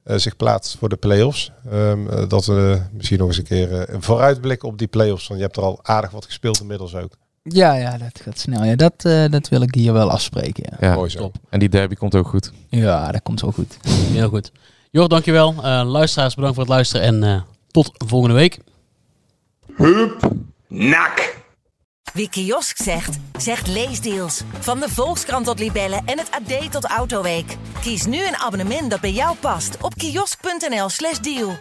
zich 0.05 0.37
plaatst 0.37 0.77
voor 0.79 0.89
de 0.89 0.97
play-offs. 0.97 1.51
Ehm, 1.71 2.09
eh, 2.09 2.29
dat 2.29 2.47
we 2.47 2.81
misschien 2.93 3.19
nog 3.19 3.29
eens 3.29 3.39
een 3.39 3.45
keer 3.45 3.91
een 3.95 4.03
vooruitblik 4.03 4.65
op 4.65 4.79
die 4.79 4.87
play-offs. 4.89 5.27
Want 5.29 5.41
je 5.41 5.47
hebt 5.47 5.59
er 5.59 5.63
al 5.63 5.79
aardig 5.83 6.11
wat 6.11 6.25
gespeeld 6.25 6.61
inmiddels 6.61 6.95
ook. 6.95 7.13
Ja, 7.43 7.75
ja, 7.75 7.99
dat 7.99 8.21
gaat 8.23 8.39
snel. 8.39 8.65
Ja, 8.65 8.75
dat, 8.77 8.93
eh, 9.05 9.25
dat 9.31 9.49
wil 9.49 9.63
ik 9.63 9.75
hier 9.75 9.93
wel 9.93 10.11
afspreken. 10.11 10.65
Ja, 10.81 10.89
Ja, 10.89 10.95
Mooi 10.95 11.11
zo. 11.11 11.19
top. 11.19 11.37
en 11.51 11.59
die 11.59 11.69
derby 11.69 11.95
komt 11.95 12.15
ook 12.15 12.29
goed. 12.29 12.53
ja 12.69 13.13
dat 13.13 13.23
komt 13.23 13.41
wel 13.41 13.53
goed. 13.53 13.77
Heel 13.89 14.29
goed. 14.29 14.53
Jor, 14.91 15.09
dankjewel. 15.09 15.55
Eh 15.65 15.83
luisteraars, 15.87 16.35
bedankt 16.35 16.57
voor 16.57 16.65
het 16.65 16.73
luisteren 16.75 17.07
en 17.07 17.23
eh, 17.23 17.41
tot 17.71 17.91
volgende 18.07 18.35
week. 18.35 18.59
Nak. 20.69 21.41
Wie 22.13 22.29
kiosk 22.29 22.77
zegt, 22.83 23.19
zegt 23.39 23.67
leesdeals. 23.67 24.43
Van 24.59 24.81
de 24.81 24.89
Volkskrant 24.89 25.47
tot 25.47 25.59
Libellen 25.59 26.03
en 26.05 26.19
het 26.19 26.31
AD 26.31 26.73
tot 26.73 26.85
Autoweek. 26.85 27.57
Kies 27.81 28.07
nu 28.07 28.27
een 28.27 28.37
abonnement 28.37 28.91
dat 28.91 29.01
bij 29.01 29.13
jou 29.13 29.37
past 29.37 29.77
op 29.81 29.95
kiosk.nl/slash 29.95 31.19
deal. 31.19 31.57